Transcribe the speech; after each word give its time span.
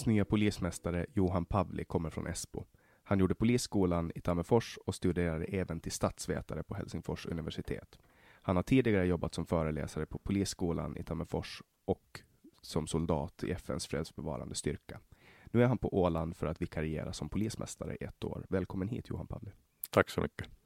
Hans 0.00 0.06
nya 0.06 0.24
polismästare 0.24 1.06
Johan 1.14 1.44
Pavli 1.44 1.84
kommer 1.84 2.10
från 2.10 2.26
Esbo. 2.26 2.64
Han 3.02 3.18
gjorde 3.18 3.34
polisskolan 3.34 4.12
i 4.14 4.20
Tammerfors 4.20 4.78
och 4.86 4.94
studerade 4.94 5.44
även 5.44 5.80
till 5.80 5.92
statsvetare 5.92 6.62
på 6.62 6.74
Helsingfors 6.74 7.26
universitet. 7.26 7.98
Han 8.42 8.56
har 8.56 8.62
tidigare 8.62 9.06
jobbat 9.06 9.34
som 9.34 9.46
föreläsare 9.46 10.06
på 10.06 10.18
polisskolan 10.18 10.96
i 10.96 11.02
Tammerfors 11.02 11.62
och 11.84 12.20
som 12.62 12.86
soldat 12.86 13.44
i 13.44 13.50
FNs 13.50 13.86
fredsbevarande 13.86 14.54
styrka. 14.54 15.00
Nu 15.46 15.62
är 15.62 15.66
han 15.66 15.78
på 15.78 16.00
Åland 16.00 16.36
för 16.36 16.46
att 16.46 16.62
vikariera 16.62 17.12
som 17.12 17.28
polismästare 17.28 17.96
i 18.00 18.04
ett 18.04 18.24
år. 18.24 18.46
Välkommen 18.48 18.88
hit 18.88 19.08
Johan 19.08 19.26
Pavli. 19.26 19.50
Tack 19.90 20.10
så 20.10 20.20
mycket. 20.20 20.59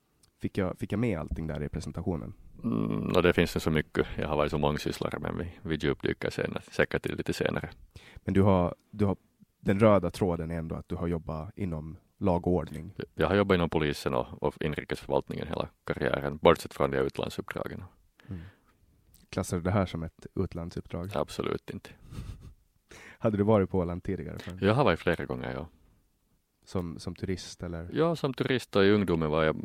Fick 0.45 0.59
jag, 0.59 0.79
fick 0.79 0.93
jag 0.93 0.99
med 0.99 1.19
allting 1.19 1.47
där 1.47 1.63
i 1.63 1.69
presentationen? 1.69 2.35
Mm, 2.65 3.13
det 3.23 3.33
finns 3.33 3.57
ju 3.57 3.61
så 3.61 3.71
mycket. 3.71 4.07
Jag 4.19 4.29
har 4.29 4.37
varit 4.37 4.51
så 4.51 4.59
mångsysslare, 4.59 5.19
men 5.19 5.39
vi, 5.39 5.53
vi 5.63 5.75
djupdyker 5.75 6.31
senare, 6.31 6.63
säkert 6.71 7.03
till 7.03 7.17
lite 7.17 7.33
senare. 7.33 7.71
Men 8.17 8.35
du 8.35 8.43
har, 8.43 8.75
du 8.91 9.05
har 9.05 9.17
den 9.61 9.81
röda 9.81 10.11
tråden 10.11 10.51
är 10.51 10.59
ändå 10.59 10.75
att 10.75 10.89
du 10.89 10.95
har 10.95 11.07
jobbat 11.07 11.59
inom 11.59 11.97
lag 12.19 12.47
och 12.47 12.53
ordning? 12.53 12.95
Jag 13.15 13.29
har 13.29 13.37
jobbat 13.37 13.55
inom 13.55 13.71
polisen 13.71 14.15
och, 14.15 14.43
och 14.43 14.63
inrikesförvaltningen 14.63 15.49
hela 15.49 15.69
karriären, 15.85 16.37
bortsett 16.37 16.75
från 16.75 16.91
de 16.91 16.99
utlandsuppdragen. 16.99 17.85
Mm. 18.29 18.43
Klassar 19.31 19.57
du 19.57 19.63
det 19.63 19.71
här 19.71 19.87
som 19.87 20.03
ett 20.03 20.27
utlandsuppdrag? 20.35 21.11
Absolut 21.15 21.71
inte. 21.71 21.91
Hade 23.19 23.37
du 23.37 23.43
varit 23.43 23.71
på 23.71 23.79
Åland 23.79 24.03
tidigare? 24.03 24.39
Jag 24.61 24.75
har 24.75 24.85
varit 24.85 25.01
flera 25.01 25.25
gånger, 25.25 25.53
ja. 25.55 25.67
Som, 26.65 26.99
som 26.99 27.15
turist 27.15 27.63
eller? 27.63 27.91
Ja, 27.93 28.17
som 28.17 28.35
turist 28.35 28.77
och 28.77 28.85
i 28.85 28.91
ungdomen 28.91 29.31
var 29.31 29.45
jag, 29.45 29.57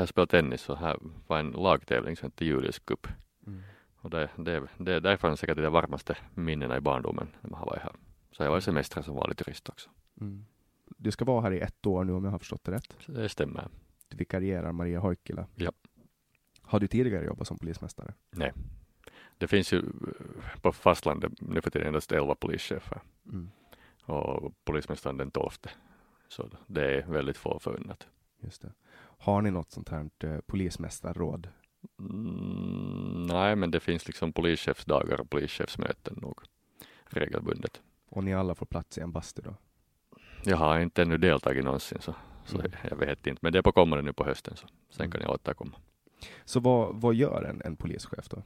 jag 0.00 0.08
spelade 0.08 0.30
tennis 0.30 0.68
och 0.68 0.78
här 0.78 0.96
var 1.26 1.38
en 1.38 1.50
lagtävling 1.50 2.16
som 2.16 2.26
hette 2.26 2.44
Julius 2.44 2.78
Cup. 2.78 3.06
Mm. 3.46 3.62
Och 3.96 4.10
det, 4.10 4.30
det, 4.36 4.62
det, 4.78 5.00
därifrån 5.00 5.36
säkert 5.36 5.56
de 5.56 5.68
varmaste 5.68 6.16
minnena 6.34 6.76
i 6.76 6.80
barndomen 6.80 7.28
när 7.40 7.50
man 7.50 7.58
har 7.58 7.66
varit 7.66 7.82
här. 7.82 7.92
Så 8.32 8.42
jag 8.42 8.50
var 8.50 8.60
semester 8.60 9.02
som 9.02 9.14
vanlig 9.14 9.36
turist 9.36 9.68
också. 9.68 9.90
Mm. 10.20 10.44
Du 10.96 11.10
ska 11.10 11.24
vara 11.24 11.40
här 11.40 11.52
i 11.52 11.60
ett 11.60 11.86
år 11.86 12.04
nu 12.04 12.12
om 12.12 12.24
jag 12.24 12.30
har 12.30 12.38
förstått 12.38 12.64
det 12.64 12.72
rätt? 12.72 12.96
Det 13.06 13.28
stämmer. 13.28 13.68
Du 14.08 14.16
vikarierar 14.16 14.72
Maria 14.72 15.00
Hoikkila? 15.00 15.46
Ja. 15.54 15.72
Har 16.62 16.80
du 16.80 16.86
tidigare 16.86 17.24
jobbat 17.24 17.46
som 17.48 17.58
polismästare? 17.58 18.14
Nej. 18.30 18.52
Det 19.38 19.48
finns 19.48 19.72
ju 19.72 19.82
på 20.62 20.72
fastlandet 20.72 21.32
nu 21.40 21.60
för 21.60 21.70
tiden 21.70 21.86
endast 21.86 22.12
11 22.12 22.34
polischefer 22.34 23.00
Mm. 23.26 23.50
och 24.02 24.52
polismästaren 24.64 25.16
den 25.16 25.30
12. 25.30 25.50
Så 26.28 26.50
det 26.66 26.94
är 26.94 27.06
väldigt 27.06 27.36
få 27.36 27.58
förunnat. 27.58 28.06
Just 28.40 28.62
det. 28.62 28.72
Har 29.18 29.42
ni 29.42 29.50
något 29.50 29.70
sånt 29.70 29.88
här 29.88 30.10
eh, 30.24 30.38
polismästarråd? 30.46 31.48
Mm, 32.00 33.22
nej, 33.26 33.56
men 33.56 33.70
det 33.70 33.80
finns 33.80 34.06
liksom 34.06 34.32
polischefsdagar 34.32 35.20
och 35.20 35.30
polischefsmöten 35.30 36.18
nog 36.22 36.40
regelbundet. 37.06 37.82
Och 38.08 38.24
ni 38.24 38.34
alla 38.34 38.54
får 38.54 38.66
plats 38.66 38.98
i 38.98 39.00
en 39.00 39.12
bastu 39.12 39.42
då? 39.42 39.54
Jag 40.44 40.56
har 40.56 40.78
inte 40.78 41.02
ännu 41.02 41.18
deltagit 41.18 41.64
någonsin 41.64 41.98
så, 42.00 42.14
så 42.44 42.58
Mm. 42.58 42.72
jag 42.90 42.96
vet 42.96 43.26
inte, 43.26 43.38
men 43.42 43.52
det 43.52 43.58
är 43.58 43.62
på 43.62 43.72
kommande 43.72 44.02
nu 44.04 44.12
på 44.12 44.24
hösten 44.24 44.56
så 44.56 44.66
sen 44.90 45.10
kan 45.10 45.20
Mm. 45.20 45.26
jag 45.28 45.34
återkomma. 45.34 45.76
Så 46.44 46.60
vad, 46.60 47.00
vad 47.00 47.14
gör 47.14 47.42
en, 47.42 47.62
en 47.64 47.76
polischef 47.76 48.28
då? 48.28 48.42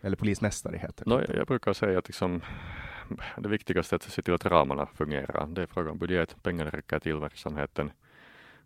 Eller 0.00 0.16
polismästare 0.16 0.76
heter 0.76 1.04
det. 1.04 1.10
No, 1.10 1.20
jag, 1.28 1.36
jag 1.36 1.46
brukar 1.46 1.72
säga 1.72 1.98
att 1.98 2.08
liksom, 2.08 2.40
det 3.38 3.48
viktigaste 3.48 3.94
är 3.94 3.96
att 3.96 4.02
se 4.02 4.22
till 4.22 4.34
att 4.34 4.46
ramarna 4.46 4.86
fungerar. 4.86 5.46
Det 5.46 5.62
är 5.62 5.66
frågan 5.66 5.90
om 5.92 5.98
budget, 5.98 6.36
pengarna 6.42 6.70
räcker 6.70 6.98
till 6.98 7.16
verksamheten. 7.16 7.90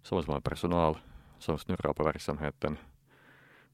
Så 0.03 0.15
måste 0.15 0.31
man 0.31 0.37
ha 0.37 0.41
personal 0.41 0.99
som 1.39 1.59
snurrar 1.59 1.93
på 1.93 2.05
verksamheten. 2.05 2.79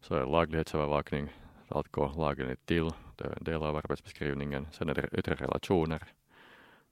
Så 0.00 0.14
är 0.14 0.26
laglighetsövervakning, 0.26 1.28
allt 1.69 1.93
går 1.93 2.12
lagligt 2.16 2.66
till. 2.66 2.90
Det 3.16 3.25
är 3.25 3.37
en 3.38 3.44
del 3.44 3.62
av 3.62 3.76
arbetsbeskrivningen. 3.76 4.66
Sen 4.72 4.88
är 4.88 4.94
det 4.94 5.08
yttre 5.12 5.34
relationer. 5.34 6.02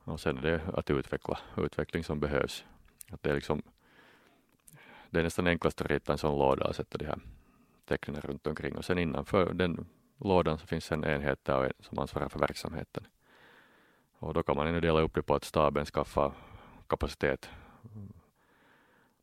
Och 0.05 0.21
sen 0.21 0.39
är 0.39 0.43
det 0.43 0.61
att 0.75 0.91
utveckla, 0.91 1.39
utveckling 1.57 2.05
som 2.05 2.21
behövs. 2.21 2.65
Att 3.11 3.23
det, 3.23 3.31
är 3.31 3.35
liksom, 3.35 3.63
det 5.11 5.19
är 5.19 5.23
nästan 5.25 5.47
enklast 5.47 5.81
att 5.81 5.91
rita 5.91 6.13
en 6.13 6.19
sån 6.19 6.39
låda 6.39 6.69
och 6.69 6.77
sätta 6.77 6.99
de 6.99 7.07
här 7.07 7.19
tecknen 7.85 8.21
runt 8.21 8.47
omkring. 8.47 8.77
Och 8.77 8.85
sen 8.85 8.99
innanför 8.99 9.53
den 9.53 9.87
lådan 10.17 10.59
så 10.59 10.67
finns 10.67 10.93
en 10.93 11.05
enhet 11.05 11.45
där 11.45 11.59
och 11.59 11.65
en 11.65 11.73
som 11.81 11.99
ansvarar 11.99 12.29
för 12.29 12.39
verksamheten. 12.39 13.07
Och 14.19 14.35
då 14.35 14.43
kan 14.43 14.57
man 14.57 14.67
ännu 14.67 14.81
dela 14.81 15.01
upp 15.01 15.15
det 15.15 15.23
på 15.23 15.35
att 15.35 15.45
staben 15.45 15.87
skaffar 15.87 16.33
kapacitet, 16.87 17.51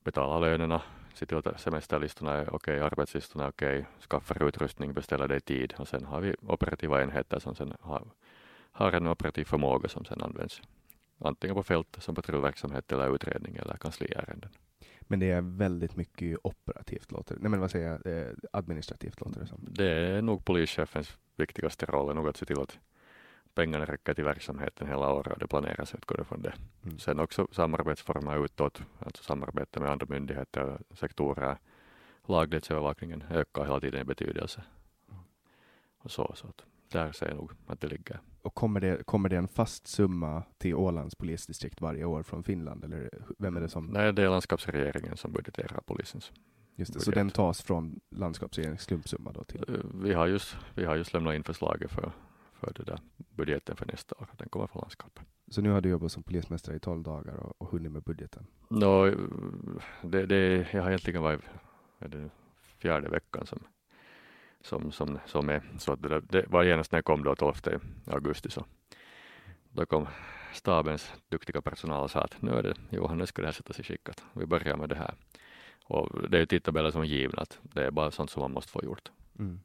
betala 0.03 0.39
lönerna, 0.39 0.81
till 1.25 1.37
att 1.37 1.61
semesterlistorna 1.61 2.33
är 2.33 2.55
okej, 2.55 2.79
arbetslistorna 2.79 3.45
är 3.45 3.49
okej, 3.49 3.85
skaffar 4.09 4.47
utrustning, 4.47 4.93
beställer 4.93 5.27
det 5.27 5.35
i 5.35 5.41
tid 5.41 5.73
och 5.77 5.87
sen 5.87 6.05
har 6.05 6.21
vi 6.21 6.35
operativa 6.41 7.01
enheter 7.01 7.39
som 7.39 7.55
sen 7.55 7.73
har, 7.81 8.03
har 8.71 8.91
en 8.91 9.07
operativ 9.07 9.45
förmåga 9.45 9.89
som 9.89 10.05
sen 10.05 10.21
används 10.21 10.61
antingen 11.19 11.55
på 11.55 11.63
fältet 11.63 12.03
som 12.03 12.15
patrullverksamhet 12.15 12.91
eller 12.91 13.15
utredning 13.15 13.55
eller 13.55 13.77
kansliärenden. 13.77 14.49
Men 15.01 15.19
det 15.19 15.31
är 15.31 15.41
väldigt 15.41 15.95
mycket 15.95 16.37
operativt 16.43 17.11
låter. 17.11 17.37
Nej 17.39 17.51
men 17.51 17.59
vad 17.59 17.71
säger 17.71 17.87
jag? 18.03 18.17
Eh, 18.17 18.33
administrativt 18.51 19.21
låter 19.21 19.39
det 19.39 19.47
som. 19.47 19.67
Det 19.69 19.91
är 19.91 20.21
nog 20.21 20.45
polischefens 20.45 21.17
viktigaste 21.35 21.85
roll, 21.85 22.09
är 22.09 22.13
nog 22.13 22.27
att 22.27 22.37
se 22.37 22.45
till 22.45 22.59
att 22.59 22.79
pengarna 23.55 23.85
räcker 23.85 24.13
till 24.13 24.23
verksamheten 24.23 24.87
hela 24.87 25.13
året 25.13 25.33
och 25.33 25.39
det 25.39 25.47
planeras 25.47 25.95
utgående 25.95 26.25
från 26.25 26.41
det. 26.41 26.53
Mm. 26.83 26.99
Sen 26.99 27.19
också 27.19 27.47
samarbetsformer 27.51 28.45
utåt, 28.45 28.81
alltså 28.99 29.23
samarbete 29.23 29.79
med 29.79 29.89
andra 29.91 30.05
myndigheter 30.09 30.77
och 30.89 30.97
sektorer. 30.97 31.57
Laglighetsövervakningen 32.27 33.23
ökar 33.29 33.63
hela 33.63 33.79
tiden 33.79 34.01
i 34.01 34.03
betydelse. 34.03 34.63
Och 36.01 36.11
så, 36.11 36.31
så 36.35 36.47
att 36.47 36.63
där 36.91 37.11
ser 37.11 37.27
jag 37.27 37.35
nog 37.37 37.51
att 37.67 37.81
det 37.81 37.87
ligger. 37.87 38.19
Och 38.41 38.55
kommer 38.55 38.79
det, 38.79 39.05
kommer 39.05 39.29
det 39.29 39.35
en 39.37 39.47
fast 39.47 39.87
summa 39.87 40.43
till 40.57 40.75
Ålands 40.75 41.15
polisdistrikt 41.15 41.81
varje 41.81 42.05
år 42.05 42.23
från 42.23 42.43
Finland? 42.43 42.83
Eller 42.83 43.09
vem 43.37 43.57
är 43.57 43.61
det 43.61 43.69
som? 43.69 43.85
Nej, 43.85 44.13
det 44.13 44.23
är 44.23 44.29
landskapsregeringen 44.29 45.17
som 45.17 45.31
budgeterar 45.31 45.81
polisens. 45.85 46.31
Just 46.75 46.93
det, 46.93 46.99
så 46.99 47.11
budget. 47.11 47.19
den 47.19 47.29
tas 47.29 47.61
från 47.61 47.99
landskapsregeringens 48.09 48.85
klumpsumma 48.85 49.31
då 49.31 49.43
till? 49.43 49.65
Eh, 49.67 49.75
Vi 49.93 50.13
har 50.13 50.27
just, 50.27 50.57
vi 50.75 50.85
har 50.85 50.95
just 50.95 51.13
lämnat 51.13 51.35
in 51.35 51.43
förslaget 51.43 51.91
för, 51.91 52.11
för 52.59 52.73
det 52.75 52.83
där 52.83 52.99
budgeten 53.35 53.75
för 53.75 53.85
nästa 53.85 54.15
år. 54.15 54.27
Den 54.37 54.49
kommer 54.49 54.67
från 54.67 54.81
landskapet. 54.81 55.25
Så 55.47 55.61
nu 55.61 55.69
har 55.69 55.81
du 55.81 55.89
jobbat 55.89 56.11
som 56.11 56.23
polismästare 56.23 56.75
i 56.75 56.79
12 56.79 57.03
dagar 57.03 57.35
och, 57.35 57.61
och 57.61 57.67
hunnit 57.71 57.91
med 57.91 58.03
budgeten? 58.03 58.45
Nå, 58.69 59.05
det, 60.03 60.25
det, 60.25 60.67
jag 60.73 60.81
har 60.83 60.89
egentligen 60.89 61.21
varit 61.21 61.41
är 61.99 62.07
det 62.07 62.29
fjärde 62.77 63.09
veckan 63.09 63.45
som, 63.45 63.59
som, 64.61 64.91
som, 64.91 65.19
som 65.25 65.49
är. 65.49 65.61
Så 65.77 65.93
att 65.93 66.01
det, 66.01 66.09
där- 66.09 66.21
det 66.29 66.45
var 66.47 66.63
genast 66.63 66.91
när 66.91 66.97
jag 66.97 67.05
kom 67.05 67.23
då 67.23 67.35
12 67.35 67.53
augusti 68.07 68.49
så 68.49 68.65
då 69.71 69.85
kom 69.85 70.07
stabens 70.53 71.13
duktiga 71.29 71.61
personal 71.61 72.03
och 72.03 72.11
sa 72.11 72.21
att 72.21 72.41
nu 72.41 72.51
är 72.51 72.63
det 72.63 72.73
Johan, 72.89 73.17
nu 73.17 73.25
ska 73.25 73.41
det 73.41 73.47
här 73.47 73.53
sättas 73.53 73.79
i 73.79 73.83
skick 73.83 74.09
att 74.09 74.23
vi 74.33 74.45
börjar 74.45 74.77
med 74.77 74.89
det 74.89 74.95
här. 74.95 75.13
Och 75.83 76.29
det 76.29 76.37
är 76.37 76.39
ju 76.39 76.45
tidtabeller 76.45 76.91
som 76.91 77.01
är 77.01 77.05
givna 77.05 77.41
att 77.41 77.59
det 77.61 77.85
är 77.85 77.91
bara 77.91 78.11
sånt 78.11 78.29
som 78.31 78.41
man 78.41 78.51
måste 78.51 78.71
få 78.71 78.83
gjort. 78.83 79.11
Mm. 79.39 79.59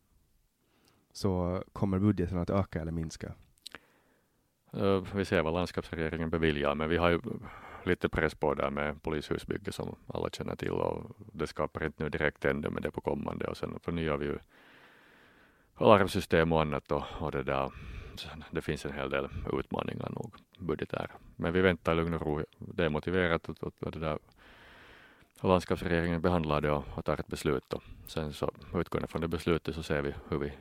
Så 1.14 1.62
kommer 1.72 1.98
budgeten 1.98 2.38
att 2.38 2.50
öka 2.50 2.80
eller 2.80 2.92
minska? 2.92 3.32
Eh, 4.72 5.02
vi 5.14 5.24
ser 5.24 5.42
vad 5.42 5.54
landskapsregeringen 5.54 6.30
beviljar, 6.30 6.74
men 6.74 6.88
vi 6.88 6.96
har 6.96 7.10
ju 7.10 7.20
lite 7.84 8.08
press 8.08 8.34
på 8.34 8.54
där 8.54 8.70
med 8.70 9.02
polishusbygge 9.02 9.72
som 9.72 9.96
alla 10.06 10.28
känner 10.30 10.56
till 10.56 10.70
och 10.70 11.16
det 11.32 11.46
skapar 11.46 11.84
inte 11.84 12.02
nu 12.02 12.08
direkt 12.08 12.44
ännu, 12.44 12.70
men 12.70 12.82
det 12.82 12.88
är 12.88 12.90
på 12.90 13.00
kommande 13.00 13.46
och 13.46 13.56
sen 13.56 13.78
förnyar 13.82 14.16
vi 14.16 14.26
ju 14.26 14.38
alarmsystem 15.74 16.52
och 16.52 16.60
annat 16.60 16.92
och, 16.92 17.04
och 17.18 17.32
det 17.32 17.42
där. 17.42 17.72
Det 18.50 18.62
finns 18.62 18.86
en 18.86 18.92
hel 18.92 19.10
del 19.10 19.28
utmaningar 19.52 20.10
nog 20.10 20.34
budgetär. 20.58 21.10
Men 21.36 21.52
vi 21.52 21.60
väntar 21.60 21.92
i 21.92 21.96
lugn 21.96 22.14
och 22.14 22.22
ro. 22.22 22.44
Det 22.58 22.84
är 22.84 22.88
motiverat 22.88 23.48
och, 23.48 23.62
och, 23.62 23.74
och 23.80 23.90
det 23.90 23.98
där 23.98 24.18
landskapsregeringen 25.40 26.20
behandlar 26.20 26.60
det 26.60 26.70
och, 26.70 26.84
och 26.94 27.04
tar 27.04 27.20
ett 27.20 27.26
beslut. 27.26 27.72
Och 27.72 27.82
sen 28.06 28.32
så 28.32 28.50
utgående 28.74 29.08
från 29.08 29.20
det 29.20 29.28
beslutet 29.28 29.74
så 29.74 29.82
ser 29.82 30.02
vi 30.02 30.14
hur 30.28 30.38
vi 30.38 30.52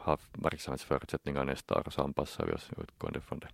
har 0.00 0.20
verksamhetsförutsättningar 0.32 1.44
nästa 1.44 1.78
år 1.78 1.82
och 1.86 1.92
så 1.92 2.02
anpassar 2.02 2.46
vi 2.46 2.52
oss 2.52 2.70
utgående 2.76 3.20
från 3.20 3.38
det. 3.38 3.48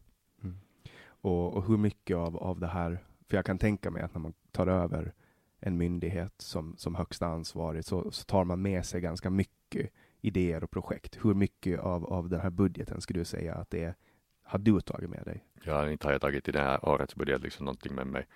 Och, 1.26 1.54
och 1.56 1.64
hur 1.66 1.76
mycket 1.76 2.16
av, 2.16 2.36
av 2.36 2.60
det 2.60 2.66
här, 2.66 2.98
för 3.28 3.36
jag 3.36 3.44
kan 3.44 3.58
tänka 3.58 3.90
mig 3.90 4.02
att 4.02 4.14
när 4.14 4.20
man 4.20 4.34
tar 4.50 4.66
över 4.66 5.12
en 5.60 5.76
myndighet 5.76 6.34
som, 6.38 6.76
som 6.76 6.94
högsta 6.94 7.26
ansvarig 7.26 7.84
så, 7.84 8.10
så 8.10 8.24
tar 8.24 8.44
man 8.44 8.62
med 8.62 8.86
sig 8.86 9.00
ganska 9.00 9.30
mycket 9.30 9.90
idéer 10.20 10.64
och 10.64 10.70
projekt. 10.70 11.18
Hur 11.24 11.34
mycket 11.34 11.80
av, 11.80 12.06
av 12.06 12.28
den 12.28 12.40
här 12.40 12.50
budgeten 12.50 13.00
skulle 13.00 13.20
du 13.20 13.24
säga 13.24 13.54
att 13.54 13.70
det 13.70 13.84
är, 13.84 13.94
har 14.42 14.58
du 14.58 14.80
tagit 14.80 15.10
med 15.10 15.24
dig? 15.24 15.44
Ja, 15.62 15.90
inte 15.90 16.06
har 16.06 16.12
jag 16.12 16.20
tagit 16.20 16.48
i 16.48 16.52
det 16.52 16.62
här 16.62 16.88
årets 16.88 17.14
budget 17.14 17.42
liksom 17.42 17.64
någonting 17.64 17.94
med 17.94 18.06
mig. 18.06 18.26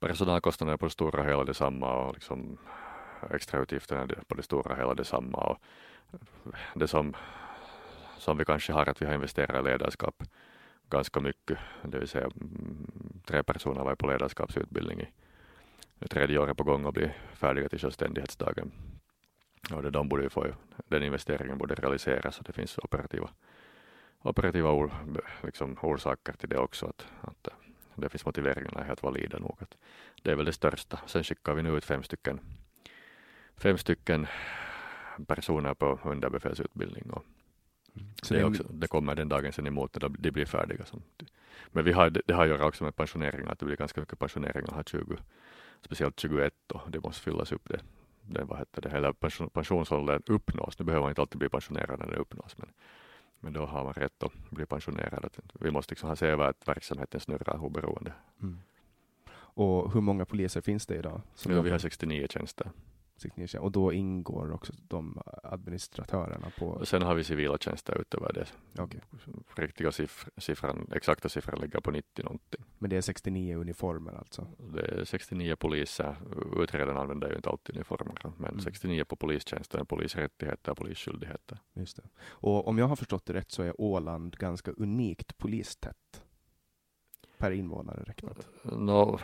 Personalkostnaderna 0.00 0.78
på 0.78 0.86
det 0.86 0.90
stora 0.90 1.24
hela 1.24 1.44
detsamma 1.44 2.06
och 2.06 2.14
liksom 2.14 2.58
extrautgifterna 3.30 4.06
på 4.28 4.34
det 4.34 4.42
stora 4.42 4.76
hela 4.76 4.94
detsamma. 4.94 5.38
Och 5.38 5.58
det 6.74 6.88
som, 6.88 7.16
som 8.18 8.38
vi 8.38 8.44
kanske 8.44 8.72
har 8.72 8.88
att 8.88 9.02
vi 9.02 9.06
har 9.06 9.14
investerat 9.14 9.66
i 9.66 9.68
ledarskap 9.68 10.22
ganska 10.90 11.20
mycket, 11.20 11.58
det 11.82 11.98
vill 11.98 12.08
säga 12.08 12.24
mm, 12.24 13.20
tre 13.24 13.42
personer 13.42 13.84
var 13.84 13.94
på 13.94 14.06
ledarskapsutbildning 14.06 15.12
i 16.00 16.08
tredje 16.08 16.38
året 16.38 16.56
på 16.56 16.64
gång 16.64 16.84
och 16.84 16.92
blir 16.92 17.16
färdiga 17.34 17.68
till 17.68 17.78
självständighetsdagen. 17.78 18.72
Och 19.72 19.82
det, 19.82 19.90
de 19.90 20.08
borde 20.08 20.30
få, 20.30 20.46
den 20.88 21.02
investeringen 21.02 21.58
borde 21.58 21.74
realiseras 21.74 22.38
och 22.38 22.44
det 22.44 22.52
finns 22.52 22.78
operativa 22.78 23.30
operativa 24.22 24.70
or, 24.70 24.92
liksom, 25.42 25.76
orsaker 25.82 26.32
till 26.32 26.48
det 26.48 26.58
också. 26.58 26.86
Att, 26.86 27.06
att 27.20 27.48
det 27.94 28.08
finns 28.08 28.26
motiveringarna 28.26 28.80
är 28.80 28.84
helt 28.84 29.02
valida 29.02 29.38
nog. 29.38 29.56
Att 29.60 29.76
det 30.22 30.30
är 30.30 30.36
väl 30.36 30.46
det 30.46 30.52
största. 30.52 31.00
Sen 31.06 31.24
skickar 31.24 31.54
vi 31.54 31.62
nu 31.62 31.76
ut 31.76 31.84
fem 31.84 32.02
stycken, 32.02 32.40
fem 33.56 33.78
stycken 33.78 34.26
personer 35.24 35.74
på 35.74 35.98
underbefälsutbildning. 36.04 37.10
Och 37.10 37.24
Så 38.22 38.34
det, 38.34 38.44
också, 38.44 38.62
det 38.62 38.88
kommer 38.88 39.14
den 39.14 39.28
dagen 39.28 39.52
sen 39.52 39.66
emot 39.66 39.94
när 39.94 40.00
de 40.00 40.30
blir 40.30 40.46
färdiga. 40.46 40.84
Men 41.72 41.84
vi 41.84 41.92
har, 41.92 42.10
det 42.10 42.34
har 42.34 42.42
att 42.42 42.48
göra 42.48 42.66
också 42.66 42.84
med 42.84 42.96
pensioneringar, 42.96 43.52
att 43.52 43.58
det 43.58 43.66
blir 43.66 43.76
ganska 43.76 44.00
mycket 44.00 44.18
pensioneringar 44.18 44.74
här 44.74 44.82
20, 44.82 45.16
speciellt 45.82 46.20
21 46.20 46.72
och 46.72 46.90
det 46.90 47.00
måste 47.00 47.22
fyllas 47.22 47.52
upp 47.52 47.68
det. 47.68 47.80
det 48.22 48.44
vad 48.44 48.58
heter 48.58 49.00
det, 49.00 49.12
pension, 49.12 49.50
pensionsåldern 49.50 50.22
uppnås. 50.26 50.78
Nu 50.78 50.84
behöver 50.84 51.02
man 51.02 51.10
inte 51.10 51.20
alltid 51.20 51.38
bli 51.38 51.48
pensionerad 51.48 51.98
när 51.98 52.06
det 52.06 52.16
uppnås, 52.16 52.58
men, 52.58 52.68
men 53.40 53.52
då 53.52 53.66
har 53.66 53.84
man 53.84 53.92
rätt 53.92 54.22
att 54.22 54.50
bli 54.50 54.66
pensionerad. 54.66 55.24
Att 55.24 55.38
vi 55.60 55.70
måste 55.70 55.92
liksom 55.92 56.16
se 56.16 56.26
över 56.26 56.44
att 56.44 56.68
verksamheten 56.68 57.20
snurrar 57.20 57.64
oberoende. 57.64 58.12
Mm. 58.42 58.58
Och 59.32 59.92
hur 59.92 60.00
många 60.00 60.24
poliser 60.24 60.60
finns 60.60 60.86
det 60.86 60.96
idag? 60.96 61.20
som 61.34 61.52
Nu, 61.52 61.62
vi 61.62 61.70
har 61.70 61.78
69 61.78 62.26
tjänster. 62.30 62.70
69. 63.20 63.58
Och 63.58 63.72
då 63.72 63.92
ingår 63.92 64.52
också 64.52 64.72
de 64.88 65.22
administratörerna 65.42 66.50
på... 66.58 66.66
Och 66.66 66.88
sen 66.88 67.02
har 67.02 67.14
vi 67.14 67.24
civila 67.24 67.58
tjänster 67.58 68.00
utöver 68.00 68.32
det. 68.32 68.46
Okej. 68.78 69.00
Riktiga 69.56 69.92
siff 69.92 70.26
siffran, 70.36 70.88
exakta 70.94 71.28
siffran 71.28 71.60
ligger 71.60 71.80
på 71.80 71.90
90 71.90 72.24
någonting. 72.24 72.64
Men 72.78 72.90
det 72.90 72.96
är 72.96 73.00
69 73.00 73.56
uniformer 73.58 74.12
alltså? 74.12 74.46
Det 74.74 74.80
är 74.80 75.04
69 75.04 75.56
poliser. 75.56 76.16
Utredarna 76.56 77.00
använder 77.00 77.30
ju 77.30 77.36
inte 77.36 77.50
alltid 77.50 77.76
uniformer, 77.76 78.32
men 78.36 78.50
Mm. 78.50 78.60
69 78.60 79.04
på 79.04 79.16
polistjänsten, 79.16 79.86
polisrättigheter, 79.86 80.74
polisskyldigheter. 80.74 81.58
Just 81.74 81.96
det. 81.96 82.02
Och 82.28 82.68
om 82.68 82.78
jag 82.78 82.86
har 82.86 82.96
förstått 82.96 83.26
det 83.26 83.32
rätt 83.32 83.50
så 83.50 83.62
är 83.62 83.80
Åland 83.80 84.36
ganska 84.36 84.70
unikt 84.70 85.38
polistätt. 85.38 86.22
Per 87.38 87.50
invånare 87.50 88.02
räknat. 88.02 88.46
Nå, 88.62 89.20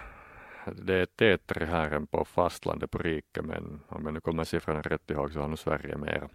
det 0.73 0.95
är 0.95 1.07
tätare 1.07 1.65
här 1.65 1.91
än 1.91 2.07
på 2.07 2.25
fastlandet 2.25 2.91
på 2.91 2.99
riket, 2.99 3.45
men 3.45 3.81
om 3.89 4.05
jag 4.05 4.15
nu 4.15 4.21
kommer 4.21 4.45
siffrorna 4.45 4.81
rätt 4.81 5.11
ihåg 5.11 5.33
så 5.33 5.41
har 5.41 5.49
nog 5.49 5.59
Sverige 5.59 5.97
mer, 5.97 6.29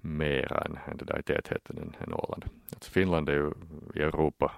mera 0.00 0.60
än, 0.60 0.78
än 0.86 0.96
det 0.96 1.04
där 1.04 1.18
i 1.18 1.22
tätheten 1.22 1.78
än, 1.78 1.94
än 2.00 2.14
Åland. 2.14 2.44
Alltså 2.74 2.90
Finland 2.90 3.28
är 3.28 3.32
ju 3.32 3.52
i 3.94 4.00
Europa 4.02 4.52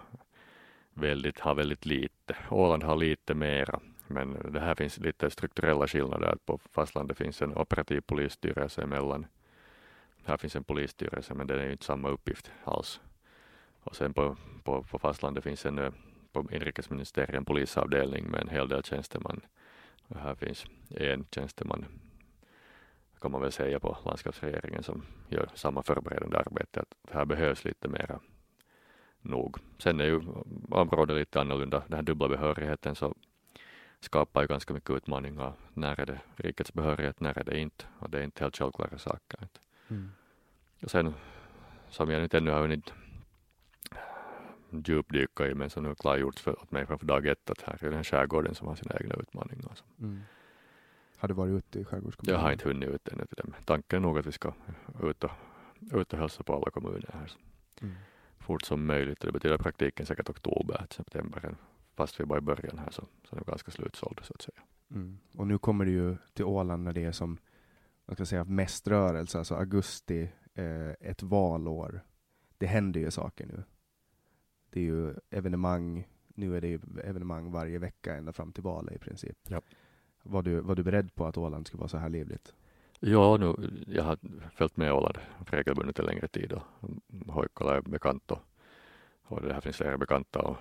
väldigt, 0.95 1.40
har 1.40 1.54
väldigt 1.54 1.87
lite. 1.87 2.37
Åland 2.50 2.83
har 2.83 2.97
lite 2.97 3.35
mera. 3.35 3.80
Men 4.06 4.52
det 4.52 4.61
här 4.61 4.75
finns 4.75 4.99
lite 4.99 5.30
strukturella 5.30 5.87
skillnader. 5.88 6.37
På 6.45 6.59
fastlandet 6.73 7.18
finns 7.18 7.42
en 7.42 7.56
operativ 7.56 8.00
polisstyrelse 8.00 8.83
emellan. 8.83 9.26
Här 10.25 10.37
finns 10.37 10.56
en 10.56 10.64
polisstyrelse 10.64 11.35
men 11.35 11.47
det 11.47 11.61
är 11.61 11.64
ju 11.64 11.73
inte 11.73 11.85
samma 11.85 12.09
uppgift 12.09 12.50
alls. 12.64 13.00
Och 13.83 13.97
sen 13.97 14.14
på, 14.14 14.37
på, 14.64 14.83
på 14.83 14.99
fastlandet 14.99 15.45
finns 15.45 15.66
en 15.66 15.78
eh, 15.78 15.92
på 16.43 16.55
inrikesministeriet 16.55 17.47
polisavdelning 17.47 18.31
med 18.31 18.40
en 18.40 18.49
hel 18.49 18.69
del 18.69 18.83
tjänstemän. 18.83 19.40
Och 20.09 20.16
här 20.16 20.35
finns 20.35 20.66
en 20.90 21.26
tjänsteman 21.31 21.85
kan 23.21 23.33
man 23.33 23.40
väl 23.40 23.52
säga 23.52 23.81
på 23.81 23.97
landskapsregeringen 24.05 24.83
som 24.83 25.02
gör 25.28 25.49
samma 25.55 25.83
förberedande 25.83 26.38
arbete. 26.38 26.81
Att 26.81 26.95
här 27.12 27.25
behövs 27.25 27.64
lite 27.64 27.88
mera 27.88 28.21
nog. 29.21 29.57
Sen 29.78 30.00
är 30.00 30.05
ju 30.05 30.21
området 30.71 31.16
lite 31.16 31.40
annorlunda. 31.40 31.83
Den 31.88 31.97
här 31.97 32.02
dubbla 32.02 32.28
behörigheten 32.28 32.95
så 32.95 33.14
skapar 34.00 34.43
ju 34.43 34.47
ganska 34.47 34.75
mycket 34.75 34.90
utmaningar. 34.90 35.52
När 35.75 36.00
är 36.00 36.07
det 36.07 36.21
rikets 36.37 36.73
behörighet, 36.73 37.21
när 37.21 37.38
är 37.38 37.45
det 37.45 37.59
inte? 37.59 37.85
Och 37.99 38.11
det 38.11 38.19
är 38.19 38.23
inte 38.23 38.45
helt 38.45 38.57
självklara 38.57 38.99
saker. 38.99 39.49
Mm. 39.88 40.11
Och 40.83 40.90
sen 40.90 41.14
som 41.90 42.11
jag 42.11 42.23
inte 42.23 42.38
ännu 42.38 42.50
har 42.50 42.61
hunnit 42.61 42.93
djupdyka 44.70 45.49
i 45.49 45.54
men 45.54 45.70
som 45.70 45.82
nu 45.82 45.94
klargjorts 45.94 46.42
för, 46.42 46.62
åt 46.62 46.70
mig 46.70 46.87
från 46.87 46.99
dag 47.02 47.26
ett 47.26 47.50
att 47.50 47.62
här 47.62 47.85
är 47.85 47.90
den 47.90 48.04
skärgården 48.04 48.54
som 48.54 48.68
har 48.68 48.75
sina 48.75 48.94
egna 49.00 49.14
utmaningar. 49.14 49.78
Mm. 50.00 50.20
Har 51.16 51.28
du 51.28 51.35
varit 51.35 51.52
ute 51.52 51.80
i 51.80 51.85
skärgårdskommunen? 51.85 52.35
Jag 52.40 52.46
har 52.46 52.52
inte 52.52 52.68
hunnit 52.68 52.88
ut 52.88 53.08
ännu 53.08 53.26
till 53.26 53.37
dem. 53.37 53.54
Tanken 53.64 53.96
är 53.96 54.00
nog 54.00 54.18
att 54.18 54.26
vi 54.26 54.32
ska 54.32 54.52
ut 55.02 55.25
och, 55.25 55.30
ut 55.92 56.12
och 56.12 56.18
hälsa 56.18 56.42
på 56.42 56.54
alla 56.54 56.70
kommuner 56.70 57.11
här. 57.12 57.32
Mm. 57.82 57.94
Fort 58.38 58.62
som 58.62 58.87
möjligt. 58.87 59.20
Det 59.20 59.32
betyder 59.32 59.58
praktiken 59.58 60.06
säkert 60.06 60.28
oktober, 60.28 60.87
september. 60.90 61.56
Fast 61.94 62.20
vi 62.20 62.23
är 62.23 62.26
bara 62.26 62.38
i 62.38 62.42
början 62.42 62.78
här 62.78 62.90
så, 62.90 63.04
så 63.25 63.37
är 63.37 63.40
det 63.40 63.46
ganska 63.46 63.70
slutsåld 63.70 64.20
så 64.23 64.32
att 64.35 64.42
säga. 64.42 64.61
Mm. 64.90 65.18
Och 65.35 65.46
nu 65.46 65.58
kommer 65.58 65.85
det 65.85 65.90
ju 65.90 66.16
till 66.35 66.44
Åland 66.44 66.85
när 66.85 66.92
det 66.92 67.04
är 67.04 67.12
som 67.12 67.38
man 68.06 68.16
ska 68.16 68.26
säga, 68.26 68.44
mest 68.44 68.88
rörelse, 68.88 69.38
alltså 69.38 69.54
augusti, 69.54 70.30
eh, 70.54 70.90
ett 71.00 71.23
valår. 71.23 72.00
Det 72.58 72.66
händer 72.66 73.00
ju 73.00 73.11
saker 73.11 73.46
nu. 73.46 73.64
Det 74.76 74.80
är 74.80 74.85
ju 74.85 75.14
evenemang, 75.30 76.06
nu 76.35 76.56
är 76.56 76.61
det 76.61 76.68
ju 76.68 76.78
evenemang 77.04 77.52
varje 77.52 77.78
vecka 77.78 78.16
ända 78.16 78.33
fram 78.33 78.52
till 78.52 78.62
valet 78.62 78.95
i 78.95 78.99
princip. 78.99 79.38
Ja. 79.49 79.61
Var 80.23 80.42
du, 80.42 80.61
var 80.61 80.75
du 80.75 80.83
beredd 80.83 81.14
på 81.14 81.26
att 81.26 81.37
Åland 81.37 81.66
skulle 81.66 81.80
vara 81.80 81.88
så 81.88 81.99
här 81.99 82.09
livligt? 82.09 82.54
Ja, 83.00 83.37
nu, 83.37 83.71
jag 83.87 84.04
har 84.04 84.18
följt 84.54 84.76
med 84.76 84.92
Åland 84.92 85.18
regelbundet 85.47 85.99
en 85.99 86.04
längre 86.04 86.28
tid 86.28 86.52
och 86.52 86.62
Hoikola 87.35 87.76
är 87.76 87.80
bekant 87.80 88.30
och, 88.30 88.38
och 89.23 89.42
det 89.42 89.52
här 89.54 89.61
finns 89.61 89.76
flera 89.76 89.99
bekanta 89.99 90.40
och, 90.40 90.56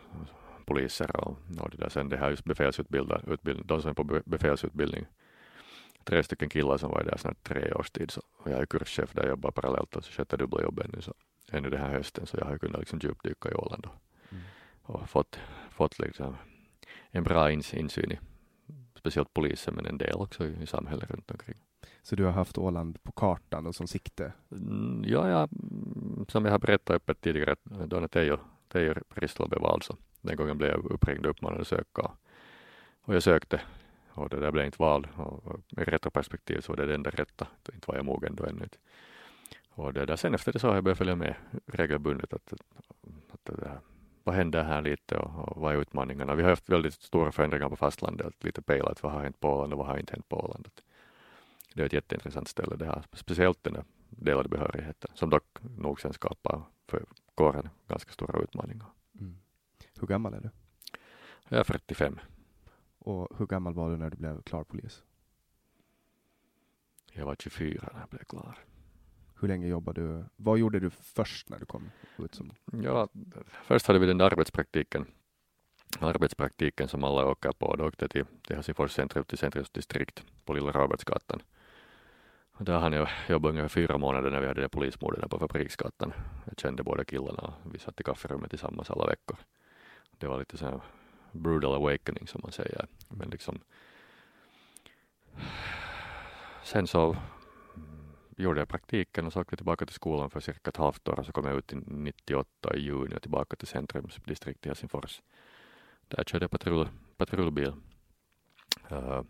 och 0.60 0.66
poliser 0.66 1.16
och, 1.16 1.38
och 1.60 1.70
det 1.70 1.78
där. 1.78 1.90
Sen 1.90 2.10
det 2.10 2.18
här 2.18 2.30
just 2.30 2.46
befälsutbildning, 2.46 3.18
de 3.66 3.82
som 3.82 3.90
är 3.90 3.94
på 3.94 4.22
befälsutbildning. 4.26 5.06
Tre 6.04 6.24
stycken 6.24 6.50
killar 6.50 6.78
som 6.78 6.92
var 6.92 7.04
där 7.04 7.18
snart 7.18 7.44
tre 7.44 7.74
års 7.74 7.92
tid 7.92 8.12
så 8.12 8.22
och 8.38 8.52
jag 8.52 8.60
är 8.62 8.66
kurschef 8.66 9.14
där 9.14 9.24
jag 9.24 9.30
jobbar 9.30 9.52
parallellt 9.52 9.96
och 9.96 10.04
så 10.04 10.12
sköter 10.12 10.38
dubbla 10.38 10.62
jobb 10.62 10.80
ännu 10.80 11.02
så 11.02 11.14
ännu 11.52 11.70
den 11.70 11.82
här 11.82 11.92
hösten 11.92 12.26
så 12.26 12.38
jag 12.38 12.46
har 12.46 12.58
kunnat 12.58 12.80
liksom 12.80 13.00
djupdyka 13.00 13.52
i 13.52 13.54
Åland 13.54 13.86
och. 13.86 14.05
Och 14.86 15.10
fått, 15.10 15.40
fått 15.72 16.00
liksom 16.00 16.36
en 17.12 17.24
bra 17.24 17.52
insyn 17.52 18.12
i 18.12 18.20
speciellt 18.96 19.34
polisen 19.34 19.76
men 19.76 19.86
en 19.86 19.98
del 19.98 20.16
också 20.16 20.46
i, 20.46 20.62
i 20.62 20.66
samhället 20.66 21.10
runt 21.10 21.32
omkring. 21.32 21.56
Så 22.04 22.16
du 22.16 22.24
har 22.24 22.32
haft 22.32 22.58
Åland 22.58 23.04
på 23.04 23.12
kartan 23.12 23.68
och 23.68 23.76
som 23.76 23.88
sikte? 23.88 24.34
Mm, 24.52 25.04
ja, 25.08 25.30
ja, 25.30 25.48
som 26.28 26.46
jag 26.46 26.52
har 26.52 26.60
berättat 26.60 26.96
öppet 26.96 27.22
tidigare, 27.22 27.56
när 27.64 28.08
Teijo, 28.08 28.40
Risla 29.16 29.48
blev 29.48 29.62
vald 29.62 29.84
så 29.84 29.98
den 30.22 30.36
gången 30.36 30.58
blev 30.58 30.70
jag 30.70 30.86
uppringd 30.86 31.26
och 31.26 31.30
uppmanad 31.30 31.62
att 31.62 31.68
söka 31.68 32.12
och 33.02 33.16
jag 33.16 33.24
sökte 33.24 33.62
och 34.10 34.30
det 34.30 34.40
där 34.40 34.52
blev 34.52 34.66
inte 34.66 34.82
vald 34.82 35.08
och 35.16 35.60
i 35.78 35.84
retroperspektiv 35.84 36.62
så 36.62 36.72
var 36.72 36.78
det 36.78 36.86
det 36.86 36.96
enda 36.96 37.10
rätta, 37.10 37.48
inte 37.74 37.88
var 37.88 37.96
jag 37.96 38.06
mogen 38.06 38.36
då 38.36 38.46
ännu. 38.46 38.68
Och 39.70 39.94
det 39.94 40.06
där, 40.06 40.16
sen 40.16 40.34
efter 40.34 40.54
det 40.54 40.60
så 40.60 40.68
har 40.68 40.76
jag 40.76 40.84
börjat 40.84 40.98
följa 40.98 41.16
med 41.16 41.36
regelbundet 41.66 42.34
att, 42.34 42.54
att, 42.54 42.92
att 43.32 43.60
det 43.60 43.68
här 43.68 43.80
vad 44.26 44.36
händer 44.36 44.64
här 44.64 44.82
lite 44.82 45.18
och, 45.18 45.50
och 45.50 45.62
vad 45.62 45.74
är 45.74 45.78
utmaningarna? 45.82 46.36
Vi 46.36 46.44
har 46.44 46.50
haft 46.50 46.70
väldigt 46.70 46.94
stora 46.94 47.32
förändringar 47.32 47.70
på 47.70 47.76
fastlandet, 47.76 48.44
lite 48.44 48.62
pejlat 48.62 49.04
vad 49.04 49.12
har 49.12 49.24
hänt 49.24 49.40
på 49.40 49.50
Åland 49.50 49.74
och 49.74 49.80
vad 49.80 49.88
har 49.88 49.98
inte 49.98 50.14
hänt 50.14 50.30
på 50.30 50.36
Åland. 50.36 50.68
Det 51.74 51.82
är 51.82 51.86
ett 51.86 51.94
jätteintressant 51.94 52.48
ställe 52.48 52.76
det 52.76 52.86
här, 52.86 53.04
speciellt 53.14 53.64
den 53.64 53.74
där 53.74 53.84
delade 54.10 54.50
behörigheten 54.50 55.12
som 55.14 55.30
dock 55.30 55.58
nog 55.78 56.02
sen 56.02 56.14
skapar 56.14 56.62
för 56.88 57.06
kåren 57.36 57.70
ganska 57.88 58.12
stora 58.12 58.40
utmaningar. 58.40 58.88
Mm. 59.20 59.38
Hur 60.00 60.08
gammal 60.08 60.34
är 60.34 60.42
du? 60.42 60.50
Jag 61.50 61.60
är 61.60 61.64
45. 61.64 62.20
Och 63.00 63.38
hur 63.38 63.46
gammal 63.46 63.74
var 63.74 63.90
du 63.90 63.98
när 63.98 64.10
du 64.10 64.18
blev 64.18 64.42
klar 64.42 64.64
polis? 64.64 65.04
Jag 67.12 67.26
var 67.26 67.36
24 67.36 67.90
när 67.94 68.00
jag 68.00 68.10
blev 68.10 68.24
klar. 68.24 68.58
Hur 69.40 69.48
länge 69.48 69.68
jobbade 69.68 70.02
du? 70.02 70.26
Vad 70.36 70.60
gjorde 70.60 70.80
du 70.80 70.90
först 70.90 71.50
när 71.50 71.60
du 71.60 71.66
kom 71.66 71.92
ut 72.18 72.36
som? 72.36 72.52
Ja, 72.84 73.08
först 73.64 73.88
hade 73.88 74.00
vi 74.00 74.06
den 74.06 74.18
där 74.18 74.26
arbetspraktiken. 74.26 75.06
Arbetspraktiken 76.00 76.88
som 76.88 77.04
alla 77.04 77.26
åker 77.26 77.52
på. 77.52 77.76
Då 77.76 77.88
åkte 77.88 78.04
jag 78.04 78.12
till, 78.12 78.26
till 78.48 78.56
Helsingfors 78.56 78.92
centrum, 78.92 79.24
till 79.26 79.38
centrumsdistrikt 79.38 80.24
på 80.46 80.54
Lilla 80.54 80.72
Robertsgatan. 80.72 81.42
Där 82.58 82.80
hann 82.80 82.94
jag 82.94 83.10
jobba 83.30 83.50
ungefär 83.50 83.68
fyra 83.68 83.98
månader 83.98 84.32
när 84.32 84.42
vi 84.42 84.48
hade 84.48 84.62
det 84.62 84.70
polismorden 84.70 85.30
på 85.30 85.40
Fabriksgatan. 85.40 86.14
Jag 86.46 86.60
kände 86.60 86.84
båda 86.84 87.04
killarna 87.04 87.54
och 87.64 87.76
vi 87.76 87.80
satt 87.80 88.00
i 88.00 88.04
kafferummet 88.04 88.50
tillsammans 88.50 88.90
alla 88.90 89.06
veckor. 89.06 89.38
Det 90.18 90.28
var 90.28 90.40
lite 90.40 90.58
så 90.58 90.66
här 90.66 90.82
brutal 91.32 91.76
awakening 91.76 92.28
som 92.28 92.42
man 92.44 92.52
säger. 92.52 92.88
Men 93.10 93.30
liksom 93.30 93.60
sen 96.64 96.88
så 96.88 97.18
gjorde 98.36 98.62
jag 98.62 98.68
praktiken 98.68 99.26
och 99.26 99.34
så 99.34 99.42
åkte 99.42 99.54
jag 99.54 99.60
tillbaka 99.60 99.86
till 99.86 99.96
skolan 99.96 100.30
för 100.30 100.40
cirka 100.40 100.70
ett 100.70 100.78
halvt 100.78 101.08
år 101.08 101.20
och 101.20 101.26
så 101.26 101.32
kom 101.32 101.46
jag 101.46 101.58
ut 101.58 101.68
till 101.68 101.84
98 101.88 102.76
i 102.76 102.80
juni 102.80 103.16
och 103.16 103.22
tillbaka 103.22 103.56
till 103.56 103.68
centrumsdistrikt 103.68 104.66
i 104.66 104.70
Helsingfors. 104.70 105.22
Där 106.08 106.24
körde 106.24 106.44
jag 106.44 106.52
patrull, 106.52 106.90
patrullbil. 107.18 107.74
Uh, 108.92 109.22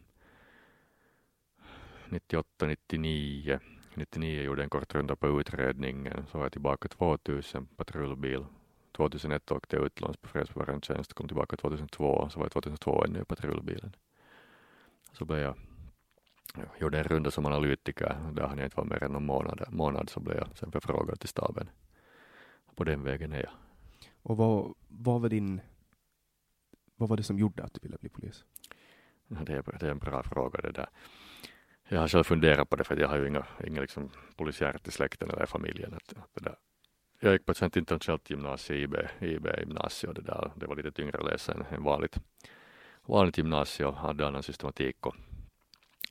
98, 2.09 2.67
99. 2.67 3.59
99 3.93 4.41
gjorde 4.41 4.61
jag 4.61 4.63
en 4.63 4.69
kort 4.69 4.95
runda 4.95 5.15
på 5.15 5.39
utredningen. 5.39 6.25
Så 6.31 6.37
var 6.37 6.45
jag 6.45 6.51
tillbaka 6.51 6.87
2000 6.87 7.65
patrullbil. 7.65 8.45
2001 8.91 9.51
åkte 9.51 9.75
jag 9.75 9.85
utlands 9.85 10.17
på 10.17 10.27
fredsbevarande 10.27 10.85
tjänst. 10.85 11.13
Kom 11.13 11.27
tillbaka 11.27 11.57
2002. 11.57 12.29
Så 12.29 12.39
var 12.39 12.45
jag 12.45 12.51
2002 12.51 13.05
ännu 13.05 13.19
i 13.21 13.25
patrullbilen. 13.25 13.95
Så 15.11 15.25
blev 15.25 15.39
jag 15.39 15.55
gjorde 16.79 16.97
en 16.97 17.03
runda 17.03 17.31
som 17.31 17.45
analytiker. 17.45 18.17
Där 18.33 18.47
jag 18.57 18.65
inte 18.65 18.77
vara 18.77 18.87
mer 18.87 19.03
än 19.03 19.11
någon 19.11 19.25
månad. 19.25 19.65
månad 19.69 20.09
så 20.09 20.19
blev 20.19 20.37
jag 20.37 20.47
sen 20.53 20.71
förfrågad 20.71 21.19
till 21.19 21.29
staben. 21.29 21.69
På 22.75 22.83
den 22.83 23.03
vägen 23.03 23.33
är 23.33 23.39
jag. 23.43 23.53
Och 24.21 24.37
vad, 24.37 24.73
vad 24.87 25.21
var 25.21 25.29
din, 25.29 25.61
vad 26.95 27.09
var 27.09 27.17
det 27.17 27.23
som 27.23 27.39
gjorde 27.39 27.63
att 27.63 27.73
du 27.73 27.79
ville 27.83 27.97
bli 27.97 28.09
polis? 28.09 28.45
Det 29.27 29.53
är, 29.53 29.79
det 29.79 29.87
är 29.87 29.91
en 29.91 29.99
bra 29.99 30.23
fråga 30.23 30.61
det 30.61 30.71
där. 30.71 30.89
Jag 31.89 31.99
har 31.99 32.07
själv 32.07 32.23
funderat 32.23 32.69
på 32.69 32.75
det 32.75 32.83
för 32.83 32.97
jag 32.97 33.07
har 33.07 33.17
ju 33.17 33.27
inga, 33.27 33.45
inga 33.67 33.81
liksom 33.81 34.11
polisiärt 34.35 34.87
i 34.87 34.91
släkten 34.91 35.29
eller 35.29 35.43
i 35.43 35.47
familjen. 35.47 35.93
Att, 35.93 36.13
att 36.17 36.43
där. 36.43 36.55
Jag 37.19 37.33
gick 37.33 37.45
på 37.45 37.51
ett 37.51 37.57
sånt 37.57 37.75
internationellt 37.75 38.29
gymnasium, 38.29 38.79
IB, 38.81 38.95
IB 39.19 39.47
gymnasium 39.59 40.13
det 40.13 40.21
där. 40.21 40.51
Det 40.55 40.65
var 40.65 40.75
lite 40.75 40.91
tyngre 40.91 41.17
att 41.17 41.25
läsa 41.25 41.53
än, 41.53 41.83
vanligt, 41.83 42.19
vanligt 43.05 43.37
gymnasium 43.37 43.93
hade 43.93 44.27
annan 44.27 44.43
systematik 44.43 45.05
och 45.05 45.15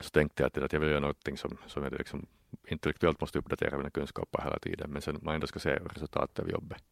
så 0.00 0.10
tänkte 0.10 0.42
jag 0.42 0.46
att, 0.46 0.58
att 0.58 0.72
jag 0.72 0.80
vill 0.80 0.88
göra 0.88 1.00
någonting 1.00 1.38
som, 1.38 1.56
som 1.66 1.82
jag 1.82 1.92
liksom 1.92 2.26
intellektuellt 2.66 3.20
måste 3.20 3.38
uppdatera 3.38 3.76
mina 3.76 3.90
kunskaper 3.90 4.42
hela 4.42 4.58
tiden, 4.58 4.90
men 4.90 5.02
sen 5.02 5.18
man 5.22 5.34
ändå 5.34 5.46
ska 5.46 5.58
se 5.58 5.74
resultatet 5.74 6.38
av 6.38 6.50
jobbet. 6.50 6.84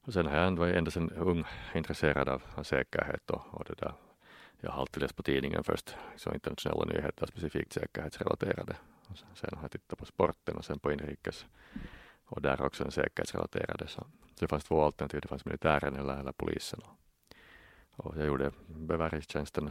Och 0.00 0.12
sen 0.12 0.26
har 0.26 0.36
jag 0.36 0.46
ändå 0.46 0.64
ända 0.64 0.90
sedan 0.90 1.10
ung 1.10 1.44
intresserad 1.74 2.28
av, 2.28 2.42
av 2.54 2.62
säkerhet 2.62 3.30
och, 3.30 3.42
och 3.50 3.64
det 3.64 3.74
där. 3.74 3.94
Jag 4.60 4.70
har 4.70 4.80
alltid 4.80 5.02
läst 5.02 5.16
på 5.16 5.22
tidningen 5.22 5.64
först, 5.64 5.96
så 6.16 6.34
internationella 6.34 6.84
nyheter, 6.84 7.26
specifikt 7.26 7.72
säkerhetsrelaterade. 7.72 8.76
Och 9.06 9.18
sen 9.38 9.50
har 9.54 9.62
jag 9.62 9.70
tittat 9.70 9.98
på 9.98 10.04
sporten 10.04 10.56
och 10.56 10.64
sen 10.64 10.78
på 10.78 10.92
inrikes 10.92 11.46
och 12.24 12.42
där 12.42 12.62
också 12.62 12.84
en 12.84 12.90
säkerhetsrelaterade. 12.90 13.86
Så, 13.86 14.06
det 14.38 14.48
fanns 14.48 14.64
två 14.64 14.82
alternativ, 14.82 15.20
det 15.20 15.28
fanns 15.28 15.44
militären 15.44 15.96
eller, 15.96 16.20
eller 16.20 16.32
polisen. 16.32 16.80
Och, 16.82 18.06
och 18.06 18.16
jag 18.16 18.26
gjorde 18.26 18.52
beväringstjänsten 18.66 19.70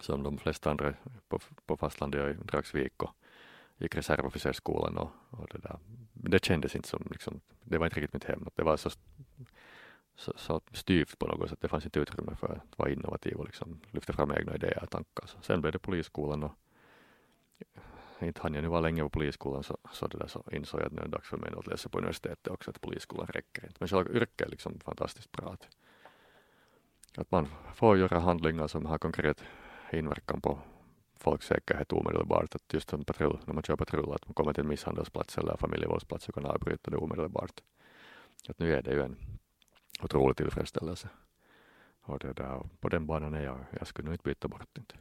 som 0.00 0.22
de 0.22 0.38
flesta 0.38 0.70
andra 0.70 0.94
på, 1.28 1.38
på 1.66 1.76
fastlandet 1.76 2.36
i 2.36 2.42
Dragsvik 2.42 3.02
och 3.02 3.10
gick 3.78 3.96
reservofficersskolan 3.96 4.98
och, 4.98 5.10
och 5.30 5.48
det 5.50 5.58
där. 5.58 5.78
Det 6.12 6.44
kändes 6.44 6.76
inte 6.76 6.88
som, 6.88 7.06
liksom, 7.10 7.40
det 7.62 7.78
var 7.78 7.86
inte 7.86 8.00
riktigt 8.00 8.14
mitt 8.14 8.24
hem. 8.24 8.48
Det 8.54 8.62
var 8.62 8.76
så, 8.76 8.90
så, 10.16 10.32
så 10.36 10.60
styvt 10.72 11.18
på 11.18 11.26
något 11.26 11.50
sätt. 11.50 11.60
Det 11.60 11.68
fanns 11.68 11.84
inte 11.84 12.00
utrymme 12.00 12.36
för 12.36 12.52
att 12.52 12.78
vara 12.78 12.90
innovativ 12.90 13.36
och 13.36 13.44
liksom 13.44 13.80
lyfta 13.90 14.12
fram 14.12 14.32
egna 14.32 14.54
idéer 14.54 14.82
och 14.82 14.90
tankar. 14.90 15.26
Så 15.26 15.38
sen 15.42 15.60
blev 15.60 15.72
det 15.72 15.78
polisskolan 15.78 16.42
och 16.42 16.52
inte 18.20 18.42
hann 18.42 18.54
jag 18.54 18.62
nu 18.62 18.68
vara 18.68 18.80
länge 18.80 19.02
på 19.02 19.08
polisskolan 19.08 19.62
så, 19.62 19.78
så, 19.92 20.06
det 20.06 20.18
där, 20.18 20.26
så 20.26 20.44
insåg 20.52 20.80
jag 20.80 20.86
att 20.86 20.92
nu 20.92 21.00
är 21.00 21.04
det 21.04 21.10
dags 21.10 21.28
för 21.28 21.36
mig 21.36 21.52
att 21.58 21.66
läsa 21.66 21.88
på 21.88 21.98
universitetet 21.98 22.48
också, 22.48 22.70
att 22.70 22.80
polisskolan 22.80 23.26
räcker 23.26 23.64
inte. 23.64 23.76
Men 23.78 23.88
själva 23.88 24.10
yrket 24.10 24.40
är 24.40 24.50
liksom 24.50 24.80
fantastiskt 24.80 25.32
bra. 25.32 25.52
Att, 25.52 25.68
att 27.16 27.30
man 27.30 27.48
får 27.74 27.98
göra 27.98 28.18
handlingar 28.18 28.66
som 28.66 28.86
har 28.86 28.98
konkret 28.98 29.44
inverkan 29.98 30.40
på 30.40 30.58
folks 31.16 31.46
säkerhet 31.46 31.92
omedelbart. 31.92 32.54
Att 32.54 32.72
just 32.72 32.90
som 32.90 33.04
patrull, 33.04 33.38
när 33.46 33.54
man 33.54 33.62
kör 33.62 33.76
patrull, 33.76 34.12
att 34.12 34.26
man 34.26 34.34
kommer 34.34 34.52
till 34.52 34.62
en 34.62 34.68
misshandelsplats 34.68 35.38
eller 35.38 35.56
familjevåldsplats 35.56 36.28
och 36.28 36.34
kan 36.34 36.46
avbryta 36.46 36.90
det 36.90 36.96
omedelbart. 36.96 37.60
Att 38.48 38.58
nu 38.58 38.74
är 38.74 38.82
det 38.82 38.90
ju 38.92 39.02
en 39.02 39.16
otrolig 40.02 40.36
tillfredsställelse. 40.36 41.08
Och 42.04 42.18
det 42.18 42.32
där, 42.32 42.68
på 42.80 42.88
den 42.88 43.06
banan 43.06 43.34
är 43.34 43.42
jag, 43.44 43.58
jag 43.78 43.86
skulle 43.86 44.06
nog 44.06 44.14
inte 44.14 44.28
byta 44.28 44.48
bort 44.48 44.78
inte. 44.78 44.94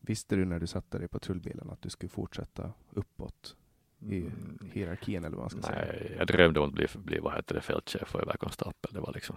Visste 0.00 0.36
du 0.36 0.44
när 0.44 0.58
du 0.60 0.66
satte 0.66 0.98
dig 0.98 1.04
i 1.04 1.08
patrullbilen 1.08 1.70
att 1.70 1.82
du 1.82 1.90
skulle 1.90 2.10
fortsätta 2.10 2.72
uppåt 2.90 3.56
i 4.00 4.20
Mm. 4.20 4.70
hierarkin 4.72 5.24
eller 5.24 5.36
vad 5.36 5.42
man 5.42 5.50
ska 5.50 5.62
säga? 5.62 5.84
Nej, 5.86 6.14
jag 6.18 6.26
drömde 6.26 6.60
om 6.60 6.68
att 6.68 6.74
bli, 6.74 6.86
bli 6.94 7.18
vad 7.18 7.34
heter 7.34 7.54
det, 7.54 7.60
fältchef 7.60 8.14
och 8.14 8.20
överkonstapel. 8.20 8.90
Det 8.94 9.00
var 9.00 9.12
liksom, 9.12 9.36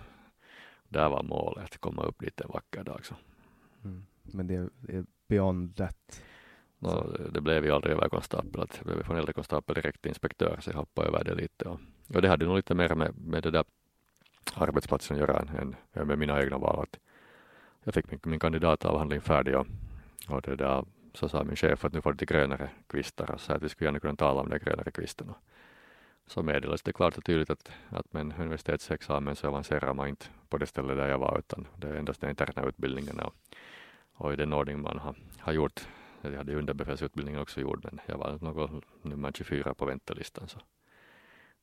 där 0.90 1.10
var 1.10 1.24
målet, 1.24 1.64
att 1.64 1.78
komma 1.78 2.04
upp 2.04 2.20
dit 2.20 2.42
en 2.42 2.50
vacker 2.50 2.84
dag. 2.84 3.06
Så. 3.06 3.16
Mm. 3.84 4.06
Men 4.34 4.48
det 4.48 4.56
är 4.56 5.06
beyond 5.28 5.76
that. 5.76 6.22
No, 6.80 7.18
det 7.32 7.42
blev 7.42 7.66
ju 7.66 7.72
aldrig 7.72 7.94
överkonstapel, 7.94 8.62
att 8.62 8.78
jag 8.78 8.86
blev 8.86 9.04
från 9.04 9.18
äldre 9.18 9.34
konstapel 9.34 9.76
direkt 9.76 10.02
till 10.02 10.10
inspektör, 10.10 10.58
så 10.62 10.70
jag 10.70 10.78
hoppade 10.78 11.08
över 11.08 11.24
det 11.24 11.36
lite. 11.36 11.70
Och, 11.70 11.80
och 12.14 12.22
det 12.22 12.30
hade 12.30 12.46
nog 12.46 12.56
lite 12.56 12.76
mer 12.76 12.96
med, 12.96 13.18
med 13.18 13.44
det 13.44 13.52
där 13.52 13.66
arbetsplatsen 14.54 15.16
att 15.16 15.22
göra 15.22 15.40
än, 15.40 15.76
än 15.94 16.08
med 16.08 16.20
mina 16.20 16.42
egna 16.44 16.58
val. 16.58 16.80
Att 16.80 17.00
jag 17.84 17.94
fick 17.94 18.12
min, 18.12 18.20
min 18.24 18.40
kandidatavhandling 18.40 19.22
färdig 19.22 19.58
och, 19.58 19.68
och 20.30 20.42
det 20.42 20.56
där, 20.56 20.86
så 21.14 21.30
sa 21.30 21.44
min 21.44 21.56
chef 21.56 21.86
att 21.86 21.94
nu 21.94 22.02
får 22.02 22.12
du 22.12 22.18
till 22.18 22.28
grönare 22.28 22.70
kvistar 22.88 23.32
och 23.32 23.42
så 23.42 23.54
att 23.54 23.64
vi 23.64 23.70
skulle 23.70 23.88
gärna 23.88 24.00
kunna 24.00 24.16
tala 24.16 24.42
om 24.42 24.50
de 24.50 24.58
grönare 24.60 24.92
kvistarna. 24.92 25.36
Så 26.28 26.44
meddelades 26.44 26.82
det 26.82 26.94
klart 26.94 27.18
och 27.18 27.26
tydligt 27.26 27.50
att, 27.50 27.72
att 27.90 28.14
med 28.14 28.22
en 28.22 28.34
universitetsexamen 28.38 29.36
så 29.36 29.48
avancerar 29.48 29.94
man 29.94 30.08
inte 30.08 30.26
på 30.50 30.58
det 30.58 30.66
stället 30.66 30.98
där 30.98 31.08
jag 31.08 31.20
var 31.20 31.40
utan 31.40 31.68
det 31.78 31.88
är 31.88 31.96
endast 31.96 32.22
den 32.22 32.30
interna 32.30 32.68
utbildningen 32.68 33.20
och, 33.20 33.34
och 34.18 34.34
i 34.34 34.36
den 34.36 34.54
ordning 34.54 34.82
man 34.82 35.00
har, 35.00 35.16
har 35.40 35.54
gjort 35.54 35.88
jag 36.22 36.32
hade 36.38 36.56
underbefälsutbildningen 36.56 37.42
också 37.42 37.62
gjord 37.62 37.84
men 37.84 38.00
jag 38.06 38.18
var 38.18 38.38
något 38.42 38.84
nummer 39.02 39.32
24 39.32 39.74
på 39.74 39.86
väntelistan. 39.86 40.48
Så, 40.48 40.60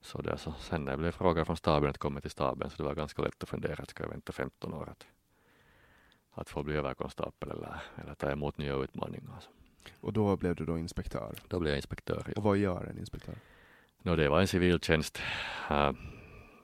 så, 0.00 0.22
det, 0.22 0.38
så 0.38 0.52
sen 0.52 0.84
när 0.84 0.92
det 0.92 0.98
blev 0.98 1.10
fråga 1.10 1.44
från 1.44 1.56
staben 1.56 1.90
att 1.90 1.98
komma 1.98 2.20
till 2.20 2.30
staben 2.30 2.70
så 2.70 2.76
det 2.76 2.82
var 2.82 2.94
ganska 2.94 3.22
lätt 3.22 3.42
att 3.42 3.48
fundera 3.48 3.82
att 3.82 3.90
ska 3.90 4.02
jag 4.02 4.10
vänta 4.10 4.32
15 4.32 4.74
år 4.74 4.88
att, 4.90 5.06
att 6.30 6.48
få 6.50 6.62
bli 6.62 6.74
överkonstapel 6.76 7.50
eller, 7.50 7.82
eller 7.96 8.14
ta 8.14 8.30
emot 8.30 8.58
nya 8.58 8.74
utmaningar. 8.74 9.40
Så, 9.40 9.50
Och 10.00 10.12
då 10.12 10.36
blev 10.36 10.54
du 10.54 10.64
då 10.64 10.78
inspektör. 10.78 11.34
då 11.48 11.60
blev 11.60 11.70
jag 11.70 11.78
inspektör. 11.78 12.18
Och 12.18 12.32
Ja. 12.36 12.40
vad 12.40 12.56
gör 12.56 12.84
en 12.84 12.98
inspektör? 12.98 13.34
No, 14.02 14.16
det 14.16 14.28
var 14.28 14.40
en 14.40 14.46
civiltjänst. 14.48 15.22
Uh, 15.70 15.92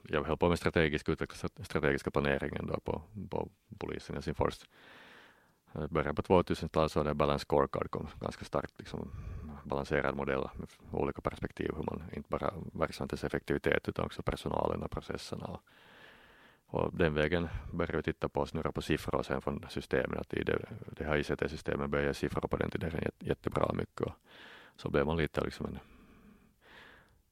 jag 0.07 0.23
höll 0.23 0.37
på 0.37 0.49
med 0.49 0.59
strategisk 0.59 1.09
utveckling, 1.09 1.49
strategiska 1.65 2.11
planeringen 2.11 2.67
då 2.67 2.79
på, 2.79 3.01
på 3.29 3.49
polisen 3.77 4.13
i 4.13 4.15
Helsingfors. 4.15 4.59
Början 5.89 6.15
på 6.15 6.21
2000-talet 6.21 6.91
så 6.91 6.99
var 6.99 7.05
det 7.05 7.13
balance 7.13 7.45
scorecard 7.45 7.91
kom 7.91 8.07
ganska 8.19 8.45
starkt, 8.45 8.73
liksom 8.77 9.11
balanserad 9.63 10.15
modell 10.15 10.47
med 10.55 10.67
olika 10.91 11.21
perspektiv, 11.21 11.71
hur 11.75 11.83
man 11.83 12.03
inte 12.13 12.29
bara 12.29 12.53
verksamhetens 12.73 13.23
effektivitet 13.23 13.89
utan 13.89 14.05
också 14.05 14.21
personalen 14.21 14.83
och 14.83 14.91
processerna. 14.91 15.45
Och, 15.45 15.61
och 16.67 16.95
den 16.95 17.13
vägen 17.13 17.47
började 17.73 17.97
vi 17.97 18.03
titta 18.03 18.29
på 18.29 18.41
och 18.41 18.49
snurra 18.49 18.71
på 18.71 18.81
siffror 18.81 19.15
och 19.15 19.25
sen 19.25 19.41
från 19.41 19.65
systemen, 19.69 20.19
att 20.19 20.33
i 20.33 20.43
det, 20.43 20.65
det 20.97 21.03
här 21.03 21.17
ICT-systemet 21.17 21.89
började 21.89 22.13
siffror 22.13 22.47
på 22.47 22.57
den 22.57 22.71
tiden 22.71 23.11
jättebra 23.19 23.73
mycket. 23.73 24.01
Och 24.01 24.13
så 24.75 24.89
blev 24.89 25.05
man 25.05 25.17
lite 25.17 25.41
liksom 25.41 25.65
en 25.65 25.79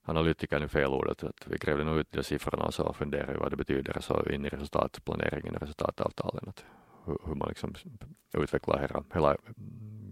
analytiker 0.04 0.62
är 0.62 0.67
fel 0.67 0.89
ordet, 0.89 1.23
att 1.23 1.47
vi 1.47 1.58
grävde 1.58 1.84
nog 1.84 1.97
ut 1.97 2.12
de 2.12 2.23
siffrorna 2.23 2.63
och 2.63 2.73
så 2.73 2.93
funderade 2.93 3.34
vi 3.34 3.39
vad 3.39 3.52
det 3.52 3.58
betyder 3.58 3.99
så 3.99 4.30
in 4.30 4.45
i 4.45 4.49
resultatplaneringen 4.49 5.56
och 5.56 5.62
resultatavtalen. 5.62 6.49
Att 6.49 6.65
hur, 7.26 7.36
man 7.36 7.48
liksom 7.48 7.76
utvecklar 8.34 8.80
hela, 8.80 9.04
hela 9.13 9.38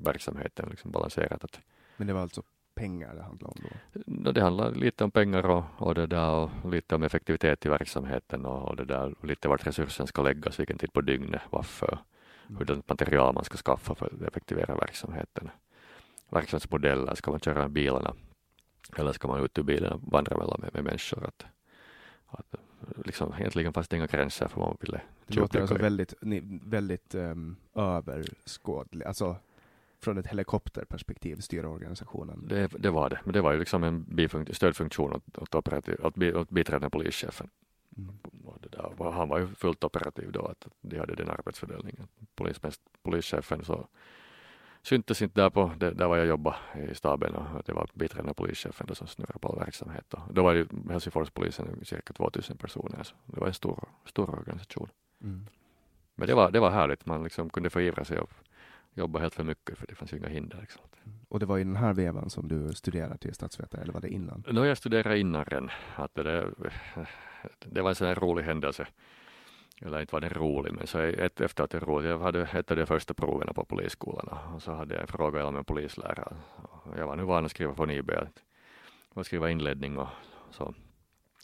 verksamheten 0.04 0.70
liksom 0.70 0.92
balanserat. 0.92 1.62
Men 1.98 2.08
det 2.08 2.14
var 2.14 2.22
alltså 2.22 2.44
pengar 2.76 3.16
det 3.16 3.24
handlade 3.24 3.54
om 3.54 3.62
då? 3.64 4.02
no, 4.06 4.32
det 4.32 4.42
handlar 4.42 4.72
lite 4.72 5.04
om 5.04 5.12
pengar 5.12 5.46
och, 5.46 5.64
och, 5.78 5.96
det 5.96 6.08
där, 6.08 6.50
och 6.64 6.72
lite 6.72 6.96
om 6.96 7.04
effektivitet 7.04 7.66
i 7.66 7.70
verksamheten 7.70 8.46
och, 8.46 8.70
och 8.70 8.76
det 8.76 8.86
där, 8.86 9.16
lite 9.24 9.48
vart 9.48 9.68
resursen 9.68 10.08
ska 10.08 10.22
läggas, 10.22 10.60
vilken 10.60 10.78
tid 10.78 10.94
på 10.94 11.02
dygnet, 11.02 11.42
varför, 11.50 12.00
hurdant 12.48 12.90
material 12.90 13.34
man 13.34 13.44
ska 13.44 13.58
skaffa 13.58 13.96
för 13.96 14.06
att 14.06 14.22
effektivera 14.22 14.76
verksamheten. 14.76 15.50
Verksamhetsmodeller, 16.30 17.16
ska 17.16 17.32
man 17.32 17.40
köra 17.40 17.60
med 17.60 17.72
bilarna 17.72 18.14
eller 18.96 19.14
ska 19.14 19.28
man 19.28 19.44
ut 19.44 19.58
ur 19.58 19.64
bilen 19.64 19.92
och 19.92 20.02
vandra 20.02 20.38
mellan 20.38 20.62
med, 20.62 20.74
med 20.74 20.84
människor? 20.84 21.26
Att, 21.26 21.46
att, 22.28 22.56
liksom, 23.06 23.34
egentligen 23.40 23.74
fanns 23.74 23.88
det 23.88 23.96
inga 23.96 24.08
gränser 24.08 24.48
för 24.48 24.60
vad 24.60 24.70
man 24.70 24.78
ville 24.80 25.02
Det 25.28 25.36
låter 25.36 25.62
alltså 25.62 25.76
väldigt, 25.76 26.14
väldigt 26.64 27.16
um, 27.16 27.56
överskådligt, 27.76 29.06
alltså 29.06 29.36
från 30.00 30.18
ett 30.18 30.28
helikopterperspektiv 30.28 31.36
styra 31.36 31.70
organisationen. 31.70 32.48
Det, 32.48 32.68
det 32.68 32.90
var 32.90 33.10
det, 33.10 33.20
men 33.24 33.34
det 33.34 33.42
var 33.42 33.52
ju 33.52 33.60
liksom 33.60 33.84
en 33.84 34.06
bifunk- 34.06 34.54
stödfunktion 34.54 35.14
åt, 35.14 35.38
åt, 35.38 35.56
operativ, 35.56 35.96
åt, 36.04 36.18
åt 36.18 36.50
biträdande 36.50 36.90
polischefen. 36.90 37.50
Mm. 37.98 38.16
Där, 38.70 39.12
han 39.12 39.30
var 39.30 39.40
ju 39.40 39.48
fullt 39.48 39.84
operativ 39.84 40.32
då, 40.32 40.46
att 40.46 40.68
de 40.82 41.00
hade 41.00 41.16
den 41.16 41.30
arbetsfördelningen. 41.30 42.08
Polismäst, 42.36 42.82
polischefen 43.04 43.64
så 43.64 43.88
syntes 44.88 45.22
inte 45.22 45.42
där 45.42 45.50
på, 45.50 45.72
det, 45.78 45.92
där 45.92 46.08
var 46.08 46.18
jag 46.18 46.28
jobbade 46.28 46.58
i 46.92 46.96
staben 46.96 47.36
och 47.36 47.64
det 47.66 47.74
var 47.74 47.90
biträdande 47.94 48.34
polischefen 48.34 48.88
då 48.88 48.96
som 48.96 49.08
snurrade 49.08 49.40
på 49.40 49.48
all 49.48 49.60
verksamhet. 49.60 50.14
Och 50.14 50.34
då 50.34 50.44
var 50.44 50.54
ju 50.54 50.68
Helsingforspolisen 50.90 51.86
cirka 51.86 52.14
2000 52.14 52.58
personer, 52.58 53.04
så 53.04 53.16
det 53.26 53.40
var 53.40 53.48
en 53.48 53.54
stor, 53.54 53.88
stor 54.06 54.30
organisation. 54.30 54.90
Mm. 55.24 55.48
Men 56.16 56.28
det 56.28 56.36
var, 56.36 56.52
det 56.52 56.60
var 56.60 56.70
härligt, 56.70 57.06
man 57.06 57.24
liksom 57.24 57.50
kunde 57.50 57.70
förivra 57.70 58.06
sig 58.06 58.20
och 58.20 58.32
jobba 58.94 59.20
helt 59.20 59.36
för 59.36 59.44
mycket 59.44 59.78
för 59.78 59.88
det 59.88 59.96
fanns 59.96 60.14
ju 60.14 60.18
inga 60.18 60.28
hinder. 60.28 60.58
Liksom. 60.62 60.82
Och 61.30 61.40
det 61.40 61.46
var 61.46 61.58
i 61.58 61.64
den 61.64 61.76
här 61.76 61.94
vevan 61.94 62.30
som 62.30 62.48
du 62.48 62.74
studerade 62.74 63.18
till 63.18 63.34
statsvetare, 63.34 63.82
eller 63.82 63.94
var 63.94 64.02
det 64.02 64.10
innan? 64.10 64.44
Har 64.58 64.66
jag 64.66 64.78
studerat 64.78 65.18
innan 65.18 65.46
redan. 65.46 65.70
Att 65.96 66.16
det, 66.16 66.24
där, 66.24 66.54
det 67.60 67.82
var 67.82 67.90
en 67.90 67.96
sån 67.96 68.08
här 68.08 68.16
rolig 68.16 68.44
händelse. 68.44 68.88
Eller 69.82 70.02
inte 70.02 70.16
var 70.16 70.22
den 70.22 70.30
rolig, 70.30 70.74
men 70.74 70.88
så 70.88 71.00
ett, 71.00 71.42
efter 71.42 71.64
att 71.64 71.70
det 71.70 71.80
roligt. 71.80 72.10
Jag 72.10 72.20
hade 72.20 72.42
ett 72.42 72.72
av 72.72 72.78
de 72.78 72.86
första 72.86 73.14
proven 73.14 73.54
på 73.54 73.66
polisskolan 73.66 74.40
och 74.56 74.62
så 74.62 74.72
hade 74.72 74.94
jag 74.94 75.02
en 75.02 75.08
fråga 75.08 75.46
om 75.46 75.56
en 75.56 75.66
polislärare. 75.66 76.36
Jag 76.98 77.08
var 77.08 77.16
nu 77.16 77.24
van 77.24 77.46
att 77.46 77.52
skriva 77.52 77.76
från 77.76 77.92
IB, 77.92 78.12
att 78.12 78.44
att 79.20 79.26
skriva 79.26 79.50
inledning 79.50 79.98
och 79.98 80.08
så 80.52 80.74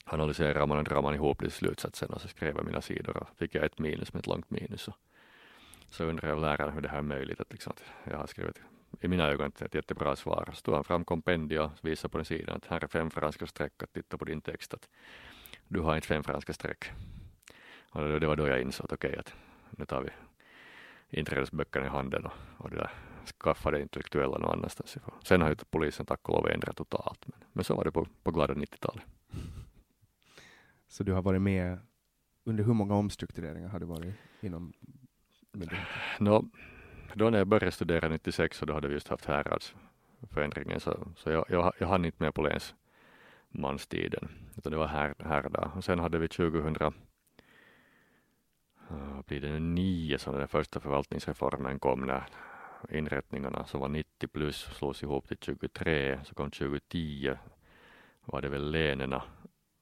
analyserar 0.05 0.67
man 0.67 0.77
och 0.77 0.83
drar 0.83 1.01
man 1.01 1.13
ihop 1.13 1.39
det 1.39 1.45
till 1.45 1.51
slutsatsen 1.51 2.09
och 2.09 2.21
så 2.21 2.27
skrev 2.27 2.55
jag 2.55 2.65
mina 2.65 2.81
sidor 2.81 3.17
och 3.17 3.27
fick 3.37 3.55
jag 3.55 3.65
ett 3.65 3.79
minus 3.79 4.13
med 4.13 4.19
ett 4.19 4.27
långt 4.27 4.49
minus. 4.49 4.87
Och 4.87 4.95
så 5.89 6.03
undrar 6.03 6.29
jag 6.29 6.41
läraren 6.41 6.73
hur 6.73 6.81
det 6.81 6.89
här 6.89 6.97
är 6.97 7.01
möjligt, 7.01 7.41
att, 7.41 7.51
liksom, 7.51 7.71
att 7.71 7.83
jag 8.11 8.17
har 8.17 8.27
skrivit 8.27 8.61
i 9.01 9.07
mina 9.07 9.27
ögon 9.27 9.47
ett, 9.47 9.61
ett 9.61 9.75
jättebra 9.75 10.15
svar. 10.15 10.49
Så 10.53 10.61
tog 10.61 10.75
han 10.75 10.83
fram 10.83 11.05
kompendium 11.05 11.65
och 11.65 11.71
visade 11.81 12.11
på 12.11 12.17
den 12.17 12.25
sidan 12.25 12.55
att 12.55 12.65
här 12.65 12.83
är 12.83 12.87
fem 12.87 13.09
franska 13.09 13.47
streck 13.47 13.83
att 13.83 13.93
titta 13.93 14.17
på 14.17 14.25
din 14.25 14.41
text. 14.41 14.73
Att 14.73 14.89
du 15.67 15.79
har 15.79 15.95
inte 15.95 16.07
fem 16.07 16.23
franska 16.23 16.53
streck. 16.53 16.91
Och 17.93 18.19
det, 18.19 18.27
var 18.27 18.35
då 18.35 18.47
jag 18.47 18.61
insåg 18.61 18.85
att 18.85 18.91
okej, 18.91 19.09
okay, 19.09 19.19
att 19.19 19.33
nu 19.69 19.85
tar 19.85 20.01
vi 20.01 20.09
inträdesböckerna 21.19 21.85
i 21.85 21.89
handen 21.89 22.25
och, 22.25 22.33
och 22.57 22.69
det 22.69 22.75
där 22.75 22.91
skaffade 23.43 23.81
intellektuella 23.81 24.37
någon 24.37 24.51
annanstans 24.51 24.97
ifrån. 24.97 25.15
Sen 25.23 25.41
har 25.41 25.49
ju 25.49 25.55
polisen 25.55 26.05
tack 26.05 26.29
och 26.29 26.35
lov 26.35 26.49
ändrat 26.49 26.75
totalt. 26.75 27.27
Men, 27.27 27.39
men 27.53 27.63
så 27.63 27.75
var 27.75 27.83
det 27.83 27.91
på, 27.91 28.07
på 28.23 28.31
glada 28.31 28.53
90-talet. 28.53 29.03
Så 30.87 31.03
du 31.03 31.13
har 31.13 31.21
varit 31.21 31.41
med, 31.41 31.79
under 32.43 32.63
hur 32.63 32.73
många 32.73 32.95
omstruktureringar 32.95 33.69
har 33.69 33.79
du 33.79 33.85
varit 33.85 34.13
inom 34.41 34.73
myndigheten? 35.51 35.87
Nå, 36.19 36.45
då 37.13 37.29
när 37.29 37.37
jag 37.37 37.47
började 37.47 37.71
studera 37.71 38.09
96 38.09 38.57
så 38.57 38.65
då 38.65 38.73
hade 38.73 38.87
vi 38.87 38.93
just 38.93 39.07
haft 39.07 39.25
häradsförändringen 39.25 40.79
så, 40.79 41.07
så 41.15 41.29
jag, 41.29 41.45
jag, 41.49 41.73
jag 41.79 41.87
hann 41.87 42.05
inte 42.05 42.23
med 42.23 42.33
på 42.33 42.49
länsmanstiden 43.51 44.29
utan 44.57 44.71
det 44.71 44.77
var 44.77 44.87
här, 44.87 45.15
här 45.19 45.49
där. 45.49 45.71
Och 45.75 45.83
sen 45.83 45.99
hade 45.99 46.17
vi 46.17 46.27
2000 46.27 46.77
uh, 46.81 46.89
blir 49.27 49.41
det 49.41 49.59
nio 49.59 50.19
som 50.19 50.35
den 50.35 50.47
första 50.47 50.79
förvaltningsreformen 50.79 51.79
kom 51.79 51.99
när 51.99 52.25
inrättningarna 52.89 53.65
som 53.65 53.79
var 53.79 53.89
90 53.89 54.27
plus 54.27 54.61
slås 54.61 55.03
ihop 55.03 55.27
till 55.27 55.37
23 55.41 56.19
så 56.23 56.35
kom 56.35 56.51
2010 56.51 57.35
var 58.25 58.41
det 58.41 58.49
väl 58.49 58.71
länen 58.71 59.13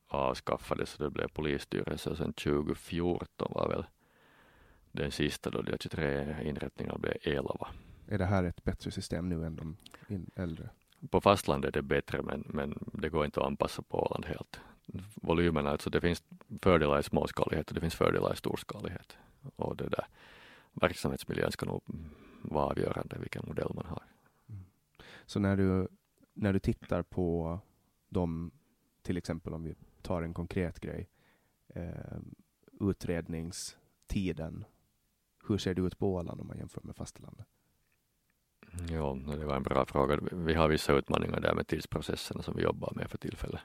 avskaffades 0.08 0.90
så 0.90 1.04
det 1.04 1.10
blev 1.10 1.28
polisstyrelse 1.28 2.10
och 2.10 2.18
sen 2.18 2.34
2014 2.34 3.52
var 3.56 3.70
väl 3.70 3.86
den 4.92 5.12
sista 5.12 5.50
då 5.50 5.62
de 5.62 5.78
23 5.78 6.36
inrättningarna 6.44 6.98
blev 6.98 7.14
11. 7.22 7.68
Är 8.08 8.18
det 8.18 8.26
här 8.26 8.44
ett 8.44 8.64
bättre 8.64 8.92
system 8.92 9.30
nu 9.30 9.46
än 9.46 9.56
de 9.56 9.78
äldre? 10.36 10.70
På 11.10 11.22
fastlandet 11.22 11.76
är 11.76 11.82
det 11.82 11.88
bättre 11.88 12.22
men, 12.22 12.44
men 12.50 12.78
det 12.94 13.10
går 13.10 13.26
inte 13.26 13.40
att 13.40 13.46
anpassa 13.46 13.82
på 13.82 13.98
Åland 13.98 14.26
helt. 14.26 14.60
Volymerna, 15.16 15.70
alltså 15.70 15.90
det 15.90 16.02
finns 16.02 16.24
fördelar 16.62 17.00
i 17.00 17.04
småskalighet 17.04 17.68
och 17.68 17.76
det 17.76 17.82
finns 17.82 17.96
fördelar 17.96 18.34
i 18.34 18.38
storskalighet. 18.38 19.18
Och 19.56 19.76
det 19.76 19.90
där 19.90 20.06
verksamhetsmiljön 20.74 21.52
ska 21.52 21.66
nog 21.66 21.82
vara 22.42 22.66
avgörande 22.66 23.18
vilken 23.20 23.44
modell 23.48 23.72
man 23.76 23.86
har. 23.86 24.04
Så 25.26 25.40
när 25.40 25.58
du 25.58 25.88
när 26.34 26.54
du 26.54 26.60
tittar 26.60 27.02
på 27.02 27.60
de, 28.10 28.52
till 29.02 29.18
exempel 29.18 29.54
om 29.54 29.64
vi 29.64 29.76
tar 30.02 30.22
en 30.22 30.34
konkret 30.34 30.80
grej, 30.80 31.10
eh, 31.68 32.20
utredningstiden, 32.80 34.66
hur 35.48 35.58
ser 35.58 35.74
det 35.74 35.82
ut 35.82 35.98
på 35.98 36.14
Åland 36.14 36.42
om 36.42 36.48
man 36.48 36.58
jämför 36.58 36.82
med 36.84 36.96
fastlandet? 36.96 37.48
Ja, 38.90 39.18
det 39.38 39.46
var 39.46 39.56
en 39.56 39.64
bra 39.64 39.86
fråga. 39.86 40.20
Vi 40.32 40.54
har 40.54 40.68
vissa 40.68 40.94
utmaningar 40.94 41.40
där 41.40 41.54
med 41.54 41.68
tidsprocesserna 41.68 42.42
som 42.42 42.56
vi 42.56 42.64
jobbar 42.64 42.94
med 42.96 43.12
för 43.12 43.18
tillfället. 43.18 43.62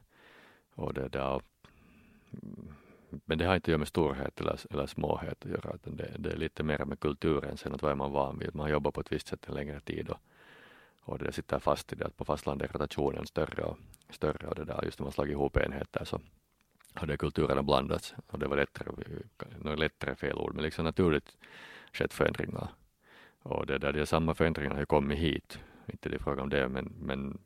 Och 0.76 0.94
det 0.94 1.08
där, 1.08 1.40
men 3.24 3.38
det 3.38 3.44
har 3.44 3.54
inte 3.54 3.64
att 3.64 3.68
göra 3.68 3.78
med 3.78 3.88
storhet 3.88 4.40
eller, 4.40 4.60
eller 4.70 4.86
småhet 4.86 5.44
att 5.44 5.50
göra, 5.50 5.74
utan 5.74 5.96
det, 5.96 6.16
det 6.18 6.32
är 6.32 6.36
lite 6.36 6.62
mer 6.62 6.84
med 6.84 7.00
kulturen 7.00 7.56
sen 7.56 7.74
att 7.74 7.82
vad 7.82 7.92
är 7.92 7.96
man 7.96 8.12
van 8.12 8.38
vid. 8.38 8.54
Man 8.54 8.70
jobbar 8.70 8.90
på 8.90 9.00
ett 9.00 9.12
visst 9.12 9.28
sätt 9.28 9.48
en 9.48 9.54
längre 9.54 9.80
tid 9.80 10.08
och, 10.08 10.18
och 11.00 11.18
det 11.18 11.32
sitter 11.32 11.58
fast 11.58 11.92
i 11.92 11.96
det 11.96 12.06
att 12.06 12.16
på 12.16 12.24
fastlandet 12.24 12.70
är 12.70 12.78
rotationen 12.78 13.26
större 13.26 13.62
och 13.62 13.78
större 14.10 14.46
och 14.46 14.54
det 14.54 14.64
där 14.64 14.84
just 14.84 14.98
när 14.98 15.04
man 15.04 15.12
slagit 15.12 15.32
ihop 15.32 15.56
enheter 15.56 16.04
så 16.04 16.20
har 16.94 17.06
det 17.06 17.16
kulturerna 17.16 17.62
blandats 17.62 18.14
och 18.26 18.38
det 18.38 18.48
var 18.48 18.56
lättare, 18.56 18.88
något 19.58 19.78
lättare 19.78 20.14
fel 20.14 20.38
ord, 20.38 20.54
men 20.54 20.64
liksom 20.64 20.84
naturligt 20.84 21.36
skett 21.92 22.12
förändringar. 22.12 22.68
Och 23.42 23.66
det 23.66 23.78
där, 23.78 23.92
de 23.92 24.06
samma 24.06 24.34
förändringar 24.34 24.74
har 24.74 24.84
kommit 24.84 25.18
hit, 25.18 25.58
inte 25.86 26.08
det 26.08 26.16
är 26.16 26.18
fråga 26.18 26.42
om 26.42 26.48
det, 26.48 26.68
men, 26.68 26.92
men 27.00 27.38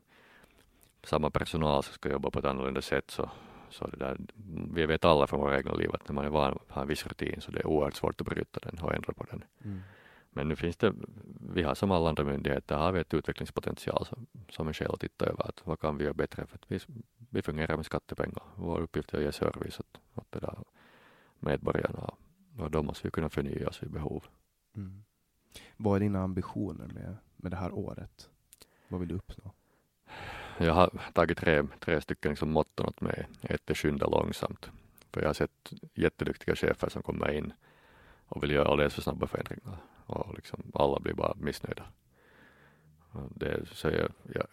samma 1.06 1.30
personal 1.30 1.82
som 1.82 1.94
ska 1.94 2.10
jobba 2.10 2.30
på 2.30 2.38
ett 2.38 2.44
annorlunda 2.44 2.82
sätt 2.82 3.10
så, 3.10 3.30
så 3.70 3.86
det 3.86 3.96
där, 3.96 4.18
vi 4.74 4.86
vet 4.86 5.04
alla 5.04 5.26
från 5.26 5.40
våra 5.40 5.56
egna 5.56 5.72
liv 5.72 5.90
att 5.94 6.08
när 6.08 6.14
man 6.14 6.24
är 6.24 6.30
van 6.30 6.58
har 6.68 6.82
en 6.82 6.88
viss 6.88 7.06
rutin 7.06 7.40
så 7.40 7.50
det 7.50 7.60
är 7.60 7.66
oerhört 7.66 7.94
svårt 7.94 8.20
att 8.20 8.26
bryta 8.26 8.60
den 8.60 8.78
och 8.78 8.94
ändra 8.94 9.12
på 9.12 9.24
den. 9.30 9.44
Mm. 9.64 9.80
Men 10.30 10.48
nu 10.48 10.56
finns 10.56 10.76
det, 10.76 10.94
vi 11.54 11.62
har 11.62 11.74
som 11.74 11.90
alla 11.90 12.08
andra 12.08 12.24
myndigheter, 12.24 12.76
har 12.76 12.92
vi 12.92 13.00
ett 13.00 13.14
utvecklingspotential 13.14 14.06
som, 14.06 14.26
som 14.48 14.68
är 14.68 14.72
skäl 14.72 14.90
att 14.92 15.00
titta 15.00 15.26
över 15.26 15.48
att 15.48 15.66
vad 15.66 15.80
kan 15.80 15.96
vi 15.96 16.04
göra 16.04 16.14
bättre 16.14 16.46
för 16.46 16.54
att 16.54 16.64
vi, 16.68 16.78
vi 17.30 17.42
fungerar 17.42 17.76
med 17.76 17.86
skattepengar. 17.86 18.42
Vår 18.54 18.80
uppgift 18.80 19.14
är 19.14 19.18
att 19.18 19.24
ge 19.24 19.32
service 19.32 19.80
åt, 19.80 20.00
åt 20.14 20.26
det 20.32 20.40
där 20.40 20.58
medborgarna 21.40 22.10
och 22.58 22.70
då 22.70 22.82
måste 22.82 23.06
vi 23.06 23.10
kunna 23.10 23.28
förnya 23.28 23.68
oss 23.68 23.82
vid 23.82 23.90
behov. 23.90 24.24
Mm. 24.76 25.04
Vad 25.76 25.96
är 25.96 26.00
dina 26.00 26.22
ambitioner 26.22 26.86
med, 26.86 27.16
med 27.36 27.52
det 27.52 27.56
här 27.56 27.72
året? 27.72 28.30
Vad 28.88 29.00
vill 29.00 29.08
du 29.08 29.14
uppnå? 29.14 29.52
Jag 30.62 30.74
har 30.74 30.90
tagit 31.12 31.38
tre, 31.38 31.62
tre 31.80 32.00
stycken 32.00 32.30
liksom 32.30 32.50
motton 32.50 32.86
åt 32.86 33.00
mig. 33.00 33.26
Ett 33.42 33.70
är 33.70 33.74
skynda 33.74 34.06
långsamt. 34.06 34.70
För 35.12 35.20
jag 35.20 35.28
har 35.28 35.34
sett 35.34 35.72
jätteduktiga 35.94 36.56
chefer 36.56 36.88
som 36.88 37.02
kommer 37.02 37.32
in 37.32 37.52
och 38.26 38.42
vill 38.42 38.50
göra 38.50 38.68
alldeles 38.68 38.94
för 38.94 39.02
snabba 39.02 39.26
förändringar 39.26 39.76
och 40.06 40.34
liksom 40.34 40.62
alla 40.74 41.00
blir 41.00 41.14
bara 41.14 41.34
missnöjda. 41.34 41.82
Det, 43.34 43.68
så 43.72 43.88
jag, 43.88 44.12
jag, 44.34 44.46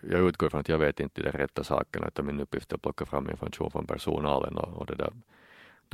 jag 0.00 0.28
utgår 0.28 0.48
från 0.48 0.60
att 0.60 0.68
jag 0.68 0.78
vet 0.78 1.00
inte 1.00 1.22
de 1.22 1.30
rätta 1.30 1.64
sakerna 1.64 2.06
utan 2.06 2.26
min 2.26 2.40
uppgift 2.40 2.72
är 2.72 2.76
att 2.76 2.82
plocka 2.82 3.06
fram 3.06 3.30
information 3.30 3.70
från 3.70 3.86
personalen 3.86 4.56
och, 4.56 4.68
och 4.68 4.86
det 4.86 4.94
där 4.94 5.12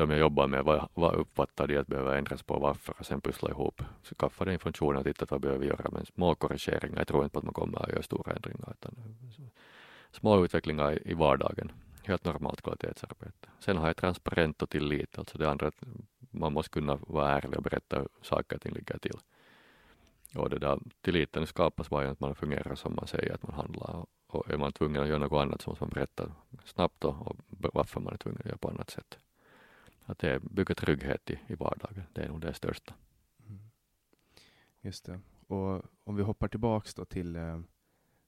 de 0.02 0.10
jag 0.10 0.20
jobbar 0.20 0.46
med, 0.46 0.64
vad, 0.64 0.88
vad 0.94 1.14
uppfattar 1.14 1.66
de 1.66 1.76
att 1.76 1.86
behöver 1.86 2.16
ändras 2.16 2.42
på 2.42 2.58
varför 2.58 2.94
och 2.98 3.06
sen 3.06 3.20
pussla 3.20 3.50
ihop, 3.50 3.82
skaffa 4.18 4.44
den 4.44 4.54
informationen 4.54 4.96
och 4.96 5.04
titta 5.04 5.26
vad 5.28 5.40
behöver 5.40 5.60
vi 5.60 5.66
göra 5.66 5.90
med 5.90 6.06
små 6.06 6.34
korrigeringar. 6.34 6.98
Jag 6.98 7.08
tror 7.08 7.24
inte 7.24 7.32
på 7.32 7.38
att 7.38 7.44
man 7.44 7.54
kommer 7.54 7.82
att 7.82 7.88
göra 7.88 8.02
stora 8.02 8.32
ändringar 8.32 8.74
utan 8.80 8.94
små 10.12 10.44
utvecklingar 10.44 11.08
i, 11.08 11.14
vardagen. 11.14 11.72
Helt 12.04 12.24
normalt 12.24 12.62
kvalitetsarbete. 12.62 13.48
Sen 13.58 13.76
har 13.76 13.86
jag 13.86 13.96
transparent 13.96 14.62
och 14.62 14.70
tillit, 14.70 15.18
alltså 15.18 15.38
det 15.38 15.50
andra 15.50 15.66
att 15.66 15.82
man 16.30 16.52
måste 16.52 16.70
kunna 16.70 16.96
vara 16.96 17.30
ärlig 17.30 17.56
och 17.56 17.62
berätta 17.62 17.98
hur 17.98 18.08
saker 18.22 18.56
och 18.56 18.62
ting 18.62 18.74
ligger 18.74 18.98
till. 18.98 19.16
Och 20.34 20.50
det 20.50 20.58
där 20.58 20.78
tilliten 21.00 21.46
skapas 21.46 21.90
bara 21.90 22.02
genom 22.02 22.12
att 22.12 22.20
man 22.20 22.34
fungerar 22.34 22.74
som 22.74 22.94
man 22.94 23.06
säger 23.06 23.34
att 23.34 23.42
man 23.42 23.54
handlar. 23.54 24.06
Och 24.26 24.50
är 24.50 24.56
man 24.56 24.72
tvungen 24.72 25.02
att 25.02 25.08
göra 25.08 25.18
något 25.18 25.42
annat 25.42 25.62
så 25.62 25.70
måste 25.70 25.84
man 25.84 25.90
berätta 25.90 26.32
snabbt 26.64 27.04
och, 27.04 27.26
och 27.26 27.36
varför 27.48 28.00
man 28.00 28.12
är 28.12 28.18
tvungen 28.18 28.40
att 28.40 28.46
göra 28.46 28.58
på 28.58 28.68
annat 28.68 28.90
sätt. 28.90 29.18
Att 30.08 30.18
det 30.18 30.42
bygger 30.42 30.74
trygghet 30.74 31.30
i, 31.30 31.38
i 31.46 31.54
vardagen, 31.54 32.02
det 32.12 32.22
är 32.22 32.28
nog 32.28 32.40
det 32.40 32.54
största. 32.54 32.94
Mm. 33.46 33.58
Just 34.80 35.04
det. 35.04 35.20
Och 35.46 35.82
om 36.04 36.16
vi 36.16 36.22
hoppar 36.22 36.48
tillbaks 36.48 36.94
då 36.94 37.04
till, 37.04 37.36
eh, 37.36 37.60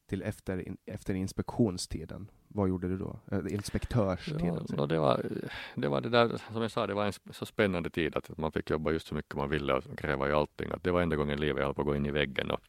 till 0.06 0.22
efter, 0.22 0.76
efter 0.86 1.14
inspektionstiden, 1.14 2.30
vad 2.48 2.68
gjorde 2.68 2.88
du 2.88 2.98
då? 2.98 3.20
Eh, 3.32 3.54
inspektörstiden? 3.54 4.66
Ja, 4.76 4.86
det, 4.86 4.98
var, 4.98 5.26
det 5.74 5.88
var 5.88 6.00
det 6.00 6.08
där, 6.08 6.36
som 6.52 6.62
jag 6.62 6.70
sa, 6.70 6.86
det 6.86 6.94
var 6.94 7.06
en 7.06 7.12
så 7.30 7.46
spännande 7.46 7.90
tid 7.90 8.16
att 8.16 8.38
man 8.38 8.52
fick 8.52 8.70
jobba 8.70 8.90
just 8.90 9.06
så 9.06 9.14
mycket 9.14 9.34
man 9.34 9.50
ville 9.50 9.74
och 9.74 9.84
gräva 9.84 10.28
i 10.28 10.32
allting. 10.32 10.70
Att 10.70 10.84
det 10.84 10.90
var 10.90 11.02
enda 11.02 11.16
gången 11.16 11.38
i 11.38 11.40
livet 11.40 11.60
jag 11.60 11.66
höll 11.66 11.74
på 11.74 11.80
att 11.80 11.86
gå 11.86 11.96
in 11.96 12.06
i 12.06 12.10
väggen 12.10 12.50
och, 12.50 12.60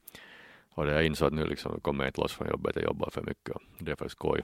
och 0.69 0.88
jag 0.88 1.06
insåg 1.06 1.28
att 1.28 1.34
nu 1.34 1.45
liksom 1.45 1.80
kommer 1.80 2.04
jag 2.04 2.10
inte 2.10 2.21
loss 2.21 2.34
från 2.34 2.47
jobbet, 2.47 2.76
jag 2.76 2.86
jobbar 2.86 3.10
för 3.10 3.21
mycket 3.21 3.56
och 3.56 3.62
det 3.80 3.91
är 3.91 3.95
för 3.95 4.08
skoj. 4.08 4.43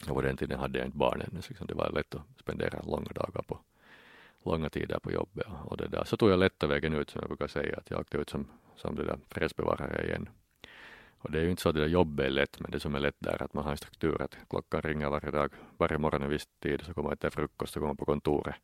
Och 0.00 0.14
på 0.14 0.22
den 0.22 0.36
tiden 0.36 0.58
hade 0.58 0.78
jag 0.78 0.88
inte 0.88 0.98
barn 0.98 1.20
ännu, 1.20 1.42
så 1.42 1.48
liksom 1.48 1.66
det 1.66 1.74
var 1.74 1.90
lätt 1.90 2.14
att 2.14 2.22
spendera 2.40 2.82
långa 2.82 3.10
dagar 3.14 3.42
på 3.42 3.58
långa 4.44 4.68
tider 4.68 4.98
på 4.98 5.12
jobbet. 5.12 5.46
Och 5.64 5.76
det 5.76 5.88
där. 5.88 6.04
Så 6.04 6.16
tog 6.16 6.30
jag 6.30 6.38
lätta 6.38 6.66
vägen 6.66 6.94
ut 6.94 7.10
som 7.10 7.20
jag 7.20 7.28
brukar 7.28 7.46
säga, 7.46 7.76
att 7.76 7.90
jag 7.90 8.00
åkte 8.00 8.18
ut 8.18 8.30
som, 8.30 8.46
som 8.76 8.94
det 8.94 9.04
där 9.04 9.18
fredsbevarare 9.28 10.06
igen. 10.06 10.28
Och 11.18 11.30
det 11.30 11.38
är 11.38 11.42
ju 11.42 11.50
inte 11.50 11.62
så 11.62 11.68
att 11.68 11.74
det 11.74 11.80
där 11.80 11.88
jobbet 11.88 12.26
är 12.26 12.30
lätt, 12.30 12.60
men 12.60 12.70
det 12.70 12.80
som 12.80 12.94
är 12.94 13.00
lätt 13.00 13.16
där 13.18 13.32
är 13.32 13.42
att 13.42 13.54
man 13.54 13.64
har 13.64 13.70
en 13.70 13.76
struktur, 13.76 14.22
att 14.22 14.36
klockan 14.50 14.82
ringer 14.82 15.10
varje 15.10 15.30
dag, 15.30 15.52
varje 15.78 15.98
morgon 15.98 16.22
en 16.22 16.30
viss 16.30 16.48
tid, 16.60 16.82
så 16.86 16.94
kommer 16.94 17.08
man 17.08 17.12
äta 17.12 17.30
frukost 17.30 17.76
och 17.76 17.82
kommer 17.82 17.94
på 17.94 18.04
kontoret. 18.04 18.54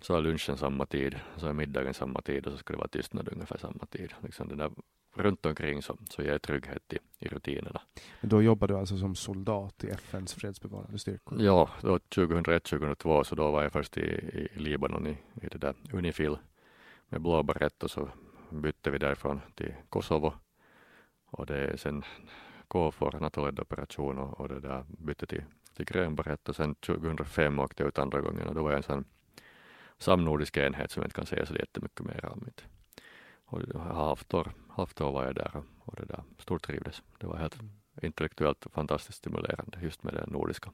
Så 0.00 0.16
är 0.16 0.20
lunchen 0.20 0.56
samma 0.56 0.86
tid, 0.86 1.16
så 1.36 1.46
är 1.46 1.52
middagen 1.52 1.94
samma 1.94 2.22
tid 2.22 2.46
och 2.46 2.52
så 2.52 2.58
ska 2.58 2.72
det 2.72 2.78
vara 2.78 2.88
tystnad 2.88 3.28
ungefär 3.32 3.58
samma 3.58 3.86
tid. 3.86 4.12
Liksom 4.22 4.48
det 4.48 4.56
där 4.56 4.70
runt 5.16 5.46
omkring 5.46 5.82
som, 5.82 5.98
så 6.10 6.22
ger 6.22 6.38
trygghet 6.38 6.92
i, 6.92 6.98
i 7.18 7.28
rutinerna. 7.28 7.80
Men 8.20 8.30
då 8.30 8.42
jobbade 8.42 8.72
du 8.72 8.78
alltså 8.78 8.98
som 8.98 9.14
soldat 9.14 9.84
i 9.84 9.90
FNs 9.90 10.34
fredsbevarande 10.34 10.98
styrkor? 10.98 11.42
Ja, 11.42 11.70
då 11.82 11.96
2001-2002 11.96 13.24
så 13.24 13.34
då 13.34 13.50
var 13.50 13.62
jag 13.62 13.72
först 13.72 13.96
i, 13.98 14.00
i 14.00 14.58
Libanon 14.58 15.06
i, 15.06 15.18
i 15.42 15.48
det 15.48 15.58
där 15.58 15.74
Unifil 15.92 16.36
med 17.08 17.20
blå 17.20 17.42
barett 17.42 17.82
och 17.82 17.90
så 17.90 18.08
bytte 18.50 18.90
vi 18.90 18.98
därifrån 18.98 19.40
till 19.54 19.74
Kosovo 19.88 20.32
och 21.30 21.46
det 21.46 21.56
är 21.56 21.76
sen 21.76 22.02
KFOR, 22.68 23.20
NATO-ledd 23.20 23.60
operation 23.60 24.18
och, 24.18 24.40
och 24.40 24.48
det 24.48 24.60
där 24.60 24.84
bytte 24.88 25.26
till, 25.26 25.44
till 25.76 25.84
grön 25.84 26.14
barett 26.14 26.48
och 26.48 26.56
sen 26.56 26.74
2005 26.74 27.58
åkte 27.58 27.82
jag 27.82 27.88
ut 27.88 27.98
andra 27.98 28.20
gången 28.20 28.48
och 28.48 28.54
då 28.54 28.62
var 28.62 28.70
jag 28.70 28.76
en 28.76 28.82
sån 28.82 29.04
samnordisk 29.98 30.56
enhet 30.56 30.90
som 30.90 31.00
jag 31.00 31.06
inte 31.06 31.16
kan 31.16 31.26
säga 31.26 31.46
så 31.46 31.54
jättemycket 31.54 32.00
mer 32.00 32.24
om. 32.24 32.44
Inte. 32.46 32.62
Och 33.44 33.80
halvt 33.80 34.34
år, 34.34 34.52
halvt 34.68 35.00
år 35.00 35.12
var 35.12 35.24
jag 35.24 35.34
där 35.34 35.62
och 35.80 35.94
det 35.96 36.04
där 36.04 36.22
stortrivdes. 36.38 37.02
Det 37.18 37.26
var 37.26 37.36
helt 37.36 37.58
intellektuellt 38.02 38.66
fantastiskt 38.72 39.18
stimulerande 39.18 39.78
just 39.80 40.02
med 40.02 40.14
det 40.14 40.26
nordiska. 40.26 40.72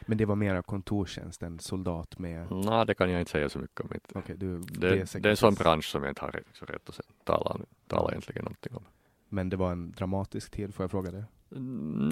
Men 0.00 0.18
det 0.18 0.24
var 0.24 0.36
mera 0.36 0.62
kontorstjänst 0.62 1.42
än 1.42 1.58
soldat 1.58 2.18
med? 2.18 2.50
Nej, 2.50 2.86
det 2.86 2.94
kan 2.94 3.10
jag 3.10 3.20
inte 3.20 3.30
säga 3.30 3.48
så 3.48 3.58
mycket 3.58 3.80
om. 3.80 3.90
Okay, 4.14 4.36
du, 4.36 4.58
det, 4.58 4.80
det, 4.80 4.86
är 4.86 5.20
det, 5.20 5.28
är 5.28 5.30
en 5.30 5.36
sån 5.36 5.54
bransch 5.54 5.84
som 5.84 6.02
jag 6.02 6.10
inte 6.10 6.20
har 6.20 6.32
rätt, 6.32 6.46
rätt 6.60 6.88
att 6.88 7.00
tala, 7.24 7.60
tala 7.86 8.10
egentligen 8.10 8.44
någonting 8.44 8.76
om. 8.76 8.84
Men 9.28 9.48
det 9.48 9.56
var 9.56 9.72
en 9.72 9.92
dramatisk 9.92 10.50
tid, 10.50 10.74
får 10.74 10.84
jag 10.84 10.90
fråga 10.90 11.10
det? 11.10 11.24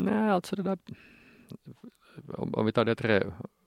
Nej, 0.03 0.31
alltså 0.31 0.57
det 0.57 0.63
där, 0.63 0.79
om, 2.29 2.55
om 2.55 2.67
vi 2.67 2.73
tar 2.73 2.85
de 2.85 2.95
tre 2.95 3.25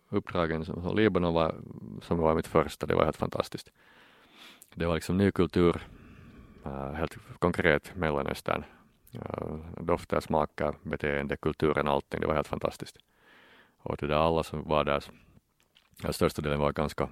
uppdragen, 0.10 0.66
som 0.66 0.96
Libanon 0.96 1.34
var, 1.34 1.56
som 2.04 2.18
var 2.18 2.36
mitt 2.36 2.48
första, 2.48 2.86
det 2.86 2.96
var 2.96 3.06
helt 3.06 3.18
fantastiskt. 3.18 3.72
Det 4.76 4.86
var 4.86 4.96
liksom 4.96 5.18
ny 5.18 5.32
kultur, 5.32 5.82
eh, 6.66 6.92
helt 6.92 7.18
konkret 7.40 7.96
Mellanöstern. 7.96 8.64
Eh, 9.14 9.84
Dofter, 9.84 10.20
smaker, 10.20 10.74
beteende, 10.84 11.38
kulturen, 11.38 11.88
allting. 11.88 12.22
Det 12.22 12.28
var 12.28 12.36
helt 12.36 12.48
fantastiskt. 12.48 12.98
Och 13.78 13.98
det 13.98 14.08
där 14.08 14.16
alla 14.16 14.44
som 14.44 14.64
var 14.64 14.84
där, 14.84 15.04
största 16.12 16.42
delen 16.42 16.60
var 16.60 16.72
ganska, 16.72 17.10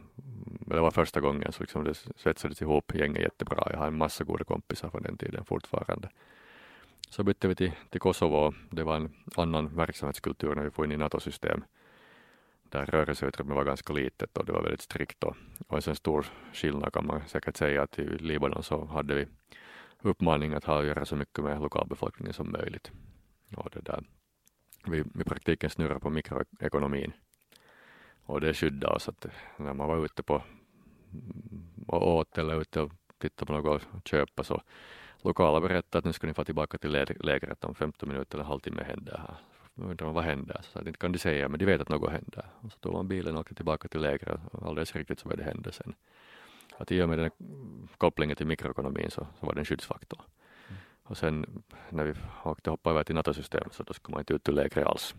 det 0.59 0.79
var 0.79 0.91
första 0.91 1.19
gången 1.19 1.51
så 1.51 1.63
liksom 1.63 1.83
det 1.83 1.93
svetsades 1.93 2.61
ihop 2.61 2.95
gänget 2.95 3.21
jättebra. 3.21 3.67
Jag 3.71 3.79
har 3.79 3.87
en 3.87 3.97
massa 3.97 4.23
goda 4.23 4.43
kompisar 4.43 4.89
från 4.89 5.03
den 5.03 5.17
tiden 5.17 5.45
fortfarande. 5.45 6.09
Så 7.09 7.23
bytte 7.23 7.47
vi 7.47 7.55
till, 7.55 7.71
till 7.89 7.99
Kosovo. 7.99 8.53
Det 8.69 8.83
var 8.83 8.95
en 8.95 9.13
annan 9.35 9.75
verksamhetskultur 9.75 10.55
när 10.55 10.63
vi 10.63 10.71
får 10.71 10.85
in 10.85 10.91
i 10.91 10.97
NATO-system 10.97 11.63
där 12.71 12.85
rörelseutrymmet 12.85 13.55
var 13.55 13.63
ganska 13.63 13.93
litet 13.93 14.37
och 14.37 14.45
det 14.45 14.51
var 14.51 14.61
väldigt 14.61 14.81
strikt 14.81 15.23
och, 15.23 15.35
och 15.67 15.75
en 15.75 15.81
sån 15.81 15.95
stor 15.95 16.25
skillnad 16.53 16.93
kan 16.93 17.05
man 17.05 17.21
säkert 17.27 17.57
säga 17.57 17.83
att 17.83 17.99
i 17.99 18.03
Libanon 18.03 18.63
så 18.63 18.85
hade 18.85 19.15
vi 19.15 19.27
uppmaning 20.01 20.53
att 20.53 20.63
ha 20.63 20.79
att 20.79 20.85
göra 20.85 21.05
så 21.05 21.15
mycket 21.15 21.43
med 21.43 21.61
lokalbefolkningen 21.61 22.33
som 22.33 22.51
möjligt. 22.51 22.91
Och 23.55 23.69
det 23.73 23.81
där, 23.81 24.03
vi 24.85 24.99
i 24.99 25.23
praktiken 25.25 25.69
snurrar 25.69 25.99
på 25.99 26.09
mikroekonomin 26.09 27.13
och 28.25 28.41
det 28.41 28.53
skyddade 28.53 28.95
oss 28.95 29.09
att 29.09 29.25
när 29.57 29.73
man 29.73 29.87
var 29.87 30.05
ute 30.05 30.23
på 30.23 30.43
och 31.87 32.15
åt 32.15 32.37
eller 32.37 32.61
ute 32.61 32.81
och 32.81 32.91
tittade 33.17 33.45
på 33.45 33.53
något 33.53 33.87
att 33.91 34.07
köpa 34.07 34.43
så 34.43 34.61
lokala 35.21 35.61
berättade 35.61 35.99
att 35.99 36.05
nu 36.05 36.13
ska 36.13 36.27
ni 36.27 36.33
få 36.33 36.43
tillbaka 36.43 36.77
till 36.77 37.15
lägret 37.19 37.63
om 37.63 37.75
15 37.75 38.09
minuter 38.09 38.35
eller 38.35 38.43
en 38.43 38.47
halvtimme 38.47 38.83
händer 38.83 39.17
här. 39.17 39.50
Undrar 39.81 40.05
man 40.05 40.15
vad 40.15 40.23
händer? 40.23 40.61
Så 40.63 40.79
inte 40.79 40.91
kan 40.93 41.11
de 41.11 41.19
säga, 41.19 41.49
men 41.49 41.59
de 41.59 41.65
vet 41.65 41.81
att 41.81 41.89
något 41.89 42.11
händer. 42.11 42.45
Och 42.61 42.71
så 42.71 42.77
tog 42.77 42.93
man 42.93 43.07
bilen 43.07 43.35
och 43.35 43.41
åkte 43.41 43.55
tillbaka 43.55 43.87
till 43.87 44.01
lägret 44.01 44.39
och 44.51 44.67
alldeles 44.67 44.95
riktigt 44.95 45.19
så 45.19 45.29
var 45.29 45.35
det 45.35 45.43
hände 45.43 45.71
sen. 45.71 45.93
Att 46.77 46.91
i 46.91 47.01
och 47.01 47.09
med 47.09 47.19
den 47.19 47.31
kopplingen 47.97 48.35
till 48.35 48.47
mikroekonomin 48.47 49.11
så, 49.11 49.27
så 49.39 49.45
var 49.45 49.53
det 49.53 49.61
en 49.61 49.65
skyddsfaktor. 49.65 50.21
Mm. 50.67 50.81
Och 51.03 51.17
sen 51.17 51.63
när 51.89 52.03
vi 52.03 52.13
åkte 52.43 52.69
hoppa 52.69 52.89
över 52.89 53.03
till 53.03 53.15
NATO-systemet 53.15 53.73
så 53.73 53.83
då 53.83 53.93
skulle 53.93 54.13
man 54.13 54.21
inte 54.21 54.33
ut 54.33 54.49
ur 54.49 54.53
lägre 54.53 54.85
alls. 54.85 55.15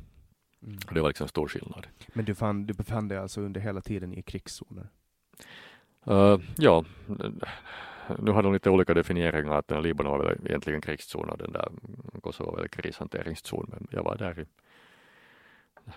Mm. 0.63 0.79
Och 0.89 0.95
det 0.95 1.01
var 1.01 1.09
liksom 1.09 1.29
stor 1.29 1.49
skillnad. 1.49 1.87
Men 2.07 2.25
du, 2.25 2.35
fann, 2.35 2.67
du 2.67 2.75
befann 2.75 3.09
dig 3.09 3.19
alltså 3.19 3.41
under 3.41 3.61
hela 3.61 3.81
tiden 3.81 4.13
i 4.13 4.23
krigszoner? 4.23 4.89
Uh, 6.11 6.41
ja, 6.57 6.85
nu 8.19 8.31
har 8.31 8.43
de 8.43 8.53
lite 8.53 8.71
olika 8.71 8.95
definieringar 8.95 9.53
att 9.53 9.85
Libanon 9.85 10.19
var 10.19 10.25
väl 10.25 10.47
egentligen 10.47 10.81
krigszon 10.81 11.29
och 11.29 11.39
den 11.39 11.53
där 11.53 11.69
Kosovo 12.21 12.51
var 12.51 12.59
väl 12.59 12.69
krishanteringszon. 12.69 13.67
Men 13.71 13.87
jag 13.91 14.03
var 14.03 14.17
där 14.17 14.41
i, 14.41 14.47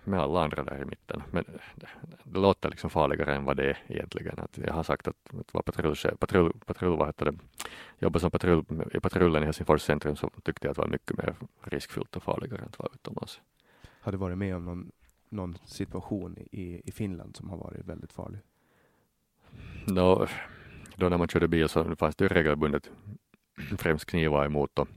med 0.03 0.19
alla 0.19 0.43
andra 0.43 0.63
där 0.63 0.81
i 0.81 0.85
mitten. 0.85 1.23
Men 1.31 1.43
det, 1.75 1.87
det 2.23 2.39
låter 2.39 2.69
liksom 2.69 2.89
farligare 2.89 3.35
än 3.35 3.45
vad 3.45 3.57
det 3.57 3.69
är 3.69 3.77
egentligen. 3.87 4.39
Att 4.39 4.57
jag 4.57 4.73
har 4.73 4.83
sagt 4.83 5.07
att, 5.07 5.35
att 5.39 5.53
vara 5.53 5.63
patrullchef, 5.63 6.19
patrull, 6.19 6.53
patrull, 6.65 6.97
vad 6.97 7.07
heter 7.07 7.25
det, 7.25 7.37
jobba 7.99 8.19
som 8.19 8.31
patrull 8.31 8.65
i 8.93 8.99
patrullen 8.99 9.43
i 9.43 9.45
Helsingfors 9.45 9.81
centrum 9.81 10.15
så 10.15 10.29
tyckte 10.43 10.67
jag 10.67 10.71
att 10.71 10.75
det 10.75 10.81
var 10.81 10.89
mycket 10.89 11.17
mer 11.17 11.35
riskfyllt 11.61 12.15
och 12.15 12.23
farligare 12.23 12.59
än 12.61 12.67
att 12.67 12.79
vara 12.79 12.89
utomlands. 12.93 13.41
Har 13.99 14.11
du 14.11 14.17
varit 14.17 14.37
med 14.37 14.55
om 14.55 14.65
någon, 14.65 14.91
någon 15.29 15.57
situation 15.65 16.37
i, 16.51 16.81
i 16.85 16.91
Finland 16.91 17.35
som 17.35 17.49
har 17.49 17.57
varit 17.57 17.85
väldigt 17.85 18.13
farlig? 18.13 18.39
No, 19.85 20.27
då 20.95 21.09
när 21.09 21.17
man 21.17 21.27
körde 21.27 21.47
bil 21.47 21.69
så 21.69 21.95
fanns 21.95 22.15
det 22.15 22.27
regelbundet 22.27 22.89
främst 23.77 24.05
knivar 24.05 24.45
emot 24.45 24.79
och, 24.79 24.87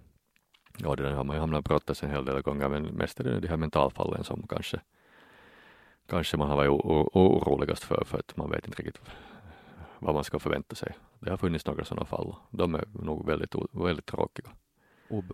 och 0.85 0.97
det 0.97 1.11
har 1.11 1.25
man 1.25 1.37
ju 1.37 1.41
hamnat 1.41 1.65
brottas 1.65 2.03
en 2.03 2.11
hel 2.11 2.25
del 2.25 2.43
gånger 2.43 2.69
men 2.69 2.85
mest 2.85 3.21
är 3.21 3.25
det 3.25 3.41
de 3.41 3.49
här 3.49 3.57
mentalfallen 3.57 4.25
som 4.25 4.47
kanske 4.49 4.81
kanske 6.09 6.37
man 6.37 6.49
har 6.49 6.57
varit 6.57 6.71
oroligast 7.15 7.85
för 7.85 8.05
för 8.05 8.19
att 8.19 8.37
man 8.37 8.51
vet 8.51 8.67
inte 8.67 8.83
riktigt 8.83 9.01
vad 9.99 10.15
man 10.15 10.25
ska 10.25 10.39
förvänta 10.39 10.75
sig. 10.77 10.97
Det 11.21 11.31
har 11.31 11.37
funnits 11.37 11.67
några 11.67 11.85
sådana 11.85 12.07
fall. 12.07 12.35
De 12.51 12.75
är 12.75 12.85
nog 12.93 13.27
väldigt, 13.27 13.55
väldigt 13.73 14.07
tråkiga. 14.07 14.51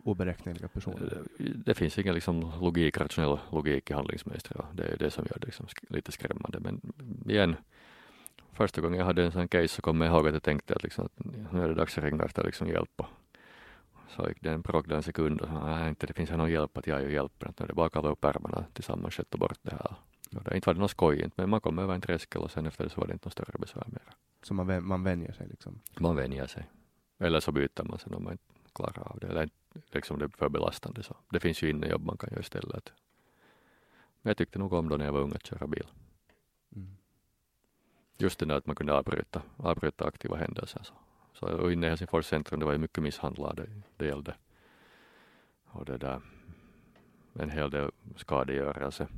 Oberäkneliga 0.04 0.68
personer? 0.68 1.24
Det, 1.38 1.48
det 1.48 1.74
finns 1.74 1.98
ingen 1.98 2.14
liksom 2.14 2.52
logik, 2.60 2.98
rationell 2.98 3.38
logik 3.52 3.90
i 3.90 3.94
handlingsmönstret. 3.94 4.64
Det 4.72 4.84
är 4.84 4.96
det 4.96 5.10
som 5.10 5.24
gör 5.24 5.38
det 5.40 5.46
liksom 5.46 5.66
lite 5.88 6.12
skrämmande. 6.12 6.60
Men 6.60 6.80
igen, 7.28 7.56
första 8.54 8.80
gången 8.80 8.98
jag 8.98 9.06
hade 9.06 9.24
en 9.24 9.32
sån 9.32 9.48
case 9.48 9.68
så 9.68 9.82
kommer 9.82 10.06
jag 10.06 10.14
ihåg 10.14 10.28
att 10.28 10.34
jag 10.34 10.42
tänkte 10.42 10.74
att, 10.74 10.82
liksom, 10.82 11.04
att 11.04 11.24
nu 11.52 11.64
är 11.64 11.68
det 11.68 11.74
dags 11.74 11.98
att 11.98 12.04
ringa 12.04 12.24
efter 12.24 12.44
liksom 12.44 12.68
hjälp. 12.68 13.00
Och 13.92 14.10
så 14.16 14.28
gick 14.28 14.42
det 14.42 14.50
en 14.50 14.60
bråkdel 14.60 15.02
sekund 15.02 15.40
och 15.40 15.48
så, 15.48 15.54
nej, 15.54 15.88
inte 15.88 16.06
det 16.06 16.12
finns 16.12 16.30
någon 16.30 16.50
hjälp 16.50 16.78
att 16.78 16.86
jag 16.86 17.02
är 17.02 17.08
hjälpen. 17.08 17.48
Att 17.48 17.58
nu 17.58 17.64
är 17.64 17.68
det 17.68 17.74
bara 17.74 17.86
att 17.86 17.92
kalla 17.92 18.08
upp 18.08 18.24
ärmarna 18.24 18.64
tillsammans 18.72 19.18
och 19.18 19.38
bort 19.38 19.58
det 19.62 19.70
här. 19.70 19.94
Och 20.36 20.44
det 20.44 20.54
inte 20.54 20.68
var 20.68 20.74
det 20.74 20.80
något 20.80 20.90
skojigt 20.90 21.36
men 21.36 21.50
man 21.50 21.60
kom 21.60 21.78
över 21.78 21.94
en 21.94 22.00
tröskel 22.00 22.42
och 22.42 22.50
sen 22.50 22.66
efter 22.66 22.84
det 22.84 22.90
så 22.90 23.00
var 23.00 23.06
det 23.06 23.12
inte 23.12 23.26
något 23.26 23.32
större 23.32 23.58
besvär 23.58 23.86
mer. 23.86 24.14
Så 24.42 24.54
man, 24.54 24.86
man 24.86 25.02
vänjer 25.02 25.32
sig 25.32 25.48
liksom? 25.48 25.80
Man 25.98 26.16
vänjer 26.16 26.46
sig. 26.46 26.70
Eller 27.18 27.40
så 27.40 27.52
byter 27.52 27.84
man 27.84 27.98
sen 27.98 28.14
om 28.14 28.24
man 28.24 28.32
inte 28.32 28.44
klarar 28.72 29.08
av 29.12 29.18
det. 29.20 29.26
Eller 29.26 29.48
liksom 29.92 30.18
det 30.18 30.24
är 30.24 30.28
för 30.28 30.48
belastande 30.48 31.02
så. 31.02 31.16
Det 31.30 31.40
finns 31.40 31.62
ju 31.62 31.70
innejobb 31.70 32.04
man 32.04 32.16
kan 32.16 32.30
göra 32.30 32.40
istället. 32.40 32.92
Men 34.22 34.30
jag 34.30 34.36
tyckte 34.36 34.58
nog 34.58 34.72
om 34.72 34.88
då 34.88 34.96
när 34.96 35.04
jag 35.04 35.12
var 35.12 35.20
ung 35.20 35.32
att 35.34 35.46
köra 35.46 35.66
bil. 35.66 35.86
Just 38.18 38.38
det 38.38 38.46
där 38.46 38.56
att 38.56 38.66
man 38.66 38.76
kunde 38.76 38.92
avbryta, 38.92 39.42
avbryta 39.56 40.04
aktiva 40.04 40.36
händelser. 40.36 40.82
Så, 40.82 40.94
så 41.32 41.70
inne 41.70 41.86
i 41.86 41.88
Helsingfors 41.88 42.26
centrum 42.26 42.60
det 42.60 42.66
var 42.66 42.72
ju 42.72 42.78
mycket 42.78 43.02
misshandlade, 43.02 43.66
det 43.96 44.06
gällde. 44.06 44.34
Och 45.64 45.84
det 45.84 45.96
där, 45.96 46.20
en 47.34 47.50
hel 47.50 47.70
del 47.70 47.90
skadegörelse. 48.16 49.08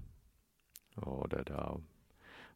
Och 0.94 1.28
det 1.28 1.42
där, 1.42 1.80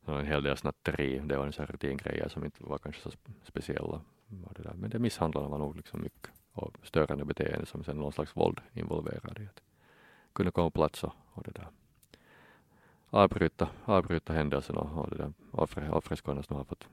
och 0.05 0.21
en 0.21 0.27
hel 0.27 0.43
del 0.43 0.57
snatteri, 0.57 1.19
det 1.19 1.37
var 1.37 1.47
en 1.47 1.53
sån 1.53 1.67
rutingrejer 1.67 2.29
som 2.29 2.45
inte 2.45 2.65
var 2.65 2.79
kanske 2.79 3.03
så 3.03 3.11
speciella. 3.45 4.01
Och 4.45 4.55
det 4.55 4.63
där. 4.63 4.75
Men 4.75 4.91
det 4.91 4.99
misshandlarna 4.99 5.49
var 5.49 5.59
nog 5.59 5.77
liksom 5.77 6.03
mycket 6.03 6.31
och 6.53 6.77
störande 6.83 7.25
beteende 7.25 7.67
som 7.67 7.85
sen 7.85 7.97
någon 7.97 8.13
slags 8.13 8.37
våld 8.37 8.61
involverade 8.73 9.43
i. 9.43 9.47
Att 9.47 9.63
kunna 10.33 10.51
komma 10.51 10.71
på 10.71 10.79
plats 10.81 11.05
och, 11.05 11.13
och 11.33 11.43
det 11.43 11.51
där 11.51 11.69
avbryta, 13.11 13.69
avbryta 13.85 14.33
händelserna 14.33 14.81
och 14.81 15.11
det 15.11 15.17
där 15.17 15.33
offret, 15.51 15.93
offret 15.93 16.19
skulle 16.19 16.37
nästan 16.37 16.57
ha 16.57 16.65
fått 16.65 16.89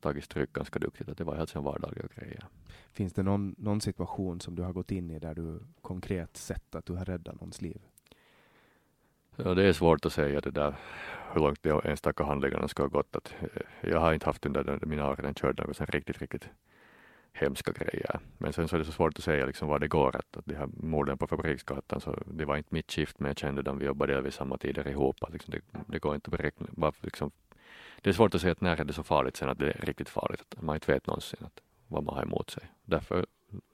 tagit 0.00 0.24
stryk 0.24 0.52
ganska 0.52 0.78
duktigt. 0.78 1.08
Att 1.08 1.18
det 1.18 1.24
var 1.24 1.36
helt 1.36 1.50
som 1.50 1.64
vardagliga 1.64 2.06
grejer. 2.14 2.46
Finns 2.92 3.12
det 3.12 3.22
någon, 3.22 3.54
någon 3.58 3.80
situation 3.80 4.40
som 4.40 4.54
du 4.54 4.62
har 4.62 4.72
gått 4.72 4.90
in 4.90 5.10
i 5.10 5.18
där 5.18 5.34
du 5.34 5.60
konkret 5.80 6.36
sett 6.36 6.74
att 6.74 6.86
du 6.86 6.92
har 6.92 7.04
räddat 7.04 7.40
någons 7.40 7.62
liv? 7.62 7.80
Ja, 9.36 9.54
det 9.54 9.64
är 9.64 9.72
svårt 9.72 10.04
att 10.04 10.12
säga 10.12 10.40
det 10.40 10.50
där 10.50 10.74
hur 11.32 11.40
långt 11.40 11.62
de 11.62 11.80
enstaka 11.84 12.24
handlingarna 12.24 12.68
ska 12.68 12.82
ha 12.82 12.88
gått. 12.88 13.16
Att, 13.16 13.34
eh, 13.40 13.90
jag 13.90 14.00
har 14.00 14.12
inte 14.12 14.26
haft 14.26 14.46
under 14.46 14.86
mina 14.86 15.08
år 15.10 15.16
redan 15.16 15.34
kört 15.34 15.58
något 15.58 15.80
riktigt, 15.80 16.18
riktigt 16.18 16.48
hemska 17.32 17.72
grejer. 17.72 18.20
Men 18.38 18.52
sen 18.52 18.68
så 18.68 18.76
är 18.76 18.78
det 18.78 18.84
så 18.84 18.92
svårt 18.92 19.18
att 19.18 19.24
säga 19.24 19.46
liksom 19.46 19.68
var 19.68 19.78
det 19.78 19.88
går. 19.88 20.16
Att, 20.16 20.36
att 20.36 20.46
de 20.46 20.54
här 20.54 20.68
morden 20.76 21.18
på 21.18 21.26
Fabriksgatan, 21.26 22.00
så 22.00 22.22
det 22.26 22.44
var 22.44 22.56
inte 22.56 22.74
mitt 22.74 22.92
skift 22.92 23.18
men 23.18 23.28
jag 23.28 23.38
kände 23.38 23.62
dem, 23.62 23.78
vi 23.78 23.86
jobbade 23.86 24.14
delvis 24.14 24.34
samma 24.34 24.58
tider 24.58 24.88
ihop. 24.88 25.22
Att 25.22 25.32
liksom 25.32 25.54
det, 25.54 25.60
det 25.86 25.98
går 25.98 26.14
inte 26.14 26.28
att 26.28 26.38
beräkna. 26.38 26.66
Bara 26.70 26.92
liksom, 27.00 27.30
det 28.00 28.10
är 28.10 28.14
svårt 28.14 28.34
att 28.34 28.40
säga 28.40 28.52
att 28.52 28.60
när 28.60 28.80
är 28.80 28.84
det 28.84 28.92
så 28.92 29.02
farligt 29.02 29.36
sen 29.36 29.48
att 29.48 29.58
det 29.58 29.70
är 29.72 29.86
riktigt 29.86 30.08
farligt. 30.08 30.40
Att 30.40 30.62
man 30.62 30.76
inte 30.76 30.92
vet 30.92 31.06
någonsin 31.06 31.44
att, 31.44 31.60
vad 31.88 32.04
man 32.04 32.14
har 32.14 32.22
emot 32.22 32.50
sig. 32.50 32.62
Därför 32.84 33.26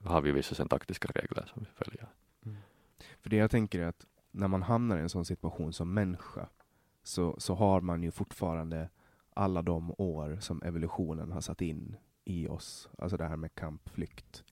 har 0.03 0.21
vi 0.21 0.31
vissa 0.31 0.55
sen 0.55 0.69
taktiska 0.69 1.07
regler 1.07 1.51
som 1.53 1.65
vi 1.69 1.85
följer. 1.85 2.07
Mm. 2.45 2.57
För 3.21 3.29
det 3.29 3.35
jag 3.35 3.51
tänker 3.51 3.79
är 3.79 3.87
att 3.87 4.05
när 4.31 4.47
man 4.47 4.63
hamnar 4.63 4.97
i 4.97 5.01
en 5.01 5.09
sån 5.09 5.25
situation 5.25 5.73
som 5.73 5.93
människa 5.93 6.47
så, 7.03 7.35
så 7.37 7.55
har 7.55 7.81
man 7.81 8.03
ju 8.03 8.11
fortfarande 8.11 8.89
alla 9.33 9.61
de 9.61 9.93
år 9.97 10.37
som 10.41 10.63
evolutionen 10.63 11.31
har 11.31 11.41
satt 11.41 11.61
in 11.61 11.95
i 12.29 12.47
oss, 12.47 12.89
alltså 12.97 13.17
det 13.17 13.27
här 13.27 13.35
med 13.35 13.55
kampflykt. 13.55 14.43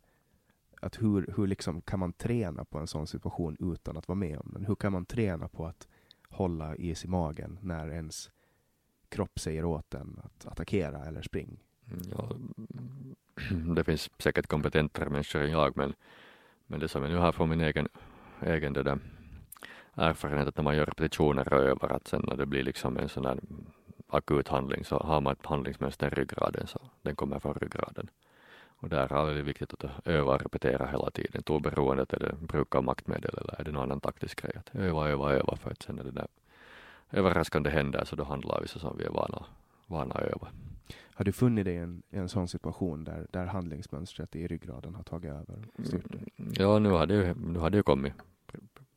Att 0.82 1.02
hur, 1.02 1.34
hur 1.38 1.48
liksom 1.48 1.82
kan 1.82 2.00
man 2.00 2.14
träna 2.14 2.66
på 2.66 2.80
en 2.80 2.88
sån 2.88 3.08
situation 3.08 3.58
utan 3.60 3.98
att 3.98 4.08
vara 4.08 4.16
med 4.16 4.40
om 4.40 4.52
den? 4.54 4.66
Hur 4.66 4.76
kan 4.76 4.92
man 4.92 5.06
träna 5.06 5.48
på 5.48 5.66
att 5.66 5.88
hålla 6.30 6.76
is 6.76 7.06
i 7.06 7.08
magen 7.08 7.60
när 7.62 7.90
ens 7.90 8.32
kropp 9.10 9.40
säger 9.40 9.66
åt 9.66 9.94
en 9.94 10.20
att 10.24 10.46
attackera 10.46 11.06
eller 11.06 11.22
spring? 11.22 11.60
Mm, 11.92 12.02
ja, 12.12 12.32
det 13.76 13.84
finns 13.84 14.10
säkert 14.20 14.48
kompetentare 14.48 15.10
människor 15.10 15.42
än 15.42 15.52
jag, 15.52 15.78
men, 15.78 15.94
men 16.66 16.80
det 16.80 16.88
som 16.88 17.04
jag 17.04 17.12
nu 17.12 17.18
har 17.18 17.32
från 17.32 17.50
min 17.50 17.62
egen, 17.62 17.88
egen 18.42 18.74
det 18.74 18.84
där 18.84 19.00
erfarenhet 19.94 20.48
att 20.48 20.58
när 20.58 20.64
man 20.64 20.76
gör 20.76 20.86
repetitioner 20.86 21.54
och 21.54 21.60
övar, 21.60 21.90
att 21.90 22.08
sen 22.08 22.24
när 22.28 22.36
det 22.36 22.46
blir 22.46 22.64
liksom 22.64 22.98
en 22.98 23.10
sån 23.10 23.24
där 23.24 23.40
akut 24.08 24.48
handling 24.48 24.86
så 24.86 25.00
har 25.00 25.22
man 25.22 25.34
ett 25.34 25.46
handlingsmönster 25.46 26.08
i 26.08 26.10
ryggraden 26.10 26.68
så 26.68 26.80
den 27.02 27.16
kommer 27.16 27.40
från 27.40 27.54
ryggraden. 27.54 28.10
Och 28.80 28.90
där 28.90 29.30
är 29.30 29.34
det 29.34 29.42
viktigt 29.42 29.74
att 29.74 30.08
öva 30.08 30.34
och 30.36 30.42
repetera 30.42 30.88
hela 30.88 31.12
tiden, 31.12 31.44
oberoende 31.48 32.06
är 32.10 32.20
det 32.20 32.36
bruk 32.40 32.76
av 32.76 32.84
maktmedel 32.84 33.38
eller 33.38 33.60
är 33.60 33.64
det 33.64 33.72
någon 33.72 33.84
annan 33.84 34.00
taktisk 34.00 34.42
grej. 34.42 34.54
Att 34.56 34.76
öva, 34.76 35.10
öva, 35.10 35.34
öva 35.34 35.56
för 35.56 35.72
att 35.72 35.84
sen 35.84 35.96
när 35.96 36.04
det 36.04 36.12
där 36.12 36.28
överraskande 37.12 37.70
händer 37.70 38.06
så 38.06 38.16
då 38.16 38.24
handlar 38.24 38.62
vi 38.62 38.68
så 38.68 38.80
som 38.80 38.98
vi 38.98 39.04
är 39.04 39.10
vana, 39.10 39.46
vana 39.88 40.16
att 40.16 40.22
öva. 40.22 40.48
Har 41.14 41.26
du 41.26 41.32
funnit 41.32 41.66
dig 41.66 41.74
i 41.74 41.78
en, 41.78 42.04
en 42.10 42.30
sån 42.30 42.48
situation 42.48 43.04
där, 43.04 43.28
där 43.30 43.46
handlingsmönstret 43.46 44.36
i 44.36 44.48
ryggraden 44.48 44.96
har 44.96 45.04
tagit 45.04 45.32
över? 45.32 45.56
Mm, 45.78 46.54
ja, 46.54 46.80
nu 46.80 46.90
har 46.90 47.06
det 47.06 47.14
ju, 47.14 47.34
nu 47.34 47.60
har 47.60 47.70
det 47.70 47.78
ju 47.78 47.84
kommit. 47.84 48.14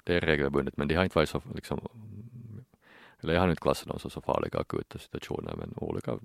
Det 0.04 0.16
är 0.16 0.20
regelbundet, 0.20 0.76
men 0.76 0.88
det 0.88 0.94
har 0.94 1.04
inte 1.04 1.18
varit 1.18 1.28
så 1.28 1.42
liksom, 1.54 1.80
eller 3.20 3.34
jag 3.34 3.40
har 3.40 3.48
inte 3.48 3.62
klassat 3.62 3.88
dem 3.88 3.98
som 3.98 4.10
så 4.10 4.20
farliga 4.20 4.58
akuta 4.58 4.98
situationer, 4.98 5.56
men 5.56 5.74
olika 5.76 6.18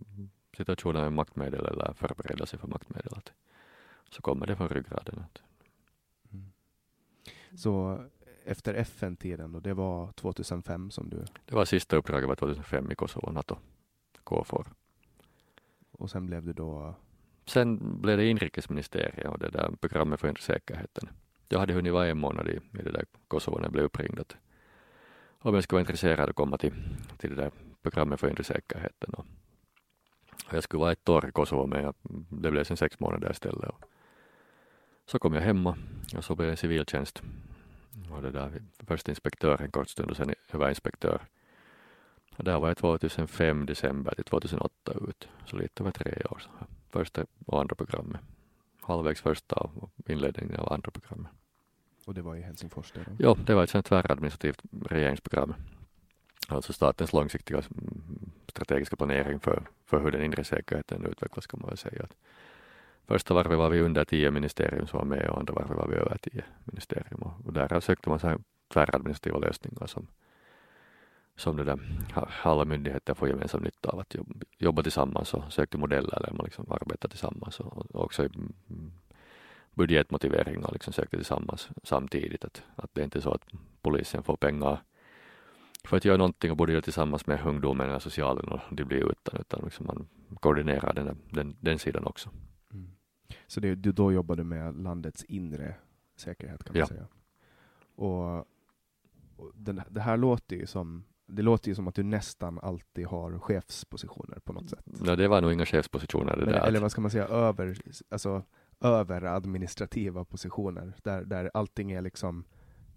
situationer 0.57 1.01
med 1.01 1.13
maktmedel 1.13 1.65
eller 1.65 1.93
förberedelse 1.93 2.57
för 2.57 2.67
maktmedel, 2.67 3.13
att, 3.15 3.31
så 4.09 4.21
kommer 4.21 4.45
det 4.45 4.55
från 4.55 4.69
ryggraden. 4.69 5.19
Att. 5.19 5.41
Mm. 6.31 6.51
Så 7.57 7.99
efter 8.45 8.73
FN-tiden 8.73 9.51
då, 9.51 9.59
det 9.59 9.73
var 9.73 10.11
2005 10.11 10.91
som 10.91 11.09
du? 11.09 11.25
Det 11.45 11.55
var 11.55 11.65
sista 11.65 11.95
uppdraget 11.95 12.27
var 12.27 12.35
2005 12.35 12.91
i 12.91 12.95
Kosovo, 12.95 13.31
NATO, 13.31 13.57
KFOR. 14.23 14.67
Och 15.91 16.09
sen 16.09 16.25
blev 16.25 16.45
du 16.45 16.53
då? 16.53 16.95
Sen 17.45 18.01
blev 18.01 18.17
det 18.17 18.29
inrikesministeriet 18.29 19.27
och 19.27 19.39
det 19.39 19.49
där 19.49 19.71
programmet 19.81 20.19
för 20.19 20.35
säkerheten. 20.39 21.09
Jag 21.49 21.59
hade 21.59 21.73
hunnit 21.73 21.93
vara 21.93 22.07
en 22.07 22.17
månad 22.17 22.47
i, 22.47 22.59
i 22.79 22.83
det 22.83 22.91
där 22.91 23.05
Kosovo 23.27 23.57
när 23.57 23.63
jag 23.63 23.71
blev 23.71 23.85
uppringd 23.85 24.19
att 24.19 24.37
om 25.45 25.55
jag 25.55 25.63
skulle 25.63 25.75
vara 25.75 25.81
intresserad 25.81 26.29
att 26.29 26.35
komma 26.35 26.57
till, 26.57 26.73
till 27.17 27.29
det 27.29 27.35
där 27.35 27.51
programmet 27.81 28.19
för 28.19 28.29
inre 28.29 28.43
säkerheten. 28.43 29.13
Och, 29.13 29.25
och 30.47 30.53
jag 30.53 30.63
skulle 30.63 30.81
vara 30.81 30.91
ett 30.91 31.09
år 31.09 31.27
i 31.27 31.31
Kosovo 31.31 31.67
men 31.67 31.83
jag, 31.83 31.95
det 32.29 32.51
blev 32.51 32.63
sen 32.63 32.77
sex 32.77 32.99
månader 32.99 33.31
istället. 33.31 33.69
Och 33.69 33.83
så 35.05 35.19
kom 35.19 35.33
jag 35.33 35.41
hemma 35.41 35.77
och 36.17 36.23
så 36.23 36.35
blev 36.35 36.49
jag 36.49 36.57
civiltjänst. 36.57 37.21
Och 38.11 38.21
det 38.21 38.31
där, 38.31 38.61
först 38.87 39.09
inspektör 39.09 39.61
en 39.61 39.71
kort 39.71 39.89
stund 39.89 40.11
och 40.11 40.17
sen 40.17 40.33
överinspektör. 40.53 41.21
Och 42.37 42.43
där 42.43 42.59
var 42.59 42.67
jag 42.67 42.77
2005 42.77 43.65
december 43.65 44.15
till 44.15 44.23
2008 44.23 44.93
ut, 45.09 45.29
så 45.45 45.57
lite 45.57 45.83
över 45.83 45.91
tre 45.91 46.23
år. 46.29 46.41
Första 46.89 47.25
och 47.45 47.61
andra 47.61 47.75
programmet. 47.75 48.21
Halvvägs 48.81 49.21
första 49.21 49.55
och 49.55 49.89
inledningen 50.05 50.55
av 50.55 50.73
andra 50.73 50.91
programmet. 50.91 51.31
Och 52.05 52.13
det 52.13 52.21
var 52.21 52.35
i 52.35 52.41
Helsingfors? 52.41 52.91
Där, 52.91 53.05
ja, 53.19 53.37
det 53.45 53.53
var 53.53 53.63
ett 53.63 53.69
sånt 53.69 53.85
tväradministrativt 53.85 54.61
regeringsprogram. 54.89 55.53
Alltså 56.47 56.73
statens 56.73 57.13
långsiktiga 57.13 57.57
mm, 57.57 58.31
strategiska 58.47 58.95
planering 58.95 59.39
för, 59.39 59.63
för 59.85 59.99
hur 59.99 60.11
den 60.11 60.23
inre 60.23 60.43
säkerheten 60.43 61.05
utvecklas 61.05 61.47
kan 61.47 61.59
man 61.59 61.69
väl 61.69 61.77
säga. 61.77 62.03
Att 62.03 62.15
Första 63.07 63.33
varvet 63.33 63.57
var 63.57 63.69
vi 63.69 63.81
under 63.81 64.05
tio 64.05 64.31
ministerium 64.31 64.87
som 64.87 64.97
var 64.97 65.05
med 65.05 65.29
och 65.29 65.39
andra 65.39 65.53
varvet 65.53 65.77
var 65.77 65.87
vi 65.87 65.95
över 65.95 66.17
tio 66.17 66.43
ministerium 66.63 67.21
och, 67.21 67.45
och 67.45 67.53
där 67.53 67.79
sökte 67.79 68.09
man 68.09 68.19
så 68.19 68.27
här 68.27 68.39
tväradministrativa 68.73 69.39
lösningar 69.39 69.87
som, 69.87 70.07
som 71.35 71.57
det 71.57 71.63
där, 71.63 71.79
alla 72.43 72.65
myndigheter 72.65 73.13
får 73.13 73.27
gemensam 73.27 73.63
nytta 73.63 73.89
av 73.89 73.99
att 73.99 74.15
jobba, 74.15 74.35
jobba 74.57 74.83
tillsammans 74.83 75.33
och 75.33 75.53
sökte 75.53 75.77
modeller 75.77 76.19
där 76.21 76.33
man 76.33 76.45
liksom 76.45 76.71
arbetar 76.71 77.09
tillsammans 77.09 77.59
och, 77.59 77.77
och 77.77 78.03
också 78.03 78.23
i 78.23 78.25
mm, 78.25 78.91
budgetmotiveringar 79.75 80.69
liksom 80.71 80.93
sökte 80.93 81.17
tillsammans 81.17 81.69
samtidigt. 81.83 82.45
Att, 82.45 82.63
att 82.75 82.89
det 82.93 83.01
är 83.01 83.05
inte 83.05 83.21
så 83.21 83.31
att 83.31 83.47
polisen 83.81 84.23
får 84.23 84.37
pengar 84.37 84.83
för 85.83 85.97
att 85.97 86.05
göra 86.05 86.17
någonting 86.17 86.51
och 86.51 86.57
borde 86.57 86.71
göra 86.71 86.81
tillsammans 86.81 87.27
med 87.27 87.45
ungdomen 87.45 87.89
eller 87.89 87.99
socialen 87.99 88.47
och 88.47 88.59
de 88.71 88.83
blir 88.83 89.11
utan, 89.11 89.39
utan 89.39 89.61
liksom 89.63 89.85
man 89.85 90.07
koordinerar 90.39 90.93
den, 90.93 91.17
den, 91.29 91.55
den 91.59 91.79
sidan 91.79 92.05
också. 92.05 92.29
Mm. 92.73 92.91
Så 93.47 93.59
det, 93.59 93.75
du 93.75 93.91
då 93.91 94.11
jobbade 94.11 94.43
med 94.43 94.75
landets 94.75 95.23
inre 95.23 95.75
säkerhet 96.15 96.63
kan 96.63 96.73
man 96.73 96.79
ja. 96.79 96.87
säga? 96.87 97.07
Och, 97.95 98.37
och 99.35 99.51
den, 99.55 99.81
det 99.89 100.01
här 100.01 100.17
låter 100.17 100.55
ju 100.55 100.65
som 100.65 101.03
det 101.27 101.41
låter 101.41 101.69
ju 101.69 101.75
som 101.75 101.87
att 101.87 101.95
du 101.95 102.03
nästan 102.03 102.59
alltid 102.59 103.05
har 103.05 103.39
chefspositioner 103.39 104.39
på 104.39 104.53
något 104.53 104.69
sätt. 104.69 104.85
Ja, 105.05 105.15
det 105.15 105.27
var 105.27 105.41
nog 105.41 105.53
inga 105.53 105.65
chefspositioner. 105.65 106.35
Det 106.35 106.41
eller, 106.41 106.67
eller 106.67 106.79
vad 106.79 106.91
ska 106.91 107.01
man 107.01 107.11
säga, 107.11 107.27
över, 107.27 107.77
alltså, 108.09 108.43
över 108.81 109.23
administrativa 109.23 110.25
positioner, 110.25 110.93
där, 111.03 111.21
där 111.21 111.51
allting 111.53 111.91
är 111.91 112.01
liksom 112.01 112.45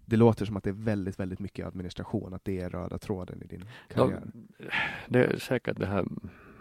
det 0.05 0.17
låter 0.17 0.45
som 0.45 0.57
att 0.57 0.63
det 0.63 0.69
är 0.69 0.83
väldigt, 0.83 1.19
väldigt 1.19 1.39
mycket 1.39 1.67
administration, 1.67 2.33
att 2.33 2.45
det 2.45 2.59
är 2.59 2.69
röda 2.69 2.97
tråden 2.97 3.43
i 3.43 3.47
din 3.47 3.65
karriär. 3.87 4.21
Ja, 4.57 4.65
det 5.07 5.25
är 5.25 5.37
säkert 5.37 5.77
det 5.79 5.85
här 5.85 6.05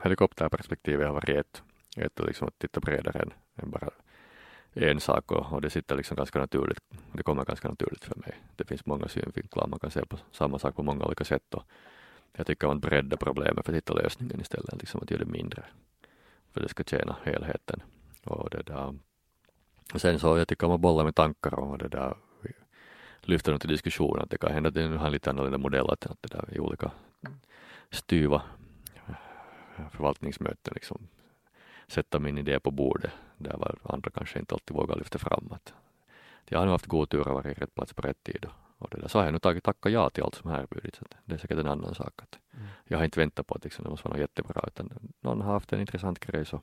helikopterperspektivet 0.03 1.07
har 1.07 1.15
varit 1.15 1.29
ett, 1.29 1.63
ett 1.97 2.19
liksom 2.19 2.49
att 2.49 2.59
titta 2.59 2.81
bredare 2.81 3.19
än, 3.19 3.33
än 3.57 3.71
bara 3.71 3.91
en 4.73 5.01
sak 5.01 5.33
och, 5.33 5.53
och, 5.53 5.61
det 5.61 5.71
sitter 5.71 5.97
liksom 5.97 6.17
ganska 6.17 6.39
naturligt. 6.39 6.81
Det 7.13 7.23
kommer 7.23 7.45
ganska 7.45 7.69
naturligt 7.69 8.05
för 8.05 8.17
mig. 8.17 8.35
Det 8.57 8.65
finns 8.65 8.87
många 8.87 9.09
synvinklar, 9.09 9.67
man 9.67 9.79
kan 9.79 9.91
se 9.91 10.07
på 10.07 10.19
samma 10.33 10.59
sak 10.59 10.77
på 10.77 10.83
många 10.83 11.05
olika 11.05 11.25
sätt 11.25 11.55
och 11.55 11.63
jag 12.33 12.47
tycker 12.47 12.67
om 12.67 12.77
att 12.77 12.83
bredda 12.83 13.17
problemet 13.17 13.65
för 13.65 13.73
att 13.73 13.77
hitta 13.77 13.95
lösningen 13.95 14.41
istället, 14.41 14.81
liksom 14.81 15.01
att 15.03 15.11
göra 15.11 15.25
det 15.25 15.31
mindre. 15.31 15.65
För 16.53 16.61
det 16.61 16.69
ska 16.69 16.85
tjäna 16.85 17.17
helheten. 17.25 17.83
Och 18.25 18.51
det 18.51 18.63
där. 18.63 18.95
Och 19.95 20.01
sen 20.01 20.19
så 20.19 20.39
jag 20.39 20.49
tycker 20.49 20.67
om 20.67 20.73
att 20.73 20.81
bolla 20.81 21.05
med 21.05 21.15
tankar 21.15 21.55
och 21.55 21.79
det 21.79 21.89
där 21.89 22.15
lyfta 23.21 23.51
dem 23.51 23.61
till 23.61 23.69
diskussion 23.69 24.19
att 24.19 24.31
det 24.31 24.39
kan 24.39 24.53
hända 24.53 24.69
att 24.69 24.75
det 24.75 24.87
har 24.87 25.07
en 25.07 25.13
lite 25.13 25.31
annorlunda 25.31 25.59
modell 25.59 25.91
att, 25.91 26.01
det 26.01 26.29
där 26.29 26.55
i 26.55 26.61
olika 26.61 26.91
styva 27.91 28.43
förvaltningsmöten 29.91 30.75
liksom 30.75 31.09
sätta 31.87 32.19
min 32.19 32.39
idé 32.39 32.61
på 32.61 32.71
bordet 32.71 33.13
där 33.37 33.57
var 33.57 33.79
andra 33.83 34.11
kanske 34.11 34.39
inte 34.39 34.55
alltid 34.55 34.77
vågar 34.77 34.97
lyfta 34.97 35.19
fram 35.19 35.53
att 35.53 35.75
jag 36.45 36.59
har 36.59 36.67
nog 36.67 36.73
haft 36.73 36.87
god 36.87 37.11
tur 37.11 37.25
vara 37.25 37.51
i 37.51 37.55
rätt 37.55 37.75
plats 37.75 37.93
på 37.93 38.03
rätt 38.03 38.25
tid 38.25 38.47
och 38.79 38.89
det 38.91 39.01
där. 39.01 39.09
så 39.09 39.19
har 39.19 39.25
jag 39.25 39.33
nu 39.33 39.39
tagit 39.39 39.65
tacka 39.65 39.89
ja 39.89 40.11
till 40.11 40.23
allt 40.23 40.35
som 40.35 40.51
har 40.51 40.59
erbjudits. 40.59 41.01
Det 41.25 41.35
är 41.35 41.39
säkert 41.39 41.59
en 41.59 41.69
annan 41.69 41.95
sak. 41.95 42.23
Att 42.23 42.39
mm. 42.55 42.67
Jag 42.85 42.99
har 42.99 43.05
inte 43.05 43.21
väntat 43.21 43.47
på 43.47 43.55
att 43.55 43.65
liksom, 43.65 43.85
det 43.85 43.91
måste 43.91 44.09
vara 44.09 44.17
något 44.17 44.21
jättebra 44.21 44.65
utan 44.67 45.13
någon 45.21 45.41
har 45.41 45.53
haft 45.53 45.73
en 45.73 45.81
intressant 45.81 46.19
grej 46.19 46.45
så 46.45 46.61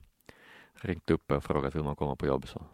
ringt 0.82 1.12
upp 1.12 1.32
och 1.32 1.44
frågat 1.44 1.76
vill 1.76 1.84
man 1.84 1.96
komma 1.96 2.16
på 2.16 2.26
jobb 2.26 2.48
så, 2.48 2.66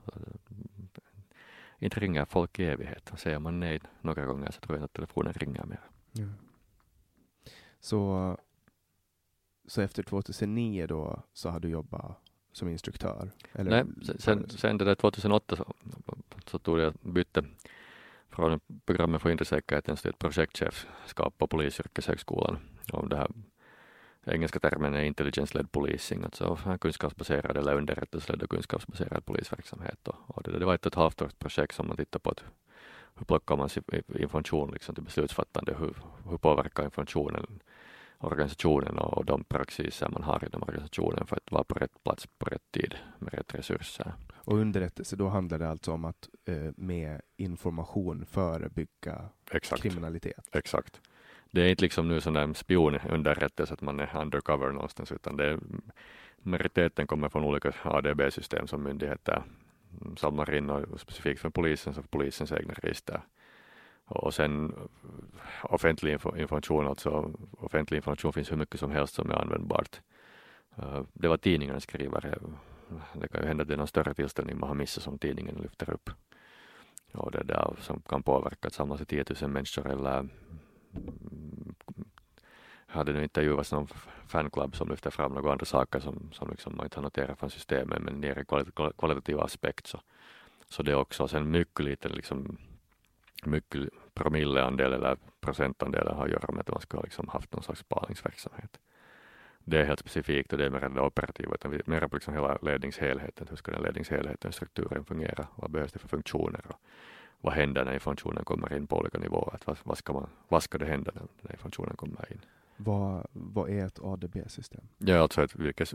inte 1.80 2.00
ringer 2.00 2.26
folk 2.26 2.60
i 2.60 2.66
evighet. 2.66 3.12
Säger 3.18 3.40
man 3.40 3.60
nej 3.60 3.80
några 4.02 4.26
gånger 4.26 4.52
så 4.52 4.62
tror 4.62 4.78
jag 4.78 4.86
att 4.86 4.94
telefonen 4.94 5.34
ringer 5.34 5.66
mer. 5.66 5.90
Ja. 6.12 6.28
Så, 7.80 8.38
så 9.68 9.82
efter 9.82 10.04
2009 10.04 10.88
då 10.88 11.24
så 11.34 11.50
har 11.50 11.60
du 11.60 11.70
jobbat 11.70 12.18
som 12.52 12.70
instruktör? 12.70 13.32
Eller? 13.54 13.84
Nej, 13.84 14.18
sen, 14.20 14.50
sen 14.50 14.78
det 14.78 14.86
där 14.86 14.96
2008 14.96 15.56
så, 15.56 15.74
så 16.46 16.60
tog 16.60 16.80
jag 16.80 16.94
bytte 17.02 17.46
från 18.30 18.60
programmet 18.86 19.22
för 19.22 19.30
inre 19.30 19.46
säkerheten 19.46 19.96
till 19.96 20.10
ett 20.10 20.20
projektchefskap 20.20 21.38
på 21.38 21.48
Polisyrkeshögskolan. 21.48 22.60
Och 22.94 23.10
det 23.10 23.18
här 23.18 23.28
engelska 24.26 24.60
termen 24.60 24.94
är 24.94 25.04
intelligence-led 25.04 25.72
policing, 25.72 26.24
alltså 26.24 26.60
kunskapsbaserad 26.82 27.58
eller 27.58 27.76
underrättelseledd 27.76 28.44
och 28.44 28.50
kunskapsbaserad 28.50 29.26
polisverksamhet. 29.26 30.08
Och, 30.08 30.16
och 30.28 30.44
det, 30.44 30.60
det 30.60 30.66
var 30.66 30.76
ett 30.76 30.86
och 30.86 30.92
ett 30.92 30.96
halvt 30.96 31.22
års 31.22 31.34
projekt 31.34 31.76
som 31.76 31.88
man 31.88 31.98
tittade 31.98 32.24
på 32.24 32.30
att 32.30 32.44
hur 33.16 33.26
plockar 33.26 33.56
man 33.56 33.70
information 34.20 34.72
liksom 34.72 34.96
till 34.96 35.04
beslutsfattande, 35.04 35.76
hur, 35.80 35.96
hur 36.30 36.38
påverkar 36.38 36.84
informationen 36.84 37.62
organisationen 38.24 38.98
och, 38.98 39.26
de 39.26 39.44
praxiser 39.44 40.10
man 40.10 40.24
har 40.24 40.46
inom 40.46 40.64
organisationen 40.64 41.28
för 41.28 41.36
att 41.36 41.52
vara 41.52 41.64
på 41.64 41.76
rätt 41.76 42.04
plats 42.04 42.28
på 42.38 42.46
rätt 42.46 42.72
tid 42.72 42.96
med 43.20 43.34
rätt 43.34 43.56
resurser. 43.56 44.14
Och 44.36 44.58
underrättelse, 44.58 45.16
då 45.16 45.28
handlar 45.28 45.60
det 45.60 45.70
alltså 45.70 45.92
om 45.92 46.06
att 46.06 46.30
eh, 46.46 46.72
med 46.76 47.22
information 47.38 48.26
förebygga 48.26 49.30
Exakt. 49.52 49.82
kriminalitet? 49.82 50.48
Exakt 50.52 51.02
det 51.52 51.62
är 51.62 51.70
inte 51.70 51.84
liksom 51.84 52.08
nu 52.08 52.22
sån 52.22 52.34
där 52.34 52.54
spionunderrättelse 52.54 53.74
att 53.74 53.82
man 53.82 54.00
är 54.00 54.18
undercover 54.18 54.72
någonstans 54.72 55.12
utan 55.12 55.38
det 55.38 55.46
är, 55.46 55.60
majoriteten 56.38 57.08
kommer 57.08 57.30
från 57.30 57.44
olika 57.44 57.74
ADB-system 57.84 58.68
som 58.68 58.84
myndigheter 58.84 59.44
samlar 60.18 60.54
in 60.54 60.70
och 60.70 61.00
specifikt 61.00 61.42
från 61.42 61.52
polisen 61.52 61.94
så 61.94 62.02
polisens 62.02 62.52
egna 62.52 62.74
register. 62.74 63.22
Och 64.06 64.34
sen 64.34 64.76
offentlig 65.64 66.20
information, 66.38 66.88
alltså 66.88 67.32
offentlig 67.52 67.98
information 67.98 68.34
finns 68.34 68.52
hur 68.52 68.58
mycket 68.58 68.80
som 68.80 68.92
helst 68.92 69.14
som 69.14 69.32
är 69.32 69.36
användbart. 69.36 70.02
Eh, 70.78 71.02
det 71.14 71.28
var 71.28 71.38
tidningen 71.38 71.82
skriver. 71.82 72.38
Det 73.14 73.28
kan 73.28 73.42
ju 73.42 73.48
hända 73.48 73.62
att 73.62 73.68
det 73.68 73.74
är 73.74 73.78
någon 73.78 73.88
större 73.88 74.14
tillställning 74.14 74.60
man 74.60 74.70
har 74.70 74.76
missat 74.76 75.04
som 75.04 75.20
tidningen 75.20 75.56
lyfter 75.56 75.90
upp. 75.90 76.10
Och 77.12 77.32
det 77.32 77.44
där 77.44 77.76
som 77.80 78.02
kan 78.02 78.24
påverka 78.24 78.68
att 78.68 78.74
samlas 78.74 79.02
i 79.02 79.06
10 79.06 79.26
000 79.42 79.52
människor 79.52 79.88
eller 79.88 80.28
hade 82.88 83.14
nu 83.14 83.24
intervjuats 83.24 83.72
någon 83.72 83.88
fanclub 84.28 84.76
som 84.76 84.90
lyfter 84.90 85.10
fram 85.10 85.34
några 85.34 85.52
andra 85.52 85.66
saker 85.66 86.00
som, 86.00 86.30
som 86.34 86.50
liksom 86.50 86.78
man 86.78 86.86
inte 86.86 86.98
har 86.98 87.04
noterat 87.04 87.40
från 87.40 87.50
systemet 87.50 88.02
men 88.02 88.14
ner 88.14 88.40
i 88.40 88.46
kvalitativ 88.98 89.40
aspekt 89.40 89.88
så, 89.88 90.00
så 90.70 90.84
det 90.84 90.92
är 90.92 90.96
också 90.96 91.28
sen 91.28 91.52
mycket 91.52 91.86
liten 91.86 92.12
liksom 92.12 92.58
mycket 93.46 93.90
promilleandel 94.14 94.94
eller 94.94 95.18
procentandel 95.40 96.08
har 96.08 96.26
att 96.26 96.32
göra 96.32 96.52
med 96.52 96.62
att 96.62 96.68
man 96.68 96.82
skulle 96.82 97.00
ha 97.00 97.04
liksom 97.04 97.28
haft 97.28 97.54
någon 97.54 97.64
slags 97.64 97.80
spaningsverksamhet. 97.80 98.80
Det 99.64 99.80
är 99.80 99.86
helt 99.86 100.00
specifikt 100.00 100.52
och 100.54 100.60
det 100.60 100.66
är 100.66 100.70
mer 100.70 100.90
det 100.90 101.02
operativa 101.02 101.54
utan 101.56 101.82
mer 101.86 102.08
på 102.08 102.16
liksom 102.16 102.34
hela 102.34 102.58
ledningshelheten. 102.62 103.48
Hur 103.50 103.56
ska 103.56 103.72
den 103.72 103.82
ledningshelheten, 103.82 104.52
strukturen 104.52 105.06
fungera? 105.06 105.48
Vad 105.56 105.72
behövs 105.72 105.92
det 105.92 106.00
för 106.00 106.08
funktioner? 106.08 106.62
Och 106.68 106.76
vad 107.42 107.54
händer 107.54 107.86
när 107.86 107.94
informationen 107.94 108.44
kommer 108.44 108.74
in 108.74 108.88
på 108.88 108.98
olika 108.98 109.18
nivåer? 109.18 109.60
Vad, 109.66 109.78
vad, 109.84 109.98
ska 109.98 110.14
man, 110.14 110.30
vad 110.48 110.64
ska 110.64 110.78
det 110.78 110.86
hända 110.86 111.12
när, 111.16 111.24
när 111.42 111.52
informationen 111.52 111.96
kommer 111.96 112.32
in? 112.32 112.42
Vad, 112.78 113.28
vad 113.32 113.70
är 113.70 113.86
ett 113.86 114.00
ADB-system? 114.00 114.82
Ja, 114.98 115.20
alltså 115.20 115.44
ett, 115.44 115.56
vilket, 115.56 115.94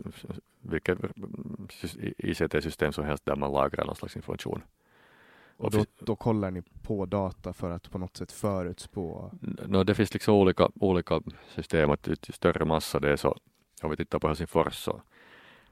vilket 0.61 0.99
ICT-system 2.17 2.93
som 2.93 3.05
helst 3.05 3.25
där 3.25 3.35
man 3.35 3.51
lagrar 3.51 3.85
någon 3.85 3.95
slags 3.95 4.15
information. 4.15 4.61
Och 5.57 5.71
då, 5.71 5.85
då 5.99 6.15
kollar 6.15 6.51
ni 6.51 6.61
på 6.61 7.05
data 7.05 7.53
för 7.53 7.71
att 7.71 7.91
på 7.91 7.97
något 7.97 8.17
sätt 8.17 8.31
förutspå? 8.31 9.31
No, 9.67 9.83
det 9.83 9.95
finns 9.95 10.13
liksom 10.13 10.33
olika, 10.33 10.69
olika 10.75 11.21
system, 11.55 11.89
att 11.89 12.07
ju 12.07 12.15
större 12.15 12.65
massa 12.65 12.99
det 12.99 13.11
är 13.11 13.15
så, 13.15 13.37
om 13.81 13.89
vi 13.89 13.97
tittar 13.97 14.19
på 14.19 14.27
Helsingfors 14.27 14.75
så 14.75 15.01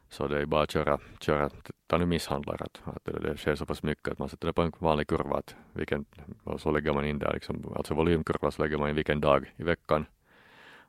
så 0.10 0.28
det 0.28 0.42
är 0.42 0.46
bara 0.46 0.64
att 0.64 0.72
köra, 0.72 1.00
köra. 1.20 1.50
Ta 1.88 1.98
nu 1.98 2.06
misshandlare, 2.06 2.66
att, 2.66 2.82
att 2.84 3.06
det, 3.06 3.20
det 3.20 3.38
sker 3.38 3.56
så 3.56 3.66
pass 3.66 3.84
mycket 3.84 4.08
att 4.08 4.20
man 4.20 4.30
sätter 4.30 4.48
det 4.48 4.54
på 4.54 4.62
en 4.62 4.72
vanlig 4.80 5.08
kurva 5.08 5.38
att 5.38 5.56
vilken, 5.74 6.06
och 6.44 6.62
så 6.62 6.72
lägger 6.72 6.94
man 6.94 7.06
in 7.06 7.20
där 7.20 7.34
liksom, 7.34 7.74
alltså 7.76 7.94
volymkurva 7.94 8.52
så 8.52 8.62
lägger 8.62 8.78
man 8.78 8.90
in 8.90 8.96
vilken 8.96 9.22
dag 9.22 9.54
i 9.58 9.64
veckan. 9.64 10.06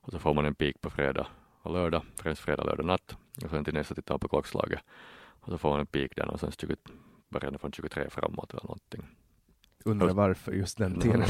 Och 0.01 0.13
så 0.13 0.19
får 0.19 0.35
man 0.35 0.45
en 0.45 0.55
peak 0.55 0.81
på 0.81 0.91
fredag 0.91 1.27
och 1.63 1.73
lördag, 1.73 2.03
främst 2.17 2.41
fredag, 2.41 2.65
lördag 2.65 2.87
natt. 2.87 3.17
Och 3.45 3.51
sen 3.51 3.65
till 3.65 3.75
nästa 3.75 3.95
tittar 3.95 4.15
man 4.15 4.21
på 4.21 4.29
klockslaget 4.29 4.81
och 5.41 5.49
så 5.49 5.59
får 5.59 5.71
man 5.71 5.81
en 5.81 5.87
peak 5.87 6.11
där 6.17 6.25
någonstans 6.25 6.61
20, 6.61 6.77
början 7.29 7.59
från 7.59 7.73
23 7.73 8.11
framåt 8.11 8.51
eller 8.51 8.63
någonting. 8.63 9.07
Undrar 9.85 10.13
varför 10.13 10.53
just 10.53 10.79
den 10.79 11.01
tiden. 11.01 11.23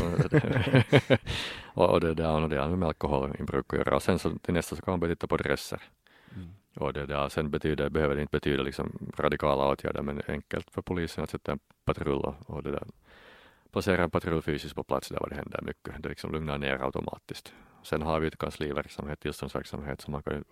och 1.74 2.00
det 2.00 2.14
där 2.14 2.40
och 2.40 2.48
det. 2.48 2.58
Är 2.58 2.68
med 2.68 2.88
alkohol 2.88 3.36
brukar 3.38 3.76
göra. 3.76 3.96
Och 3.96 4.02
sen 4.02 4.18
så 4.18 4.38
till 4.38 4.54
nästa 4.54 4.76
så 4.76 4.82
kan 4.82 4.92
man 4.92 5.00
börja 5.00 5.14
titta 5.14 5.26
på 5.26 5.36
dresser. 5.36 5.82
Mm. 6.34 6.48
Och 6.76 6.92
det 6.92 7.06
där 7.06 7.28
sen 7.28 7.50
betyder, 7.50 7.88
behöver 7.88 8.14
det 8.14 8.20
inte 8.20 8.36
betyda 8.36 8.62
liksom 8.62 9.12
radikala 9.18 9.68
åtgärder 9.68 10.02
men 10.02 10.22
enkelt 10.28 10.70
för 10.70 10.82
polisen 10.82 11.24
att 11.24 11.30
sätta 11.30 11.52
en 11.52 11.58
patrull 11.84 12.34
och 12.46 12.62
det 12.62 12.70
där 12.70 12.86
placera 13.76 14.04
en 14.04 14.10
patrull 14.10 14.42
fysiskt 14.42 14.74
på 14.74 14.82
plats 14.82 15.08
där 15.08 15.20
var 15.20 15.28
det 15.28 15.36
händer 15.36 15.62
mycket. 15.62 16.02
Det 16.02 16.08
liksom 16.08 16.32
lugnar 16.32 16.58
ner 16.58 16.84
automatiskt. 16.84 17.52
Sen 17.82 18.02
har 18.02 18.20
vi 18.20 18.26
ett 18.26 18.38
kansliverksamhet, 18.38 19.20
tillståndsverksamhet 19.20 20.00
som 20.00 20.12
man 20.12 20.22
kan, 20.22 20.44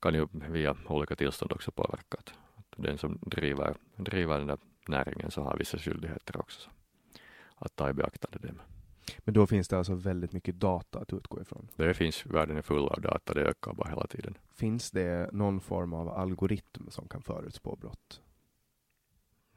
kan 0.00 0.14
ju 0.14 0.26
via 0.32 0.76
olika 0.88 1.16
tillstånd 1.16 1.52
också 1.52 1.70
påverka. 1.70 2.18
Att 2.18 2.34
den 2.76 2.98
som 2.98 3.18
driver, 3.22 3.76
driver 3.96 4.38
den 4.38 4.46
där 4.46 4.58
näringen 4.88 5.30
så 5.30 5.42
har 5.42 5.56
vissa 5.56 5.78
skyldigheter 5.78 6.40
också. 6.40 6.70
Att 7.54 7.76
ta 7.76 7.90
i 7.90 7.92
beaktande 7.92 8.38
det. 8.38 8.54
Men 9.18 9.34
då 9.34 9.46
finns 9.46 9.68
det 9.68 9.78
alltså 9.78 9.94
väldigt 9.94 10.32
mycket 10.32 10.60
data 10.60 10.98
att 10.98 11.12
utgå 11.12 11.40
ifrån? 11.40 11.68
Det 11.76 11.94
finns, 11.94 12.26
världen 12.26 12.56
är 12.56 12.62
full 12.62 12.88
av 12.88 13.00
data, 13.00 13.34
det 13.34 13.40
ökar 13.40 13.72
bara 13.72 13.88
hela 13.88 14.06
tiden. 14.06 14.38
Finns 14.54 14.90
det 14.90 15.32
någon 15.32 15.60
form 15.60 15.94
av 15.94 16.08
algoritm 16.08 16.90
som 16.90 17.08
kan 17.08 17.22
förutspå 17.22 17.76
brott? 17.76 18.20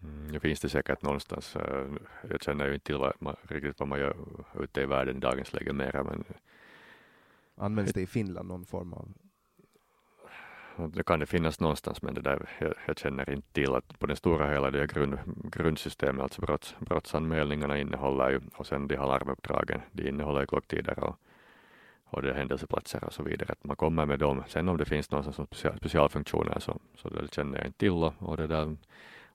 Mm, 0.03 0.31
det 0.31 0.39
finns 0.39 0.59
det 0.59 0.69
säkert 0.69 1.01
någonstans. 1.01 1.55
Eh, 1.55 1.87
jag 2.29 2.43
känner 2.43 2.67
ju 2.67 2.73
inte 2.73 2.85
till 2.85 2.97
vad 2.97 3.13
man, 3.19 3.35
riktigt 3.41 3.79
vad 3.79 3.89
man 3.89 3.99
gör 3.99 4.15
ute 4.59 4.81
i 4.81 4.85
världen 4.85 5.17
i 5.17 5.19
dagens 5.19 5.53
läge 5.53 5.73
mera 5.73 6.03
men 6.03 6.23
Används 7.57 7.93
det 7.93 8.01
i 8.01 8.07
Finland 8.07 8.47
någon 8.47 8.65
form 8.65 8.93
av 8.93 9.13
det 10.77 11.03
kan 11.03 11.19
det 11.19 11.25
finnas 11.25 11.59
någonstans 11.59 12.01
men 12.01 12.13
det 12.13 12.21
där, 12.21 12.49
jag, 12.59 12.73
jag 12.87 12.99
känner 12.99 13.29
inte 13.29 13.53
till 13.53 13.75
att 13.75 13.99
på 13.99 14.05
den 14.05 14.15
stora 14.15 14.51
hela 14.51 14.71
det 14.71 14.87
grund, 14.87 15.17
grundsystemet, 15.43 16.23
alltså 16.23 16.41
brotts, 16.41 16.75
brottsanmälningarna 16.79 17.77
innehåller 17.77 18.29
ju 18.29 18.41
och 18.55 18.67
sen 18.67 18.87
de 18.87 18.97
alarmuppdragen, 18.97 19.81
de 19.91 20.07
innehåller 20.07 20.39
ju 20.39 20.47
klocktider 20.47 20.99
och, 20.99 21.15
och 22.05 22.21
det 22.21 22.33
händelseplatser 22.33 23.03
och 23.03 23.13
så 23.13 23.23
vidare. 23.23 23.51
Att 23.51 23.63
man 23.63 23.75
kommer 23.75 24.05
med 24.05 24.19
dem. 24.19 24.43
Sen 24.47 24.69
om 24.69 24.77
det 24.77 24.85
finns 24.85 25.11
någon 25.11 25.23
som 25.23 25.45
special, 25.45 25.77
specialfunktioner 25.77 26.59
så, 26.59 26.79
så 26.95 27.09
det 27.09 27.33
känner 27.33 27.57
jag 27.57 27.67
inte 27.67 27.79
till 27.79 27.91
och, 27.91 28.13
och 28.19 28.37
det 28.37 28.47
där 28.47 28.77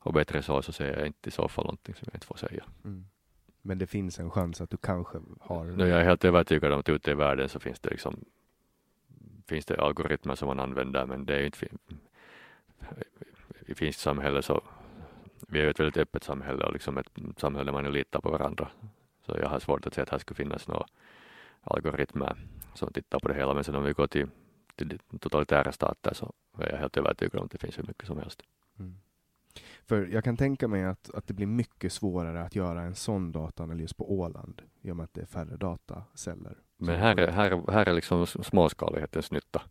och 0.02 0.12
bättre 0.12 0.42
så 0.42 0.62
så 0.62 0.72
säger 0.72 0.98
jag 0.98 1.06
inte 1.06 1.28
i 1.28 1.32
så 1.32 1.48
fall 1.48 1.64
någonting 1.64 1.94
som 1.94 2.04
jag 2.06 2.16
inte 2.16 2.26
får 2.26 2.36
säga. 2.36 2.64
Mm. 2.84 3.04
Men 3.62 3.78
det 3.78 3.86
finns 3.86 4.18
en 4.18 4.30
chans 4.30 4.60
att 4.60 4.70
du 4.70 4.76
kanske 4.76 5.18
har? 5.40 5.64
No, 5.64 5.86
jag 5.86 6.00
är 6.00 6.04
helt 6.04 6.24
övertygad 6.24 6.72
om 6.72 6.80
att 6.80 6.88
ute 6.88 7.10
i 7.10 7.14
världen 7.14 7.48
så 7.48 7.60
finns 7.60 7.80
det 7.80 7.90
liksom 7.90 8.24
finns 9.50 9.66
det 9.66 9.80
algoritmer 9.80 10.34
som 10.34 10.48
man 10.48 10.60
använder 10.60 11.06
men 11.06 11.26
det 11.26 11.36
är 11.36 11.44
inte 11.44 11.68
i 13.66 13.74
finskt 13.74 14.00
samhälle 14.00 14.42
så 14.42 14.62
vi 15.48 15.58
är 15.58 15.64
ju 15.64 15.70
ett 15.70 15.80
väldigt 15.80 15.96
öppet 15.96 16.24
samhälle 16.24 16.64
och 16.64 16.72
liksom 16.72 16.98
ett 16.98 17.08
samhälle 17.36 17.72
där 17.72 17.82
man 17.82 17.92
litar 17.92 18.20
på 18.20 18.30
varandra. 18.30 18.70
Så 19.26 19.36
jag 19.40 19.48
har 19.48 19.60
svårt 19.60 19.86
att 19.86 19.94
se 19.94 20.00
att 20.00 20.08
här 20.08 20.18
skulle 20.18 20.36
finnas 20.36 20.68
några 20.68 20.86
algoritmer 21.60 22.46
som 22.74 22.92
tittar 22.92 23.18
på 23.18 23.28
det 23.28 23.34
hela. 23.34 23.54
Men 23.54 23.64
sen 23.64 23.74
om 23.74 23.84
vi 23.84 23.92
går 23.92 24.06
till, 24.06 24.28
till 24.76 24.98
totalitära 25.20 25.72
stater 25.72 26.14
så 26.14 26.32
är 26.58 26.70
jag 26.72 26.78
helt 26.78 26.96
övertygad 26.96 27.40
om 27.40 27.44
att 27.44 27.50
det 27.50 27.58
finns 27.58 27.78
hur 27.78 27.84
mycket 27.86 28.06
som 28.06 28.18
helst. 28.18 28.42
Mm. 28.78 28.94
För 29.86 30.06
jag 30.06 30.24
kan 30.24 30.36
tänka 30.36 30.68
mig 30.68 30.84
att, 30.84 31.10
att 31.10 31.26
det 31.26 31.34
blir 31.34 31.46
mycket 31.46 31.92
svårare 31.92 32.42
att 32.42 32.54
göra 32.54 32.82
en 32.82 32.94
sån 32.94 33.32
dataanalys 33.32 33.94
på 33.94 34.12
Åland 34.12 34.62
i 34.82 34.90
och 34.90 34.96
med 34.96 35.04
att 35.04 35.14
det 35.14 35.20
är 35.20 35.26
färre 35.26 35.56
dataceller. 35.56 36.58
Men 36.80 37.00
här 37.00 37.16
är, 37.16 37.32
här, 37.32 37.72
här 37.72 37.88
är 37.88 37.92
liksom 37.92 38.26
småskalighetens 38.26 39.30
nytta. 39.30 39.62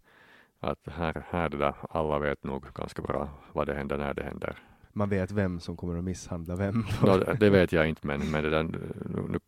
Att 0.60 0.88
här, 0.88 1.26
här 1.30 1.50
det 1.50 1.58
där, 1.58 1.74
alla 1.90 2.20
vet 2.20 2.44
nog 2.44 2.66
ganska 2.74 3.02
bra 3.02 3.30
vad 3.54 3.68
det 3.68 3.74
händer 3.74 3.98
när 3.98 4.14
det 4.14 4.24
händer. 4.24 4.58
Man 4.94 5.10
vet 5.10 5.32
vem 5.32 5.60
som 5.60 5.78
kommer 5.78 5.98
att 5.98 6.04
misshandla 6.04 6.56
vem? 6.56 6.86
no, 7.02 7.34
det 7.40 7.50
vet 7.50 7.72
jag 7.72 7.90
inte 7.90 8.08
men, 8.08 8.32
men 8.32 8.44
det 8.44 8.50
där, 8.50 8.64
nu, 8.64 9.40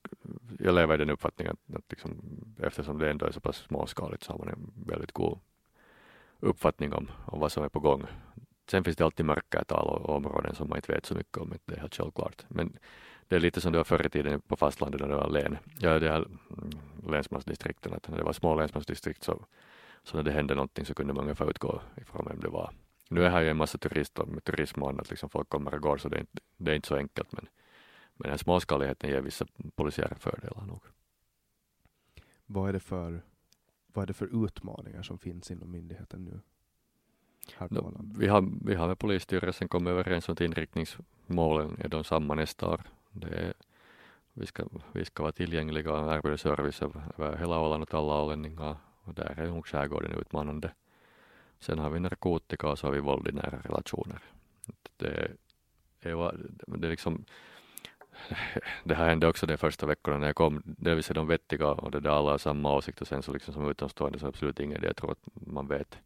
jag 0.60 0.76
lever 0.76 0.94
i 0.94 0.98
den 0.98 1.10
uppfattningen 1.10 1.52
att, 1.54 1.76
att 1.76 1.86
liksom, 1.90 2.22
eftersom 2.60 2.98
det 2.98 3.12
ändå 3.12 3.26
är 3.26 3.32
så 3.32 3.40
pass 3.40 3.58
småskaligt 3.58 4.24
så 4.24 4.32
har 4.32 4.40
man 4.40 4.48
en 4.50 4.72
väldigt 4.86 5.12
god 5.12 5.40
uppfattning 6.40 6.94
om, 6.94 7.12
om 7.26 7.40
vad 7.40 7.52
som 7.52 7.64
är 7.64 7.70
på 7.70 7.80
gång. 7.80 8.04
Sen 8.72 8.84
finns 8.84 8.98
det 8.98 9.06
alltid 9.06 9.26
mörkertal 9.26 9.88
och 9.88 10.16
områden 10.16 10.56
som 10.56 10.70
man 10.70 10.78
inte 10.78 10.94
vet 10.94 11.06
så 11.06 11.16
mycket 11.16 11.38
om, 11.38 11.54
det 11.66 11.76
är 11.76 11.80
helt 11.80 11.96
självklart. 11.96 12.46
Men 12.48 12.78
det 13.32 13.38
är 13.38 13.40
lite 13.40 13.62
som 13.62 13.72
det 13.72 13.78
var 13.78 13.84
förr 13.84 14.06
i 14.06 14.10
tiden 14.10 14.42
på 14.42 14.56
fastlandet 14.56 15.02
när 15.02 15.08
det 15.08 15.16
var 15.16 15.30
län. 15.30 15.58
Ja, 15.80 16.00
det 16.00 16.10
här 16.10 16.28
länsmansdistrikten, 17.08 17.94
att 17.94 18.08
när 18.08 18.18
det 18.18 18.24
var 18.24 18.34
små 18.34 18.56
länsmansdistrikt 18.56 19.24
så, 19.24 19.46
så 20.04 20.18
när 20.18 20.24
det 20.24 20.32
hände 20.32 20.56
någonting 20.56 20.86
så 20.86 20.94
kunde 20.94 21.14
man 21.14 21.24
ungefär 21.24 21.50
utgå 21.50 21.82
ifrån 21.98 22.26
vem 22.30 22.40
det 22.40 22.50
var. 22.50 22.74
Nu 23.10 23.26
är 23.26 23.30
här 23.30 23.42
ju 23.42 23.50
en 23.50 23.58
massa 23.58 23.78
turister 23.78 24.26
med 24.26 24.44
turism 24.44 24.84
och 24.84 24.90
annat, 24.90 25.10
liksom 25.10 25.30
folk 25.30 25.50
kommer 25.50 25.74
och 25.74 25.82
går 25.82 25.98
så 25.98 26.10
det 26.10 26.18
är 26.18 26.20
inte, 26.20 26.40
det 26.58 26.72
är 26.72 26.76
inte 26.76 26.88
så 26.88 26.96
enkelt 26.96 27.32
men, 27.32 27.48
men 28.14 28.24
den 28.24 28.32
här 28.32 28.38
småskaligheten 28.38 29.10
ger 29.10 29.22
vissa 29.22 29.46
polisiära 29.76 30.16
fördelar 30.16 30.66
nog. 30.66 30.82
Vad 32.46 32.70
är 32.70 32.74
det 32.74 32.80
för 32.80 33.22
vad 33.94 34.04
är 34.04 34.08
det 34.08 34.14
för 34.14 34.46
utmaningar 34.46 35.02
som 35.02 35.18
finns 35.18 35.52
inom 35.52 35.72
myndigheten 35.72 36.26
nu? 36.26 36.40
No, 37.70 38.02
vi, 38.18 38.28
har, 38.28 38.50
vi 38.66 38.76
har 38.76 38.88
med 38.88 39.00
polisstyrelsen 39.00 39.68
kommit 39.68 39.92
överens 39.92 40.30
om 40.30 40.34
att 40.34 40.42
inriktningsmålen 40.42 41.78
är 41.82 41.88
de 41.88 42.04
samma 42.04 42.36
nästa 42.36 42.68
år. 42.68 42.82
Det 43.12 43.28
är, 43.28 43.54
vi, 44.34 44.46
ska, 44.46 44.66
vi 44.92 45.06
ska 45.06 45.24
vara 45.24 45.32
tillgängliga 45.32 45.94
och 45.94 46.14
erbjuda 46.14 46.38
service 46.38 46.82
över 46.82 47.38
hela 47.38 47.60
Åland 47.60 47.84
åt 47.84 47.94
alla 47.94 48.22
ålänningar 48.22 48.78
och 49.04 49.14
där 49.14 49.40
är 49.40 49.48
nog 49.48 49.68
skärgården 49.68 50.12
utmanande. 50.12 50.72
Sen 51.60 51.80
har 51.80 51.90
vi 51.90 52.00
narkotika 52.00 52.68
och 52.68 52.80
så 52.80 52.88
har 52.88 52.92
vi 52.92 53.00
våld 53.00 53.28
i 53.28 53.32
nära 53.32 53.60
relationer. 53.64 54.20
Det, 54.98 55.08
är, 55.08 55.36
det 56.66 56.88
är 56.88 56.92
liksom 56.92 57.26
det 58.84 58.96
här 58.96 59.10
hände 59.10 59.28
också 59.28 59.46
de 59.46 59.58
första 59.58 59.86
veckorna 59.86 60.18
när 60.18 60.28
jag 60.28 60.36
kom. 60.36 60.62
Delvis 60.66 61.10
är 61.10 61.14
de 61.14 61.28
vettiga 61.28 61.68
och 61.68 61.92
det 61.92 62.00
där 62.00 62.10
alla 62.10 62.32
har 62.32 62.38
samma 62.38 62.76
åsikt 62.76 63.02
och 63.02 63.08
sen 63.08 63.24
så 63.24 63.34
liksom 63.34 63.54
som 63.54 63.70
utomstående 63.70 64.20
så 64.20 64.28
absolut 64.28 64.60
ingen 64.60 64.78
idé. 64.78 64.88
Jag 64.88 64.96
tror 64.96 65.12
att 65.12 65.28
man 65.34 65.68
vet 65.68 65.98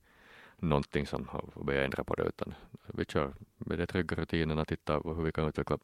någonting 0.57 1.07
som 1.07 1.27
har 1.27 1.63
börjat 1.63 1.85
ändra 1.85 2.03
på 2.03 2.15
det 2.15 2.23
utan 2.23 2.53
vi 2.85 3.05
kör 3.05 3.33
med 3.57 3.79
de 3.79 3.87
trygga 3.87 4.15
rutinerna, 4.15 4.65
tittar 4.65 4.99
på 4.99 5.13
hur 5.13 5.23
vi 5.23 5.31
kan 5.31 5.47
utveckla 5.47 5.77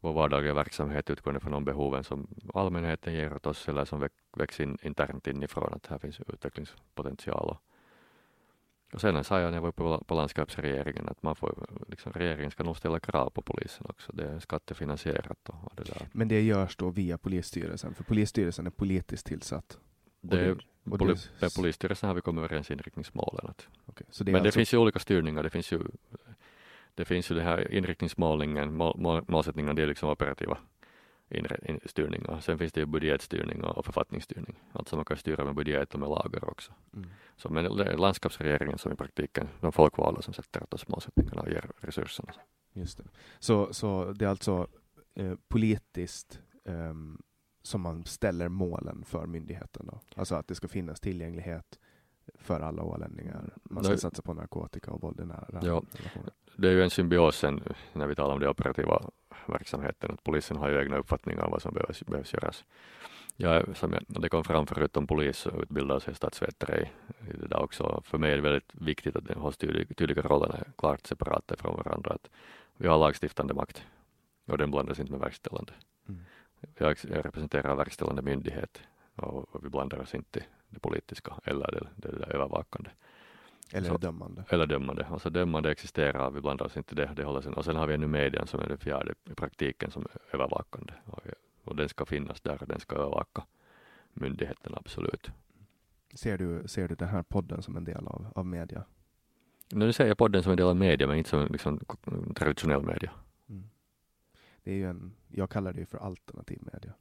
vår 0.00 0.12
vardagliga 0.12 0.54
verksamhet 0.54 1.10
utgående 1.10 1.40
från 1.40 1.52
de 1.52 1.64
behoven 1.64 2.04
som 2.04 2.26
allmänheten 2.54 3.14
ger 3.14 3.34
åt 3.34 3.46
oss 3.46 3.68
eller 3.68 3.84
som 3.84 4.08
väcks 4.36 4.60
in 4.60 4.78
internt 4.82 5.26
inifrån 5.26 5.72
att 5.72 5.86
här 5.86 5.98
finns 5.98 6.20
utvecklingspotential. 6.20 7.56
Och, 8.92 9.00
sen 9.00 9.24
sa 9.24 9.40
jag 9.40 9.50
när 9.50 9.56
jag 9.56 9.62
var 9.62 9.72
på, 9.72 10.04
på 10.04 10.14
landskapsregeringen 10.14 11.08
att 11.08 11.22
man 11.22 11.36
får, 11.36 11.66
liksom, 11.88 12.12
regeringen 12.12 12.50
ska 12.50 12.64
nog 12.64 12.76
ställa 12.76 13.00
krav 13.00 13.30
på 13.30 13.42
polisen 13.42 13.86
också. 13.88 14.12
Det 14.12 14.24
är 14.24 14.38
skattefinansierat. 14.38 15.48
Och, 15.48 15.64
och 15.64 15.72
det 15.76 15.82
där. 15.82 16.08
Men 16.12 16.28
det 16.28 16.42
görs 16.42 16.76
då 16.76 16.90
via 16.90 17.18
polisstyrelsen, 17.18 17.94
för 17.94 18.04
polisstyrelsen 18.04 18.66
är 18.66 18.70
politiskt 18.70 19.26
tillsatt? 19.26 19.78
Det, 20.20 20.52
och 20.84 20.98
poli, 20.98 21.14
det... 21.40 21.56
polisstyrelsen 21.56 22.08
har 22.08 22.14
vi 22.14 22.20
kommit 22.20 22.44
överens 22.44 22.70
inriktningsmålen. 22.70 23.54
Okay, 23.86 24.06
det 24.18 24.24
Men 24.24 24.34
alltså... 24.34 24.44
det 24.44 24.52
finns 24.52 24.74
ju 24.74 24.78
olika 24.78 24.98
styrningar. 24.98 25.42
Det 25.42 25.50
finns 25.50 25.72
ju, 25.72 25.80
det 26.94 27.04
finns 27.04 27.30
ju 27.30 27.34
det 27.34 27.42
här 27.42 27.72
inriktningsmålningen, 27.72 28.74
mål, 28.74 29.24
målsättningen, 29.28 29.76
det 29.76 29.82
är 29.82 29.86
liksom 29.86 30.10
operativa 30.10 30.58
styrningar. 31.84 32.40
Sen 32.40 32.58
finns 32.58 32.72
det 32.72 32.80
ju 32.80 32.86
budgetstyrning 32.86 33.64
och 33.64 33.84
författningsstyrning. 33.84 34.56
Alltså 34.72 34.96
man 34.96 35.04
kan 35.04 35.16
styra 35.16 35.44
med 35.44 35.54
budget 35.54 35.94
och 35.94 36.00
med 36.00 36.08
lagar 36.08 36.50
också. 36.50 36.72
Mm. 36.94 37.10
Så 37.36 37.48
men 37.48 37.64
landskapsregeringen 37.74 38.78
som 38.78 38.92
i 38.92 38.94
praktiken 38.96 39.48
de 39.60 39.72
folkvalda 39.72 40.22
som 40.22 40.34
sätter 40.34 40.62
åt 40.62 40.74
oss 40.74 40.88
målsättningarna 40.88 41.42
och 41.42 41.48
ger 41.48 41.70
resurserna. 41.76 42.32
Just 42.72 42.98
det. 42.98 43.04
Så, 43.38 43.72
så 43.72 44.12
det 44.12 44.24
är 44.24 44.28
alltså 44.28 44.66
eh, 45.14 45.34
politiskt 45.48 46.40
um, 46.64 47.22
som 47.62 47.80
man 47.80 48.04
ställer 48.04 48.48
målen 48.48 49.04
för 49.04 49.26
myndigheten 49.26 49.86
då? 49.86 50.00
Alltså 50.16 50.34
att 50.34 50.48
det 50.48 50.54
ska 50.54 50.68
finnas 50.68 51.00
tillgänglighet 51.00 51.78
för 52.34 52.60
alla 52.60 52.82
ålänningar. 52.82 53.54
Man 53.62 53.84
ska 53.84 53.92
Nej. 53.92 54.00
satsa 54.00 54.22
på 54.22 54.34
narkotika 54.34 54.90
och 54.90 55.02
våld 55.02 55.20
i 55.20 55.24
nära 55.24 55.60
ja. 55.62 55.82
relationer. 55.92 56.32
Det 56.60 56.68
är 56.68 56.72
ju 56.72 56.82
en 56.82 56.90
symbios 56.90 57.36
sen 57.36 57.62
när 57.92 58.06
vi 58.06 58.14
talar 58.14 58.34
om 58.34 58.40
den 58.40 58.48
operativa 58.48 59.10
verksamheten. 59.46 60.10
Att 60.10 60.24
polisen 60.24 60.56
har 60.56 60.68
ju 60.68 60.80
egna 60.80 60.96
uppfattningar 60.96 61.44
om 61.44 61.50
vad 61.50 61.62
som 61.62 61.74
behövs, 61.74 62.02
behövs 62.06 62.32
göras. 62.32 62.64
Jag, 63.36 63.76
som 63.76 63.92
jag, 63.92 64.02
det 64.22 64.28
kom 64.28 64.44
fram 64.44 64.66
förutom 64.66 65.06
polis 65.06 65.46
och 65.46 65.62
utbildade 65.62 66.00
sig 66.00 66.14
statsvetare 66.14 66.80
i, 66.80 66.88
det 67.40 67.46
där 67.46 67.62
också. 67.62 68.02
För 68.04 68.18
mig 68.18 68.32
är 68.32 68.36
det 68.36 68.42
väldigt 68.42 68.70
viktigt 68.74 69.16
att 69.16 69.24
de 69.24 69.52
tydliga, 69.52 69.94
tydliga 69.96 70.22
rollerna 70.22 70.54
är 70.54 70.72
klart 70.78 71.06
separata 71.06 71.56
från 71.56 71.76
varandra. 71.76 72.10
Att 72.10 72.30
vi 72.76 72.88
har 72.88 72.98
lagstiftande 72.98 73.54
makt 73.54 73.86
och 74.46 74.58
den 74.58 74.70
blandas 74.70 75.00
inte 75.00 75.12
med 75.12 75.20
verkställande. 75.20 75.72
Mm. 76.08 76.20
Jag, 76.78 76.96
jag 77.02 77.26
representerar 77.26 77.74
verkställande 77.76 78.22
myndighet 78.22 78.82
och, 79.16 79.54
och 79.54 79.64
vi 79.64 79.68
blandar 79.68 79.98
oss 79.98 80.14
inte 80.14 80.38
i 80.38 80.42
det 80.68 80.80
politiska 80.80 81.34
eller 81.44 81.70
det, 81.70 82.08
det, 82.08 82.18
det 82.18 82.24
övervakande. 82.24 82.90
Eller 83.72 83.88
så, 83.88 83.96
dömande. 83.96 84.44
Eller 84.48 84.66
dömande. 84.66 85.06
Alltså 85.06 85.30
dömande 85.30 85.70
existerar, 85.70 86.30
vi 86.30 86.40
blandar 86.40 86.66
oss 86.66 86.76
inte 86.76 86.94
det, 86.94 87.12
det 87.16 87.24
håller 87.24 87.40
sen. 87.40 87.54
Och 87.54 87.64
sen 87.64 87.76
har 87.76 87.86
vi 87.86 87.94
ännu 87.94 88.06
medien 88.06 88.46
som 88.46 88.60
är 88.60 88.68
den 88.68 88.78
fjärde 88.78 89.14
i 89.30 89.34
praktiken 89.34 89.90
som 89.90 90.02
är 90.02 90.34
övervakande. 90.34 90.92
Och, 91.04 91.22
och 91.64 91.76
den 91.76 91.88
ska 91.88 92.04
finnas 92.04 92.40
där 92.40 92.62
och 92.62 92.68
den 92.68 92.80
ska 92.80 92.96
övervaka 92.96 93.42
myndigheten 94.12 94.74
absolut. 94.76 95.30
Ser 96.14 96.38
du, 96.38 96.68
ser 96.68 96.88
du 96.88 96.94
den 96.94 97.08
här 97.08 97.22
podden 97.22 97.62
som 97.62 97.76
en 97.76 97.84
del 97.84 98.06
av, 98.06 98.26
av 98.34 98.46
media? 98.46 98.84
Nu 99.72 99.92
ser 99.92 100.06
jag 100.06 100.18
podden 100.18 100.42
som 100.42 100.50
en 100.50 100.56
del 100.56 100.66
av 100.66 100.76
media 100.76 101.06
men 101.06 101.16
inte 101.16 101.30
som 101.30 101.46
liksom, 101.46 101.80
traditionell 102.34 102.82
media. 102.82 103.10
Mm. 103.48 103.64
Det 104.62 104.72
är 104.72 104.76
ju 104.76 104.86
en, 104.86 105.12
jag 105.28 105.50
kallar 105.50 105.72
det 105.72 105.86
för 105.86 105.98
alternativ 105.98 106.58
media. 106.72 106.92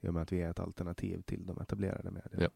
I 0.00 0.08
och 0.08 0.14
med 0.14 0.22
att 0.22 0.32
vi 0.32 0.42
är 0.42 0.50
ett 0.50 0.60
alternativ 0.60 1.22
till 1.22 1.46
de 1.46 1.60
etablerade 1.60 2.10
medierna. 2.10 2.42
Ja. 2.42 2.48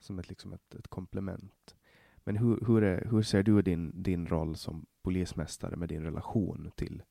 Som 0.00 0.18
ett, 0.18 0.28
liksom 0.28 0.52
ett, 0.52 0.74
ett 0.74 0.88
komplement. 0.88 1.76
Men 2.24 2.36
hur, 2.36 2.58
hur, 2.66 2.82
är, 2.82 3.08
hur 3.10 3.22
ser 3.22 3.42
du 3.42 3.62
din, 3.62 4.02
din 4.02 4.26
roll 4.26 4.56
som 4.56 4.86
polismästare 5.02 5.76
med 5.76 5.88
din 5.88 6.02
relation 6.02 6.70
till 6.74 7.02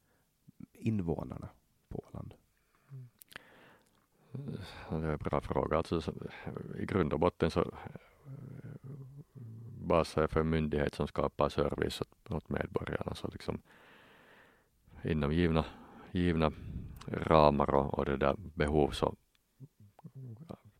invånarna 0.73 1.49
på 1.89 2.03
Åland? 2.09 2.33
Mm. 2.91 3.07
Det 4.89 4.95
är 4.95 5.11
en 5.11 5.17
bra 5.17 5.41
fråga. 5.41 5.77
Alltså, 5.77 6.13
I 6.79 6.85
grund 6.85 7.13
och 7.13 7.19
botten 7.19 7.51
så 7.51 7.71
basar 9.81 10.21
jag 10.21 10.31
för 10.31 10.39
en 10.39 10.49
myndighet 10.49 10.95
som 10.95 11.07
skapar 11.07 11.49
service 11.49 12.01
åt, 12.01 12.31
åt 12.31 12.49
medborgarna. 12.49 13.15
Så 13.15 13.27
liksom, 13.27 13.61
inom 15.03 15.33
givna, 15.33 15.65
givna 16.11 16.51
ramar 17.07 17.75
och, 17.75 17.99
och 17.99 18.05
det 18.05 18.17
där 18.17 18.35
behov 18.37 18.89
så 18.89 19.15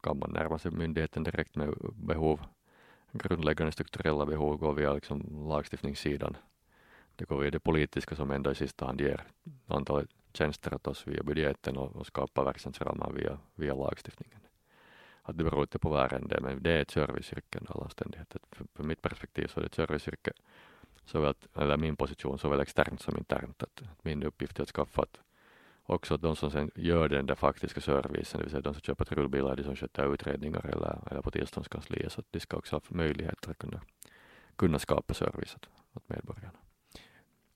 kan 0.02 0.20
man 0.20 0.32
närma 0.32 0.60
sig 0.60 0.72
myndigheten 0.72 1.24
direkt 1.24 1.56
med 1.56 1.74
behov 1.94 2.42
grundläggande 3.12 3.72
strukturella 3.72 4.26
behov 4.26 4.58
går 4.58 4.74
via 4.74 4.94
liksom 4.94 5.48
lagstiftningssidan 5.50 6.38
det 7.22 7.26
går 7.26 7.40
via 7.42 7.52
det 7.52 7.60
politiska 7.60 8.16
som 8.16 8.32
ändå 8.32 8.52
i 8.52 8.56
sista 8.56 8.86
hand 8.86 9.02
ger 9.02 9.24
antalet 9.68 10.10
tjänster 10.34 10.74
åt 10.74 10.88
oss 10.88 11.08
via 11.08 11.24
budgeten 11.24 11.78
och, 11.78 11.96
och 11.96 12.08
skapar 12.08 12.44
verksamhetsramar 12.44 13.12
via, 13.12 13.38
via 13.56 13.76
lagstiftningen. 13.76 14.40
Att 15.22 15.38
det 15.38 15.44
beror 15.44 15.62
inte 15.62 15.80
på 15.80 15.90
vad 15.90 16.06
ärende 16.06 16.40
men 16.42 16.64
det 16.64 16.72
är 16.72 16.82
ett 16.82 16.92
serviceyrke 16.92 17.60
under 17.60 17.72
alla 17.72 17.84
omständigheter. 17.84 18.42
För, 18.52 18.66
för 18.76 18.84
mitt 18.84 19.02
perspektiv 19.02 19.48
så 19.48 19.60
är 19.60 19.62
det 19.62 19.66
ett 19.66 19.76
serviceyrke, 19.76 20.32
såväl, 21.06 21.34
eller 21.56 21.78
min 21.78 21.96
position 21.96 22.40
såväl 22.40 22.60
externt 22.60 23.02
som 23.02 23.18
internt. 23.18 23.64
Att, 23.64 23.82
att 23.82 24.04
min 24.04 24.24
uppgift 24.24 24.60
är 24.60 24.64
att 24.64 24.70
skaffa 24.70 25.02
att 25.02 25.20
också 25.92 26.14
att 26.14 26.22
de 26.22 26.36
som 26.36 26.52
sen 26.52 26.72
gör 26.76 27.10
den 27.10 27.26
där 27.26 27.36
faktiska 27.36 27.82
servicen, 27.82 28.40
det 28.40 28.44
vill 28.44 28.52
säga 28.52 28.62
de 28.62 28.74
som 28.74 28.82
kör 28.82 28.94
patrullbilar, 28.94 29.56
de 29.56 29.64
som 29.64 29.76
sköter 29.76 30.14
utredningar 30.14 30.66
eller, 30.66 31.12
eller 31.12 31.22
på 31.22 31.32
tillståndskansliet, 31.32 32.12
så 32.12 32.20
att 32.20 32.32
de 32.32 32.40
ska 32.40 32.58
också 32.58 32.76
ha 32.76 32.82
möjligheter 32.88 33.52
att 33.52 33.58
kunna, 33.58 33.82
kunna 34.56 34.80
skapa 34.80 35.14
service 35.14 35.56
åt, 35.56 35.70
åt 35.94 36.10
medborgarna. 36.10 36.58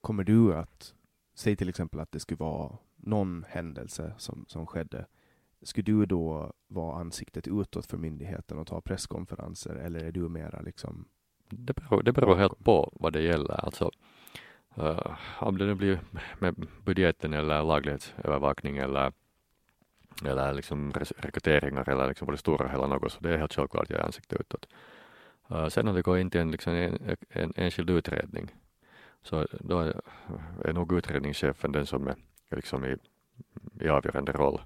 Kommer 0.00 0.24
du 0.24 0.54
att, 0.54 0.94
säg 1.34 1.56
till 1.56 1.68
exempel 1.68 2.00
att 2.00 2.12
det 2.12 2.20
skulle 2.20 2.38
vara 2.38 2.78
någon 2.96 3.44
händelse 3.48 4.14
som, 4.18 4.44
som 4.48 4.66
skedde, 4.66 5.06
skulle 5.62 5.84
du 5.84 6.06
då 6.06 6.52
vara 6.68 7.00
ansiktet 7.00 7.48
utåt 7.48 7.86
för 7.86 7.96
myndigheten 7.96 8.58
och 8.58 8.66
ta 8.66 8.80
presskonferenser 8.80 9.74
eller 9.74 10.00
är 10.04 10.12
du 10.12 10.28
mera 10.28 10.60
liksom? 10.60 11.08
Det 11.48 11.72
beror, 11.72 12.02
det 12.02 12.12
beror 12.12 12.36
helt 12.36 12.64
på 12.64 12.92
vad 13.00 13.12
det 13.12 13.22
gäller. 13.22 13.64
Alltså, 13.64 13.90
Eh, 14.76 14.84
uh, 14.84 15.16
om 15.38 15.58
det 15.58 15.66
nu 15.66 15.74
blir 15.74 16.00
med 16.38 16.54
budgeten 16.84 17.32
eller 17.32 17.62
laglighetsövervakning 17.62 18.76
eller, 18.76 19.12
eller 20.24 20.54
liksom 20.54 20.92
rekryteringar 21.16 21.88
eller 21.88 22.08
liksom 22.08 22.26
på 22.26 22.32
det 22.32 22.38
stora 22.38 22.68
hela 22.68 22.86
något, 22.86 23.12
så 23.12 23.20
det 23.20 23.34
är 23.34 23.38
helt 23.38 23.54
självklart 23.54 23.90
jag 23.90 24.00
är 24.00 24.04
ansikte 24.04 24.36
utåt. 24.36 24.66
Uh, 25.50 25.68
sen 25.68 25.88
om 25.88 25.94
det 25.94 26.02
går 26.02 26.18
in 26.18 26.30
till 26.30 26.40
en, 26.40 26.50
liksom 26.50 26.72
en, 26.72 27.16
en 27.28 27.52
enskild 27.56 27.90
utredning, 27.90 28.54
så 29.22 29.46
då 29.60 29.80
är, 29.80 30.00
är 30.64 30.72
nog 30.72 30.92
utredningschefen 30.92 31.72
den 31.72 31.86
som 31.86 32.08
är 32.08 32.16
liksom 32.50 32.84
i, 32.84 32.96
i 33.80 33.88
avgörande 33.88 34.32
roll 34.32 34.60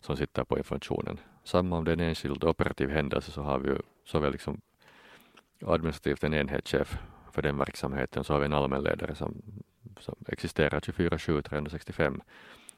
som 0.00 0.16
sitter 0.16 0.44
på 0.44 0.58
informationen. 0.58 1.18
Samma 1.44 1.76
om 1.76 1.84
det 1.84 1.90
är 1.90 1.96
en 1.96 2.08
enskild 2.08 2.44
operativ 2.44 2.90
händelse 2.90 3.32
så 3.32 3.42
har 3.42 3.58
vi 3.58 3.68
ju 3.68 3.78
såväl 4.04 4.32
liksom 4.32 4.60
administrativt 5.60 6.24
en 6.24 6.34
enhetschef 6.34 6.98
för 7.36 7.42
den 7.42 7.58
verksamheten 7.58 8.24
så 8.24 8.32
har 8.32 8.40
vi 8.40 8.46
en 8.46 8.52
allmänledare 8.52 9.14
som, 9.14 9.42
som 10.00 10.14
existerar 10.28 10.80
24-7 10.80 11.42
365. 11.42 12.22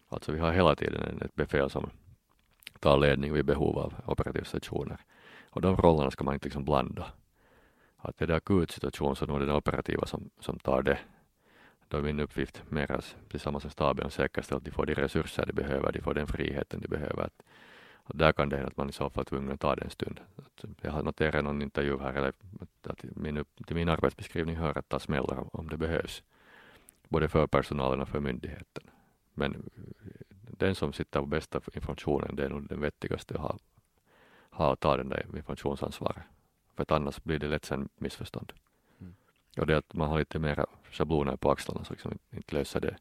Alltså 0.09 0.33
vi 0.33 0.39
har 0.39 0.53
hela 0.53 0.75
tiden 0.75 1.23
ett 1.23 1.35
befäl 1.35 1.71
som 1.71 1.91
tar 2.81 2.99
ledning 2.99 3.33
vid 3.33 3.45
behov 3.45 3.79
av 3.79 3.95
operativsituationer. 4.07 4.99
Och 5.51 5.61
de 5.61 5.77
rollerna 5.77 6.11
ska 6.11 6.25
man 6.25 6.35
inte 6.35 6.47
liksom 6.47 6.65
blanda. 6.65 7.07
Att 7.97 8.23
är 8.23 8.27
det 8.27 8.37
akut 8.37 8.71
situation 8.71 9.17
så 9.17 9.25
är 9.25 9.39
det 9.39 9.47
den 9.47 9.57
operativa 9.57 10.07
som, 10.07 10.31
som 10.41 10.59
tar 10.59 10.83
det. 10.83 10.99
Då 11.89 11.97
är 11.97 12.03
min 12.03 12.21
uppgift 12.21 12.63
mer 12.69 13.01
tillsammans 13.31 13.65
med 13.65 13.73
staben 13.73 14.07
att 14.07 14.13
säkerställa 14.13 14.57
att 14.57 14.65
de 14.65 14.71
får 14.71 14.87
de 14.87 14.95
resurser 14.95 15.47
de 15.47 15.53
behöver, 15.53 15.93
de 15.93 16.01
får 16.01 16.15
den 16.15 16.27
friheten 16.27 16.81
de 16.81 16.89
behöver. 16.89 17.23
Att, 17.23 17.43
där 18.15 18.33
kan 18.33 18.49
det 18.49 18.57
hända 18.57 18.69
att 18.69 18.77
man 18.77 18.89
i 18.89 18.93
så 18.93 19.11
fall 19.11 19.21
är 19.21 19.25
tvungen 19.25 19.53
att 19.53 19.61
ta 19.61 19.75
det 19.75 19.83
en 19.83 19.91
stund. 19.91 20.21
Att 20.37 20.65
jag 20.81 20.93
har 20.93 21.03
noterat 21.03 21.45
någon 21.45 21.63
intervju 21.63 21.99
här, 21.99 22.15
eller 22.15 22.33
att 22.83 23.05
min, 23.17 23.45
till 23.67 23.77
min 23.77 23.89
arbetsbeskrivning 23.89 24.57
hör 24.57 24.79
att 24.79 24.89
ta 24.89 24.99
smällar 24.99 25.39
om, 25.39 25.49
om 25.53 25.69
det 25.69 25.77
behövs. 25.77 26.23
Både 27.09 27.29
för 27.29 27.47
personalen 27.47 28.01
och 28.01 28.09
för 28.09 28.21
myndigheten. 28.21 28.85
Men 29.35 29.71
den 30.59 30.75
som 30.75 30.93
sitter 30.93 31.21
på 31.21 31.27
bästa 31.27 31.61
informationen, 31.75 32.37
det 32.37 32.45
är 32.45 32.49
nog 32.49 32.69
den 32.69 32.81
vettigaste 32.81 33.35
att 33.35 33.41
ha, 33.41 33.59
ha 34.51 34.73
att 34.73 34.81
ta 34.81 34.97
den 34.97 35.09
där 35.09 35.27
informationsansvaret. 35.37 36.23
För 36.75 36.83
att 36.83 36.91
annars 36.91 37.23
blir 37.23 37.39
det 37.39 37.49
lätt 37.49 37.65
sen 37.65 37.89
missförstånd. 37.97 38.53
Mm. 39.01 39.15
Och 39.59 39.67
det 39.67 39.77
att 39.79 39.95
man 39.95 40.09
har 40.09 40.19
lite 40.19 40.39
mera 40.39 40.67
schabloner 40.91 41.37
på 41.37 41.51
axlarna 41.51 41.85
så 41.85 41.93
liksom 41.93 42.19
inte 42.31 42.55
löser 42.55 42.81
det. 42.81 42.97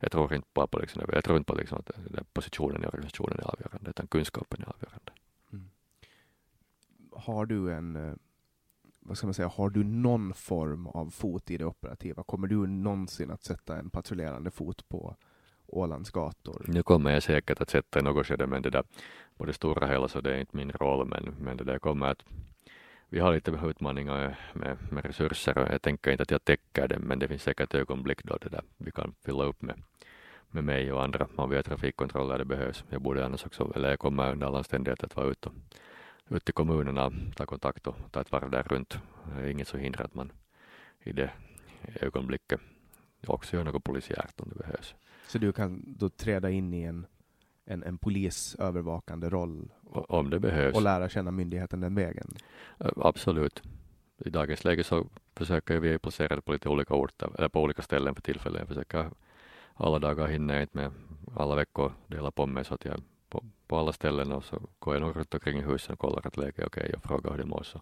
Jag 0.00 0.12
tror 0.12 0.34
inte 0.34 0.48
bara 0.54 0.66
på, 0.66 0.78
liksom, 0.78 1.02
jag 1.12 1.24
tror 1.24 1.36
inte 1.36 1.52
på 1.52 1.58
liksom 1.58 1.78
att 1.78 2.32
positionen 2.32 2.84
i 2.84 2.86
organisationen 2.86 3.38
är 3.38 3.44
avgörande, 3.44 3.90
utan 3.90 4.06
kunskapen 4.06 4.62
är 4.62 4.68
avgörande. 4.68 5.12
Mm. 5.52 5.70
Har 7.12 7.46
du 7.46 7.72
en, 7.72 7.96
eh, 7.96 8.14
vad 9.00 9.18
ska 9.18 9.26
man 9.26 9.34
säga, 9.34 9.48
har 9.48 9.70
du 9.70 9.84
någon 9.84 10.34
form 10.34 10.86
av 10.86 11.10
fot 11.10 11.50
i 11.50 11.56
det 11.56 11.64
operativa? 11.64 12.22
Kommer 12.22 12.48
du 12.48 12.66
någonsin 12.66 13.30
att 13.30 13.44
sätta 13.44 13.78
en 13.78 13.90
patrullerande 13.90 14.50
fot 14.50 14.88
på 14.88 15.16
Ålands 15.66 16.10
gator? 16.10 16.64
Nu 16.68 16.82
kommer 16.82 17.10
jag 17.10 17.22
säkert 17.22 17.60
att 17.60 17.70
sätta 17.70 18.02
något 18.02 18.26
skede, 18.26 18.46
men 18.46 18.62
det 18.62 18.70
där 18.70 18.84
på 19.36 19.44
det 19.44 19.52
stora 19.52 19.86
hela 19.86 20.08
så 20.08 20.20
det 20.20 20.34
är 20.34 20.40
inte 20.40 20.56
min 20.56 20.72
roll, 20.72 21.06
men, 21.06 21.34
men 21.40 21.56
det 21.56 21.64
där 21.64 21.78
kommer 21.78 22.06
att 22.06 22.24
vi 23.08 23.18
har 23.20 23.34
lite 23.34 23.50
utmaningar 23.50 24.38
med, 24.52 24.76
med 24.90 25.04
resurser 25.04 25.58
och 25.58 25.68
jag 25.72 25.82
tänker 25.82 26.10
inte 26.10 26.22
att 26.22 26.30
jag 26.30 26.44
täcker 26.44 26.88
det, 26.88 26.98
men 26.98 27.18
det 27.18 27.28
finns 27.28 27.42
säkert 27.42 27.74
ögonblick 27.74 28.24
då 28.24 28.36
det 28.40 28.48
där 28.48 28.62
vi 28.76 28.90
kan 28.90 29.14
fylla 29.24 29.44
upp 29.44 29.62
med, 29.62 29.82
med 30.50 30.64
mig 30.64 30.92
och 30.92 31.04
andra 31.04 31.28
om 31.36 31.50
vi 31.50 31.56
har 31.56 31.62
trafikkontroller 31.62 32.38
det 32.38 32.44
behövs. 32.44 32.84
Jag 32.90 33.02
borde 33.02 33.26
annars 33.26 33.46
också, 33.46 33.72
eller 33.74 33.90
jag 33.90 33.98
kommer 33.98 34.32
under 34.32 34.46
alla 34.46 34.58
omständigheter 34.58 35.06
att 35.06 35.16
vara 35.16 35.26
ute, 35.26 35.50
ute 36.28 36.50
i 36.50 36.52
kommunerna, 36.52 37.12
ta 37.36 37.46
kontakt 37.46 37.86
och 37.86 37.96
ta 38.10 38.20
ett 38.20 38.32
varv 38.32 38.50
där 38.50 38.62
runt. 38.62 38.98
Det 39.36 39.42
är 39.42 39.48
inget 39.48 39.68
som 39.68 39.80
hindrar 39.80 40.04
att 40.04 40.14
man 40.14 40.32
i 41.02 41.12
det 41.12 41.30
ögonblicket 42.00 42.60
också 43.26 43.56
gör 43.56 43.64
något 43.64 43.84
polisiärt 43.84 44.40
om 44.40 44.48
det 44.48 44.58
behövs. 44.58 44.94
Så 45.26 45.38
du 45.38 45.52
kan 45.52 45.84
då 45.86 46.08
träda 46.08 46.50
in 46.50 46.74
i 46.74 46.82
en 46.82 47.06
en, 47.66 47.82
en 47.82 47.98
polisövervakande 47.98 49.28
roll. 49.28 49.72
Om 49.92 50.30
det 50.30 50.40
behövs. 50.40 50.76
Och 50.76 50.82
lära 50.82 51.08
känna 51.08 51.30
myndigheten 51.30 51.80
den 51.80 51.94
vägen. 51.94 52.28
Absolut. 52.96 53.62
I 54.24 54.30
dagens 54.30 54.64
läge 54.64 54.84
så 54.84 55.06
försöker 55.34 55.80
vi 55.80 55.98
placera 55.98 56.36
det 56.36 56.42
på 56.42 56.52
lite 56.52 56.68
olika 56.68 56.94
orter, 56.94 57.30
eller 57.38 57.48
på 57.48 57.62
olika 57.62 57.82
ställen 57.82 58.14
för 58.14 58.22
tillfället. 58.22 58.58
Jag 58.58 58.68
försöker 58.68 59.10
alla 59.74 59.98
dagar 59.98 60.26
hinner 60.26 60.54
jag 60.54 60.62
inte 60.62 60.76
med 60.76 60.92
alla 61.36 61.54
veckor 61.54 61.92
dela 62.06 62.30
på 62.30 62.46
mig 62.46 62.64
så 62.64 62.74
att 62.74 62.84
jag 62.84 63.02
på, 63.28 63.44
på 63.66 63.78
alla 63.78 63.92
ställen 63.92 64.32
och 64.32 64.44
så 64.44 64.60
går 64.78 64.94
jag 64.94 65.00
nog 65.00 65.16
runt 65.16 65.34
omkring 65.34 65.58
i 65.58 65.62
huset 65.62 65.90
och 65.90 65.98
kollar 65.98 66.26
att 66.26 66.36
läget 66.36 66.58
är 66.58 66.66
okej 66.66 66.94
och 66.96 67.02
frågar 67.02 67.30
hur 67.30 67.38
det 67.38 67.44
mår 67.44 67.62
så 67.62 67.80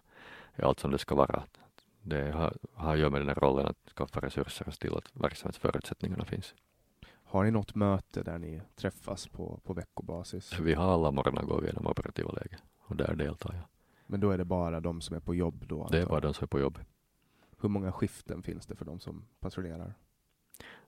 är 0.55 0.63
allt 0.63 0.79
som 0.79 0.91
det 0.91 0.97
ska 0.97 1.15
vara. 1.15 1.43
Det 2.01 2.31
har, 2.31 2.53
har 2.73 2.93
att 2.93 2.99
göra 2.99 3.09
med 3.09 3.21
den 3.21 3.27
här 3.27 3.35
rollen 3.35 3.65
att 3.65 3.93
skaffa 3.97 4.19
resurser 4.19 4.67
och 4.67 4.73
se 4.73 4.79
till 4.79 4.97
att 4.97 5.11
verksamhetsförutsättningarna 5.13 6.25
finns. 6.25 6.53
Har 7.35 7.43
ni 7.43 7.51
något 7.51 7.75
möte 7.75 8.23
där 8.23 8.37
ni 8.37 8.61
träffas 8.75 9.27
på, 9.27 9.59
på 9.63 9.73
veckobasis? 9.73 10.59
Vi 10.59 10.73
har 10.73 10.93
alla 10.93 11.11
morgnar 11.11 11.43
går 11.43 11.61
vi 11.61 11.67
igenom 11.67 11.87
operativa 11.87 12.31
läge 12.31 12.57
och 12.79 12.95
där 12.95 13.15
deltar 13.15 13.53
jag. 13.53 13.63
Men 14.07 14.19
då 14.19 14.31
är 14.31 14.37
det 14.37 14.45
bara 14.45 14.79
de 14.79 15.01
som 15.01 15.15
är 15.15 15.19
på 15.19 15.35
jobb 15.35 15.65
då? 15.67 15.87
Det 15.91 16.01
är 16.01 16.05
bara 16.05 16.19
de 16.19 16.33
som 16.33 16.43
är 16.43 16.47
på 16.47 16.59
jobb. 16.59 16.79
Hur 17.61 17.69
många 17.69 17.91
skiften 17.91 18.43
finns 18.43 18.65
det 18.65 18.75
för 18.75 18.85
de 18.85 18.99
som 18.99 19.25
patrullerar? 19.39 19.93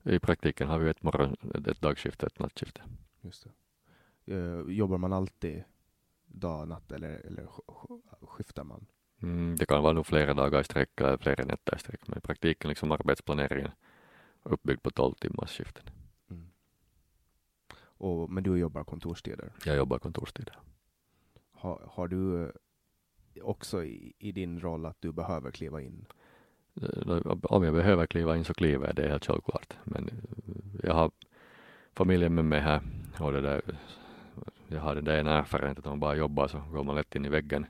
I 0.03 0.19
praktiken 0.19 0.67
har 0.67 0.79
vi 0.79 0.89
ett 0.89 1.03
morgon, 1.03 1.35
ett 1.67 1.81
dagskifte, 1.81 2.25
ett 2.25 2.39
nattskifte. 2.39 2.81
Just 3.21 3.47
det. 4.25 4.33
Uh, 4.35 4.71
jobbar 4.71 4.97
man 4.97 5.13
alltid 5.13 5.63
dag, 6.25 6.67
natt 6.67 6.91
eller, 6.91 7.09
eller 7.09 7.47
skiftar 8.21 8.63
man? 8.63 8.85
Mm, 9.21 9.55
det 9.55 9.65
kan 9.65 9.83
vara 9.83 9.93
nog 9.93 10.05
flera 10.05 10.33
dagar 10.33 10.61
i 10.61 10.63
sträck 10.63 11.01
eller 11.01 11.17
flera 11.17 11.45
nätter 11.45 11.75
i 11.75 11.79
sträck, 11.79 12.07
men 12.07 12.17
i 12.17 12.21
praktiken 12.21 12.69
liksom 12.69 12.91
arbetsplaneringen 12.91 13.71
uppbyggd 14.43 14.83
på 14.83 14.91
12 14.91 15.13
timmars 15.13 15.57
skiften. 15.57 15.85
Och, 17.97 18.29
men 18.29 18.43
du 18.43 18.57
jobbar 18.57 18.83
kontorstider? 18.83 19.51
Jag 19.65 19.77
jobbar 19.77 19.99
kontorstider. 19.99 20.59
Har, 21.51 21.81
har 21.93 22.07
du 22.07 22.43
eh, 22.43 22.51
också 23.41 23.83
i, 23.83 24.13
i, 24.17 24.31
din 24.31 24.59
roll 24.59 24.85
att 24.85 24.97
du 24.99 25.11
behöver 25.11 25.51
kliva 25.51 25.81
in? 25.81 26.05
Eh, 26.81 27.21
om 27.43 27.63
jag 27.63 27.73
behöver 27.73 28.05
kliva 28.05 28.37
in 28.37 28.43
så 28.43 28.53
kliver 28.53 28.87
jag, 28.87 28.95
det 28.95 29.03
är 29.03 29.09
helt 29.09 29.25
självklart. 29.25 29.73
Men 29.83 30.07
eh, 30.07 30.79
jag 30.83 30.93
har 30.93 31.11
familjen 31.93 32.35
med 32.35 32.45
mig 32.45 32.59
här 32.59 32.81
och 33.19 33.31
det 33.31 33.41
där, 33.41 33.61
jag 34.67 34.79
har 34.81 34.95
den 34.95 35.05
där 35.05 35.19
ena 35.19 35.39
erfarenheten 35.39 35.79
att 35.81 35.85
om 35.85 35.91
man 35.91 35.99
bara 35.99 36.15
jobbar 36.15 36.47
så 36.47 36.59
går 36.71 36.83
man 36.83 36.95
lätt 36.95 37.15
in 37.15 37.25
i 37.25 37.29
väggen. 37.29 37.65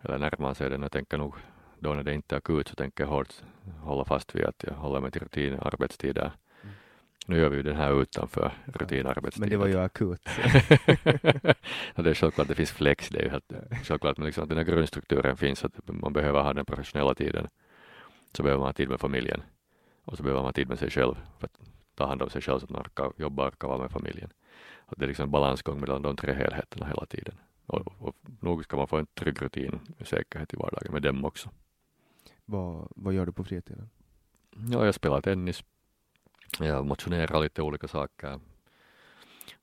Eller 0.00 0.18
närmar 0.18 0.54
sig 0.54 0.70
den. 0.70 0.82
Jag 0.82 0.92
tänker 0.92 1.18
nog 1.18 1.34
då 1.78 1.94
när 1.94 2.02
det 2.02 2.14
inte 2.14 2.34
är 2.34 2.38
akut 2.38 2.68
så 2.68 2.74
tänker 2.74 3.04
jag 3.04 3.10
hårt 3.10 3.42
hålla 3.82 4.04
fast 4.04 4.34
vid 4.34 4.44
att 4.44 4.64
jag 4.66 4.74
håller 4.74 5.00
mig 5.00 5.10
till 5.10 5.22
rutin 5.22 5.58
arbetstider 5.60 6.32
nu 7.30 7.38
gör 7.38 7.48
vi 7.48 7.56
ju 7.56 7.62
den 7.62 7.76
här 7.76 8.02
utanför 8.02 8.52
rutinarbetstiden. 8.64 9.40
Men 9.40 9.50
det 9.50 9.56
var 9.56 9.66
ju 9.66 9.78
akut. 9.78 10.20
ja, 11.94 12.02
det 12.02 12.10
är 12.10 12.14
självklart, 12.14 12.48
det 12.48 12.54
finns 12.54 12.72
flex, 12.72 13.08
det 13.08 13.18
är 13.18 13.22
ju 13.22 13.30
helt 13.30 13.52
självklart, 13.84 14.16
men 14.16 14.26
liksom 14.26 14.42
att 14.42 14.48
den 14.48 14.58
här 14.58 14.64
grundstrukturen 14.64 15.36
finns, 15.36 15.64
att 15.64 15.72
man 15.84 16.12
behöver 16.12 16.42
ha 16.42 16.52
den 16.52 16.64
professionella 16.64 17.14
tiden. 17.14 17.48
Så 18.32 18.42
behöver 18.42 18.58
man 18.58 18.68
ha 18.68 18.72
tid 18.72 18.88
med 18.88 19.00
familjen 19.00 19.42
och 20.04 20.16
så 20.16 20.22
behöver 20.22 20.40
man 20.40 20.48
ha 20.48 20.52
tid 20.52 20.68
med 20.68 20.78
sig 20.78 20.90
själv 20.90 21.14
för 21.38 21.46
att 21.46 21.60
ta 21.94 22.06
hand 22.06 22.22
om 22.22 22.30
sig 22.30 22.42
själv 22.42 22.58
så 22.58 22.64
att 22.64 22.70
man 22.70 22.82
orkar 22.82 23.12
jobba 23.16 23.48
orkar 23.48 23.68
vara 23.68 23.78
med 23.78 23.90
familjen. 23.90 24.30
Och 24.78 24.94
det 24.98 25.04
är 25.04 25.08
liksom 25.08 25.24
en 25.24 25.30
balansgång 25.30 25.80
mellan 25.80 26.02
de 26.02 26.16
tre 26.16 26.32
helheterna 26.32 26.86
hela 26.86 27.06
tiden. 27.06 27.34
Och, 27.66 27.92
och 27.98 28.16
nog 28.40 28.64
ska 28.64 28.76
man 28.76 28.88
få 28.88 28.96
en 28.96 29.06
trygg 29.06 29.42
rutin 29.42 29.80
och 30.00 30.06
säkerhet 30.06 30.54
i 30.54 30.56
vardagen 30.56 30.92
med 30.92 31.02
dem 31.02 31.24
också. 31.24 31.50
Vad, 32.44 32.88
vad 32.96 33.14
gör 33.14 33.26
du 33.26 33.32
på 33.32 33.44
fritiden? 33.44 33.90
Ja, 34.72 34.84
jag 34.84 34.94
spelar 34.94 35.20
tennis, 35.20 35.64
jag 36.58 36.86
motionerar 36.86 37.42
lite 37.42 37.62
olika 37.62 37.88
saker. 37.88 38.40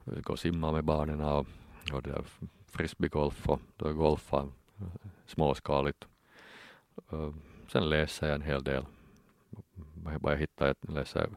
Gå 0.06 0.34
och 0.34 0.40
simma 0.40 0.72
med 0.72 0.84
barnen 0.84 1.22
och, 1.22 1.48
och 1.94 2.02
det 2.04 2.24
frisbeegolf 2.68 3.50
och 3.50 3.62
då 3.78 3.94
golfa 3.94 4.50
småskaligt. 5.26 6.08
Sen 7.68 7.90
läser 7.90 8.28
jag 8.28 8.36
en 8.36 8.42
hel 8.42 8.64
del. 8.64 8.86
jag 10.06 10.22
bara 10.22 10.36
hitta, 10.36 10.68
jag 10.68 10.76
läser 10.82 11.30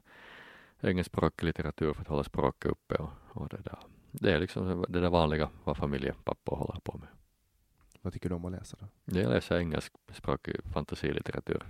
engelskspråkig 0.80 1.46
litteratur 1.46 1.92
för 1.92 2.02
att 2.02 2.08
hålla 2.08 2.24
språket 2.24 2.70
uppe 2.70 2.94
och, 2.94 3.10
och 3.28 3.48
det 3.48 3.56
där. 3.56 3.78
Det 4.10 4.32
är 4.32 4.38
liksom 4.38 4.84
det 4.88 5.00
där 5.00 5.10
vanliga 5.10 5.48
vad 5.64 5.76
familjepappor 5.76 6.56
håller 6.56 6.80
på 6.80 6.98
med. 6.98 7.08
Vad 8.02 8.12
tycker 8.12 8.28
du 8.28 8.34
om 8.34 8.44
att 8.44 8.52
läsa 8.52 8.76
då? 8.80 8.86
Jag 9.20 9.30
läser 9.30 9.58
engelskspråkig 9.58 10.56
fantasilitteratur. 10.72 11.62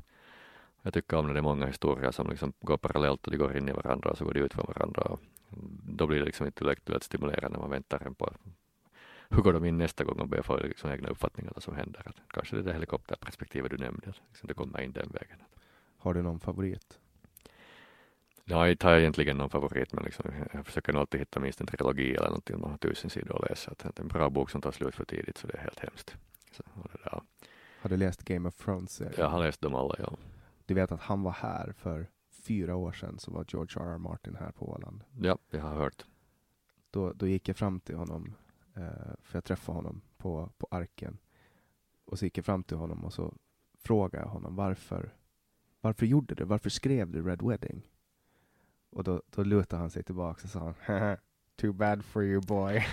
Jag 0.83 0.95
tycker 0.95 1.17
om 1.17 1.27
när 1.27 1.35
det 1.35 1.41
är 1.41 1.43
många 1.43 1.67
historier 1.67 2.11
som 2.11 2.31
liksom 2.31 2.53
går 2.61 2.77
parallellt 2.77 3.25
och 3.25 3.31
de 3.31 3.37
går 3.37 3.57
in 3.57 3.69
i 3.69 3.73
varandra 3.73 4.11
och 4.11 4.19
så 4.19 4.25
går 4.25 4.33
de 4.33 4.41
ut 4.41 4.55
från 4.55 4.67
varandra. 4.67 5.03
Och 5.03 5.21
då 5.83 6.07
blir 6.07 6.19
det 6.19 6.25
liksom 6.25 6.47
intellektuellt 6.47 7.05
stimulerande 7.05 7.49
när 7.49 7.59
man 7.59 7.71
väntar 7.71 7.99
på 7.99 8.33
hur 9.29 9.43
går 9.43 9.53
de 9.53 9.65
in 9.65 9.79
nästa 9.79 10.05
gång 10.05 10.21
och 10.21 10.29
börjar 10.29 10.43
få 10.43 10.57
liksom 10.57 10.91
egna 10.91 11.09
uppfattningar 11.09 11.51
om 11.51 11.53
vad 11.57 11.63
som 11.63 11.77
händer. 11.77 12.03
Att 12.05 12.17
kanske 12.29 12.57
det 12.57 12.63
där 12.63 12.73
helikopterperspektivet 12.73 13.71
du 13.71 13.77
nämnde, 13.77 14.11
att 14.11 14.21
liksom 14.29 14.49
det 14.49 14.55
kommer 14.55 14.81
in 14.81 14.93
den 14.93 15.09
vägen. 15.09 15.39
Har 15.99 16.15
du 16.15 16.23
någon 16.23 16.41
favorit? 16.41 16.99
Ja, 18.45 18.69
jag 18.69 18.79
tar 18.79 18.97
egentligen 18.97 19.37
någon 19.37 19.51
favorit, 19.51 19.93
men 19.93 20.05
liksom, 20.05 20.31
jag 20.53 20.67
försöker 20.67 20.93
nog 20.93 21.01
alltid 21.01 21.21
hitta 21.21 21.41
minst 21.41 21.61
en 21.61 21.67
trilogi 21.67 22.15
eller 22.15 22.27
någonting 22.27 22.61
man 22.61 22.71
har 22.71 22.79
tusen 22.79 23.11
sidor 23.11 23.45
att 23.45 23.51
läsa. 23.51 23.71
Att 23.71 23.79
det 23.79 23.99
är 23.99 24.03
en 24.03 24.09
bra 24.09 24.31
bok 24.31 24.51
som 24.51 24.61
tar 24.61 24.71
slut 24.71 24.95
för 24.95 25.05
tidigt, 25.05 25.39
så 25.39 25.47
det 25.47 25.55
är 25.55 25.63
helt 25.63 25.79
hemskt. 25.79 26.17
Så. 26.53 26.63
Har 27.81 27.89
du 27.89 27.97
läst 27.97 28.25
Game 28.25 28.49
of 28.49 28.55
Thrones? 28.55 29.03
Jag 29.17 29.29
har 29.29 29.41
läst 29.41 29.61
dem 29.61 29.75
alla, 29.75 29.95
ja. 29.99 30.17
Du 30.71 30.75
vet 30.75 30.93
att 30.93 31.01
han 31.01 31.23
var 31.23 31.33
här 31.33 31.73
för 31.73 32.11
fyra 32.31 32.77
år 32.77 32.93
sedan, 32.93 33.19
så 33.19 33.31
var 33.31 33.45
George 33.49 33.83
R. 33.83 33.93
R. 33.95 33.99
Martin 33.99 34.37
här 34.41 34.53
på 34.53 34.69
Åland. 34.69 35.05
Ja, 35.21 35.39
jag 35.51 35.61
har 35.61 35.75
hört. 35.75 36.05
Då, 36.91 37.13
då 37.13 37.27
gick 37.27 37.49
jag 37.49 37.57
fram 37.57 37.81
till 37.81 37.97
honom, 37.97 38.35
eh, 38.75 39.15
för 39.23 39.37
jag 39.37 39.45
träffade 39.45 39.79
honom 39.79 40.01
på, 40.17 40.53
på 40.59 40.69
Arken. 40.71 41.19
Och 42.05 42.19
så 42.19 42.25
gick 42.25 42.39
jag 42.39 42.45
fram 42.45 42.63
till 42.63 42.77
honom 42.77 43.05
och 43.05 43.13
så 43.13 43.35
frågade 43.79 44.25
jag 44.25 44.31
honom 44.31 44.57
varför, 44.57 45.15
varför 45.81 46.07
gjorde 46.07 46.35
du, 46.35 46.45
varför 46.45 46.71
skrev 46.71 47.11
du 47.11 47.23
Red 47.23 47.43
Wedding? 47.43 47.83
Och 48.91 49.05
då, 49.05 49.23
då 49.31 49.43
lutade 49.43 49.81
han 49.81 49.91
sig 49.91 50.03
tillbaka 50.03 50.41
och 50.45 50.51
sa 50.51 50.75
han, 50.81 51.17
Too 51.57 51.73
bad 51.73 52.05
for 52.05 52.25
you 52.25 52.41
boy. 52.41 52.87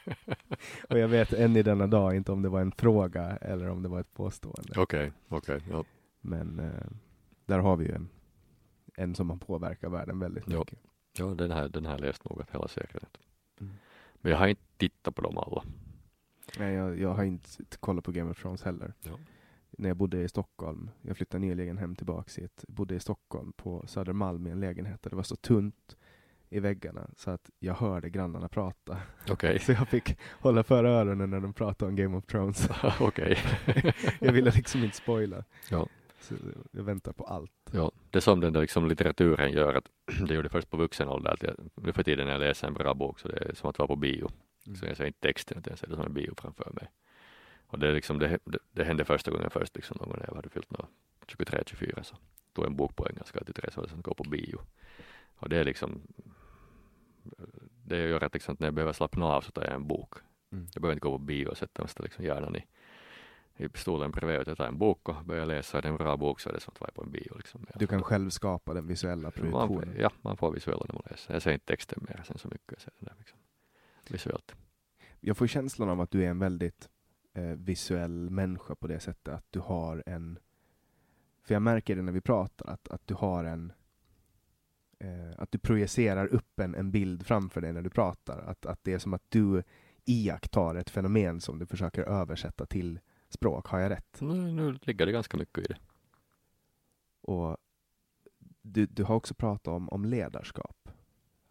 och 0.88 0.98
jag 0.98 1.08
vet 1.08 1.32
än 1.32 1.56
i 1.56 1.62
denna 1.62 1.86
dag 1.86 2.16
inte 2.16 2.32
om 2.32 2.42
det 2.42 2.48
var 2.48 2.60
en 2.60 2.72
fråga 2.72 3.36
eller 3.36 3.68
om 3.68 3.82
det 3.82 3.88
var 3.88 4.00
ett 4.00 4.14
påstående. 4.14 4.72
Okej, 4.76 4.82
okay, 4.82 5.10
okej. 5.28 5.56
Okay, 5.56 5.72
ja. 5.72 5.84
Men 6.22 6.58
eh, 6.58 6.90
där 7.46 7.58
har 7.58 7.76
vi 7.76 7.84
ju 7.84 7.92
en, 7.92 8.08
en 8.96 9.14
som 9.14 9.30
har 9.30 9.36
påverkat 9.36 9.92
världen 9.92 10.18
väldigt 10.18 10.44
ja. 10.46 10.58
mycket. 10.58 10.78
Ja, 11.18 11.26
den 11.26 11.50
här, 11.50 11.68
den 11.68 11.86
här 11.86 11.98
läst 11.98 12.24
något 12.24 12.50
hela 12.50 12.68
säkerhet. 12.68 13.18
Mm. 13.60 13.72
Men 14.14 14.32
jag 14.32 14.38
har 14.38 14.46
inte 14.46 14.62
tittat 14.76 15.14
på 15.14 15.22
dem 15.22 15.38
alla. 15.38 15.64
Nej, 16.58 16.74
jag, 16.74 16.98
jag 16.98 17.14
har 17.14 17.24
inte 17.24 17.48
kollat 17.80 18.04
på 18.04 18.12
Game 18.12 18.30
of 18.30 18.42
Thrones 18.42 18.62
heller. 18.62 18.94
Ja 19.02 19.18
när 19.78 19.88
jag 19.88 19.96
bodde 19.96 20.22
i 20.22 20.28
Stockholm. 20.28 20.90
Jag 21.02 21.16
flyttade 21.16 21.46
nyligen 21.46 21.78
hem 21.78 21.96
tillbaks 21.96 22.38
hit. 22.38 22.64
Bodde 22.68 22.94
i 22.94 23.00
Stockholm 23.00 23.52
på 23.52 23.84
Södermalm 23.86 24.46
i 24.46 24.50
en 24.50 24.60
lägenhet 24.60 25.02
där 25.02 25.10
det 25.10 25.16
var 25.16 25.22
så 25.22 25.36
tunt 25.36 25.96
i 26.50 26.60
väggarna 26.60 27.10
så 27.16 27.30
att 27.30 27.50
jag 27.58 27.74
hörde 27.74 28.10
grannarna 28.10 28.48
prata. 28.48 28.98
Okay. 29.30 29.58
Så 29.66 29.72
jag 29.72 29.88
fick 29.88 30.18
hålla 30.40 30.62
för 30.62 30.84
öronen 30.84 31.30
när 31.30 31.40
de 31.40 31.52
pratade 31.52 31.88
om 31.88 31.96
Game 31.96 32.16
of 32.16 32.26
Thrones. 32.26 32.68
Okej. 33.00 33.38
jag 34.20 34.32
ville 34.32 34.50
liksom 34.50 34.84
inte 34.84 34.96
spoila. 34.96 35.44
Ja. 35.70 35.88
Så 36.22 36.34
jag 36.70 36.82
väntar 36.82 37.12
på 37.12 37.24
allt. 37.24 37.52
Ja, 37.72 37.92
det 38.10 38.18
är 38.18 38.20
som 38.20 38.40
den 38.40 38.52
där 38.52 38.60
liksom 38.60 38.88
litteraturen 38.88 39.52
gör 39.52 39.74
att 39.74 39.88
det 40.28 40.34
gjorde 40.34 40.48
först 40.48 40.70
på 40.70 40.76
vuxen 40.76 41.08
ålder 41.08 41.30
att 41.30 41.42
jag, 41.42 41.54
nu 41.74 41.92
för 41.92 42.02
tiden 42.02 42.26
när 42.26 42.32
jag 42.32 42.40
läser 42.40 42.66
en 42.66 42.74
bra 42.74 42.94
bok 42.94 43.20
så 43.20 43.28
det 43.28 43.36
är 43.36 43.54
som 43.54 43.70
att 43.70 43.78
vara 43.78 43.86
på 43.86 43.96
bio. 43.96 44.30
Mm. 44.66 44.76
Så 44.76 44.86
jag 44.86 44.96
ser 44.96 45.04
inte 45.04 45.20
texten 45.20 45.58
utan 45.58 45.70
jag 45.70 45.78
ser 45.78 45.86
det 45.86 45.96
som 45.96 46.04
en 46.04 46.14
bio 46.14 46.34
framför 46.36 46.72
mig. 46.74 46.90
Och 47.66 47.78
det, 47.78 47.92
liksom, 47.92 48.18
det, 48.18 48.38
det, 48.44 48.58
det 48.72 48.84
hände 48.84 49.04
första 49.04 49.30
gången 49.30 49.50
först 49.50 49.76
liksom, 49.76 49.96
någon 50.00 50.08
gång 50.08 50.18
när 50.18 50.26
jag 50.28 50.34
hade 50.34 50.48
fyllt 50.48 50.70
23-24 51.26 52.02
så 52.02 52.16
tog 52.52 52.66
en 52.66 52.76
bok 52.76 52.96
på 52.96 53.08
engelska 53.08 53.44
till 53.44 53.54
Therese 53.54 53.78
och 53.78 53.90
sen 53.90 54.02
gå 54.02 54.14
på 54.14 54.24
bio. 54.24 54.58
Och 55.34 55.48
det 55.48 55.56
är 55.56 55.64
liksom 55.64 56.02
det 57.84 57.96
gör 57.96 58.24
att 58.24 58.34
liksom, 58.34 58.56
när 58.58 58.66
jag 58.66 58.74
behöver 58.74 58.92
slappna 58.92 59.26
av 59.26 59.40
så 59.40 59.50
tar 59.50 59.64
jag 59.64 59.74
en 59.74 59.86
bok. 59.86 60.14
Mm. 60.52 60.66
Jag 60.74 60.82
behöver 60.82 60.92
inte 60.92 61.04
gå 61.04 61.18
på 61.18 61.24
bio 61.24 61.46
och 61.46 61.56
sätta 61.56 61.82
mig 61.82 61.90
liksom 61.98 62.24
hjärnan 62.24 62.56
i, 62.56 62.64
i 63.56 63.68
stolen 63.74 64.10
bredvid 64.10 64.40
utan 64.40 64.50
jag 64.50 64.58
tar 64.58 64.66
en 64.66 64.78
bok 64.78 65.08
och 65.08 65.24
börjar 65.24 65.46
läsa. 65.46 65.78
Är 65.78 65.82
det 65.82 65.88
en 65.88 65.96
bra 65.96 66.16
bok 66.16 66.40
så 66.40 66.48
är 66.48 66.52
det 66.52 66.60
som 66.60 66.72
att 66.74 66.80
vara 66.80 66.90
på 66.90 67.02
en 67.02 67.10
bio. 67.10 67.36
Liksom. 67.36 67.66
Du 67.74 67.86
kan 67.86 68.02
själv 68.02 68.30
skapa 68.30 68.74
den 68.74 68.86
visuella 68.86 69.30
produktionen? 69.30 69.88
Man, 69.88 69.96
ja, 69.98 70.10
man 70.22 70.36
får 70.36 70.52
visuella 70.52 70.84
när 70.88 70.94
man 70.94 71.02
läser. 71.10 71.32
Jag 71.32 71.42
ser 71.42 71.52
inte 71.52 71.66
texten 71.66 72.06
mer 72.08 72.22
sen 72.26 72.38
så 72.38 72.48
mycket. 72.48 72.72
Jag 72.72 72.80
ser 72.80 72.92
det 72.98 73.06
där 73.06 73.14
liksom, 73.18 73.38
visuellt. 74.08 74.54
Jag 75.20 75.36
får 75.36 75.46
känslan 75.46 75.88
av 75.88 76.00
att 76.00 76.10
du 76.10 76.24
är 76.24 76.30
en 76.30 76.38
väldigt 76.38 76.88
eh, 77.34 77.42
visuell 77.42 78.30
människa 78.30 78.74
på 78.74 78.86
det 78.86 79.00
sättet 79.00 79.34
att 79.34 79.46
du 79.50 79.60
har 79.60 80.02
en... 80.06 80.38
För 81.42 81.54
jag 81.54 81.62
märker 81.62 81.96
det 81.96 82.02
när 82.02 82.12
vi 82.12 82.20
pratar, 82.20 82.72
att, 82.72 82.88
att 82.88 83.06
du 83.06 83.14
har 83.14 83.44
en... 83.44 83.72
Eh, 84.98 85.32
att 85.38 85.52
du 85.52 85.58
projicerar 85.58 86.26
upp 86.26 86.60
en, 86.60 86.74
en 86.74 86.90
bild 86.90 87.26
framför 87.26 87.60
dig 87.60 87.72
när 87.72 87.82
du 87.82 87.90
pratar. 87.90 88.38
Att, 88.38 88.66
att 88.66 88.84
det 88.84 88.92
är 88.92 88.98
som 88.98 89.14
att 89.14 89.24
du 89.28 89.62
iakttar 90.04 90.74
ett 90.74 90.90
fenomen 90.90 91.40
som 91.40 91.58
du 91.58 91.66
försöker 91.66 92.02
översätta 92.02 92.66
till 92.66 93.00
språk. 93.32 93.66
Har 93.66 93.78
jag 93.78 93.90
rätt? 93.90 94.20
Nu, 94.20 94.34
nu 94.34 94.78
ligger 94.82 95.06
det 95.06 95.12
ganska 95.12 95.36
mycket 95.36 95.58
i 95.58 95.62
det. 95.62 95.76
Och 97.20 97.56
du, 98.62 98.86
du 98.86 99.04
har 99.04 99.14
också 99.14 99.34
pratat 99.34 99.68
om, 99.68 99.88
om 99.88 100.04
ledarskap. 100.04 100.88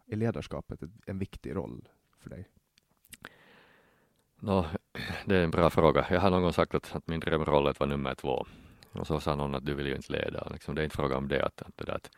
Är 0.07 0.15
ledarskapet 0.15 0.79
en 1.05 1.19
viktig 1.19 1.55
roll 1.55 1.87
för 2.19 2.29
dig? 2.29 2.49
No, 4.39 4.65
det 5.25 5.35
är 5.35 5.43
en 5.43 5.51
bra 5.51 5.69
fråga. 5.69 6.05
Jag 6.09 6.19
har 6.19 6.29
någon 6.29 6.41
gång 6.41 6.53
sagt 6.53 6.75
att, 6.75 6.95
att 6.95 7.07
min 7.07 7.19
drömroll 7.19 7.73
vara 7.79 7.89
nummer 7.89 8.15
två. 8.15 8.45
Och 8.91 9.07
så 9.07 9.19
sa 9.19 9.35
någon 9.35 9.55
att 9.55 9.65
du 9.65 9.73
vill 9.73 9.87
ju 9.87 9.95
inte 9.95 10.13
leda. 10.13 10.49
Liksom, 10.51 10.75
det 10.75 10.81
är 10.81 10.83
inte 10.83 10.95
fråga 10.95 11.17
om 11.17 11.27
det. 11.27 11.45
Att, 11.45 11.61
att, 11.61 11.77
det 11.77 11.85
där 11.85 11.95
att 11.95 12.11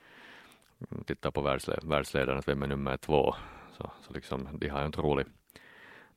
titta 1.05 1.31
på 1.31 1.41
världsle 1.41 1.79
världsledaren, 1.83 2.39
att 2.39 2.47
vem 2.47 2.63
är 2.63 2.67
nummer 2.67 2.97
två. 2.97 3.35
Så, 3.77 3.91
så 4.01 4.13
liksom, 4.13 4.47
de 4.53 4.69
har 4.69 4.81
en 4.81 4.87
otrolig 4.87 5.25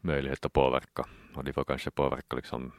möjlighet 0.00 0.46
att 0.46 0.52
påverka. 0.52 1.06
Och 1.34 1.44
de 1.44 1.52
får 1.52 1.64
kanske 1.64 1.90
påverka 1.90 2.36
liksom, 2.36 2.72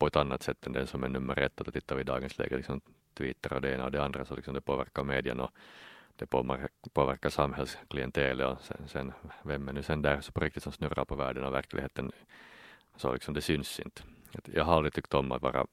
på 0.00 0.06
ett 0.06 0.16
annat 0.16 0.42
sätt 0.42 0.66
än 0.66 0.72
den 0.72 0.86
som 0.86 1.04
är 1.04 1.08
nummer 1.08 1.38
ett. 1.38 1.60
Att 1.60 1.72
tittar 1.72 1.96
vi 1.96 2.00
i 2.00 2.04
dagens 2.04 2.38
läge, 2.38 2.56
liksom, 2.56 2.80
Twitter 3.14 3.52
och 3.52 3.60
det 3.60 3.74
ena 3.74 3.84
och 3.84 3.92
det 3.92 4.04
andra, 4.04 4.24
så 4.24 4.34
liksom 4.34 4.54
det 4.54 4.60
påverkar 4.60 5.04
medien 5.04 5.40
och 5.40 5.50
det 6.16 6.26
påverkar 6.92 7.30
samhällsklientelet 7.30 8.46
och 8.46 8.60
sen, 8.60 8.88
sen, 8.88 9.12
vem 9.42 9.68
är 9.68 9.72
nu 9.72 9.82
sen 9.82 10.02
där 10.02 10.20
så 10.20 10.32
på 10.32 10.40
riktigt 10.40 10.62
som 10.62 10.72
snurrar 10.72 11.04
på 11.04 11.14
världen 11.14 11.44
och 11.44 11.54
verkligheten 11.54 12.12
så 12.96 13.12
liksom 13.12 13.34
det 13.34 13.40
syns 13.40 13.80
inte. 13.80 14.02
Jag 14.44 14.64
har 14.64 14.76
aldrig 14.76 14.92
tyckt 14.92 15.14
om 15.14 15.32
att 15.32 15.42
vara 15.42 15.66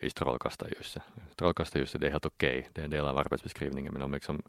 i 0.00 0.10
strålkastarljuset. 0.10 1.02
Strålkastarljuset 1.32 2.00
det 2.00 2.06
är 2.06 2.10
helt 2.10 2.26
okej, 2.26 2.58
okay. 2.58 2.70
det 2.72 2.80
är 2.80 2.84
en 2.84 2.90
del 2.90 3.04
av 3.04 3.18
arbetsbeskrivningen 3.18 3.92
men 3.92 4.02
om, 4.02 4.12
liksom, 4.12 4.42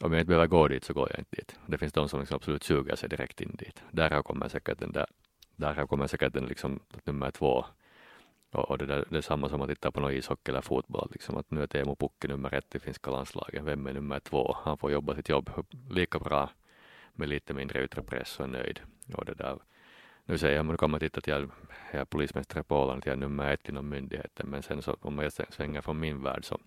om 0.00 0.12
jag 0.12 0.20
inte 0.20 0.28
behöver 0.28 0.46
gå 0.46 0.68
dit 0.68 0.84
så 0.84 0.92
går 0.92 1.08
jag 1.10 1.18
inte 1.18 1.36
dit. 1.36 1.56
Det 1.66 1.78
finns 1.78 1.92
de 1.92 2.08
som 2.08 2.20
liksom 2.20 2.36
absolut 2.36 2.64
suger 2.64 2.96
sig 2.96 3.08
direkt 3.08 3.40
in 3.40 3.56
dit. 3.58 3.82
Därav 3.90 4.22
kommer 4.22 4.48
säkert 4.48 4.78
den 4.78 4.92
där, 4.92 5.06
därav 5.56 5.86
kommer 5.86 6.06
säkert 6.06 6.32
den 6.32 6.46
liksom 6.46 6.80
nummer 7.04 7.30
två 7.30 7.64
och, 8.54 8.70
och 8.70 8.78
det, 8.78 8.86
där, 8.86 9.04
det 9.10 9.16
är 9.16 9.20
samma 9.20 9.48
som 9.48 9.62
att 9.62 9.68
titta 9.68 9.90
på 9.90 10.00
någon 10.00 10.12
ishockey 10.12 10.50
eller 10.50 10.60
fotboll, 10.60 11.08
liksom 11.12 11.36
att 11.36 11.50
nu 11.50 11.62
är 11.62 11.66
Teemu 11.66 11.96
Pukki 11.96 12.28
nummer 12.28 12.54
ett 12.54 12.74
i 12.74 12.78
finska 12.78 13.10
landslaget. 13.10 13.64
Vem 13.64 13.86
är 13.86 13.92
nummer 13.92 14.20
två? 14.20 14.56
Han 14.64 14.78
får 14.78 14.92
jobba 14.92 15.14
sitt 15.14 15.28
jobb 15.28 15.50
lika 15.90 16.18
bra 16.18 16.50
med 17.12 17.28
lite 17.28 17.54
mindre 17.54 17.84
yttre 17.84 18.02
press 18.02 18.38
och 18.38 18.44
är 18.44 18.48
nöjd. 18.48 18.80
Och 19.14 19.24
det 19.24 19.34
där, 19.34 19.58
nu 20.24 20.38
säger 20.38 20.56
jag, 20.56 20.66
nu 20.66 20.76
kan 20.76 20.90
man 20.90 21.00
titta 21.00 21.20
till 21.20 21.32
jag, 21.32 21.50
jag 21.92 22.00
är 22.00 22.04
polismästare 22.04 22.62
på 22.62 22.76
Åland, 22.76 23.02
jag 23.06 23.12
är 23.12 23.16
nummer 23.16 23.52
ett 23.52 23.68
inom 23.68 23.88
myndigheten, 23.88 24.46
men 24.50 24.62
sen 24.62 24.82
så 24.82 24.96
om 25.00 25.18
jag 25.18 25.32
svänger 25.32 25.80
från 25.80 26.00
min 26.00 26.22
värld 26.22 26.44
så 26.44 26.58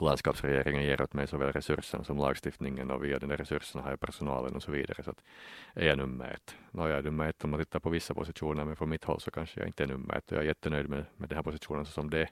landskapsregeringen 0.00 0.82
ger 0.82 1.02
åt 1.02 1.12
mig 1.12 1.26
såväl 1.26 1.52
resurserna 1.52 2.04
som 2.04 2.18
lagstiftningen 2.18 2.90
och 2.90 3.04
via 3.04 3.18
den 3.18 3.28
där 3.28 3.36
resurserna 3.36 3.82
har 3.82 3.90
jag 3.90 4.00
personalen 4.00 4.54
och 4.54 4.62
så 4.62 4.72
vidare. 4.72 5.02
Så 5.02 5.10
att 5.10 5.22
är 5.74 5.86
jag 5.86 5.98
nummer 5.98 6.30
ett? 6.30 6.56
Nå, 6.70 6.88
jag 6.88 6.98
är 6.98 7.02
nummer 7.02 7.28
ett 7.28 7.44
om 7.44 7.50
man 7.50 7.60
tittar 7.60 7.80
på 7.80 7.90
vissa 7.90 8.14
positioner, 8.14 8.64
men 8.64 8.76
från 8.76 8.88
mitt 8.88 9.04
håll 9.04 9.20
så 9.20 9.30
kanske 9.30 9.60
jag 9.60 9.68
inte 9.68 9.82
är 9.82 9.86
nummer 9.86 10.14
ett 10.14 10.32
och 10.32 10.36
jag 10.36 10.44
är 10.44 10.48
jättenöjd 10.48 10.88
med, 10.88 11.04
med 11.16 11.28
den 11.28 11.36
här 11.36 11.42
positionen 11.42 11.86
så 11.86 11.92
som 11.92 12.10
det 12.10 12.20
är. 12.20 12.30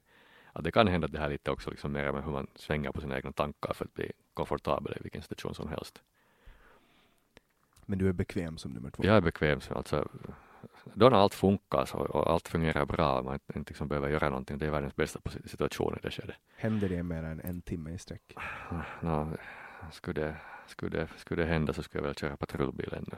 Att 0.53 0.65
det 0.65 0.73
kan 0.73 0.89
hända 0.89 1.05
att 1.05 1.13
det 1.13 1.19
här 1.19 1.29
lite 1.29 1.51
också 1.51 1.71
liksom 1.71 1.93
mer 1.93 2.13
med 2.13 2.25
hur 2.25 2.33
man 2.33 2.47
svänger 2.55 2.93
på 2.93 3.01
sina 3.01 3.17
egna 3.17 3.33
tankar 3.33 3.75
för 3.75 3.85
att 3.85 3.95
bli 3.95 4.13
komfortabel 4.35 4.97
i 5.01 5.03
vilken 5.03 5.23
situation 5.23 5.55
som 5.55 5.69
helst. 5.69 6.03
Men 7.87 7.99
du 7.99 8.09
är 8.09 8.13
bekväm 8.13 8.59
som 8.59 8.73
nummer 8.73 8.91
två? 8.91 9.05
Jag 9.05 9.17
är 9.17 9.21
bekväm. 9.21 9.61
Alltså, 9.71 10.09
då 10.95 11.09
när 11.09 11.17
allt 11.17 11.35
funkar 11.35 11.85
så, 11.85 11.99
och 11.99 12.31
allt 12.31 12.49
fungerar 12.49 12.85
bra 12.85 13.23
man 13.23 13.39
inte 13.55 13.71
liksom 13.71 13.89
behöver 13.89 14.09
göra 14.09 14.29
någonting, 14.29 14.59
det 14.59 14.67
är 14.67 14.71
världens 14.71 14.97
bästa 14.97 15.21
situation 15.45 15.97
i 15.97 15.99
det 16.03 16.11
skedet. 16.11 16.37
Händer 16.57 16.89
det 16.89 17.03
mer 17.03 17.23
än 17.23 17.41
en 17.41 17.63
timme 17.63 17.91
i 17.91 17.99
sträck? 17.99 18.37
No, 19.01 19.37
skulle, 19.93 20.21
det, 20.21 20.37
skulle, 20.67 20.99
det, 20.99 21.09
skulle 21.17 21.43
det 21.43 21.49
hända 21.49 21.73
så 21.73 21.83
skulle 21.83 22.03
jag 22.03 22.07
väl 22.07 22.15
köra 22.15 22.37
patrullbil 22.37 22.95
ännu. 22.95 23.17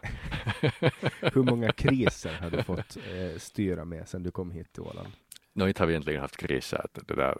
Hur 1.34 1.42
många 1.42 1.72
kriser 1.72 2.38
har 2.40 2.50
du 2.50 2.62
fått 2.62 2.96
eh, 2.96 3.38
styra 3.38 3.84
med 3.84 4.08
sedan 4.08 4.22
du 4.22 4.30
kom 4.30 4.50
hit 4.50 4.72
till 4.72 4.82
Åland? 4.82 5.12
No, 5.52 5.68
inte 5.68 5.82
har 5.82 5.86
vi 5.86 5.92
egentligen 5.92 6.20
haft 6.20 6.36
kriser. 6.36 6.86
Det 6.92 7.14
där, 7.14 7.38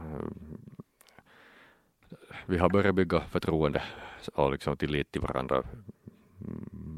uh, 0.00 0.28
vi 2.46 2.58
har 2.58 2.68
börjat 2.68 2.94
bygga 2.94 3.20
förtroende 3.20 3.82
och 4.34 4.52
liksom 4.52 4.76
tillit 4.76 5.12
till 5.12 5.20
varandra 5.20 5.62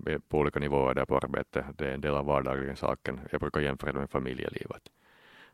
Eh, 0.06 0.18
på 0.28 0.38
olika 0.38 0.60
nivåer 0.60 0.94
där 0.94 1.04
på 1.04 1.16
arbetet. 1.16 1.64
Det 1.78 1.88
är 1.88 1.94
en 1.94 2.00
del 2.00 2.14
av 2.14 2.26
vardagligen 2.26 2.76
saken. 2.76 3.20
Jag 3.30 3.40
brukar 3.40 3.60
jämföra 3.60 3.92
det 3.92 3.98
med 3.98 4.10
familjelivet. 4.10 4.82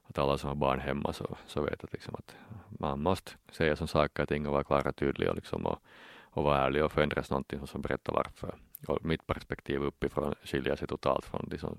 att 0.02 0.18
alla 0.18 0.38
som 0.38 0.48
har 0.48 0.56
barn 0.56 0.80
hemma 0.80 1.12
så, 1.12 1.36
så 1.46 1.62
vet 1.62 1.84
att, 1.84 1.92
liksom 1.92 2.14
att 2.14 2.36
man 2.78 3.00
måste 3.00 3.32
säga 3.50 3.76
som 3.76 3.88
saker 3.88 4.22
och 4.22 4.28
ting 4.28 4.46
och 4.46 4.52
vara 4.52 4.64
klar 4.64 4.86
och 4.86 4.96
tydliga 4.96 5.32
liksom 5.32 5.66
och, 5.66 5.78
och 6.20 6.44
vara 6.44 6.58
ärlig 6.58 6.84
och 6.84 6.92
förändras 6.92 7.30
någonting 7.30 7.66
som 7.66 7.82
berättar 7.82 8.12
varför. 8.12 8.54
Och 8.86 9.04
mitt 9.04 9.26
perspektiv 9.26 9.82
uppifrån 9.82 10.34
skiljer 10.44 10.76
sig 10.76 10.88
totalt 10.88 11.24
från 11.24 11.48
de 11.48 11.58
som, 11.58 11.78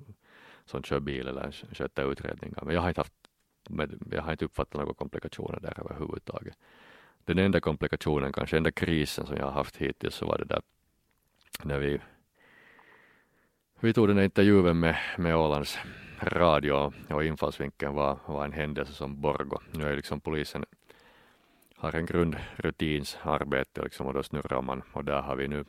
som 0.66 0.84
kör 0.84 1.00
bil 1.00 1.28
eller 1.28 1.52
sköter 1.52 2.12
utredningar. 2.12 2.64
Men 2.66 2.76
jag 2.76 2.82
har 2.82 2.90
inte 2.90 3.02
haft 3.02 3.14
jag 4.12 4.22
har 4.22 4.32
inte 4.32 4.46
uppfattat 4.46 4.74
några 4.74 4.94
komplikationer 4.94 5.60
där 5.60 5.80
överhuvudtaget. 5.80 6.58
Den 7.26 7.40
enda 7.40 7.60
komplikationen, 7.60 8.34
kanske 8.34 8.58
enda 8.58 8.72
krisen 8.72 9.26
som 9.26 9.38
jag 9.38 9.46
har 9.46 9.52
haft 9.52 9.78
hittills 9.78 10.16
så 10.16 10.26
var 10.26 10.38
det 10.38 10.46
där 10.46 10.62
när 11.64 11.80
vi 11.80 12.00
vi 13.84 13.94
tog 13.94 14.08
den 14.08 14.18
här 14.18 14.24
intervjun 14.24 14.80
med, 14.80 14.98
med 15.18 15.36
Ålands 15.36 15.80
radio 16.20 16.94
och 17.10 17.24
infallsvinkeln 17.24 17.94
var, 17.94 18.18
var 18.26 18.46
en 18.46 18.54
händelse 18.54 18.94
som 18.94 19.22
Borgo. 19.22 19.60
Nu 19.72 19.88
är 19.88 19.96
liksom 19.96 20.20
polisen 20.20 20.66
har 21.76 21.96
en 21.96 22.06
grundrutinsarbete 22.06 23.84
liksom 23.84 24.08
och 24.08 24.14
då 24.14 24.24
snurrar 24.24 24.62
man 24.62 24.84
och 24.94 25.06
där 25.06 25.22
har 25.22 25.36
vi 25.36 25.48
nu 25.48 25.66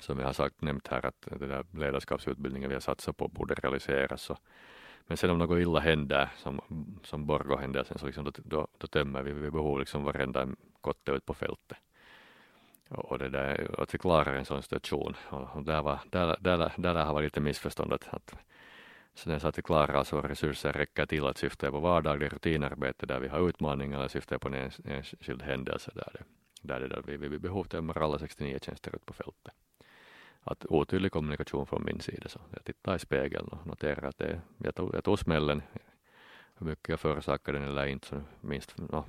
som 0.00 0.18
jag 0.18 0.26
har 0.26 0.32
sagt 0.32 0.62
nämnt 0.62 0.88
här 0.88 1.06
att 1.06 1.26
den 1.38 1.48
där 1.48 1.64
ledarskapsutbildningen 1.70 2.68
vi 2.68 2.74
har 2.74 2.80
satsat 2.80 3.16
på 3.16 3.28
borde 3.28 3.54
realiseras. 3.54 4.22
Så, 4.22 4.36
men 5.06 5.16
sen 5.16 5.30
om 5.30 5.38
något 5.38 5.60
illa 5.60 5.80
händer 5.80 6.28
som, 6.36 6.60
som 7.02 7.26
Borgo-händelsen 7.26 7.98
så 7.98 8.06
liksom 8.06 8.24
då, 8.24 8.32
då, 8.36 8.68
då 8.78 8.86
tömmer 8.86 9.22
vi 9.22 9.32
vid 9.32 9.52
behov 9.52 9.78
liksom 9.78 10.04
varenda 10.04 10.48
kotte 10.80 11.12
ut 11.12 11.26
på 11.26 11.34
fältet. 11.34 11.78
Och 12.90 13.18
det 13.18 13.28
där, 13.28 13.74
att 13.78 13.94
vi 13.94 13.98
klarar 13.98 14.34
en 14.34 14.44
sån 14.44 14.62
situation. 14.62 15.16
Och 15.28 15.62
där, 15.62 15.82
var, 15.82 15.98
där, 16.10 16.36
där, 16.40 16.72
där 16.76 16.94
har 16.94 17.14
varit 17.14 17.24
lite 17.24 17.40
missförstånd 17.40 17.92
att, 17.92 18.08
att 18.14 18.34
sen 19.14 19.40
så 19.40 19.48
att 19.48 19.58
vi 19.58 19.62
klarar 19.62 19.94
alltså 19.94 20.20
så 20.22 20.28
resurser 20.28 20.72
räcker 20.72 21.06
till 21.06 21.26
att 21.26 21.38
syfta 21.38 21.70
på 21.70 21.80
vardaglig 21.80 22.32
rutinarbete 22.32 23.06
där 23.06 23.20
vi 23.20 23.28
har 23.28 23.48
utmaningar 23.48 23.98
eller 23.98 24.08
syfta 24.08 24.38
på 24.38 24.48
en 24.48 24.70
enskild 24.84 25.42
händelse 25.42 25.90
där, 25.94 26.12
det, 26.12 26.24
där, 26.62 26.80
det 26.80 26.88
där 26.88 27.02
vi 27.02 27.16
vid 27.16 27.40
behov 27.40 27.64
tömmer 27.64 28.02
alla 28.02 28.18
69 28.18 28.58
tjänster 28.62 28.94
ut 28.94 29.06
på 29.06 29.12
fältet. 29.12 29.54
Att 30.42 30.66
otydlig 30.66 31.12
kommunikation 31.12 31.66
från 31.66 31.84
min 31.84 32.00
sida 32.00 32.28
så 32.28 32.40
jag 32.50 32.64
tittar 32.64 32.96
i 32.96 32.98
spegeln 32.98 33.48
och 33.48 33.66
noterar 33.66 34.08
att 34.08 34.18
det, 34.18 34.40
jag, 34.58 34.74
tog, 34.74 34.94
jag 34.94 35.04
tog 35.04 35.18
smällen 35.18 35.62
hur 36.58 36.66
mycket 36.66 36.88
jag 36.88 37.00
förorsakade 37.00 37.58
den 37.58 37.68
eller 37.68 37.86
inte 37.86 38.06
så 38.06 38.22
minst 38.40 38.78
no, 38.78 39.04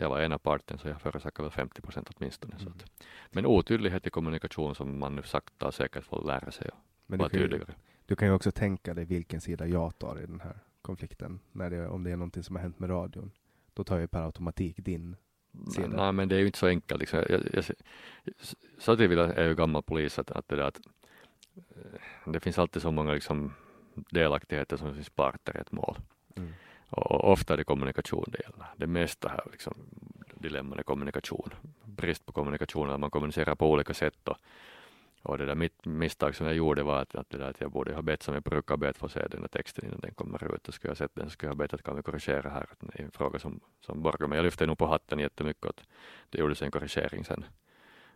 jag 0.00 0.08
var 0.08 0.20
ena 0.20 0.38
parten 0.38 0.78
så 0.78 0.88
jag 0.88 1.00
förorsakade 1.00 1.48
väl 1.48 1.52
50 1.52 1.82
procent 1.82 2.10
åtminstone. 2.16 2.54
Mm. 2.54 2.64
Så 2.64 2.70
att, 2.70 2.90
men 3.30 3.46
otydlighet 3.46 4.06
i 4.06 4.10
kommunikation 4.10 4.74
som 4.74 4.98
man 4.98 5.16
nu 5.16 5.22
sakta 5.22 5.72
säkert 5.72 6.04
får 6.04 6.26
lära 6.26 6.50
sig 6.50 6.70
och 7.06 7.18
vara 7.18 7.28
tydligare. 7.28 7.74
Du 8.06 8.16
kan 8.16 8.28
ju 8.28 8.34
också 8.34 8.52
tänka 8.52 8.94
dig 8.94 9.04
vilken 9.04 9.40
sida 9.40 9.66
jag 9.66 9.98
tar 9.98 10.20
i 10.22 10.26
den 10.26 10.40
här 10.40 10.58
konflikten. 10.82 11.40
När 11.52 11.70
det, 11.70 11.88
om 11.88 12.04
det 12.04 12.10
är 12.10 12.16
någonting 12.16 12.42
som 12.42 12.56
har 12.56 12.62
hänt 12.62 12.78
med 12.78 12.90
radion. 12.90 13.30
Då 13.74 13.84
tar 13.84 13.98
jag 13.98 14.10
per 14.10 14.22
automatik 14.22 14.76
din 14.76 15.16
sida. 15.74 15.88
Nej, 15.88 16.12
men 16.12 16.28
det 16.28 16.36
är 16.36 16.40
ju 16.40 16.46
inte 16.46 16.58
så 16.58 16.66
enkelt. 16.66 17.00
Liksom. 17.00 17.24
Jag, 17.28 17.40
jag, 17.52 17.64
så 18.78 18.92
är 18.92 19.48
ju 19.48 19.54
gammal 19.54 19.82
polis 19.82 20.18
att, 20.18 20.30
att, 20.30 20.48
det, 20.48 20.56
där, 20.56 20.62
att 20.62 20.80
eh, 21.56 22.32
det 22.32 22.40
finns 22.40 22.58
alltid 22.58 22.82
så 22.82 22.90
många 22.90 23.12
liksom, 23.12 23.52
delaktigheter 24.10 24.76
som 24.76 24.94
finns 24.94 25.10
parter 25.10 25.56
i 25.56 25.60
ett 25.60 25.72
mål. 25.72 25.98
Mm. 26.36 26.52
Och 26.90 27.32
ofta 27.32 27.52
är 27.52 27.56
det 27.56 27.64
kommunikation 27.64 28.24
det 28.28 28.42
gäller. 28.42 28.66
Det 28.76 28.86
mesta 28.86 29.28
här 29.28 29.44
liksom 29.50 29.74
dilemman 30.34 30.78
är 30.78 30.82
kommunikation. 30.82 31.50
Brist 31.84 32.26
på 32.26 32.32
kommunikation, 32.32 32.90
att 32.90 33.00
man 33.00 33.10
kommunicerar 33.10 33.54
på 33.54 33.70
olika 33.70 33.94
sätt 33.94 34.28
och, 34.28 34.36
och 35.22 35.38
det 35.38 35.46
där 35.46 35.54
mitt 35.54 35.86
misstag 35.86 36.34
som 36.34 36.46
jag 36.46 36.56
gjorde 36.56 36.82
var 36.82 37.02
att, 37.02 37.14
att, 37.14 37.30
det 37.30 37.38
där 37.38 37.50
att 37.50 37.60
jag 37.60 37.70
borde 37.70 37.94
ha 37.94 38.02
bett 38.02 38.22
som 38.22 38.34
jag 38.34 38.42
brukar 38.42 38.76
be 38.76 38.88
att 38.88 38.98
få 38.98 39.08
se 39.08 39.28
den 39.28 39.40
där 39.40 39.48
texten 39.48 39.84
innan 39.84 40.00
den 40.00 40.14
kommer 40.14 40.54
ut. 40.54 40.68
Och 40.68 40.74
skulle 40.74 40.90
jag 40.90 40.98
sett 40.98 41.14
den 41.14 41.26
så 41.26 41.30
skulle 41.30 41.48
jag 41.48 41.54
ha 41.54 41.58
bett 41.58 41.74
att 41.74 41.82
kan 41.82 41.96
vi 41.96 42.02
korrigera 42.02 42.50
här. 42.50 42.66
Det 42.80 43.00
är 43.00 43.04
en 43.04 43.10
fråga 43.10 43.38
som, 43.38 43.60
som 43.80 44.02
borgar 44.02 44.28
men 44.28 44.36
jag 44.36 44.44
lyfte 44.44 44.66
nog 44.66 44.78
på 44.78 44.86
hatten 44.86 45.18
jättemycket 45.18 45.64
och 45.64 45.82
det 46.30 46.38
gjordes 46.38 46.62
en 46.62 46.70
korrigering 46.70 47.24
sen. 47.24 47.44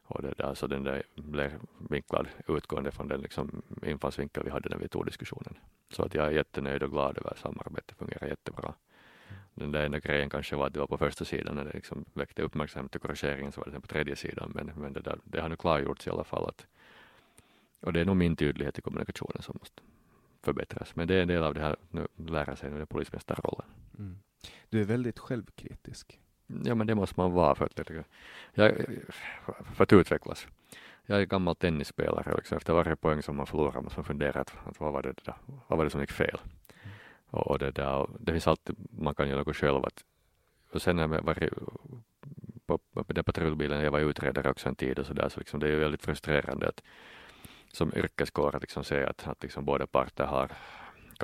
Och 0.06 0.22
det 0.22 0.28
där, 0.28 0.34
så 0.36 0.46
alltså 0.46 0.66
den 0.66 0.84
där 0.84 1.02
blev 1.14 1.60
vinklad 1.90 2.28
utgående 2.48 2.90
från 2.90 3.08
den 3.08 3.20
liksom 3.20 3.62
infallsvinkel 3.82 4.44
vi 4.44 4.50
hade 4.50 4.68
när 4.68 4.78
vi 4.78 4.88
tog 4.88 5.06
diskussionen. 5.06 5.54
Så 5.90 6.02
att 6.02 6.14
jag 6.14 6.26
är 6.26 6.30
jättenöjd 6.30 6.82
och 6.82 6.90
glad 6.90 7.18
över 7.18 7.34
samarbetet, 7.36 7.98
fungerar 7.98 8.26
jättebra. 8.26 8.74
Den 9.54 9.72
där 9.72 9.84
enda 9.84 9.98
grejen 9.98 10.30
kanske 10.30 10.56
var 10.56 10.66
att 10.66 10.72
det 10.72 10.80
var 10.80 10.86
på 10.86 10.98
första 10.98 11.24
sidan 11.24 11.56
när 11.56 11.64
det 11.64 11.72
liksom 11.74 12.04
väckte 12.12 12.42
uppmärksamhet 12.42 12.92
till 12.92 13.00
korrigeringen 13.00 13.52
så 13.52 13.60
var 13.60 13.66
det 13.66 13.72
sen 13.72 13.80
på 13.80 13.86
tredje 13.86 14.16
sidan 14.16 14.52
men, 14.54 14.72
men 14.76 14.92
det, 14.92 15.00
där, 15.00 15.18
det 15.24 15.40
har 15.40 15.48
nu 15.48 15.56
klargjorts 15.56 16.06
i 16.06 16.10
alla 16.10 16.24
fall 16.24 16.46
att 16.48 16.66
och 17.80 17.92
det 17.92 18.00
är 18.00 18.04
nog 18.04 18.16
min 18.16 18.36
tydlighet 18.36 18.78
i 18.78 18.82
kommunikationen 18.82 19.42
som 19.42 19.56
måste 19.60 19.82
förbättras. 20.42 20.96
Men 20.96 21.08
det 21.08 21.14
är 21.14 21.22
en 21.22 21.28
del 21.28 21.42
av 21.42 21.54
det 21.54 21.60
här, 21.60 21.76
nu 21.90 22.06
lära 22.16 22.56
sig 22.56 22.70
nu 22.70 22.78
den 22.78 22.86
polismästarrollen. 22.86 23.66
Mm. 23.98 24.18
Du 24.68 24.80
är 24.80 24.84
väldigt 24.84 25.18
självkritisk. 25.18 26.20
Ja, 26.64 26.74
men 26.74 26.86
det 26.86 26.94
måste 26.94 27.20
man 27.20 27.32
vara 27.32 27.54
för 27.54 27.64
att, 27.64 27.78
liksom, 27.78 28.04
jag, 28.54 28.72
för 29.74 29.82
att 29.82 29.92
utvecklas. 29.92 30.46
Jag 31.06 31.20
är 31.20 31.24
gammal 31.24 31.56
tennisspelare 31.56 32.36
liksom. 32.36 32.56
efter 32.56 32.72
varje 32.72 32.96
poäng 32.96 33.22
som 33.22 33.36
man 33.36 33.46
förlorar 33.46 33.80
måste 33.80 33.98
man 33.98 34.04
fundera 34.04 34.40
att, 34.40 34.54
att 34.66 34.80
vad, 34.80 34.92
var 34.92 35.02
det 35.02 35.12
där, 35.24 35.34
vad 35.68 35.76
var 35.76 35.84
det 35.84 35.90
som 35.90 36.00
gick 36.00 36.12
fel. 36.12 36.40
Och, 37.26 37.46
och, 37.46 37.58
det, 37.58 37.70
där, 37.70 38.08
det 38.18 38.32
finns 38.32 38.46
alltid, 38.46 38.76
man 38.90 39.14
kan 39.14 39.28
göra 39.28 39.38
något 39.38 39.56
själv. 39.56 39.84
Att, 39.84 40.04
och 40.72 40.82
sen 40.82 40.96
när 40.96 41.02
jag 41.02 41.22
var 41.22 41.50
på, 42.66 42.78
på 42.78 43.12
den 43.12 43.24
patrullbilen, 43.24 43.80
jag 43.80 43.90
var 43.90 44.00
utredare 44.00 44.50
också 44.50 44.68
en 44.68 44.74
tid 44.74 44.98
och 44.98 45.06
så 45.06 45.14
där, 45.14 45.28
så 45.28 45.40
liksom 45.40 45.60
det 45.60 45.68
är 45.68 45.76
väldigt 45.76 46.04
frustrerande 46.04 46.68
att 46.68 46.82
som 47.72 47.92
yrkeskår 47.96 48.56
att 48.56 48.62
liksom 48.62 48.84
se 48.84 49.04
att, 49.04 49.28
att 49.28 49.42
liksom 49.42 49.64
båda 49.64 49.86
parter 49.86 50.24
har 50.24 50.50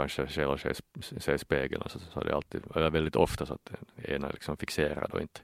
kanske 0.09 0.27
själv 0.27 0.75
ser 1.21 1.35
i 1.35 1.39
spegeln 1.39 1.83
så, 1.87 1.99
så 1.99 2.21
är 2.21 2.25
det 2.25 2.35
alltid, 2.35 2.63
eller 2.75 2.91
väldigt 2.91 3.17
ofta 3.17 3.47
så 3.47 3.55
att 3.55 3.65
den 3.65 4.15
ena 4.15 4.29
är 4.29 4.33
liksom 4.33 4.57
fixerad 4.57 5.11
och 5.13 5.21
inte, 5.21 5.41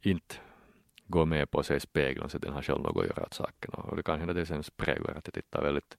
inte 0.00 0.34
går 1.06 1.26
med 1.26 1.50
på 1.50 1.60
att 1.60 1.66
se 1.66 1.74
i 1.74 1.80
spegeln 1.80 2.28
så 2.28 2.36
att 2.36 2.42
den 2.42 2.52
har 2.52 2.62
själv 2.62 2.80
något 2.80 2.96
att 2.96 3.06
göra 3.06 3.22
åt 3.22 3.34
saken. 3.34 3.70
Och 3.74 3.96
det 3.96 4.02
kan 4.02 4.18
hända 4.18 4.30
att 4.30 4.36
det 4.36 4.46
sen 4.46 4.62
präglar 4.76 5.14
att 5.14 5.26
jag 5.26 5.34
tittar 5.34 5.62
väldigt 5.62 5.96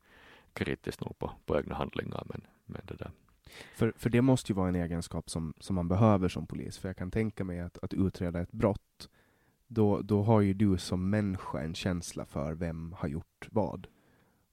kritiskt 0.53 1.01
nog 1.01 1.19
på, 1.19 1.31
på 1.45 1.57
egna 1.57 1.75
handlingar. 1.75 2.23
Men, 2.25 2.41
men 2.65 2.81
det 2.85 2.95
där. 2.95 3.11
För, 3.75 3.93
för 3.97 4.09
det 4.09 4.21
måste 4.21 4.51
ju 4.51 4.55
vara 4.55 4.69
en 4.69 4.75
egenskap 4.75 5.29
som, 5.29 5.53
som 5.59 5.75
man 5.75 5.87
behöver 5.87 6.29
som 6.29 6.47
polis. 6.47 6.77
För 6.77 6.89
jag 6.89 6.97
kan 6.97 7.11
tänka 7.11 7.43
mig 7.43 7.59
att, 7.59 7.77
att 7.83 7.93
utreda 7.93 8.39
ett 8.39 8.51
brott, 8.51 9.09
då, 9.67 10.01
då 10.01 10.23
har 10.23 10.41
ju 10.41 10.53
du 10.53 10.77
som 10.77 11.09
människa 11.09 11.61
en 11.61 11.75
känsla 11.75 12.25
för 12.25 12.53
vem 12.53 12.93
har 12.93 13.07
gjort 13.07 13.47
vad 13.51 13.87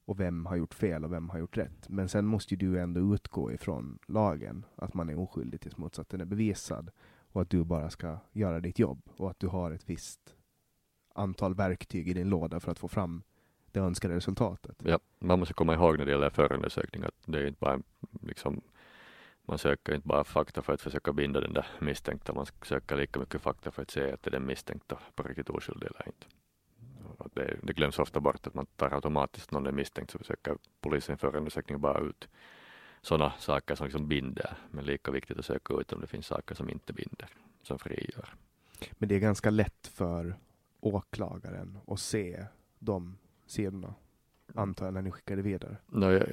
och 0.05 0.21
vem 0.21 0.47
har 0.47 0.57
gjort 0.57 0.75
fel 0.75 1.05
och 1.05 1.13
vem 1.13 1.31
har 1.31 1.39
gjort 1.39 1.57
rätt. 1.57 1.89
Men 1.89 2.09
sen 2.09 2.27
måste 2.27 2.57
du 2.57 2.81
ändå 2.81 3.15
utgå 3.15 3.53
ifrån 3.53 3.99
lagen, 4.07 4.67
att 4.77 4.95
man 4.95 5.09
är 5.09 5.19
oskyldig 5.19 5.61
tills 5.61 5.77
motsatsen 5.77 6.21
är 6.21 6.25
bevisad 6.25 6.91
och 7.33 7.43
att 7.43 7.51
du 7.51 7.65
bara 7.65 7.91
ska 7.91 8.19
göra 8.33 8.61
ditt 8.61 8.79
jobb 8.79 9.03
och 9.17 9.31
att 9.31 9.41
du 9.41 9.47
har 9.47 9.71
ett 9.71 9.91
visst 9.91 10.35
antal 11.15 11.55
verktyg 11.55 12.09
i 12.09 12.15
din 12.15 12.29
låda 12.29 12.61
för 12.61 12.73
att 12.73 12.79
få 12.79 12.89
fram 12.89 13.23
det 13.73 13.81
önskade 13.81 14.17
resultatet. 14.17 14.77
Ja, 14.85 14.99
man 15.19 15.39
måste 15.39 15.55
komma 15.55 15.75
ihåg 15.75 15.99
när 15.99 16.05
det 16.05 16.11
gäller 16.11 16.31
förundersökning 16.31 17.03
att 17.03 17.15
det 17.27 17.39
är 17.39 17.47
inte 17.47 17.61
bara 17.61 17.81
liksom 18.23 18.61
man 19.47 19.59
söker 19.59 19.95
inte 19.95 20.09
bara 20.09 20.25
fakta 20.25 20.63
för 20.63 20.73
att 20.73 20.81
försöka 20.81 21.13
binda 21.13 21.41
den 21.41 21.53
där 21.53 21.67
misstänkta, 21.81 22.33
man 22.33 22.47
söker 22.63 22.97
lika 22.97 23.21
mycket 23.21 23.43
fakta 23.43 23.71
för 23.71 23.83
att 23.83 23.91
se 23.91 24.13
att 24.13 24.23
det 24.23 24.29
är 24.29 24.33
den 24.33 24.47
misstänkta 24.47 24.99
på 25.15 25.23
riktigt 25.23 25.51
oskyldig 25.51 25.87
eller 25.87 26.07
inte 26.07 26.27
det, 27.35 27.57
det, 27.63 27.73
glöms 27.73 27.99
ofta 27.99 28.21
bort 28.21 28.47
att 28.47 28.55
man 28.55 28.67
tar 28.67 28.95
automatiskt 28.95 29.51
någon 29.51 29.67
är 29.67 29.73
misstänkt 29.73 30.11
så 30.11 30.19
försöker 30.19 30.57
polisen 30.81 31.19
förundersökning 31.19 31.81
bara 31.81 32.01
ut 32.01 32.29
sådana 33.03 33.33
saker 33.39 33.75
som 33.75 33.87
liksom 33.87 34.09
binder. 34.09 34.57
Men 34.71 34.85
lika 34.85 35.11
viktigt 35.11 35.39
att 35.39 35.45
söka 35.45 35.75
ut 35.75 35.93
om 35.93 36.01
det 36.01 36.07
finns 36.07 36.27
saker 36.27 36.55
som 36.55 36.71
inte 36.71 36.93
binder, 36.93 37.29
som 37.63 37.79
frigör. 37.79 38.35
Men 38.93 39.09
det 39.09 39.15
är 39.15 39.21
ganska 39.21 39.51
lätt 39.51 39.87
för 39.87 40.37
åklagaren 40.81 41.79
att 41.87 42.01
se 42.01 42.45
de 42.79 43.19
sidorna, 43.47 43.95
antar 44.55 44.85
jag, 44.85 44.95
när 44.95 45.03
ni 45.03 45.11
skickar 45.11 45.37
det 45.37 45.43
vidare? 45.43 45.77
No, 45.87 46.11
jag, 46.11 46.27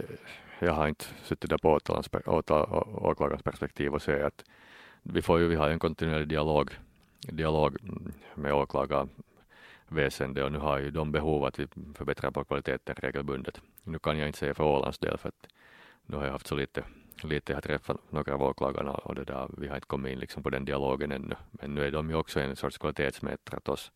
jag 0.59 0.73
har 0.73 0.87
inte 0.87 1.05
suttit 1.23 1.49
där 1.49 1.57
på 1.57 1.79
åklagarens 3.01 3.43
perspektiv 3.43 3.93
och 3.93 4.01
ser 4.01 4.23
att 4.23 4.43
vi 5.03 5.21
får 5.21 5.39
ju, 5.39 5.47
vi 5.47 5.55
har 5.55 5.69
en 5.69 5.79
kontinuerlig 5.79 6.27
dialog, 6.27 6.71
dialog 7.19 7.77
med 8.35 8.53
åklagaren 8.53 9.09
väsende 9.91 10.43
och 10.43 10.51
nu 10.51 10.57
har 10.57 10.79
ju 10.79 10.91
de 10.91 11.11
behov 11.11 11.45
att 11.45 11.59
vi 11.59 11.67
förbättrar 11.95 12.31
på 12.31 12.43
kvaliteten 12.43 12.95
regelbundet. 12.95 13.61
Nu 13.83 13.99
kan 13.99 14.17
jag 14.17 14.27
inte 14.27 14.39
säga 14.39 14.53
för 14.53 14.63
Ålands 14.63 14.99
del 14.99 15.17
för 15.17 15.29
att 15.29 15.47
nu 16.05 16.17
har 16.17 16.25
jag 16.25 16.31
haft 16.31 16.47
så 16.47 16.55
lite, 16.55 16.83
lite 17.23 17.51
jag 17.51 17.57
har 17.57 17.61
träffat 17.61 17.97
några 18.11 18.33
av 18.33 18.41
åklagarna 18.41 18.91
och 18.91 19.15
det 19.15 19.23
där, 19.23 19.49
vi 19.57 19.67
har 19.67 19.75
inte 19.75 19.87
kommit 19.87 20.11
in 20.11 20.19
liksom 20.19 20.43
på 20.43 20.49
den 20.49 20.65
dialogen 20.65 21.11
ännu. 21.11 21.35
Men 21.51 21.75
nu 21.75 21.83
är 21.83 21.91
de 21.91 22.09
ju 22.09 22.15
också 22.15 22.39
en 22.39 22.55
sorts 22.55 22.77
kvalitetsmätare 22.77 23.57
åt 23.57 23.69
oss. 23.69 23.91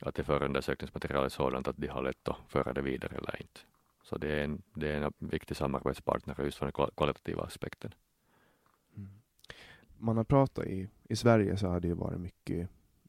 Att 0.00 0.14
det 0.14 0.24
förundersökningsmaterial 0.24 1.24
är 1.24 1.28
sådant 1.28 1.68
att 1.68 1.76
de 1.76 1.86
har 1.86 2.02
lätt 2.02 2.28
att 2.28 2.36
föra 2.48 2.72
det 2.72 2.82
vidare 2.82 3.16
eller 3.16 3.42
inte. 3.42 3.60
Så 4.02 4.18
det 4.18 4.28
är 4.28 4.44
en, 4.44 4.62
det 4.74 4.88
är 4.88 5.00
en 5.00 5.12
viktig 5.18 5.56
samarbetspartner 5.56 6.44
just 6.44 6.58
från 6.58 6.70
den 6.74 6.88
kvalitativa 6.96 7.42
aspekten. 7.42 7.94
Mm. 8.96 9.10
Man 9.98 10.16
har 10.16 10.24
pratat 10.24 10.66
i, 10.66 10.88
i 11.08 11.16
Sverige 11.16 11.56
så 11.56 11.66
har 11.66 11.80
det 11.80 11.88
ju 11.88 11.94
varit 11.94 12.20
mycket 12.20 12.68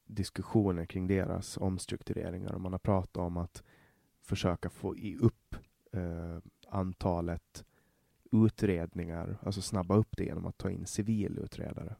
diskussioner 0.10 0.86
kring 0.86 1.07
deras 1.07 1.57
omstruktureringar 1.57 2.53
och 2.53 2.62
man 2.62 2.72
har 2.72 2.80
pratat 2.80 3.18
om 3.18 3.38
att 3.38 3.64
försöka 4.22 4.70
få 4.70 4.95
upp 5.20 5.55
eh, 5.91 6.38
antalet 6.70 7.66
utredningar, 8.32 9.38
alltså 9.43 9.62
snabba 9.62 9.95
upp 9.95 10.18
det 10.18 10.24
genom 10.24 10.45
att 10.45 10.57
ta 10.57 10.70
in 10.70 10.86
civilutredare. 10.86 11.95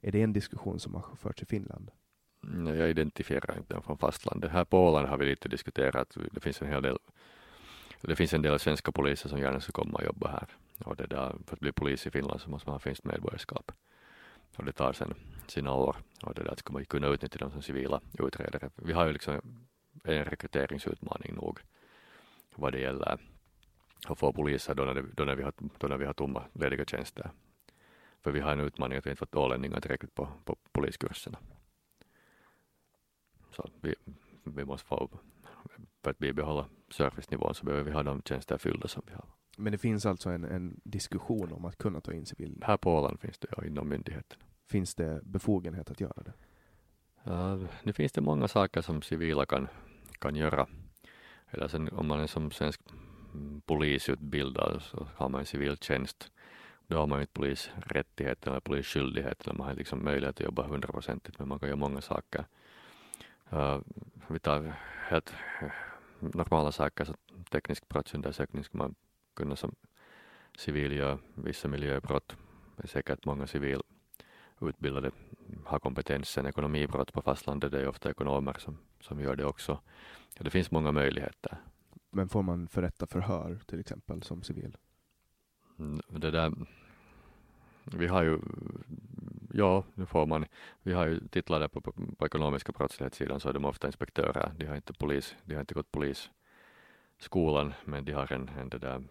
Är 0.00 0.12
det 0.12 0.22
en 0.22 0.32
diskussion 0.32 0.80
som 0.80 0.94
har 0.94 1.16
förts 1.16 1.42
i 1.42 1.46
Finland? 1.46 1.90
Mm, 2.42 2.78
jag 2.78 2.90
identifierar 2.90 3.58
inte 3.58 3.74
den 3.74 3.82
från 3.82 3.98
fastlandet. 3.98 4.50
Här 4.50 4.64
på 4.64 4.78
Åland 4.78 5.08
har 5.08 5.18
vi 5.18 5.26
lite 5.26 5.48
diskuterat, 5.48 6.16
det 6.32 6.40
finns 6.40 6.62
en 6.62 6.68
hel 6.68 6.82
del 6.82 6.98
det 8.00 8.16
finns 8.16 8.34
en 8.34 8.42
del 8.42 8.58
svenska 8.58 8.92
poliser 8.92 9.28
som 9.28 9.38
gärna 9.38 9.60
skulle 9.60 9.72
komma 9.72 9.98
och 9.98 10.04
jobba 10.04 10.28
här. 10.28 10.48
Och 10.84 10.96
det 10.96 11.06
där, 11.06 11.36
för 11.46 11.56
att 11.56 11.60
bli 11.60 11.72
polis 11.72 12.06
i 12.06 12.10
Finland 12.10 12.40
så 12.40 12.50
måste 12.50 12.68
man 12.68 12.74
ha 12.74 12.78
finskt 12.78 13.04
medborgarskap. 13.04 13.72
Och 14.56 14.64
det 14.64 14.72
tar 14.72 14.92
sen 14.92 15.14
sina 15.46 15.72
år. 15.72 15.96
Och 16.22 16.34
det 16.34 16.42
där 16.42 16.54
ska 16.56 16.72
man 16.72 16.84
kunna 16.84 17.06
utnyttja 17.06 17.38
dem 17.38 17.50
som 17.50 17.62
civila 17.62 18.00
utredare. 18.18 18.70
Vi 18.76 18.92
har 18.92 19.06
ju 19.06 19.12
liksom 19.12 19.40
en 20.04 20.24
rekryteringsutmaning 20.24 21.34
nog 21.34 21.60
vad 22.54 22.72
det 22.72 22.80
gäller 22.80 23.20
att 24.06 24.18
få 24.18 24.32
poliser 24.32 24.74
då 24.74 24.84
när, 24.84 24.94
det, 24.94 25.02
då 25.02 25.24
när, 25.24 25.34
vi, 25.34 25.42
har, 25.42 25.52
då 25.78 25.86
när 25.86 25.96
vi 25.96 26.06
har 26.06 26.12
tomma 26.12 26.44
lediga 26.52 26.84
tjänster. 26.84 27.30
För 28.22 28.30
vi 28.32 28.40
har 28.40 28.52
en 28.52 28.60
utmaning 28.60 28.98
att 28.98 29.06
vi 29.06 29.10
inte 29.10 29.18
fått 29.18 29.34
ålänningar 29.34 29.80
tillräckligt 29.80 30.14
på, 30.14 30.28
på 30.44 30.56
poliskurserna. 30.72 31.38
Så 33.50 33.70
vi, 33.80 33.94
vi 34.44 34.64
måste 34.64 34.88
få, 34.88 35.10
för 36.02 36.10
att 36.10 36.18
bibehålla 36.18 36.68
servicenivån 36.90 37.54
så 37.54 37.64
behöver 37.64 37.84
vi 37.84 37.90
ha 37.90 38.02
de 38.02 38.22
tjänster 38.22 38.58
fyllda 38.58 38.88
som 38.88 39.02
vi 39.06 39.14
har. 39.14 39.26
Men 39.56 39.72
det 39.72 39.78
finns 39.78 40.06
alltså 40.06 40.30
en, 40.30 40.44
en 40.44 40.80
diskussion 40.84 41.52
om 41.52 41.64
att 41.64 41.78
kunna 41.78 42.00
ta 42.00 42.12
in 42.12 42.26
civil... 42.26 42.62
Här 42.66 42.76
på 42.76 42.94
Åland 42.94 43.20
finns 43.20 43.38
det 43.38 43.48
ja, 43.56 43.64
inom 43.64 43.88
myndigheten. 43.88 44.38
Finns 44.70 44.94
det 44.94 45.20
befogenhet 45.24 45.90
att 45.90 46.00
göra 46.00 46.22
det? 46.22 46.32
Ja, 47.22 47.58
nu 47.82 47.92
finns 47.92 48.12
det 48.12 48.20
många 48.20 48.48
saker 48.48 48.82
som 48.82 49.02
civila 49.02 49.46
kan, 49.46 49.68
kan 50.18 50.36
göra. 50.36 50.66
Eller 51.50 51.68
sen 51.68 51.88
om 51.88 52.06
man 52.06 52.20
är 52.20 52.26
som 52.26 52.50
svensk 52.50 52.80
polisutbildad 53.66 54.82
så 54.82 55.08
har 55.16 55.28
man 55.28 55.40
en 55.40 55.46
civil 55.46 55.76
tjänst. 55.76 56.30
Då 56.86 56.98
har 56.98 57.06
man 57.06 57.20
inte 57.20 57.32
polisrättigheter 57.32 58.50
eller 58.50 58.60
polisskyldigheter. 58.60 59.52
Man 59.52 59.66
har 59.66 59.74
liksom 59.74 60.04
möjlighet 60.04 60.40
att 60.40 60.44
jobba 60.44 60.66
hundraprocentigt 60.66 61.38
men 61.38 61.48
man 61.48 61.58
kan 61.58 61.68
göra 61.68 61.76
många 61.76 62.00
saker. 62.00 62.46
Uh, 63.52 63.80
vi 64.28 64.38
tar 64.38 64.74
helt 65.08 65.32
normala 66.20 66.72
saker, 66.72 67.04
så 67.04 67.14
teknisk 67.50 67.88
brottsundersökning 67.88 68.64
ska 68.64 68.78
man 68.78 68.94
kunna 69.34 69.56
som 69.56 69.74
civil 70.58 70.92
göra 70.92 71.18
vissa 71.34 71.68
miljöbrott. 71.68 72.36
Det 72.76 72.84
är 72.84 72.88
säkert 72.88 73.24
många 73.24 73.46
civilutbildade 73.46 75.10
har 75.64 75.78
kompetensen. 75.78 76.46
Ekonomibrott 76.46 77.12
på 77.12 77.22
fastlandet, 77.22 77.72
det 77.72 77.80
är 77.80 77.88
ofta 77.88 78.10
ekonomer 78.10 78.56
som, 78.58 78.78
som 79.00 79.20
gör 79.20 79.36
det 79.36 79.44
också. 79.44 79.80
Det 80.38 80.50
finns 80.50 80.70
många 80.70 80.92
möjligheter. 80.92 81.58
Men 82.10 82.28
får 82.28 82.42
man 82.42 82.68
förrätta 82.68 83.06
förhör 83.06 83.60
till 83.66 83.80
exempel 83.80 84.22
som 84.22 84.42
civil? 84.42 84.76
Mm, 85.78 86.00
det 86.08 86.30
där, 86.30 86.52
vi 87.84 88.06
har 88.06 88.22
ju, 88.22 88.38
ja, 89.52 89.84
nu 89.94 90.06
får 90.06 90.26
man, 90.26 90.46
vi 90.82 90.92
har 90.92 91.06
ju 91.06 91.28
titlar 91.28 91.68
på, 91.68 91.80
på, 91.80 91.92
på 92.18 92.26
ekonomiska 92.26 92.72
brottslighetssidan 92.72 93.40
så 93.40 93.48
är 93.48 93.52
de 93.52 93.64
ofta 93.64 93.86
inspektörer. 93.86 94.52
De 94.56 94.66
har 94.66 94.76
inte 94.76 94.92
polis, 94.92 95.34
de 95.44 95.54
har 95.54 95.60
inte 95.60 95.74
gått 95.74 95.92
skolan, 97.24 97.72
men 97.84 98.04
de 98.04 98.12
har 98.12 98.32
en, 98.32 98.50
en 98.58 98.68
det 98.68 98.78
där 98.78 98.94
mm, 98.94 99.08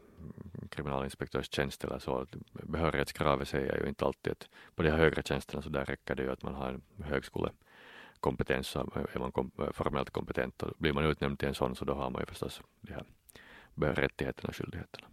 kriminalinspektörstjänst 0.69 1.83
eller 1.83 1.99
så. 1.99 2.25
Behörighetskravet 2.51 3.47
säger 3.47 3.81
ju 3.83 3.89
inte 3.89 4.05
alltid 4.05 4.31
att 4.31 4.49
på 4.75 4.83
de 4.83 4.89
här 4.89 4.97
högre 4.97 5.23
tjänsterna 5.23 5.61
så 5.61 5.69
där 5.69 5.85
räcker 5.85 6.15
det 6.15 6.23
ju 6.23 6.31
att 6.31 6.43
man 6.43 6.55
har 6.55 6.69
en 6.69 7.03
högskolekompetens 7.03 8.67
så 8.67 8.79
är 9.13 9.19
man 9.19 9.31
kom, 9.31 9.51
formellt 9.71 10.09
kompetent 10.09 10.63
och 10.63 10.73
blir 10.77 10.93
man 10.93 11.05
utnämnd 11.05 11.39
till 11.39 11.47
en 11.47 11.55
sån 11.55 11.75
så 11.75 11.85
då 11.85 11.93
har 11.93 12.09
man 12.09 12.21
ju 12.21 12.25
förstås 12.25 12.61
de 12.81 12.93
här 12.93 13.95
rättigheterna 13.95 14.47
och 14.47 14.55
skyldigheterna. 14.55 15.07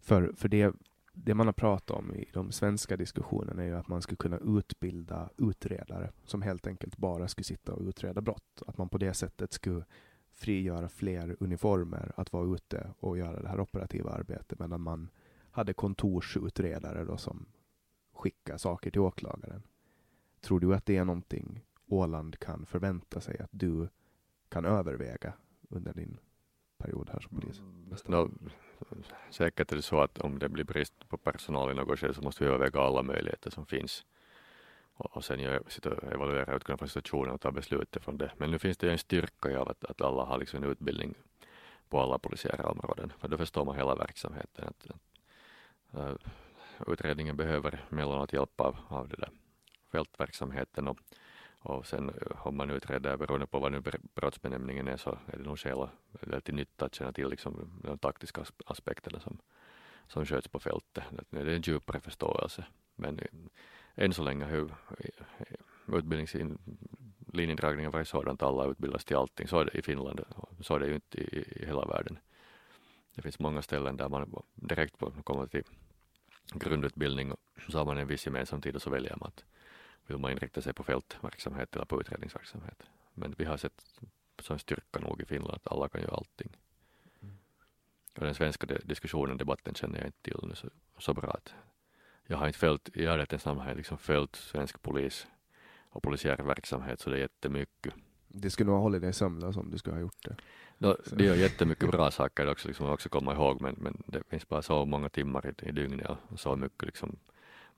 För, 0.00 0.32
för 0.36 0.48
det, 0.48 0.74
det 1.12 1.34
man 1.34 1.46
har 1.46 1.52
pratat 1.52 1.90
om 1.90 2.14
i 2.14 2.30
de 2.32 2.52
svenska 2.52 2.96
diskussionerna 2.96 3.62
är 3.62 3.66
ju 3.66 3.76
att 3.76 3.88
man 3.88 4.02
skulle 4.02 4.16
kunna 4.16 4.38
utbilda 4.58 5.30
utredare 5.36 6.10
som 6.24 6.42
helt 6.42 6.66
enkelt 6.66 6.96
bara 6.96 7.28
skulle 7.28 7.44
sitta 7.44 7.72
och 7.72 7.82
utreda 7.82 8.20
brott. 8.20 8.62
Att 8.66 8.78
man 8.78 8.88
på 8.88 8.98
det 8.98 9.14
sättet 9.14 9.52
skulle 9.52 9.84
frigöra 10.34 10.88
fler 10.88 11.36
uniformer 11.40 12.12
att 12.16 12.32
vara 12.32 12.54
ute 12.54 12.94
och 12.98 13.18
göra 13.18 13.42
det 13.42 13.48
här 13.48 13.60
operativa 13.60 14.10
arbetet 14.10 14.58
medan 14.58 14.80
man 14.80 15.10
hade 15.50 15.72
kontorsutredare 15.72 17.04
då 17.04 17.16
som 17.16 17.46
skickar 18.12 18.56
saker 18.56 18.90
till 18.90 19.00
åklagaren. 19.00 19.62
Tror 20.40 20.60
du 20.60 20.74
att 20.74 20.86
det 20.86 20.96
är 20.96 21.04
någonting 21.04 21.64
Åland 21.86 22.38
kan 22.38 22.66
förvänta 22.66 23.20
sig 23.20 23.38
att 23.38 23.50
du 23.52 23.88
kan 24.48 24.64
överväga 24.64 25.32
under 25.68 25.94
din 25.94 26.18
period 26.78 27.10
här 27.12 27.20
som 27.20 27.40
polis? 27.40 27.62
No, 28.06 28.30
säkert 29.30 29.72
är 29.72 29.76
det 29.76 29.82
så 29.82 30.00
att 30.00 30.18
om 30.18 30.38
det 30.38 30.48
blir 30.48 30.64
brist 30.64 31.08
på 31.08 31.16
personal 31.16 31.70
i 31.70 31.74
något 31.74 31.98
skede 31.98 32.14
så 32.14 32.22
måste 32.22 32.44
vi 32.44 32.50
överväga 32.50 32.80
alla 32.80 33.02
möjligheter 33.02 33.50
som 33.50 33.66
finns 33.66 34.04
och 34.96 35.24
sen 35.24 35.40
gör, 35.40 35.58
och 35.58 36.12
evaluera 36.12 36.56
utifrån 36.56 36.78
från 36.78 36.88
situationen 36.88 37.34
och 37.34 37.40
ta 37.40 37.50
beslut 37.50 37.96
från 38.00 38.18
det. 38.18 38.32
Men 38.36 38.50
nu 38.50 38.58
finns 38.58 38.76
det 38.76 38.86
ju 38.86 38.92
en 38.92 38.98
styrka 38.98 39.50
i 39.50 39.54
att, 39.54 39.84
att 39.84 40.00
alla 40.00 40.24
har 40.24 40.38
liksom 40.38 40.62
en 40.62 40.70
utbildning 40.70 41.14
på 41.88 42.00
alla 42.00 42.18
polisiära 42.18 42.68
områden, 42.68 43.12
för 43.18 43.28
då 43.28 43.36
förstår 43.36 43.64
man 43.64 43.76
hela 43.76 43.94
verksamheten. 43.94 44.68
Att, 44.68 44.86
att, 44.90 45.98
eh, 46.00 46.14
utredningen 46.86 47.36
behöver 47.36 47.84
mellanåt 47.88 48.32
hjälp 48.32 48.60
av, 48.60 48.76
av 48.88 49.08
det 49.08 49.16
där 49.16 49.30
fältverksamheten 49.92 50.88
och, 50.88 50.98
och 51.58 51.86
sen 51.86 52.08
eh, 52.08 52.46
om 52.46 52.56
man 52.56 52.70
utreder 52.70 53.16
beroende 53.16 53.46
på 53.46 53.58
vad 53.58 53.72
nu 53.72 53.82
brottsbenämningen 54.14 54.88
är 54.88 54.96
så 54.96 55.18
är 55.26 55.36
det 55.36 55.44
nog 55.44 55.58
skäl 55.58 55.88
eller 56.22 56.40
till 56.40 56.54
nytta 56.54 56.84
att 56.84 56.94
känna 56.94 57.12
till 57.12 57.28
liksom 57.28 57.80
de 57.82 57.98
taktiska 57.98 58.44
aspekterna 58.66 59.20
som, 59.20 59.38
som 60.08 60.26
sköts 60.26 60.48
på 60.48 60.58
fältet. 60.58 61.04
Det 61.30 61.40
är 61.40 61.46
en 61.46 61.62
djupare 61.62 62.00
förståelse. 62.00 62.64
Men 62.96 63.18
eh, 63.18 63.26
än 63.94 64.12
så 64.12 64.22
länge 64.22 64.44
har 64.44 64.70
utbildningslinjedragningen 65.98 67.90
varit 67.90 68.08
sådant 68.08 68.42
att 68.42 68.48
alla 68.48 68.66
utbildas 68.70 69.04
till 69.04 69.16
allting. 69.16 69.48
Så 69.48 69.58
är 69.58 69.64
det 69.64 69.78
i 69.78 69.82
Finland, 69.82 70.20
så 70.60 70.74
är 70.74 70.80
det 70.80 70.86
ju 70.86 70.94
inte 70.94 71.18
i, 71.18 71.62
i 71.62 71.66
hela 71.66 71.84
världen. 71.84 72.18
Det 73.14 73.22
finns 73.22 73.38
många 73.38 73.62
ställen 73.62 73.96
där 73.96 74.08
man 74.08 74.42
direkt 74.54 74.96
kommer 75.24 75.46
till 75.46 75.64
grundutbildning 76.54 77.32
och 77.32 77.40
så 77.68 77.78
har 77.78 77.84
man 77.84 77.98
en 77.98 78.06
viss 78.06 78.26
gemensam 78.26 78.60
tid 78.60 78.76
och 78.76 78.82
så 78.82 78.90
väljer 78.90 79.16
man 79.20 79.28
att 79.28 79.44
vill 80.06 80.18
man 80.18 80.30
inrikta 80.30 80.62
sig 80.62 80.72
på 80.72 80.84
fältverksamhet 80.84 81.76
eller 81.76 81.84
på 81.84 82.00
utredningsverksamhet. 82.00 82.82
Men 83.14 83.34
vi 83.38 83.44
har 83.44 83.56
sett 83.56 83.84
som 84.38 84.58
styrka 84.58 85.00
nog 85.00 85.22
i 85.22 85.24
Finland 85.24 85.54
att 85.54 85.72
alla 85.72 85.88
kan 85.88 86.00
göra 86.00 86.14
allting. 86.14 86.56
Mm. 87.22 87.38
Och 88.14 88.24
den 88.24 88.34
svenska 88.34 88.66
diskussionen, 88.66 89.36
debatten 89.36 89.74
känner 89.74 89.98
jag 89.98 90.08
inte 90.08 90.22
till 90.22 90.38
nu 90.42 90.54
så, 90.54 90.68
så 90.98 91.14
bra 91.14 91.30
att 91.30 91.54
jag 92.26 92.36
har 92.36 92.46
inte 92.46 92.58
följt, 92.58 92.96
i 92.96 93.06
namn 93.06 93.60
har 93.60 93.68
jag 93.68 93.76
liksom 93.76 93.98
följt 93.98 94.36
svensk 94.36 94.82
polis 94.82 95.26
och 95.88 96.02
polisiär 96.02 96.36
verksamhet 96.36 97.00
så 97.00 97.10
det 97.10 97.16
är 97.16 97.20
jättemycket. 97.20 97.94
Det 98.28 98.50
skulle 98.50 98.66
nog 98.66 98.76
ha 98.76 98.82
hållit 98.82 99.02
dig 99.02 99.12
sömnlös 99.12 99.56
om 99.56 99.70
du 99.70 99.78
skulle 99.78 99.96
ha 99.96 100.00
gjort 100.00 100.24
det. 100.24 100.36
No, 100.78 100.96
det 101.12 101.26
är 101.26 101.34
jättemycket 101.34 101.90
bra 101.90 102.10
saker 102.10 102.50
också, 102.50 102.68
liksom, 102.68 102.86
också 102.86 103.08
komma 103.08 103.34
ihåg 103.34 103.60
men, 103.60 103.74
men 103.78 104.02
det 104.06 104.22
finns 104.28 104.48
bara 104.48 104.62
så 104.62 104.84
många 104.84 105.08
timmar 105.08 105.46
i, 105.46 105.68
i 105.68 105.72
dygnet 105.72 106.10
och 106.28 106.40
så 106.40 106.56
mycket 106.56 106.82
liksom, 106.82 107.16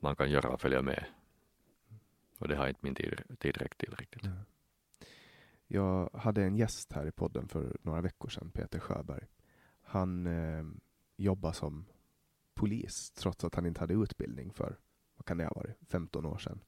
man 0.01 0.17
kan 0.17 0.31
göra 0.31 0.49
och 0.49 0.61
följa 0.61 0.83
med. 0.83 1.05
Och 2.39 2.49
det 2.49 2.57
har 2.57 2.69
inte 2.69 2.81
min 2.83 2.95
tid, 2.95 3.21
tid 3.39 3.57
räckt 3.57 3.79
till 3.79 3.95
riktigt. 3.99 4.25
Ja. 4.25 4.31
Jag 5.67 6.11
hade 6.15 6.45
en 6.45 6.57
gäst 6.57 6.93
här 6.93 7.07
i 7.07 7.13
podden 7.13 7.49
för 7.49 7.77
några 7.83 8.01
veckor 8.01 8.29
sedan, 8.29 8.51
Peter 8.51 8.79
Sjöberg. 8.79 9.27
Han 9.83 10.27
eh, 10.27 10.65
jobbar 11.17 11.53
som 11.53 11.85
polis 12.57 13.11
trots 13.11 13.45
att 13.45 13.55
han 13.55 13.67
inte 13.67 13.81
hade 13.81 13.95
utbildning 13.95 14.53
för, 14.53 14.77
vad 15.17 15.27
kan 15.27 15.39
det 15.39 15.45
ha 15.45 15.53
varit, 15.57 15.77
15 15.89 16.27
år 16.27 16.39
sedan. 16.39 16.61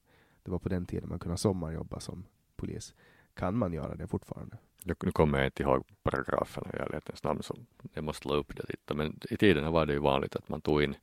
Det 0.43 0.51
var 0.51 0.59
på 0.59 0.69
den 0.69 0.85
tiden 0.85 1.09
man 1.09 1.19
kunde 1.19 1.37
sommarjobba 1.37 1.99
som 1.99 2.25
polis. 2.55 2.93
Kan 3.33 3.57
man 3.57 3.73
göra 3.73 3.95
det 3.95 4.07
fortfarande? 4.07 4.57
Nu 4.85 5.11
kommer 5.11 5.37
jag 5.37 5.47
inte 5.47 5.63
ihåg 5.63 5.83
paragrafen 6.03 6.63
i 6.73 6.77
ärlighetens 6.77 7.23
namn 7.23 7.43
så 7.43 7.55
jag 7.93 8.03
måste 8.03 8.21
slå 8.21 8.35
upp 8.35 8.55
det 8.55 8.69
lite. 8.69 8.93
Men 8.93 9.19
i 9.29 9.37
tiden 9.37 9.71
var 9.71 9.85
det 9.85 9.93
ju 9.93 9.99
vanligt 9.99 10.35
att 10.35 10.49
man 10.49 10.61
tog 10.61 10.83
in, 10.83 10.95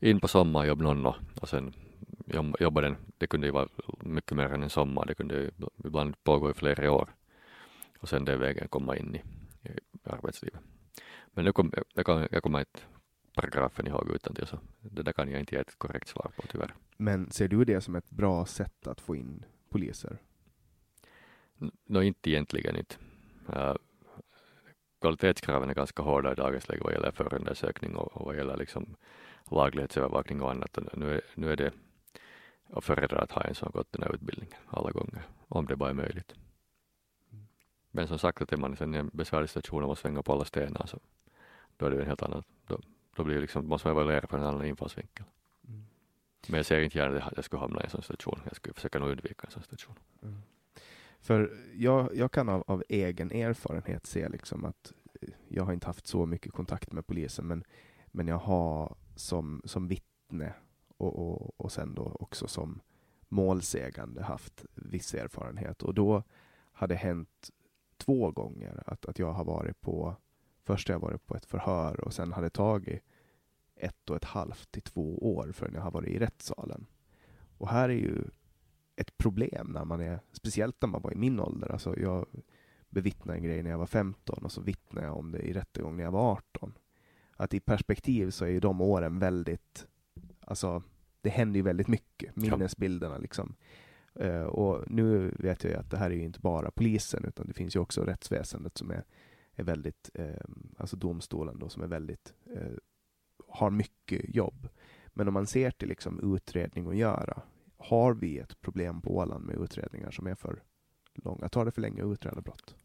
in 0.00 0.20
på 0.20 0.28
sommarjobb 0.28 0.80
någon 0.80 1.06
och, 1.06 1.16
och 1.40 1.48
sen 1.48 1.74
jobbade 2.60 2.86
den. 2.86 2.96
Det 3.18 3.26
kunde 3.26 3.46
ju 3.46 3.52
vara 3.52 3.68
mycket 4.00 4.36
mer 4.36 4.48
än 4.48 4.62
en 4.62 4.70
sommar. 4.70 5.06
Det 5.06 5.14
kunde 5.14 5.34
ju 5.34 5.50
ibland 5.84 6.24
pågå 6.24 6.50
i 6.50 6.54
flera 6.54 6.92
år. 6.92 7.14
Och 8.00 8.08
sen 8.08 8.24
den 8.24 8.40
vägen 8.40 8.68
komma 8.68 8.96
in 8.96 9.14
i, 9.14 9.18
i 9.68 9.78
arbetslivet. 10.04 10.60
Men 11.26 11.44
nu 11.44 11.52
kom, 11.52 11.72
jag, 11.94 12.08
jag, 12.08 12.28
jag 12.30 12.42
kommer 12.42 12.58
inte 12.58 12.80
paragrafen 13.40 13.86
ihåg 13.86 14.10
utan 14.14 14.46
så 14.46 14.58
det 14.80 15.02
där 15.02 15.12
kan 15.12 15.30
jag 15.30 15.40
inte 15.40 15.54
ge 15.54 15.60
ett 15.60 15.78
korrekt 15.78 16.08
svar 16.08 16.30
på 16.36 16.42
tyvärr. 16.46 16.74
Men 16.96 17.30
ser 17.30 17.48
du 17.48 17.64
det 17.64 17.80
som 17.80 17.94
ett 17.94 18.10
bra 18.10 18.46
sätt 18.46 18.86
att 18.86 19.00
få 19.00 19.16
in 19.16 19.44
poliser? 19.68 20.18
Nå, 21.86 22.02
inte 22.02 22.30
egentligen 22.30 22.76
inte. 22.76 22.96
Uh, 23.48 23.74
kvalitetskraven 25.00 25.70
är 25.70 25.74
ganska 25.74 26.02
hårda 26.02 26.32
i 26.32 26.34
dagens 26.34 26.68
läge 26.68 26.82
vad 26.84 26.92
gäller 26.92 27.10
förundersökning 27.10 27.96
och, 27.96 28.16
och 28.16 28.26
vad 28.26 28.36
gäller 28.36 28.56
liksom 28.56 28.96
laglighetsövervakning 29.50 30.42
och 30.42 30.50
annat. 30.50 30.78
Och 30.78 30.98
nu, 30.98 31.14
är, 31.14 31.20
nu 31.34 31.52
är 31.52 31.56
det 31.56 31.72
att 32.72 32.84
föredra 32.84 33.18
att 33.18 33.32
ha 33.32 33.42
en 33.42 33.54
som 33.54 33.70
gått 33.70 33.92
den 33.92 34.02
här 34.02 34.14
utbildningen 34.14 34.58
alla 34.66 34.90
gånger, 34.90 35.22
om 35.48 35.66
det 35.66 35.76
bara 35.76 35.90
är 35.90 35.94
möjligt. 35.94 36.34
Men 37.90 38.08
som 38.08 38.18
sagt, 38.18 38.42
att 38.42 38.52
är 38.52 38.56
man 38.56 38.94
i 38.94 38.98
en 38.98 39.10
besvärlig 39.12 39.50
situation 39.50 39.82
och 39.82 39.88
måste 39.88 40.02
svänga 40.02 40.22
på 40.22 40.32
alla 40.32 40.44
stenar 40.44 40.86
så 40.86 40.98
då 41.76 41.86
är 41.86 41.90
det 41.90 42.00
en 42.00 42.06
helt 42.06 42.22
annan, 42.22 42.42
då, 42.66 42.80
då 43.18 43.24
blir 43.24 43.40
liksom, 43.40 43.66
måste 43.66 43.88
man 43.88 43.96
evaluera 43.96 44.26
från 44.26 44.40
en 44.40 44.46
annan 44.46 44.66
infallsvinkel. 44.66 45.24
Mm. 45.68 45.84
Men 46.48 46.56
jag 46.56 46.66
ser 46.66 46.80
inte 46.80 46.98
gärna 46.98 47.22
att 47.22 47.32
jag 47.36 47.44
skulle 47.44 47.60
hamna 47.60 47.80
i 47.80 47.84
en 47.84 47.90
sån 47.90 48.02
situation. 48.02 48.40
Jag 48.44 48.56
skulle 48.56 48.74
försöka 48.74 48.98
nog 48.98 49.10
undvika 49.10 49.46
en 49.46 49.50
sån 49.50 49.62
situation. 49.62 49.96
Mm. 50.22 50.42
För 51.20 51.58
jag, 51.74 52.16
jag 52.16 52.32
kan 52.32 52.48
av, 52.48 52.64
av, 52.66 52.82
egen 52.88 53.32
erfarenhet 53.32 54.06
se 54.06 54.28
liksom 54.28 54.64
att 54.64 54.92
eh, 55.20 55.28
jag 55.48 55.64
har 55.64 55.72
inte 55.72 55.86
haft 55.86 56.06
så 56.06 56.26
mycket 56.26 56.52
kontakt 56.52 56.92
med 56.92 57.06
polisen, 57.06 57.46
men, 57.46 57.64
men 58.06 58.28
jag 58.28 58.38
har 58.38 58.96
som, 59.16 59.62
som 59.64 59.88
vittne 59.88 60.52
och, 60.96 61.18
och, 61.18 61.60
och 61.60 61.72
sen 61.72 61.94
då 61.94 62.16
också 62.20 62.48
som 62.48 62.80
målsägande 63.28 64.22
haft 64.22 64.64
viss 64.74 65.14
erfarenhet. 65.14 65.82
Och 65.82 65.94
då 65.94 66.22
har 66.72 66.86
det 66.86 66.94
hänt 66.94 67.50
två 67.96 68.30
gånger 68.30 68.82
att, 68.86 69.06
att 69.06 69.18
jag 69.18 69.32
har 69.32 69.44
varit 69.44 69.80
på, 69.80 70.16
först 70.68 70.88
har 70.88 70.94
jag 70.94 71.00
varit 71.00 71.26
på 71.26 71.36
ett 71.36 71.46
förhör 71.46 72.00
och 72.00 72.12
sen 72.12 72.32
har 72.32 72.42
det 72.42 72.50
tagit 72.50 73.02
ett 73.76 74.10
och 74.10 74.16
ett 74.16 74.24
halvt 74.24 74.70
till 74.70 74.82
två 74.82 75.36
år 75.36 75.52
förrän 75.52 75.74
jag 75.74 75.80
har 75.80 75.90
varit 75.90 76.08
i 76.08 76.18
rättssalen. 76.18 76.86
Och 77.58 77.68
här 77.68 77.88
är 77.88 77.94
ju 77.94 78.24
ett 78.96 79.18
problem 79.18 79.66
när 79.66 79.84
man 79.84 80.00
är, 80.00 80.20
speciellt 80.32 80.76
när 80.82 80.88
man 80.88 81.02
var 81.02 81.12
i 81.12 81.16
min 81.16 81.40
ålder. 81.40 81.72
Alltså 81.72 81.98
jag 81.98 82.26
bevittnade 82.88 83.38
en 83.38 83.44
grej 83.44 83.62
när 83.62 83.70
jag 83.70 83.78
var 83.78 83.86
15 83.86 84.44
och 84.44 84.52
så 84.52 84.60
vittnade 84.60 85.06
jag 85.06 85.16
om 85.16 85.32
det 85.32 85.38
i 85.38 85.52
rättegång 85.52 85.96
när 85.96 86.04
jag 86.04 86.10
var 86.10 86.32
18. 86.32 86.78
Att 87.36 87.54
i 87.54 87.60
perspektiv 87.60 88.30
så 88.30 88.44
är 88.44 88.48
ju 88.48 88.60
de 88.60 88.80
åren 88.80 89.18
väldigt, 89.18 89.86
alltså 90.40 90.82
det 91.20 91.30
händer 91.30 91.56
ju 91.56 91.62
väldigt 91.62 91.88
mycket, 91.88 92.36
minnesbilderna 92.36 93.18
liksom. 93.18 93.54
Uh, 94.20 94.42
och 94.42 94.90
nu 94.90 95.34
vet 95.38 95.64
jag 95.64 95.72
ju 95.72 95.78
att 95.78 95.90
det 95.90 95.96
här 95.96 96.10
är 96.10 96.14
ju 96.14 96.24
inte 96.24 96.40
bara 96.40 96.70
polisen 96.70 97.24
utan 97.24 97.46
det 97.46 97.54
finns 97.54 97.76
ju 97.76 97.80
också 97.80 98.04
rättsväsendet 98.04 98.78
som 98.78 98.90
är, 98.90 99.04
är 99.58 99.64
väldigt, 99.64 100.10
eh, 100.14 100.44
alltså 100.76 100.96
domstolen 100.96 101.58
då 101.58 101.68
som 101.68 101.82
är 101.82 101.86
väldigt, 101.86 102.34
eh, 102.54 102.72
har 103.48 103.70
mycket 103.70 104.34
jobb. 104.34 104.68
Men 105.06 105.28
om 105.28 105.34
man 105.34 105.46
ser 105.46 105.70
till 105.70 105.88
liksom 105.88 106.34
utredning 106.36 106.86
att 106.86 106.96
göra, 106.96 107.42
har 107.76 108.14
vi 108.14 108.38
ett 108.38 108.60
problem 108.60 109.00
på 109.00 109.16
Åland 109.16 109.44
med 109.44 109.56
utredningar 109.56 110.10
som 110.10 110.26
är 110.26 110.34
för 110.34 110.62
långa? 111.14 111.48
Tar 111.48 111.64
det 111.64 111.70
för 111.70 111.80
länge 111.80 112.04
att 112.04 112.12
utreda 112.12 112.40
brott? 112.40 112.76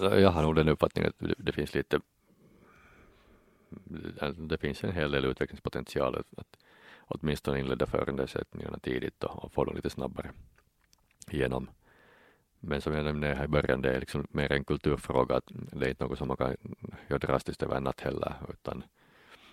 Jag 0.00 0.30
har 0.30 0.42
nog 0.42 0.54
den 0.54 0.68
uppfattningen 0.68 1.12
att 1.18 1.32
det 1.38 1.52
finns 1.52 1.74
lite 1.74 2.00
det 4.36 4.58
finns 4.58 4.84
en 4.84 4.92
hel 4.92 5.10
del 5.10 5.24
utvecklingspotential 5.24 6.24
att 6.36 6.56
åtminstone 6.98 7.60
inleda 7.60 7.86
förundersökningarna 7.86 8.78
tidigt 8.78 9.24
och, 9.24 9.44
och 9.44 9.52
få 9.52 9.64
dem 9.64 9.76
lite 9.76 9.90
snabbare 9.90 10.30
igenom. 11.30 11.70
Men 12.60 12.80
som 12.80 12.94
jag 12.94 13.04
nämnde 13.04 13.34
här 13.34 13.44
i 13.44 13.48
början, 13.48 13.82
det 13.82 13.90
är 13.96 14.00
liksom 14.00 14.26
mer 14.30 14.52
en 14.52 14.64
kulturfråga, 14.64 15.36
att 15.36 15.44
det 15.48 15.86
är 15.86 15.90
inte 15.90 16.04
något 16.04 16.18
som 16.18 16.28
man 16.28 16.36
kan 16.36 16.56
göra 17.08 17.18
drastiskt 17.18 17.62
över 17.62 17.76
en 17.76 17.84
natt 17.84 18.00
heller, 18.00 18.34
utan 18.48 18.84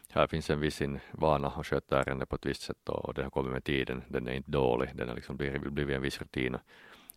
här 0.10 0.28
finns 0.28 0.49
en 0.49 0.60
viss 0.60 0.82
vana 1.12 1.47
att 1.47 1.68
sköta 1.68 1.99
ärenden 1.99 2.28
på 2.28 2.36
ett 2.36 2.45
visst 2.45 2.62
sätt 2.62 2.89
och, 2.89 3.14
det 3.14 3.24
har 3.24 3.30
kommit 3.30 3.51
med 3.51 3.64
tiden. 3.64 4.03
Den 4.08 4.28
är 4.28 4.32
inte 4.32 4.51
dålig, 4.51 4.89
den 4.95 5.08
har 5.08 5.16
liksom 5.16 5.38
blivit, 5.38 5.62
blivit 5.62 5.95
en 5.95 6.01
viss 6.01 6.20
rutin 6.20 6.58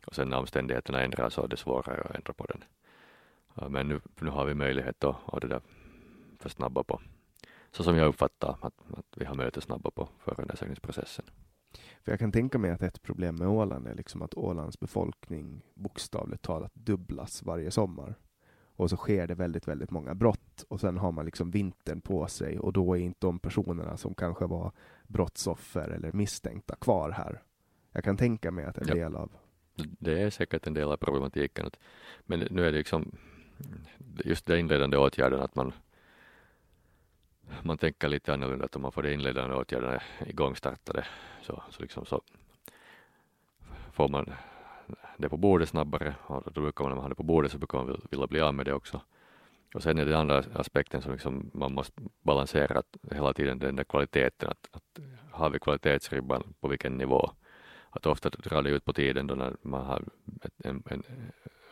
och 0.07 0.15
sen 0.15 0.29
när 0.29 0.39
omständigheterna 0.39 1.03
ändras 1.03 1.35
så 1.35 1.43
är 1.43 1.49
det 1.49 1.57
svårare 1.57 2.03
att 2.03 2.15
ändra 2.15 2.33
på 2.33 2.47
den. 2.47 2.65
Men 3.71 3.89
nu, 3.89 4.01
nu 4.21 4.31
har 4.31 4.45
vi 4.45 4.55
möjlighet 4.55 5.05
att, 5.05 5.35
att 5.35 5.41
det 5.41 5.49
där 5.49 5.61
för 6.39 6.49
snabba 6.49 6.83
på, 6.83 7.01
så 7.73 7.85
som 7.85 7.97
jag 7.97 8.09
uppfattar 8.09 8.57
att, 8.61 8.75
att 8.99 9.07
vi 9.17 9.25
har 9.25 9.35
möjlighet 9.35 9.57
att 9.57 9.65
snabba 9.65 9.91
på 9.91 10.09
förundersökningsprocessen. 10.19 11.25
För 12.09 12.13
jag 12.13 12.21
kan 12.21 12.33
tänka 12.33 12.59
mig 12.59 12.71
att 12.71 12.83
ett 12.83 13.03
problem 13.03 13.35
med 13.35 13.49
Åland 13.49 13.87
är 13.87 13.95
liksom 13.95 14.23
att 14.23 14.35
Ålands 14.35 14.81
befolkning 14.81 15.63
bokstavligt 15.75 16.43
talat 16.43 16.75
dubblas 16.75 17.43
varje 17.43 17.71
sommar. 17.71 18.15
Och 18.77 18.91
så 18.91 18.97
sker 18.97 19.27
det 19.27 19.35
väldigt, 19.35 19.69
väldigt 19.69 19.91
många 19.91 20.15
brott 20.15 20.65
och 20.69 20.81
sen 20.81 20.99
har 20.99 21.13
man 21.13 21.25
liksom 21.25 21.51
vintern 21.51 22.01
på 22.01 22.27
sig 22.27 22.59
och 22.59 22.73
då 22.73 22.95
är 22.95 23.01
inte 23.01 23.19
de 23.21 23.39
personerna 23.39 23.97
som 23.97 24.15
kanske 24.15 24.47
var 24.47 24.73
brottsoffer 25.07 25.89
eller 25.89 26.13
misstänkta 26.13 26.77
kvar 26.77 27.11
här. 27.11 27.43
Jag 27.93 28.05
kan 28.05 28.17
tänka 28.17 28.51
mig 28.51 28.65
att 28.65 28.79
en 28.79 28.89
ja. 28.89 28.95
del 28.95 29.17
av 29.17 29.31
det 29.77 30.23
är 30.23 30.31
säkert 30.31 30.67
en 30.67 30.75
del 30.75 30.93
av 30.93 30.97
problematiken. 30.97 31.71
Men 32.27 32.41
nu 32.51 32.67
är 32.67 32.73
det 32.73 32.79
liksom 32.79 33.13
just 34.25 34.47
det 34.47 34.59
inledande 34.59 34.97
åtgärden 34.97 35.41
att 35.41 35.55
man 35.55 35.73
man 37.63 37.79
tänker 37.79 38.09
lite 38.09 38.33
annorlunda 38.33 38.65
att 38.65 38.77
om 38.77 38.83
man 38.83 38.93
får 38.93 39.03
de 39.03 39.13
inledande 39.13 39.57
åtgärderna 39.57 40.03
igångstartade 40.27 41.07
så, 41.43 41.63
så, 41.71 41.83
liksom 41.83 42.07
så 42.07 42.23
får 43.93 44.09
man 44.09 44.33
det 45.17 45.29
på 45.29 45.37
bordet 45.37 45.69
snabbare 45.69 46.15
och 46.27 46.53
då 46.53 46.61
brukar 46.61 46.85
man 46.85 46.91
när 46.91 46.97
man 46.97 47.03
har 47.03 47.09
det 47.09 47.15
på 47.15 47.23
bordet 47.23 47.53
så 47.53 47.59
brukar 47.59 47.79
man 47.79 48.01
vilja 48.11 48.27
bli 48.27 48.41
av 48.41 48.55
med 48.55 48.67
det 48.67 48.73
också. 48.73 49.01
Och 49.75 49.83
sen 49.83 49.99
är 49.99 50.07
det 50.07 50.19
andra 50.19 50.45
aspekten 50.55 51.03
som 51.03 51.13
liksom 51.13 51.51
man 51.55 51.73
måste 51.73 52.03
balansera 52.23 52.79
att 52.79 52.97
hela 53.11 53.33
tiden 53.33 53.59
den 53.59 53.77
där 53.77 53.85
kvaliteten, 53.85 54.49
att, 54.49 54.69
att 54.71 54.99
har 55.31 55.51
vi 55.51 55.59
kvalitetsribban 55.59 56.55
på 56.61 56.69
vilken 56.69 56.99
nivå? 56.99 57.31
Att 57.91 58.07
ofta 58.07 58.31
drar 58.31 58.63
det 58.63 58.71
ut 58.71 58.85
på 58.85 58.93
tiden 58.93 59.27
då 59.27 59.35
när 59.35 59.57
man 59.63 59.87
har 59.87 60.05
en, 60.65 60.83
en 60.87 61.03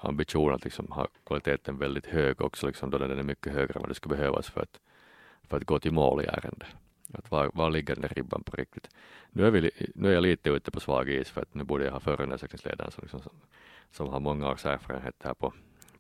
ambition 0.00 0.54
att 0.54 0.64
liksom 0.64 0.92
ha 0.92 1.08
kvaliteten 1.26 1.78
väldigt 1.78 2.06
hög 2.06 2.40
också, 2.40 2.66
liksom 2.66 2.90
då 2.90 2.98
den 2.98 3.18
är 3.18 3.22
mycket 3.22 3.52
högre 3.52 3.74
än 3.74 3.80
vad 3.80 3.90
det 3.90 3.94
skulle 3.94 4.16
behövas 4.16 4.50
för 4.50 4.60
att 4.60 4.80
för 5.48 5.56
att 5.56 5.64
gå 5.64 5.78
till 5.78 5.92
mål 5.92 6.22
i 6.22 6.26
ärendet. 6.26 6.68
Att 7.12 7.30
var, 7.30 7.50
var 7.54 7.70
ligger 7.70 7.94
den 7.94 8.08
ribban 8.08 8.42
på 8.42 8.56
riktigt? 8.56 8.90
Nu 9.30 9.46
är, 9.46 9.50
vi, 9.50 9.70
nu 9.94 10.08
är 10.08 10.14
jag 10.14 10.22
lite 10.22 10.50
ute 10.50 10.70
på 10.70 10.80
svag 10.80 11.08
is 11.08 11.30
för 11.30 11.40
att 11.42 11.54
nu 11.54 11.64
borde 11.64 11.84
jag 11.84 11.92
ha 11.92 12.00
förundersökningsledaren 12.00 12.92
som, 12.92 13.02
liksom, 13.02 13.20
som, 13.20 13.32
som 13.90 14.08
har 14.08 14.20
många 14.20 14.50
års 14.50 14.66
erfarenhet 14.66 15.14
här 15.24 15.34
på, 15.34 15.52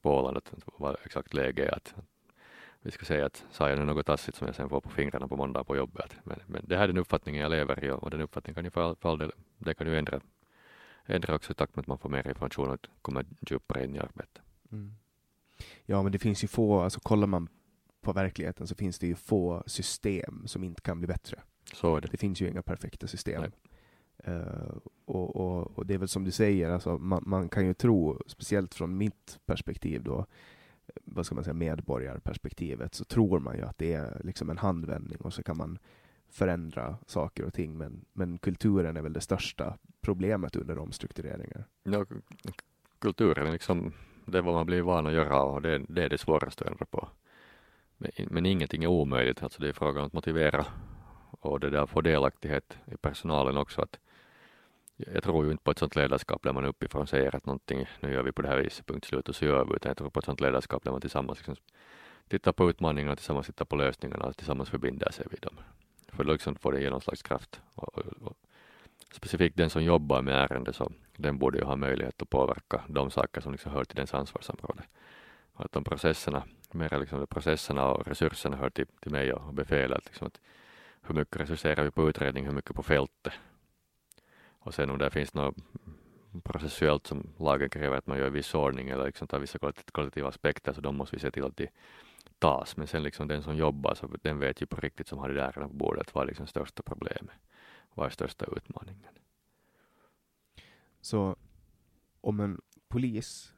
på 0.02 0.18
Åland, 0.18 0.36
att 0.36 0.52
vad 0.64 0.96
exakt 1.04 1.34
läge 1.34 1.64
är. 1.64 1.74
Att, 1.74 1.94
vi 2.80 2.92
ska 2.92 3.04
säga 3.04 3.26
att 3.26 3.44
sa 3.50 3.68
jag 3.68 3.78
nu 3.78 3.84
något 3.84 4.06
tassigt 4.06 4.36
som 4.36 4.46
jag 4.46 4.56
sen 4.56 4.68
får 4.68 4.80
på 4.80 4.88
fingrarna 4.88 5.28
på 5.28 5.36
måndag 5.36 5.64
på 5.64 5.76
jobbet. 5.76 6.16
Men, 6.24 6.40
men 6.46 6.64
det 6.68 6.76
här 6.76 6.84
är 6.84 6.88
den 6.88 6.98
uppfattningen 6.98 7.42
jag 7.42 7.50
lever 7.50 7.84
i 7.84 7.90
och 7.90 8.10
den 8.10 8.20
uppfattningen 8.20 8.54
kan 8.54 8.64
ju 8.64 8.70
för 8.70 8.80
all, 8.80 8.96
för 8.96 9.08
all 9.08 9.18
del, 9.18 9.32
det 9.58 9.74
kan 9.74 9.86
ju 9.86 9.98
ändra, 9.98 10.20
ändra 11.06 11.34
också 11.34 11.52
i 11.52 11.54
takt 11.54 11.76
med 11.76 11.82
att 11.82 11.86
man 11.86 11.98
får 11.98 12.08
mer 12.08 12.28
information 12.28 12.70
och 12.70 12.86
kommer 13.02 13.24
djupare 13.40 13.84
in 13.84 13.96
i 13.96 13.98
arbetet. 13.98 14.42
Mm. 14.72 14.94
Ja, 15.86 16.02
men 16.02 16.12
det 16.12 16.18
finns 16.18 16.44
ju 16.44 16.48
få, 16.48 16.80
alltså 16.80 17.00
kollar 17.00 17.26
man 17.26 17.48
på 18.06 18.12
verkligheten 18.12 18.66
så 18.66 18.74
finns 18.74 18.98
det 18.98 19.06
ju 19.06 19.14
få 19.14 19.62
system 19.66 20.42
som 20.46 20.64
inte 20.64 20.80
kan 20.80 20.98
bli 20.98 21.06
bättre. 21.06 21.40
Så 21.72 21.96
är 21.96 22.00
det. 22.00 22.08
Det 22.10 22.16
finns 22.16 22.40
ju 22.40 22.48
inga 22.48 22.62
perfekta 22.62 23.06
system. 23.06 23.42
Uh, 24.28 24.76
och, 25.04 25.36
och, 25.36 25.78
och, 25.78 25.86
det 25.86 25.94
är 25.94 25.98
väl 25.98 26.08
som 26.08 26.24
du 26.24 26.30
säger, 26.30 26.70
alltså, 26.70 26.98
man, 26.98 27.22
man, 27.26 27.48
kan 27.48 27.66
ju 27.66 27.74
tro, 27.74 28.22
speciellt 28.26 28.74
från 28.74 28.96
mitt 28.96 29.38
perspektiv 29.46 30.02
då, 30.02 30.26
vad 31.04 31.26
ska 31.26 31.34
man 31.34 31.44
säga, 31.44 31.54
medborgarperspektivet, 31.54 32.94
så 32.94 33.04
tror 33.04 33.40
man 33.40 33.56
ju 33.56 33.62
att 33.62 33.78
det 33.78 33.92
är 33.92 34.20
liksom 34.24 34.50
en 34.50 34.58
handvändning 34.58 35.18
och 35.20 35.34
så 35.34 35.42
kan 35.42 35.56
man 35.56 35.78
förändra 36.28 36.96
saker 37.06 37.44
och 37.44 37.54
ting, 37.54 37.78
men, 37.78 38.04
men 38.12 38.38
kulturen 38.38 38.96
är 38.96 39.02
väl 39.02 39.12
det 39.12 39.20
största 39.20 39.78
problemet 40.00 40.56
under 40.56 40.78
omstruktureringar. 40.78 41.64
Ja, 41.82 42.06
kulturen 42.98 43.46
är 43.46 43.52
liksom, 43.52 43.92
det 44.26 44.38
är 44.38 44.42
vad 44.42 44.54
man 44.54 44.66
blir 44.66 44.82
van 44.82 45.06
att 45.06 45.12
göra 45.12 45.42
och 45.42 45.62
det, 45.62 45.78
det 45.88 46.04
är 46.04 46.08
det 46.08 46.18
svåraste 46.18 46.64
att 46.64 46.70
ändra 46.70 46.86
på. 46.86 47.08
Men, 47.98 48.46
ingenting 48.46 48.84
är 48.84 48.88
omöjligt, 48.88 49.42
alltså 49.42 49.62
det 49.62 49.68
är 49.68 49.72
frågan 49.72 50.00
om 50.00 50.06
att 50.06 50.12
motivera 50.12 50.66
och 51.30 51.60
det 51.60 51.70
där 51.70 51.86
få 51.86 52.00
delaktighet 52.00 52.78
i 52.92 52.96
personalen 52.96 53.56
också. 53.56 53.82
Att 53.82 53.98
jag 54.96 55.22
tror 55.22 55.44
ju 55.44 55.50
inte 55.50 55.64
på 55.64 55.70
ett 55.70 55.78
sådant 55.78 55.96
ledarskap 55.96 56.42
där 56.42 56.52
man 56.52 56.64
uppifrån 56.64 57.06
säger 57.06 57.36
att 57.36 57.46
någonting, 57.46 57.86
nu 58.00 58.12
gör 58.12 58.22
vi 58.22 58.32
på 58.32 58.42
det 58.42 58.48
här 58.48 58.56
viset, 58.56 58.86
punkt 58.86 59.04
slut 59.04 59.28
och 59.28 59.36
så 59.36 59.44
gör 59.44 59.64
vi, 59.64 59.76
utan 59.76 59.90
jag 59.90 59.96
tror 59.96 60.10
på 60.10 60.18
ett 60.18 60.24
sådant 60.24 60.40
ledarskap 60.40 60.84
där 60.84 60.90
man 60.90 61.00
tillsammans 61.00 61.38
liksom 61.38 61.56
tittar 62.28 62.52
på 62.52 62.70
utmaningarna, 62.70 63.16
tillsammans 63.16 63.46
tittar 63.46 63.64
på 63.64 63.76
lösningarna 63.76 64.24
och 64.24 64.36
tillsammans 64.36 64.70
förbinder 64.70 65.10
sig 65.10 65.26
vid 65.30 65.40
dem. 65.40 65.60
För 66.08 66.24
då 66.24 66.32
liksom 66.32 66.56
får 66.56 66.72
det 66.72 66.80
genomslagskraft. 66.80 67.60
Och, 67.74 67.98
och, 67.98 68.06
och, 68.22 68.36
specifikt 69.12 69.56
den 69.56 69.70
som 69.70 69.84
jobbar 69.84 70.22
med 70.22 70.34
ärende 70.34 70.72
så 70.72 70.92
den 71.16 71.38
borde 71.38 71.58
ju 71.58 71.64
ha 71.64 71.76
möjlighet 71.76 72.22
att 72.22 72.30
påverka 72.30 72.82
de 72.88 73.10
saker 73.10 73.40
som 73.40 73.52
liksom 73.52 73.72
hör 73.72 73.84
till 73.84 73.96
dens 73.96 74.14
ansvarsområde. 74.14 74.82
Att 75.54 75.72
de 75.72 75.84
processerna 75.84 76.42
mera 76.76 76.98
liksom 76.98 77.26
processerna 77.26 77.84
och 77.84 78.06
resurserna 78.06 78.56
hör 78.56 78.70
till, 78.70 78.86
till 78.86 79.12
mig 79.12 79.32
och 79.32 79.54
befälet. 79.54 80.06
Liksom 80.06 80.26
att 80.26 80.40
hur 81.02 81.14
mycket 81.14 81.40
resurserar 81.40 81.84
vi 81.84 81.90
på 81.90 82.08
utredning, 82.08 82.44
hur 82.46 82.52
mycket 82.52 82.76
på 82.76 82.82
fältet. 82.82 83.32
Och 84.66 84.74
sen 84.74 84.90
om 84.90 84.98
det 84.98 85.10
finns 85.10 85.34
något 85.34 85.56
processuellt 86.44 87.06
som 87.06 87.34
lagen 87.38 87.70
kräver 87.70 87.96
att 87.96 88.06
man 88.06 88.18
gör 88.18 88.26
i 88.26 88.30
viss 88.30 88.54
ordning 88.54 88.88
eller 88.88 89.06
liksom 89.06 89.28
tar 89.28 89.38
vissa 89.38 89.58
kvalitativa 89.92 90.28
aspekter 90.28 90.72
så 90.72 90.80
de 90.80 90.96
måste 90.96 91.16
vi 91.16 91.20
se 91.20 91.30
till 91.30 91.44
att 91.44 91.56
de 91.56 91.68
tas. 92.38 92.76
Men 92.76 92.86
sen 92.86 93.02
liksom 93.02 93.28
den 93.28 93.42
som 93.42 93.56
jobbar 93.56 93.94
så 93.94 94.06
den 94.22 94.38
vet 94.38 94.62
ju 94.62 94.66
på 94.66 94.80
riktigt 94.80 95.08
som 95.08 95.18
har 95.18 95.28
det 95.28 95.34
där 95.34 95.52
på 95.52 95.68
bordet 95.68 96.14
vad 96.14 96.22
är 96.22 96.26
liksom 96.26 96.46
största 96.46 96.82
problemet, 96.82 97.36
vad 97.94 98.06
är 98.06 98.10
största 98.10 98.46
utmaningen. 98.56 99.14
Så 101.00 101.36
om 102.20 102.40
en 102.40 102.60
polis 102.88 103.52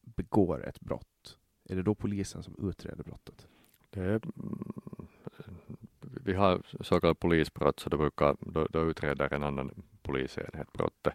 begår 0.00 0.68
ett 0.68 0.80
brott 0.80 1.17
är 1.68 1.76
det 1.76 1.82
då 1.82 1.94
polisen 1.94 2.42
som 2.42 2.54
utreder 2.68 3.04
brottet? 3.04 3.46
Det 3.90 4.20
vi 6.00 6.34
har 6.34 6.62
så 6.80 7.00
kallat 7.00 7.20
polisbrott, 7.20 7.80
så 7.80 7.90
då, 7.90 7.96
brukar, 7.96 8.36
då, 8.40 8.66
då 8.70 8.90
utreder 8.90 9.34
en 9.34 9.42
annan 9.42 9.82
polisenhet 10.02 10.72
brottet. 10.72 11.14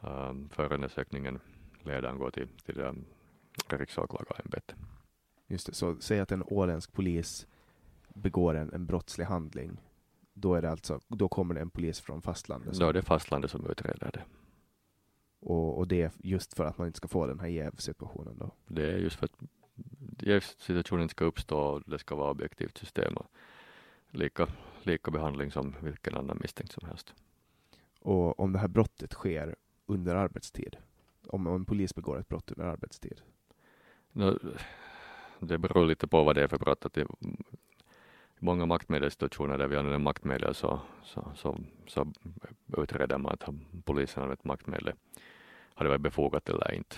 Um, 0.00 0.48
förundersökningen 0.48 1.40
ledaren 1.82 2.18
går 2.18 2.30
till, 2.30 2.48
till 2.64 2.80
um, 2.80 3.04
riksåklagarämbetet. 3.68 4.76
Just 5.46 5.66
det, 5.66 5.74
så 5.74 5.96
säg 6.00 6.20
att 6.20 6.32
en 6.32 6.42
åländsk 6.46 6.92
polis 6.92 7.46
begår 8.08 8.54
en, 8.54 8.72
en 8.72 8.86
brottslig 8.86 9.24
handling, 9.24 9.80
då, 10.32 10.54
är 10.54 10.62
det 10.62 10.70
alltså, 10.70 11.00
då 11.08 11.28
kommer 11.28 11.54
det 11.54 11.60
en 11.60 11.70
polis 11.70 12.00
från 12.00 12.22
fastlandet. 12.22 12.78
Då 12.78 12.88
är 12.88 12.92
det 12.92 13.02
fastlandet 13.02 13.50
som 13.50 13.66
utreder 13.70 14.10
det. 14.12 14.22
Och, 15.40 15.78
och 15.78 15.88
det 15.88 16.02
är 16.02 16.12
just 16.18 16.54
för 16.54 16.64
att 16.64 16.78
man 16.78 16.86
inte 16.86 16.96
ska 16.96 17.08
få 17.08 17.26
den 17.26 17.40
här 17.40 17.48
jävsituationen 17.48 18.38
då? 18.38 18.50
Det 18.66 18.92
är 18.92 18.98
just 18.98 19.16
för 19.16 19.24
att 19.24 19.38
jävsituationen 20.18 21.02
inte 21.02 21.12
ska 21.12 21.24
uppstå 21.24 21.58
och 21.58 21.82
det 21.86 21.98
ska 21.98 22.14
vara 22.14 22.30
objektivt 22.30 22.78
system 22.78 23.16
och 23.16 23.26
lika, 24.10 24.48
lika 24.82 25.10
behandling 25.10 25.50
som 25.50 25.74
vilken 25.82 26.16
annan 26.16 26.38
misstänkt 26.40 26.72
som 26.72 26.88
helst. 26.88 27.14
Och 28.00 28.40
om 28.40 28.52
det 28.52 28.58
här 28.58 28.68
brottet 28.68 29.12
sker 29.12 29.56
under 29.86 30.14
arbetstid? 30.14 30.76
Om, 31.26 31.46
om 31.46 31.54
en 31.54 31.64
polis 31.64 31.94
begår 31.94 32.18
ett 32.18 32.28
brott 32.28 32.50
under 32.50 32.64
arbetstid? 32.64 33.20
No, 34.12 34.38
det 35.40 35.58
beror 35.58 35.86
lite 35.86 36.06
på 36.06 36.24
vad 36.24 36.34
det 36.34 36.42
är 36.42 36.48
för 36.48 36.58
brott. 36.58 36.86
Att 36.86 36.92
det, 36.92 37.00
i 37.00 37.06
många 38.38 38.66
maktmedelssituationer 38.66 39.58
där 39.58 39.66
vi 39.66 39.76
använder 39.76 39.98
maktmedel 39.98 40.54
så, 40.54 40.80
så, 41.02 41.32
så, 41.34 41.60
så 41.86 42.12
utreder 42.76 43.18
man 43.18 43.32
att 43.32 43.48
polisen 43.84 44.22
använt 44.22 44.44
maktmedel. 44.44 44.92
Har 45.74 45.84
det 45.84 45.88
varit 45.88 46.00
befogat 46.00 46.48
eller 46.48 46.74
inte? 46.74 46.96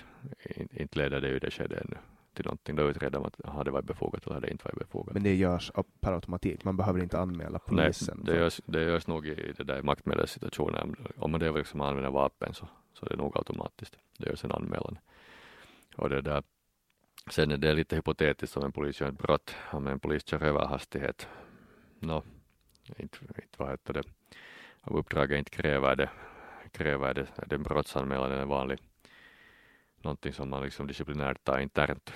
Inte 0.70 0.98
leder 0.98 1.20
det 1.20 1.28
ju 1.28 1.38
det 1.38 1.50
skedet 1.50 1.84
ännu 1.84 1.96
till 2.36 2.44
någonting. 2.44 2.76
Då 2.76 2.90
utreder 2.90 3.20
man 3.20 3.30
har 3.44 3.64
det 3.64 3.70
varit 3.70 3.84
befogat 3.84 4.26
eller 4.26 4.34
har 4.34 4.40
det 4.40 4.50
inte 4.50 4.64
varit 4.64 4.78
befogat. 4.78 5.14
Men 5.14 5.22
det 5.22 5.34
görs 5.34 5.72
per 6.00 6.12
automatik? 6.12 6.64
Man 6.64 6.76
behöver 6.76 7.02
inte 7.02 7.18
anmäla 7.18 7.58
polisen? 7.58 8.20
Nej, 8.24 8.34
det 8.34 8.40
görs, 8.40 8.60
det 8.66 8.82
görs 8.82 9.06
nog 9.06 9.26
i 9.26 9.52
det 9.56 9.64
där 9.64 9.82
maktmedelssituationen. 9.82 10.96
Om 11.16 11.30
man 11.30 11.40
det 11.40 11.52
liksom 11.52 11.80
använder 11.80 12.10
vapen 12.10 12.54
så, 12.54 12.68
så 12.92 13.06
är 13.06 13.10
det 13.10 13.16
nog 13.16 13.36
automatiskt. 13.36 13.98
Det 14.18 14.28
görs 14.28 14.44
en 14.44 14.52
anmälan. 14.52 14.98
Och 15.96 16.08
det 16.08 16.20
där 16.20 16.42
Sen 17.30 17.50
är 17.50 17.56
det 17.56 17.74
lite 17.74 17.96
hypotetiskt 17.96 18.56
om 18.56 18.64
en 18.64 18.72
polis 18.72 19.00
gör 19.00 19.08
ett 19.08 19.18
brott, 19.18 19.54
om 19.72 19.86
en 19.86 20.00
polis 20.00 20.26
kör 20.26 20.42
över 20.42 20.66
hastighet. 20.66 21.28
Nå, 21.98 22.22
inte, 22.96 23.18
inte 23.24 23.56
vad 23.56 23.70
heter 23.70 23.92
det, 23.92 24.02
om 24.80 24.96
uppdraget 24.96 25.38
inte 25.38 25.50
kräver 25.50 25.96
det, 25.96 26.10
kräver 26.72 27.14
det, 27.14 27.26
är 27.36 27.46
det 27.46 27.54
en 27.54 27.62
brottsanmälan 27.62 28.32
eller 28.32 28.44
vanlig, 28.44 28.78
någonting 30.02 30.32
som 30.32 30.50
man 30.50 30.62
liksom 30.62 30.86
disciplinärt 30.86 31.44
tar 31.44 31.58
internt. 31.58 32.12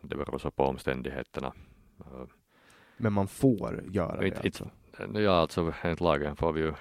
Det 0.00 0.16
beror 0.16 0.50
på 0.50 0.64
omständigheterna. 0.64 1.52
Men 2.96 3.12
man 3.12 3.28
får 3.28 3.82
göra 3.90 4.20
det 4.20 4.26
it, 4.26 4.44
alltså? 4.44 4.64
It, 4.64 5.14
ja, 5.14 5.32
alltså 5.32 5.74
enligt 5.82 6.00
lagen 6.00 6.36
får 6.36 6.52
vi 6.52 6.60
ju 6.60 6.72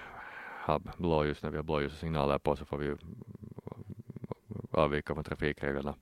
ha 0.65 0.79
blåljus, 0.97 1.43
när 1.43 1.49
vi 1.49 1.57
har 1.57 1.63
blåljussignaler 1.63 2.37
på 2.37 2.55
så 2.55 2.65
får 2.65 2.77
vi 2.77 2.85
ju 2.85 2.97
avvika 4.71 5.13
från 5.13 5.23
trafikreglerna 5.23 5.95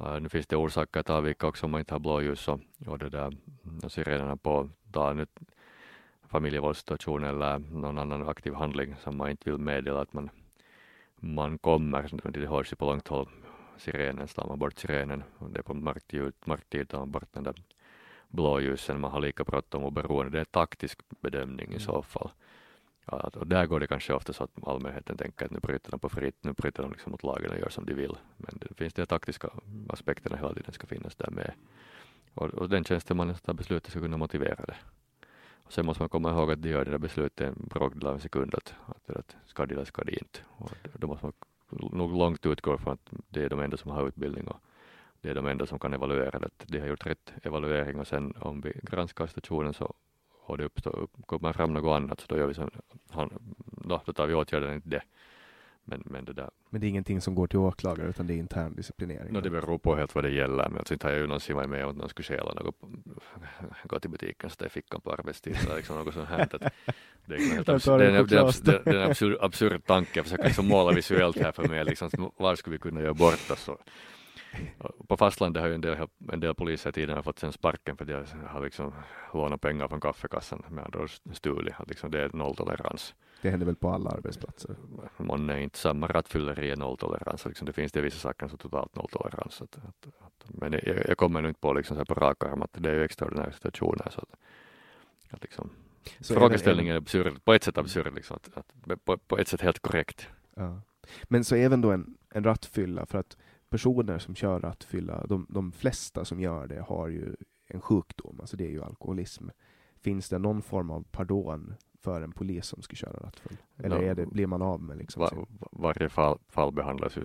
Uh, 0.00 0.20
nu 0.20 0.28
finns 0.28 0.46
det 0.46 0.56
orsaker 0.56 1.00
att 1.00 1.10
avvika 1.10 1.46
också 1.46 1.66
om 1.66 1.70
man 1.70 1.80
inte 1.80 1.94
har 1.94 1.98
blåljus 1.98 2.48
och, 2.48 2.60
och 2.86 2.98
det 2.98 3.08
där 3.08 3.36
och 3.82 3.92
sirenerna 3.92 4.36
på 4.36 4.70
ta 4.92 5.12
nu 5.12 5.26
familjevåldssituation 6.28 7.24
eller 7.24 7.58
någon 7.58 7.98
annan 7.98 8.28
aktiv 8.28 8.54
handling 8.54 8.96
som 9.02 9.16
man 9.16 9.30
inte 9.30 9.50
vill 9.50 9.60
meddela 9.60 10.00
att 10.00 10.12
man, 10.12 10.30
man 11.16 11.58
kommer. 11.58 12.30
Det 12.30 12.46
hörs 12.46 12.72
ju 12.72 12.76
på 12.76 12.84
långt 12.84 13.08
håll 13.08 13.28
sirenen, 13.76 14.28
slår 14.28 14.46
man 14.46 14.58
bort 14.58 14.78
sirenen 14.78 15.22
det 15.38 15.58
är 15.58 15.62
på 15.62 15.74
mörktid, 16.44 16.88
tar 16.88 16.98
man 16.98 17.10
bort 17.10 17.32
den 17.32 17.44
där 17.44 17.54
blåljusen, 18.28 19.00
man 19.00 19.10
har 19.10 19.20
lika 19.20 19.44
bråttom 19.44 19.84
oberoende. 19.84 20.38
Det 20.38 20.40
är 20.40 20.44
taktisk 20.44 20.98
bedömning 21.20 21.72
i 21.72 21.80
så 21.80 21.92
mm. 21.92 22.02
fall. 22.02 22.30
Ja, 23.06 23.30
och 23.34 23.46
där 23.46 23.66
går 23.66 23.80
det 23.80 23.86
kanske 23.86 24.12
ofta 24.12 24.32
så 24.32 24.44
att 24.44 24.68
allmänheten 24.68 25.16
tänker 25.16 25.44
att 25.44 25.50
nu 25.50 25.58
bryter 25.58 25.90
de 25.90 26.00
på 26.00 26.08
fritt, 26.08 26.44
nu 26.44 26.52
bryter 26.52 26.82
de 26.82 26.92
liksom 26.92 27.12
mot 27.12 27.22
lagen 27.22 27.50
och 27.50 27.58
gör 27.58 27.68
som 27.68 27.86
de 27.86 27.94
vill. 27.94 28.16
Men 28.36 28.58
det 28.58 28.74
finns 28.74 28.94
de 28.94 29.06
taktiska 29.06 29.48
aspekterna 29.88 30.36
hela 30.36 30.54
tiden 30.54 30.72
ska 30.72 30.86
finnas 30.86 31.16
där 31.16 31.30
med. 31.30 31.52
Och, 32.34 32.48
och 32.48 32.68
den 32.68 32.84
tjänstemannen 32.84 33.34
som 33.34 33.44
tar 33.44 33.54
beslutet 33.54 33.90
ska 33.90 34.00
kunna 34.00 34.16
motivera 34.16 34.64
det. 34.66 34.76
Och 35.64 35.72
sen 35.72 35.86
måste 35.86 36.02
man 36.02 36.08
komma 36.08 36.30
ihåg 36.30 36.52
att 36.52 36.62
de 36.62 36.68
gör 36.68 36.84
det 36.84 36.90
där 36.90 36.98
beslutet 36.98 37.40
en 37.40 37.68
bråkdel 37.70 38.06
av 38.06 38.14
en 38.14 38.20
sekund 38.20 38.54
att, 38.54 38.74
att, 38.86 39.16
att 39.16 39.36
ska 39.46 39.66
de 39.66 39.74
eller 39.74 39.84
ska 39.84 40.04
de 40.04 40.12
inte. 40.12 40.38
Och 40.48 40.70
då 40.92 41.06
måste 41.06 41.26
man 41.26 41.32
nog 41.92 42.16
långt 42.16 42.46
utgår 42.46 42.76
från 42.76 42.92
att 42.92 43.10
det 43.28 43.44
är 43.44 43.48
de 43.48 43.60
enda 43.60 43.76
som 43.76 43.90
har 43.90 44.08
utbildning 44.08 44.48
och 44.48 44.60
det 45.20 45.30
är 45.30 45.34
de 45.34 45.46
enda 45.46 45.66
som 45.66 45.78
kan 45.78 45.94
evaluera 45.94 46.38
det. 46.38 46.50
De 46.66 46.80
har 46.80 46.86
gjort 46.86 47.06
rätt 47.06 47.32
evaluering 47.42 48.00
och 48.00 48.06
sen 48.06 48.34
om 48.40 48.60
vi 48.60 48.72
granskar 48.82 49.26
situationen 49.26 49.74
så 49.74 49.94
och 50.46 50.58
det 50.58 50.64
uppstår, 50.64 51.08
kommer 51.26 51.52
fram 51.52 51.72
något 51.72 51.96
annat 51.96 52.20
så 52.20 52.26
då 52.28 52.36
gör 52.36 52.46
vi 52.46 52.54
sen, 52.54 52.70
han, 53.10 53.56
då, 53.66 54.02
då 54.06 54.12
tar 54.12 54.26
vi 54.26 54.34
åtgärden 54.34 54.74
inte 54.74 54.88
det. 54.88 55.02
Men, 55.84 56.02
men 56.06 56.24
det 56.24 56.32
där. 56.32 56.50
Men 56.70 56.80
det 56.80 56.86
är 56.86 56.88
ingenting 56.88 57.20
som 57.20 57.34
går 57.34 57.46
till 57.46 57.58
åklagare 57.58 58.08
utan 58.08 58.26
det 58.26 58.34
är 58.34 58.36
intern 58.36 58.74
disciplinering? 58.76 59.32
No, 59.32 59.40
det 59.40 59.50
beror 59.50 59.78
på 59.78 59.96
helt 59.96 60.14
vad 60.14 60.24
det 60.24 60.30
gäller. 60.30 60.68
Men 60.68 60.78
alltså, 60.78 60.94
inte 60.94 61.06
har 61.06 61.12
jag 61.12 61.20
ju 61.20 61.26
någonsin 61.26 61.56
varit 61.56 61.70
med 61.70 61.84
om 61.84 61.90
att 61.90 61.96
någon 61.96 62.08
skulle 62.08 62.26
stjäla 62.26 62.54
något, 62.54 62.76
gå 63.84 64.00
till 64.00 64.10
butiken, 64.10 64.50
sätta 64.50 64.66
i 64.66 64.68
fickan 64.68 65.00
på 65.00 65.12
arbetstid 65.12 65.56
eller 65.64 65.76
liksom 65.76 65.96
något 65.96 66.14
sånt 66.14 66.28
här. 66.28 66.48
Det 67.26 67.34
är, 67.34 67.54
helt 67.54 67.68
abs- 67.68 67.98
det 67.98 68.04
är 68.04 68.08
en, 68.08 68.26
det 68.26 68.36
är, 68.36 68.84
det 68.84 68.90
är 68.90 68.94
en 68.94 69.10
absurd, 69.10 69.36
absurd 69.40 69.86
tanke. 69.86 70.10
Jag 70.14 70.24
försöker 70.24 70.44
liksom 70.44 70.68
måla 70.68 70.92
visuellt 70.92 71.38
här 71.38 71.52
för 71.52 71.68
mig. 71.68 71.84
Liksom, 71.84 72.10
var 72.36 72.56
skulle 72.56 72.74
vi 72.74 72.78
kunna 72.78 73.00
göra 73.00 73.14
bort 73.14 73.50
oss? 73.50 73.70
På 75.08 75.16
fastlandet 75.16 75.60
har 75.60 75.68
ju 75.68 75.74
en 75.74 75.80
del, 75.80 76.08
en 76.32 76.40
del 76.40 76.54
poliser 76.54 76.92
tidigare 76.92 77.22
fått 77.22 77.38
sen 77.38 77.52
sparken 77.52 77.96
för 77.96 78.04
de 78.04 78.24
har 78.46 78.60
liksom 78.64 78.92
lånat 79.32 79.60
pengar 79.60 79.88
från 79.88 80.00
kaffekassan 80.00 80.62
med 80.68 80.84
andra 80.84 81.00
ord 81.00 81.10
stulit. 81.32 81.74
Liksom 81.86 82.10
det 82.10 82.22
är 82.22 82.30
nolltolerans. 82.32 83.14
Det 83.42 83.50
händer 83.50 83.66
väl 83.66 83.76
på 83.76 83.90
alla 83.90 84.10
arbetsplatser? 84.10 84.76
Månne 85.16 85.62
inte 85.62 85.78
samma 85.78 86.06
rattfylleri 86.06 86.70
är 86.70 86.76
nolltolerans. 86.76 87.46
Liksom 87.46 87.66
det 87.66 87.72
finns 87.72 87.92
det 87.92 88.00
vissa 88.00 88.18
saker 88.18 88.48
som 88.48 88.58
totalt 88.58 88.96
nolltolerans. 88.96 89.62
Att, 89.62 89.76
att, 89.76 90.06
att, 90.20 90.44
men 90.48 90.72
jag, 90.72 91.08
jag 91.08 91.16
kommer 91.18 91.42
nu 91.42 91.48
inte 91.48 91.60
på 91.60 91.72
liksom 91.72 91.96
så 91.96 92.04
på 92.04 92.14
rak 92.14 92.44
arm 92.44 92.62
att 92.62 92.70
det 92.72 92.90
är 92.90 92.94
ju 92.94 93.04
extraordinära 93.04 93.52
situationer. 93.52 94.10
Så 94.10 94.20
att, 94.20 94.36
att 95.30 95.42
liksom, 95.42 95.70
så 96.20 96.34
frågeställningen 96.34 96.94
är 96.94 96.98
absurd, 96.98 97.44
på 97.44 97.54
ett 97.54 97.64
sätt 97.64 97.78
absurd, 97.78 98.14
liksom, 98.14 98.36
att, 98.36 98.50
att, 98.58 99.04
på, 99.04 99.18
på 99.18 99.38
ett 99.38 99.48
sätt 99.48 99.60
helt 99.60 99.78
korrekt. 99.78 100.28
Ja. 100.54 100.80
Men 101.24 101.44
så 101.44 101.54
även 101.54 101.80
då 101.80 101.90
en, 101.90 102.16
en 102.30 102.44
rattfylla, 102.44 103.06
för 103.06 103.18
att 103.18 103.36
personer 103.74 104.18
som 104.18 104.34
kör 104.34 104.60
rattfylla, 104.60 105.26
de, 105.26 105.46
de 105.48 105.72
flesta 105.72 106.24
som 106.24 106.40
gör 106.40 106.66
det 106.66 106.80
har 106.80 107.08
ju 107.08 107.36
en 107.66 107.80
sjukdom, 107.80 108.40
alltså 108.40 108.56
det 108.56 108.66
är 108.66 108.70
ju 108.70 108.82
alkoholism. 108.82 109.48
Finns 110.00 110.28
det 110.28 110.38
någon 110.38 110.62
form 110.62 110.90
av 110.90 111.04
pardon 111.10 111.74
för 112.02 112.22
en 112.22 112.32
polis 112.32 112.66
som 112.66 112.82
ska 112.82 112.96
köra 112.96 113.26
rattfull? 113.26 113.56
Eller 113.76 114.02
är 114.02 114.14
det, 114.14 114.26
blir 114.26 114.46
man 114.46 114.62
av 114.62 114.82
med 114.82 114.98
liksom 114.98 115.20
var. 115.20 115.46
Varje 115.72 116.08
fall, 116.08 116.38
fall 116.48 116.72
behandlas 116.72 117.16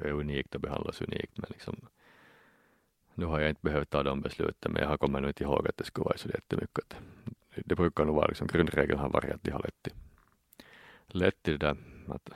är 0.00 0.12
unikt 0.12 0.54
och 0.54 0.60
behandlas 0.60 1.02
unikt, 1.02 1.38
men 1.38 1.46
liksom 1.48 1.76
nu 3.14 3.24
har 3.26 3.40
jag 3.40 3.48
inte 3.48 3.62
behövt 3.62 3.90
ta 3.90 4.02
de 4.02 4.20
besluten, 4.20 4.72
men 4.72 4.82
jag 4.82 4.88
har 4.88 4.96
kommit 4.96 5.24
inte 5.24 5.44
ihåg 5.44 5.68
att 5.68 5.76
det 5.76 5.84
skulle 5.84 6.04
vara 6.04 6.18
så 6.18 6.28
jättemycket. 6.28 6.96
Det 7.64 7.74
brukar 7.74 8.04
nog 8.04 8.16
vara 8.16 8.26
liksom, 8.26 8.46
grundregeln 8.46 8.98
har 8.98 9.08
varit 9.08 9.34
att 9.34 9.42
de 9.42 9.50
har 9.50 9.62
lett 9.62 9.82
till, 9.82 9.92
lett 11.06 11.42
till 11.42 11.58
det 11.58 11.66
där 11.66 11.76
att 12.08 12.30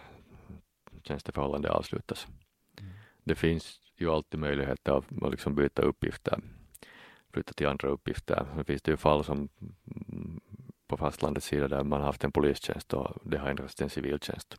tjänsteförhållande 1.02 1.70
avslutas 1.70 2.26
det 3.28 3.34
finns 3.34 3.80
ju 3.96 4.10
alltid 4.10 4.40
möjligheter 4.40 4.92
att 4.92 5.04
liksom 5.30 5.54
byta 5.54 5.82
uppgifter, 5.82 6.40
flytta 7.32 7.52
till 7.52 7.66
andra 7.66 7.88
uppgifter. 7.88 8.46
Sen 8.54 8.64
finns 8.64 8.82
det 8.82 8.90
ju 8.90 8.96
fall 8.96 9.24
som 9.24 9.48
på 10.86 10.96
fastlandets 10.96 11.46
sida 11.46 11.68
där 11.68 11.84
man 11.84 12.00
haft 12.00 12.24
en 12.24 12.32
polistjänst 12.32 12.94
och 12.94 13.16
det 13.22 13.38
har 13.38 13.48
ändrats 13.48 13.74
till 13.74 13.84
en 13.84 13.90
civiltjänst. 13.90 14.56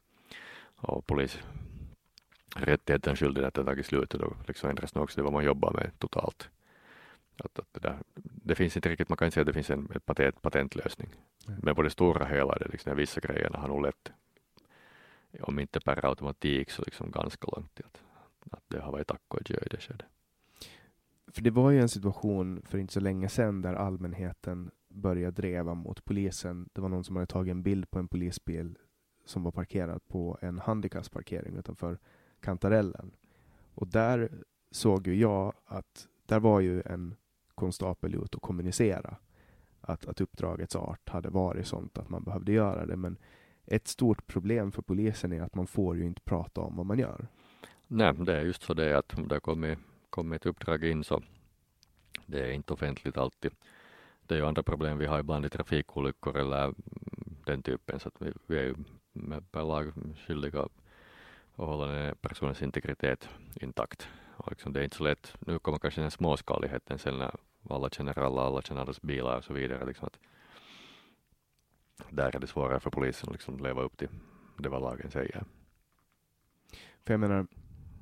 Och 0.75 1.07
polisrättigheten, 1.07 3.15
skyldigheten 3.15 3.63
har 3.63 3.71
tagit 3.71 3.85
slut 3.85 4.13
och 4.13 4.19
då 4.19 4.35
liksom 4.47 4.69
ändras 4.69 4.95
nog 4.95 5.03
också 5.03 5.19
det 5.19 5.23
vad 5.23 5.33
man 5.33 5.45
jobbar 5.45 5.71
med 5.71 5.99
totalt. 5.99 6.49
Att, 7.37 7.59
att 7.59 7.67
det, 7.71 7.79
där, 7.79 7.97
det 8.43 8.55
finns 8.55 8.75
inte 8.75 8.89
riktigt, 8.89 9.09
man 9.09 9.17
kan 9.17 9.25
inte 9.25 9.33
säga 9.33 9.41
att 9.41 9.47
det 9.47 9.53
finns 9.53 9.69
en 9.69 9.87
patent, 10.05 10.41
patentlösning. 10.41 11.09
Mm. 11.47 11.59
Men 11.63 11.75
på 11.75 11.81
det 11.81 11.89
stora 11.89 12.25
hela, 12.25 12.55
det 12.55 12.67
liksom, 12.67 12.97
vissa 12.97 13.19
grejerna 13.19 13.59
har 13.59 13.67
nog 13.67 13.81
lett, 13.81 14.11
om 15.41 15.59
inte 15.59 15.79
per 15.79 16.05
automatik 16.05 16.71
så 16.71 16.83
liksom 16.85 17.11
ganska 17.11 17.47
långt 17.51 17.75
till 17.75 17.85
att 17.85 18.01
att 18.51 18.63
det 18.67 18.79
har 18.79 18.91
varit 18.91 19.07
tack 19.07 19.21
och 19.27 19.37
adjö 19.39 19.57
i 19.65 19.69
det 19.69 19.81
skedet. 19.81 20.05
För 21.27 21.41
det 21.41 21.51
var 21.51 21.71
ju 21.71 21.79
en 21.79 21.89
situation 21.89 22.61
för 22.65 22.77
inte 22.77 22.93
så 22.93 22.99
länge 22.99 23.29
sedan 23.29 23.61
där 23.61 23.73
allmänheten 23.73 24.71
började 24.87 25.41
dreva 25.41 25.73
mot 25.73 26.05
polisen. 26.05 26.69
Det 26.73 26.81
var 26.81 26.89
någon 26.89 27.03
som 27.03 27.15
hade 27.15 27.25
tagit 27.25 27.51
en 27.51 27.63
bild 27.63 27.91
på 27.91 27.99
en 27.99 28.07
polisbil 28.07 28.77
som 29.25 29.43
var 29.43 29.51
parkerad 29.51 30.07
på 30.07 30.37
en 30.41 30.59
handikappsparkering 30.59 31.55
utanför 31.55 31.99
kantarellen. 32.39 33.11
Och 33.73 33.87
där 33.87 34.31
såg 34.71 35.07
ju 35.07 35.15
jag 35.15 35.53
att 35.65 36.07
där 36.25 36.39
var 36.39 36.59
ju 36.59 36.81
en 36.81 37.15
konstapel 37.55 38.15
ute 38.15 38.37
och 38.37 38.41
kommunicera 38.41 39.17
att, 39.81 40.05
att 40.05 40.21
uppdragets 40.21 40.75
art 40.75 41.09
hade 41.09 41.29
varit 41.29 41.67
sånt 41.67 41.97
att 41.97 42.09
man 42.09 42.23
behövde 42.23 42.51
göra 42.51 42.85
det. 42.85 42.95
Men 42.95 43.17
ett 43.65 43.87
stort 43.87 44.27
problem 44.27 44.71
för 44.71 44.81
polisen 44.81 45.33
är 45.33 45.41
att 45.41 45.55
man 45.55 45.67
får 45.67 45.97
ju 45.97 46.05
inte 46.05 46.21
prata 46.21 46.61
om 46.61 46.75
vad 46.75 46.85
man 46.85 46.99
gör. 46.99 47.27
Nej, 47.91 48.13
det 48.13 48.37
är 48.37 48.41
just 48.45 48.63
så 48.63 48.73
det 48.73 48.97
att 48.97 49.17
om 49.17 49.27
det 49.27 49.35
har 49.35 49.75
kommit, 50.09 50.41
ett 50.41 50.45
uppdrag 50.45 50.83
in 50.83 51.03
så 51.03 51.21
det 52.25 52.39
är 52.39 52.51
inte 52.51 52.73
offentligt 52.73 53.17
alltid. 53.17 53.51
Det 54.21 54.35
är 54.35 54.39
ju 54.39 54.45
andra 54.45 54.63
problem 54.63 54.97
vi 54.97 55.05
har 55.05 55.19
ibland 55.19 55.45
i 55.45 55.49
trafikolyckor 55.49 56.37
eller 56.37 56.73
den 57.45 57.63
typen 57.63 57.99
så 57.99 58.07
att 58.07 58.21
vi, 58.21 58.33
vi 58.47 58.57
är 58.57 58.63
ju 58.63 58.75
per 59.51 59.63
lag 59.63 59.93
skyldiga 60.27 60.61
att 60.61 60.71
hålla 61.55 61.85
den 61.85 62.15
personens 62.15 62.61
integritet 62.61 63.29
intakt. 63.61 64.09
Och 64.35 64.51
liksom 64.51 64.73
det 64.73 64.79
är 64.79 64.83
inte 64.83 64.97
så 64.97 65.03
lätt. 65.03 65.35
Nu 65.39 65.59
kommer 65.59 65.79
kanske 65.79 66.01
den 66.01 66.11
småskaligheten 66.11 66.99
sen 66.99 67.17
när 67.17 67.35
alla 67.69 67.89
känner 67.89 68.19
alla, 68.19 68.41
alla 68.41 68.61
känner 68.61 68.81
allas 68.81 69.01
bilar 69.01 69.37
och 69.37 69.43
så 69.43 69.53
vidare. 69.53 69.85
Liksom 69.85 70.07
att 70.07 70.19
där 72.09 72.35
är 72.35 72.39
det 72.39 72.47
svårare 72.47 72.79
för 72.79 72.89
polisen 72.89 73.29
att 73.29 73.33
liksom 73.33 73.59
leva 73.59 73.81
upp 73.81 73.97
till 73.97 74.09
det 74.57 74.69
vad 74.69 74.81
lagen 74.81 75.11
säger. 75.11 75.43
För 77.05 77.13
jag 77.13 77.19
menar, 77.19 77.47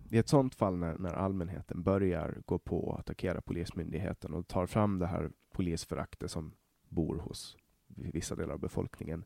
i 0.09 0.17
ett 0.17 0.29
sådant 0.29 0.55
fall 0.55 0.77
när, 0.77 0.97
när 0.97 1.13
allmänheten 1.13 1.83
börjar 1.83 2.37
gå 2.45 2.59
på 2.59 2.87
och 2.87 2.99
attackera 2.99 3.41
polismyndigheten 3.41 4.33
och 4.33 4.47
tar 4.47 4.65
fram 4.65 4.99
det 4.99 5.07
här 5.07 5.31
polisföraktet 5.53 6.31
som 6.31 6.53
bor 6.89 7.17
hos 7.17 7.57
vissa 7.87 8.35
delar 8.35 8.53
av 8.53 8.59
befolkningen, 8.59 9.25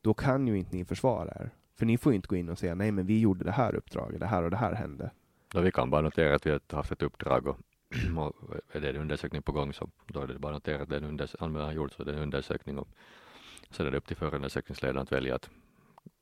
då 0.00 0.14
kan 0.14 0.46
ju 0.46 0.58
inte 0.58 0.76
ni 0.76 0.84
försvara 0.84 1.30
er. 1.30 1.50
För 1.74 1.86
ni 1.86 1.98
får 1.98 2.14
inte 2.14 2.28
gå 2.28 2.36
in 2.36 2.48
och 2.48 2.58
säga 2.58 2.74
nej, 2.74 2.92
men 2.92 3.06
vi 3.06 3.20
gjorde 3.20 3.44
det 3.44 3.50
här 3.50 3.74
uppdraget, 3.74 4.20
det 4.20 4.26
här 4.26 4.42
och 4.42 4.50
det 4.50 4.56
här 4.56 4.74
hände. 4.74 5.10
Ja, 5.54 5.60
vi 5.60 5.72
kan 5.72 5.90
bara 5.90 6.00
notera 6.00 6.34
att 6.34 6.46
vi 6.46 6.50
har 6.50 6.60
haft 6.70 6.92
ett 6.92 7.02
uppdrag 7.02 7.46
och, 7.46 7.58
och 8.16 8.56
är 8.72 8.80
det 8.80 8.90
en 8.90 8.96
undersökning 8.96 9.42
på 9.42 9.52
gång 9.52 9.72
så 9.72 9.90
då 10.06 10.20
är 10.20 10.26
det 10.26 10.38
bara 10.38 10.56
att 10.56 10.66
notera 10.66 10.82
att 10.82 10.88
den 10.88 11.20
anmälan 11.38 11.66
har 11.66 11.74
gjorts 11.74 11.96
det 11.96 12.12
är 12.12 12.16
en 12.16 12.22
undersökning 12.22 12.78
och 12.78 12.88
så 13.70 13.84
är 13.84 13.90
det 13.90 13.96
upp 13.96 14.06
till 14.06 14.16
förundersökningsledaren 14.16 15.02
att 15.02 15.12
välja 15.12 15.34
att 15.34 15.50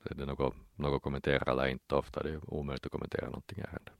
är 0.05 0.15
det 0.15 0.27
något, 0.27 0.55
något 0.77 0.97
att 0.97 1.03
kommentera 1.03 1.53
eller 1.53 1.67
inte. 1.67 1.95
Ofta 1.95 2.23
det 2.23 2.31
är 2.31 2.55
omöjligt 2.55 2.87
att 2.87 2.93
kommentera 2.93 3.27
någonting 3.27 3.59
i 3.59 3.61
ärendet. 3.61 3.95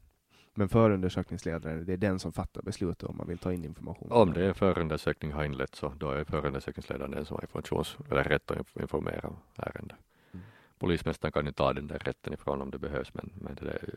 Men 0.55 0.69
förundersökningsledaren, 0.69 1.85
det 1.85 1.93
är 1.93 1.97
den 1.97 2.19
som 2.19 2.33
fattar 2.33 2.63
beslutet 2.63 3.09
om 3.09 3.17
man 3.17 3.29
vill 3.29 3.39
ta 3.39 3.53
in 3.53 3.65
information? 3.65 4.13
Om 4.13 4.33
det 4.33 4.45
är 4.45 4.53
förundersökning 4.53 5.33
har 5.33 5.45
inletts 5.45 5.79
så 5.79 5.89
då 5.89 6.11
är 6.11 6.25
förundersökningsledaren 6.25 7.11
den 7.11 7.25
som 7.25 7.35
har 7.35 7.43
informations, 7.43 7.97
eller 8.11 8.25
rätt 8.25 8.51
att 8.51 8.77
informera 8.81 9.29
om 9.29 9.37
ärendet. 9.57 9.97
Mm. 10.33 10.45
Polismästaren 10.79 11.33
kan 11.33 11.47
ju 11.47 11.53
ta 11.53 11.73
den 11.73 11.87
där 11.87 11.99
rätten 11.99 12.33
ifrån 12.33 12.63
om 12.63 12.71
det 12.71 12.79
behövs 12.79 13.15
men, 13.15 13.33
men 13.35 13.55
det 13.55 13.71
är, 13.71 13.95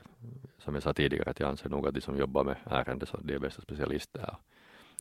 som 0.57 0.73
jag 0.73 0.83
sa 0.83 0.93
tidigare 0.93 1.29
att 1.29 1.39
jag 1.39 1.49
anser 1.49 1.69
nog 1.69 1.87
att 1.87 1.93
de 1.93 2.01
som 2.01 2.17
jobbar 2.17 2.43
med 2.43 2.55
ärenden 2.65 3.07
så 3.07 3.17
de 3.17 3.33
är 3.33 3.39
bästa 3.39 3.61
specialister. 3.61 4.35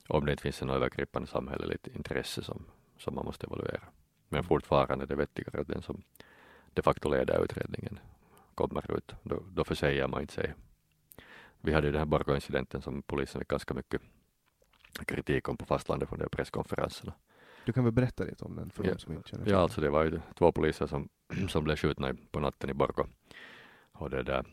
Om 0.09 0.27
det 0.27 0.33
inte 0.33 0.43
finns 0.43 0.63
en 0.63 0.71
övergripande 0.71 1.29
samhälleligt 1.29 1.87
intresse 1.87 2.43
som, 2.43 2.65
som 2.99 3.15
man 3.15 3.25
måste 3.25 3.47
evaluera. 3.47 3.83
Men 4.29 4.45
fortfarande 4.45 5.05
är 5.05 5.07
det 5.07 5.15
vettigare 5.15 5.61
att 5.61 5.69
den 5.69 5.83
som 5.83 6.03
de 6.75 6.83
facto 6.83 7.11
leder 7.11 7.45
utredningen 7.45 7.99
kommer 8.55 8.97
ut. 8.97 9.15
Då, 9.23 9.43
då 9.53 9.65
försäger 9.65 10.09
man 10.09 10.21
inte 10.21 10.35
sig. 10.35 10.55
Vi 11.61 11.73
hade 11.73 11.91
den 11.91 11.99
här 11.99 12.07
Borgå-incidenten 12.07 12.83
som 12.83 13.03
polisen 13.03 13.41
fick 13.41 13.49
ganska 13.49 13.75
mycket 13.75 14.03
kritik 15.07 15.49
om 15.49 15.57
på 15.57 15.65
fastlandet 15.65 16.09
från 16.09 16.19
de 16.19 16.29
presskonferenserna. 16.29 17.15
Du 17.65 17.73
kan 17.73 17.85
väl 17.85 17.93
berätta 17.93 18.25
lite 18.25 18.45
om 18.45 18.57
den 18.57 18.71
för 18.71 18.85
ja, 18.85 18.93
de 18.93 18.99
som 18.99 19.13
inte 19.13 19.29
känner 19.29 19.51
Ja, 19.51 19.59
alltså 19.59 19.81
det 19.81 19.91
var 19.91 20.05
ju 20.05 20.21
två 20.35 20.53
poliser 20.53 20.87
som, 20.87 21.09
som 21.49 21.65
blev 21.65 21.77
skjutna 21.77 22.15
på 22.31 22.41
natten 22.41 22.71
i 22.71 22.75
Borgå. 22.75 23.07
Och 23.93 24.11
det 24.11 24.23
där, 24.23 24.45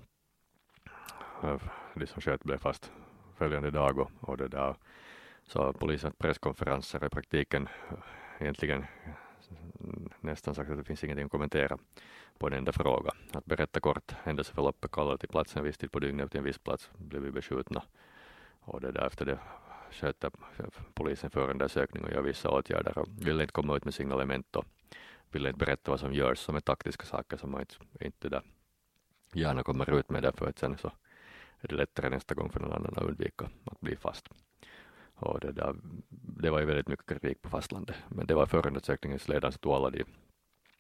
de 1.96 2.08
som 2.08 2.22
sköt 2.22 2.44
blev 2.44 2.58
fast 2.58 2.92
följande 3.36 3.72
dag 3.72 4.00
och, 4.00 4.12
och 4.20 4.38
det 4.38 4.48
där, 4.48 4.76
så 5.44 5.74
polisens 5.74 6.16
presskonferenser 6.18 7.06
i 7.06 7.10
praktiken 7.10 7.68
egentligen 8.40 8.86
nästan 10.30 10.56
sagt 10.56 10.70
att 10.70 10.78
det 10.78 10.84
finns 10.84 11.04
ingenting 11.04 11.26
att 11.26 11.32
kommentera 11.32 11.78
på 12.38 12.48
en 12.48 12.54
enda 12.54 12.72
fråga. 12.72 13.12
Att 13.34 13.46
berätta 13.46 13.80
kort 13.80 14.12
händelseförloppet, 14.12 14.92
kallade 14.92 15.18
till 15.18 15.30
platsen 15.30 15.64
viss 15.64 15.78
tid 15.78 15.92
på 15.92 16.00
dygnet 16.00 16.32
till 16.32 16.38
en 16.38 16.44
viss 16.44 16.58
plats, 16.58 16.90
blev 16.98 17.22
vi 17.22 17.32
beskjutna. 17.32 17.84
Och 18.60 18.82
det 18.82 18.92
därefter 18.92 19.26
det 19.26 19.40
sköter 19.92 20.32
polisen 20.94 21.30
förundersökning 21.30 22.04
och 22.04 22.12
gör 22.12 22.22
vissa 22.22 22.50
åtgärder 22.50 22.98
och 22.98 23.08
ville 23.22 23.42
inte 23.44 23.54
komma 23.54 23.76
ut 23.76 23.86
med 23.86 23.94
signalement 23.94 24.56
och 24.56 24.66
ville 25.32 25.50
inte 25.50 25.66
berätta 25.66 25.92
vad 25.92 26.00
som 26.00 26.14
görs 26.14 26.40
som 26.40 26.56
är 26.56 26.60
taktiska 26.60 27.06
saker 27.06 27.38
som 27.38 27.52
man 27.52 27.62
inte, 27.62 27.76
inte 28.00 28.30
där 28.30 28.42
gärna 29.34 29.64
kommer 29.64 30.00
ut 30.00 30.10
med 30.10 30.24
därför 30.24 30.48
att 30.48 30.60
sen 30.60 30.78
så 30.78 30.92
är 31.60 31.68
det 31.68 31.76
lättare 31.76 32.10
nästa 32.10 32.36
gång 32.36 32.50
för 32.50 32.60
någon 32.60 32.74
annan 32.74 32.94
att 32.98 33.04
undvika 33.04 33.50
att 33.66 33.80
bli 33.80 33.96
fast. 33.96 34.30
Och 35.20 35.40
det, 35.40 35.52
där, 35.52 35.76
det 36.10 36.50
var 36.50 36.60
ju 36.60 36.66
väldigt 36.66 36.88
mycket 36.88 37.06
kritik 37.06 37.42
på 37.42 37.50
fastlandet, 37.50 37.96
men 38.10 38.28
det 38.28 38.36
var 38.36 38.46
förundersökningens 38.46 39.28
ledare 39.28 39.52
som 39.52 39.60
tog 39.60 39.74
alla 39.74 39.90
de, 39.90 40.04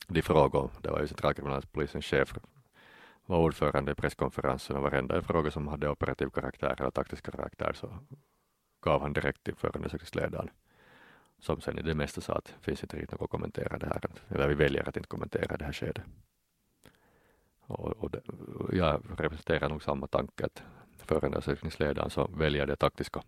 de 0.07 0.21
frågor. 0.21 0.71
Det 0.81 0.91
var 0.91 1.01
ju 1.01 1.07
centralkriminalpolisens 1.07 2.05
chef 2.05 2.33
var 3.29 3.39
ordförande 3.39 3.91
i 3.91 3.95
presskonferensen 3.95 4.75
och 4.75 4.81
varenda 4.83 5.21
fråga 5.21 5.51
som 5.51 5.67
hade 5.67 5.89
operativ 5.89 6.29
karaktär 6.29 6.75
eller 6.79 6.91
taktisk 6.91 7.31
karaktär 7.31 7.73
så 7.73 7.99
gav 8.81 9.01
han 9.01 9.13
direkt 9.13 9.43
till 9.43 9.55
förundersökningsledaren 9.55 10.49
som 11.39 11.61
sen 11.61 11.79
i 11.79 11.81
det 11.81 11.95
mesta 11.95 12.21
sa 12.21 12.33
att 12.33 12.55
finns 12.61 12.83
inte 12.83 12.97
riktigt 12.97 13.11
något 13.11 13.21
att 13.21 13.29
kommentera 13.29 13.77
det 13.77 13.85
här, 13.85 14.01
eller 14.29 14.47
vi 14.47 14.53
väljer 14.53 14.89
att 14.89 14.97
inte 14.97 15.09
kommentera 15.09 15.57
det 15.57 15.65
här 15.65 15.73
skedet. 15.73 16.03
Och, 17.61 17.87
och 17.87 18.11
det, 18.11 18.21
jag 18.71 19.01
representerar 19.17 19.69
nog 19.69 19.83
samma 19.83 20.07
tanke 20.07 20.45
att 20.45 20.63
förundersökningsledaren 20.97 22.09
så 22.09 22.27
väljer 22.27 22.65
det 22.67 22.75
taktiska 22.75 23.21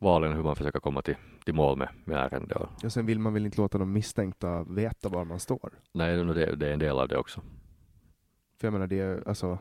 valen 0.00 0.32
hur 0.32 0.42
man 0.42 0.56
försöker 0.56 0.80
komma 0.80 1.02
till, 1.02 1.16
till 1.44 1.54
mål 1.54 1.78
med, 1.78 1.88
med 2.04 2.16
ärende. 2.16 2.54
Och... 2.54 2.68
Ja, 2.82 2.90
sen 2.90 3.06
vill 3.06 3.18
man 3.18 3.34
väl 3.34 3.46
inte 3.46 3.60
låta 3.60 3.78
de 3.78 3.92
misstänkta 3.92 4.64
veta 4.64 5.08
var 5.08 5.24
man 5.24 5.40
står? 5.40 5.70
Nej, 5.92 6.16
det, 6.16 6.56
det 6.56 6.68
är 6.68 6.72
en 6.72 6.78
del 6.78 6.98
av 6.98 7.08
det 7.08 7.16
också. 7.16 7.40
För 8.58 8.66
jag 8.66 8.72
menar, 8.72 8.86
det 8.86 9.26
alltså, 9.26 9.58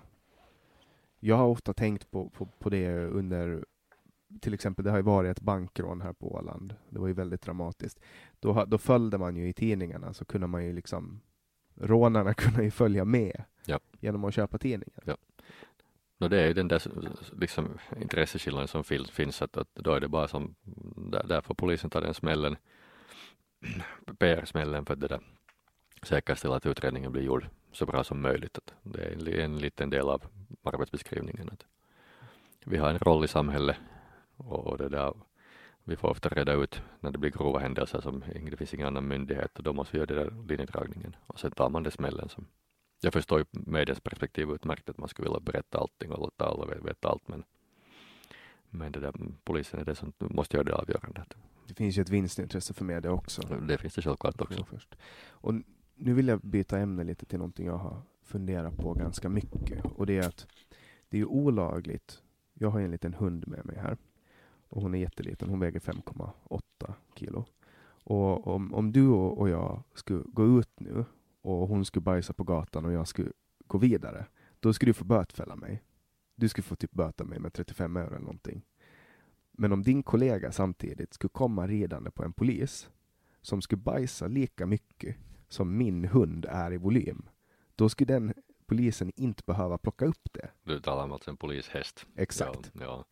jag 1.19 1.35
har 1.35 1.47
ofta 1.47 1.73
tänkt 1.73 2.11
på, 2.11 2.29
på, 2.29 2.45
på 2.45 2.69
det 2.69 3.05
under 3.05 3.65
till 4.41 4.53
exempel, 4.53 4.85
det 4.85 4.91
har 4.91 4.97
ju 4.97 5.03
varit 5.03 5.37
ett 5.37 5.43
bankrån 5.43 6.01
här 6.01 6.13
på 6.13 6.35
Åland. 6.35 6.75
Det 6.89 6.99
var 6.99 7.07
ju 7.07 7.13
väldigt 7.13 7.41
dramatiskt. 7.41 7.99
Då, 8.39 8.65
då 8.65 8.77
följde 8.77 9.17
man 9.17 9.35
ju 9.35 9.49
i 9.49 9.53
tidningarna, 9.53 10.13
så 10.13 10.25
kunde 10.25 10.47
man 10.47 10.65
ju 10.65 10.73
liksom 10.73 11.21
rånarna 11.75 12.33
kunde 12.43 12.63
ju 12.63 12.71
följa 12.71 13.05
med 13.05 13.43
ja. 13.65 13.79
genom 13.99 14.23
att 14.23 14.33
köpa 14.33 14.57
tidningar. 14.57 15.03
Ja. 15.05 15.17
No, 16.19 16.27
det 16.27 16.41
är 16.41 16.47
ju 16.47 16.53
den 16.53 16.67
där 16.67 16.81
liksom, 17.39 17.79
intresseskillnaden 18.01 18.67
som 18.67 18.83
finns, 18.83 19.41
att, 19.41 19.57
att 19.57 19.75
då 19.75 19.93
är 19.93 19.99
det 19.99 20.07
bara 20.07 20.27
som, 20.27 20.55
där, 21.11 21.23
där 21.23 21.41
får 21.41 21.55
polisen 21.55 21.89
ta 21.89 22.01
den 22.01 22.13
smällen, 22.13 22.55
PR-smällen 24.17 24.85
för 24.85 24.93
att 24.93 24.99
det 24.99 25.07
där 25.07 25.21
säkerställa 26.03 26.55
att 26.55 26.65
utredningen 26.65 27.11
blir 27.11 27.23
gjord 27.23 27.45
så 27.71 27.85
bra 27.85 28.03
som 28.03 28.21
möjligt. 28.21 28.57
Att 28.57 28.73
det 28.83 29.03
är 29.03 29.11
en, 29.11 29.27
en 29.27 29.57
liten 29.57 29.89
del 29.89 30.09
av 30.09 30.23
arbetsbeskrivningen. 30.63 31.49
Att 31.49 31.65
vi 32.65 32.77
har 32.77 32.89
en 32.89 32.99
roll 32.99 33.25
i 33.25 33.27
samhället 33.27 33.77
och 34.37 34.77
det 34.77 34.89
där, 34.89 35.13
vi 35.83 35.95
får 35.95 36.09
ofta 36.09 36.29
reda 36.29 36.53
ut 36.53 36.81
när 36.99 37.11
det 37.11 37.17
blir 37.17 37.31
grova 37.31 37.59
händelser 37.59 38.01
som 38.01 38.23
det 38.51 38.57
finns 38.57 38.73
ingen 38.73 38.87
annan 38.87 39.07
myndighet 39.07 39.57
och 39.57 39.63
då 39.63 39.73
måste 39.73 39.91
vi 39.91 39.97
göra 39.97 40.05
den 40.05 40.17
där 40.17 40.47
linjedragningen 40.47 41.15
och 41.27 41.39
sen 41.39 41.51
tar 41.51 41.69
man 41.69 41.83
det 41.83 41.91
smällen 41.91 42.29
som 42.29 42.47
jag 42.99 43.13
förstår 43.13 43.39
ju 43.39 43.45
medias 43.51 43.99
perspektiv 43.99 44.49
utmärkt 44.49 44.89
att 44.89 44.97
man 44.97 45.09
skulle 45.09 45.27
vilja 45.29 45.39
berätta 45.39 45.77
allting 45.77 46.11
och 46.11 46.19
låta 46.19 46.45
alla 46.45 46.65
veta 46.65 47.09
allt 47.09 47.27
men, 47.27 47.43
men 48.69 48.91
det 48.91 48.99
där, 48.99 49.13
polisen 49.43 49.79
är 49.79 49.85
det 49.85 49.95
som 49.95 50.13
måste 50.19 50.57
göra 50.57 50.65
det 50.65 50.75
avgörandet. 50.75 51.35
Det 51.67 51.73
finns 51.73 51.97
ju 51.97 52.01
ett 52.01 52.09
vinstintresse 52.09 52.73
för 52.73 52.85
media 52.85 53.11
också. 53.11 53.41
Det 53.41 53.77
finns 53.77 53.95
det 53.95 54.01
självklart 54.01 54.41
också. 54.41 54.65
Först. 54.65 54.95
Och 55.29 55.53
nu 55.95 56.13
vill 56.13 56.27
jag 56.27 56.39
byta 56.39 56.79
ämne 56.79 57.03
lite 57.03 57.25
till 57.25 57.37
någonting 57.37 57.65
jag 57.65 57.77
har 57.77 58.01
funderat 58.23 58.77
på 58.77 58.93
ganska 58.93 59.29
mycket 59.29 59.85
och 59.85 60.05
det 60.05 60.17
är 60.17 60.27
att 60.27 60.47
det 61.09 61.19
är 61.19 61.25
olagligt. 61.25 62.21
Jag 62.53 62.69
har 62.69 62.79
en 62.79 62.91
liten 62.91 63.13
hund 63.13 63.47
med 63.47 63.65
mig 63.65 63.77
här 63.77 63.97
och 64.69 64.81
hon 64.81 64.95
är 64.95 64.99
jätteliten. 64.99 65.49
Hon 65.49 65.59
väger 65.59 65.79
5,8 65.79 66.93
kilo. 67.15 67.45
Och 68.03 68.47
om, 68.47 68.73
om 68.73 68.91
du 68.91 69.07
och 69.07 69.49
jag 69.49 69.83
skulle 69.93 70.23
gå 70.25 70.59
ut 70.59 70.79
nu 70.79 71.05
och 71.49 71.67
hon 71.67 71.85
skulle 71.85 72.01
bajsa 72.01 72.33
på 72.33 72.43
gatan 72.43 72.85
och 72.85 72.91
jag 72.91 73.07
skulle 73.07 73.31
gå 73.67 73.77
vidare, 73.77 74.25
då 74.59 74.73
skulle 74.73 74.89
du 74.89 74.93
få 74.93 75.05
bötfälla 75.05 75.55
mig. 75.55 75.83
Du 76.35 76.49
skulle 76.49 76.63
få 76.63 76.75
typ 76.75 76.91
böta 76.91 77.23
mig 77.23 77.39
med 77.39 77.53
35 77.53 77.97
euro 77.97 78.07
eller 78.07 78.19
någonting. 78.19 78.65
Men 79.51 79.71
om 79.71 79.83
din 79.83 80.03
kollega 80.03 80.51
samtidigt 80.51 81.13
skulle 81.13 81.29
komma 81.29 81.67
ridande 81.67 82.11
på 82.11 82.23
en 82.23 82.33
polis 82.33 82.89
som 83.41 83.61
skulle 83.61 83.81
bajsa 83.81 84.27
lika 84.27 84.65
mycket 84.65 85.15
som 85.47 85.77
min 85.77 86.05
hund 86.05 86.45
är 86.49 86.73
i 86.73 86.77
volym, 86.77 87.29
då 87.75 87.89
skulle 87.89 88.13
den 88.13 88.33
polisen 88.65 89.11
inte 89.15 89.43
behöva 89.45 89.77
plocka 89.77 90.05
upp 90.05 90.33
det. 90.33 90.49
Du 90.63 90.79
talar 90.79 91.03
om 91.03 91.11
alltså 91.11 91.29
en 91.29 91.37
polishäst? 91.37 92.05
Exakt. 92.15 92.71
Ja, 92.73 92.81
ja. 92.81 93.05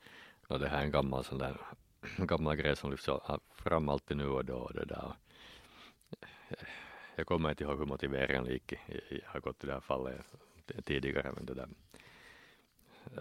ja 0.49 0.57
det 0.57 0.67
här 0.67 0.79
är 0.79 0.85
en 0.85 0.91
gammal 0.91 1.23
sån 1.23 1.37
där 1.37 1.61
gammal 2.17 2.55
grej 2.55 2.75
som 2.75 2.91
lyfts 2.91 3.09
fram 3.51 3.89
alltid 3.89 4.17
nu 4.17 4.27
och 4.27 4.45
då. 4.45 4.71
Det 4.73 4.85
där 4.85 5.13
jag 7.17 7.27
kommer 7.27 7.49
inte 7.49 7.63
ihåg 7.63 7.79
hur 7.79 7.85
motiveringen 7.85 8.45
gick. 8.45 8.73
Jag 9.09 9.19
har 9.25 9.39
gått 9.39 9.63
i 9.63 9.67
det 9.67 9.73
här 9.73 9.79
fallet 9.79 10.25
tidigare, 10.85 11.31
men 11.35 11.45
det 11.45 11.53
där 11.53 11.67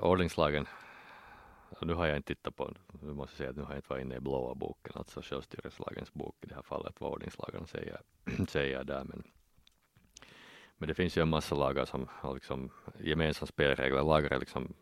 ordningslagen, 0.01 0.67
nu 1.81 1.95
har 1.95 2.07
jag 2.07 2.17
inte 2.17 2.35
tittat 2.35 2.57
på, 2.57 2.75
nu 3.03 3.13
måste 3.13 3.33
jag 3.33 3.39
säga 3.39 3.51
att 3.51 3.57
nu 3.57 3.63
har 3.63 3.71
jag 3.71 3.79
inte 3.79 3.89
varit 3.89 4.05
inne 4.05 4.17
i 4.17 4.21
blåa 4.21 4.55
boken, 4.55 4.93
alltså 4.95 5.21
självstyrelselagens 5.23 6.13
bok 6.15 6.37
i 6.41 6.47
det 6.47 6.55
här 6.55 6.63
fallet, 6.63 7.01
vad 7.01 7.13
ordningslagen 7.13 7.67
säger, 7.67 8.01
säger 8.49 8.85
där, 8.85 9.05
men 9.05 9.23
men 10.79 10.89
det 10.89 10.95
finns 10.95 11.17
ju 11.17 11.23
en 11.23 11.29
massa 11.29 11.55
lagar 11.55 11.85
som 11.85 12.09
har 12.11 12.35
liksom 12.35 12.71
gemensamma 13.01 13.47
spelregler. 13.47 14.03
Lagar 14.03 14.31
är 14.31 14.39
liksom, 14.39 14.75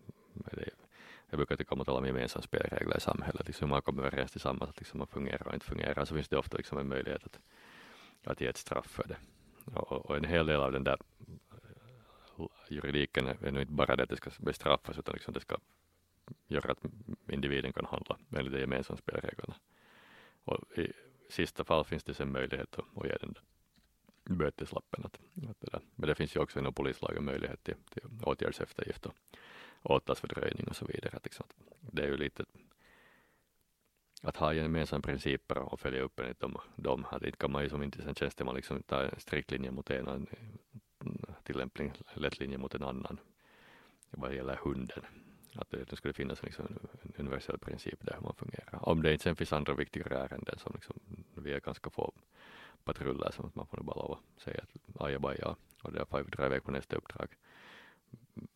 jag 1.31 1.37
brukar 1.37 1.57
tycka 1.57 1.75
om 1.75 1.81
att 1.81 1.87
tala 1.87 1.99
om 1.99 2.07
gemensamma 2.07 2.43
spelregler 2.43 2.97
i 2.97 3.01
samhället, 3.01 3.47
liksom 3.47 3.69
hur 3.69 3.71
man 3.71 3.83
kommer 3.83 4.03
överens 4.03 4.31
tillsammans, 4.31 4.71
att 4.71 4.79
liksom 4.79 4.99
man 4.99 5.07
fungerar 5.07 5.49
och 5.49 5.55
inte 5.55 5.67
fungerar, 5.67 6.05
så 6.05 6.15
finns 6.15 6.29
det 6.29 6.37
ofta 6.37 6.57
liksom 6.57 6.79
en 6.79 6.89
möjlighet 6.89 7.25
att 7.25 7.39
att 8.25 8.41
ge 8.41 8.47
ett 8.47 8.57
straff 8.57 8.87
för 8.87 9.09
det. 9.09 9.17
Och, 9.65 10.07
och 10.07 10.17
en 10.17 10.25
hel 10.25 10.47
del 10.47 10.61
av 10.61 10.73
den 10.73 10.85
där 10.85 10.99
eh, 12.39 12.47
juridiken 12.69 13.27
är 13.27 13.51
nu 13.51 13.61
inte 13.61 13.73
bara 13.73 13.97
det 13.97 14.03
att 14.03 14.09
det 14.09 14.17
ska 14.17 14.31
bestraffas 14.39 14.99
utan 14.99 15.13
liksom 15.13 15.35
det 15.35 15.41
ska 15.41 15.57
göra 16.47 16.73
att 16.73 16.85
individen 17.29 17.73
kan 17.73 17.85
handla 17.85 18.19
enligt 18.37 18.53
de 18.53 18.61
gemensamma 18.61 18.97
spelreglerna. 18.97 19.55
Och 20.45 20.79
i 20.79 20.93
sista 21.31 21.65
fall 21.65 21.85
finns 21.85 22.05
det 22.05 22.15
sen 22.15 22.33
möjlighet 22.33 22.79
att, 22.79 22.85
att 22.97 23.07
ge 23.07 23.17
den 23.21 23.33
där 23.33 23.43
böteslappen. 24.25 25.05
Att, 25.05 25.21
att 25.51 25.61
det 25.61 25.71
där. 25.73 25.81
Men 25.95 26.09
det 26.09 26.15
finns 26.15 26.37
ju 26.37 26.41
också 26.41 26.59
inom 26.59 26.75
polislagen 26.75 27.25
möjlighet 27.25 27.65
till, 27.65 27.75
till 27.91 28.03
åtgärdseftergift 28.23 29.07
och 29.07 29.15
åtalsfördröjning 29.83 30.69
och 30.69 30.77
så 30.77 30.87
vidare. 30.87 31.17
Att 31.17 31.25
liksom, 31.25 31.47
det 31.81 32.03
är 32.03 32.07
ju 32.07 32.17
lite 32.17 32.45
att 34.25 34.37
ha 34.37 34.53
gemensamma 34.53 35.03
principer 35.03 35.59
och 35.59 35.81
följa 35.81 36.03
upp 36.03 36.21
enligt 36.21 36.41
dem. 36.41 36.57
dem. 36.77 37.07
Att 37.11 37.23
inte 37.23 37.39
kan 37.39 37.53
man 37.53 37.63
ju 37.63 37.69
som 37.69 37.83
inte 37.83 38.03
sen 38.03 38.15
tjänsteman 38.15 38.55
liksom 38.55 38.83
ta 38.83 39.03
en 39.03 39.21
strikt 39.21 39.51
linje 39.51 39.71
mot 39.71 39.91
en 39.91 40.27
tillämpning, 41.43 41.93
lätt 42.15 42.39
linje 42.39 42.59
mot 42.59 42.75
en 42.75 42.83
annan 42.83 43.19
vad 44.11 44.35
gäller 44.35 44.57
hunden. 44.57 45.05
Att 45.55 45.71
det, 45.71 45.85
det 45.85 45.97
skulle 45.97 46.15
finnas 46.15 46.43
liksom 46.43 46.67
en 47.03 47.13
universell 47.19 47.59
princip 47.59 47.99
där 48.01 48.15
hur 48.15 48.21
man 48.21 48.35
fungerar. 48.35 48.89
Om 48.89 49.03
det 49.03 49.13
inte 49.13 49.23
sen 49.23 49.37
finns 49.37 49.53
andra 49.53 49.75
viktigare 49.75 50.19
ärenden 50.19 50.59
som 50.59 50.73
liksom, 50.75 50.97
vi 51.35 51.53
är 51.53 51.61
ganska 51.61 51.91
få 51.91 52.13
patruller 52.85 53.31
som 53.31 53.51
man 53.55 53.67
får 53.67 53.77
bara 53.77 53.97
lov 53.97 54.13
att 54.13 54.43
säga 54.43 54.63
att 54.63 55.03
ajabaja 55.03 55.57
och 55.83 55.93
där 55.93 56.05
får 56.05 56.23
vi 56.23 56.31
dra 56.31 56.47
iväg 56.47 56.65
på 56.65 56.71
nästa 56.71 56.97
uppdrag. 56.97 57.29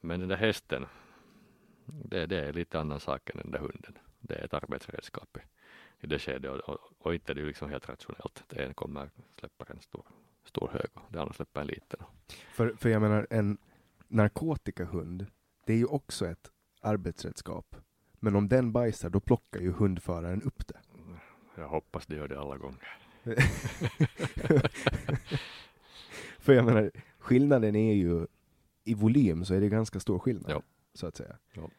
Men 0.01 0.21
den 0.21 0.29
där 0.29 0.37
hästen, 0.37 0.87
det, 1.85 2.27
det 2.27 2.41
är 2.41 2.53
lite 2.53 2.81
annan 2.81 3.01
sak 3.01 3.31
än 3.31 3.37
den 3.37 3.51
där 3.51 3.59
hunden. 3.59 3.99
Det 4.21 4.35
är 4.35 4.45
ett 4.45 4.55
arbetsredskap 4.55 5.37
i, 5.37 5.41
i 6.05 6.07
det 6.07 6.19
skedet 6.19 6.51
och, 6.51 6.69
och, 6.69 6.79
och 6.99 7.15
inte 7.15 7.35
det 7.35 7.41
är 7.41 7.47
liksom 7.47 7.71
helt 7.71 7.89
rationellt. 7.89 8.45
Det 8.49 8.65
en 8.65 8.75
kommer 8.75 9.11
släpper 9.39 9.71
en 9.71 9.81
stor, 9.81 10.05
stor 10.45 10.69
hög 10.73 10.91
och 10.95 11.13
det 11.13 11.21
andra 11.21 11.35
släpper 11.35 11.61
en 11.61 11.67
liten. 11.67 12.01
För, 12.53 12.75
för 12.79 12.89
jag 12.89 13.03
menar 13.03 13.27
en 13.31 13.59
narkotikahund, 14.09 15.27
det 15.67 15.73
är 15.73 15.77
ju 15.77 15.87
också 15.87 16.27
ett 16.27 16.51
arbetsredskap. 16.81 17.77
Men 18.21 18.37
om 18.37 18.49
den 18.49 18.73
bajsar, 18.73 19.11
då 19.11 19.21
plockar 19.21 19.61
ju 19.61 19.73
hundföraren 19.73 20.43
upp 20.43 20.69
det. 20.69 20.81
Jag 21.55 21.69
hoppas 21.69 22.07
det 22.07 22.17
gör 22.17 22.29
det 22.29 22.41
alla 22.41 22.57
gånger. 22.57 22.99
För 26.39 26.53
jag 26.53 26.65
menar, 26.65 26.91
skillnaden 27.19 27.77
är 27.77 27.95
ju 27.95 28.27
i 28.85 28.95
volym 28.95 29.45
så 29.45 29.55
är 29.55 29.61
det 29.61 29.69
ganska 29.69 30.01
stor 30.01 30.19
skillnad. 30.19 30.51
Ja. 30.51 30.63
Så 30.95 31.07
att 31.07 31.17
säga. 31.17 31.37
Ja. 31.53 31.71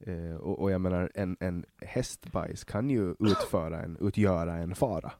Eh, 0.00 0.36
och, 0.36 0.58
och, 0.58 0.70
jag 0.70 0.80
menar, 0.80 1.10
en, 1.14 1.36
en 1.40 1.64
hästbajs 1.80 2.64
kan 2.64 2.90
ju 2.90 3.14
utföra 3.18 3.82
en, 3.82 3.96
utgöra 4.00 4.54
en 4.54 4.74
fara. 4.74 5.12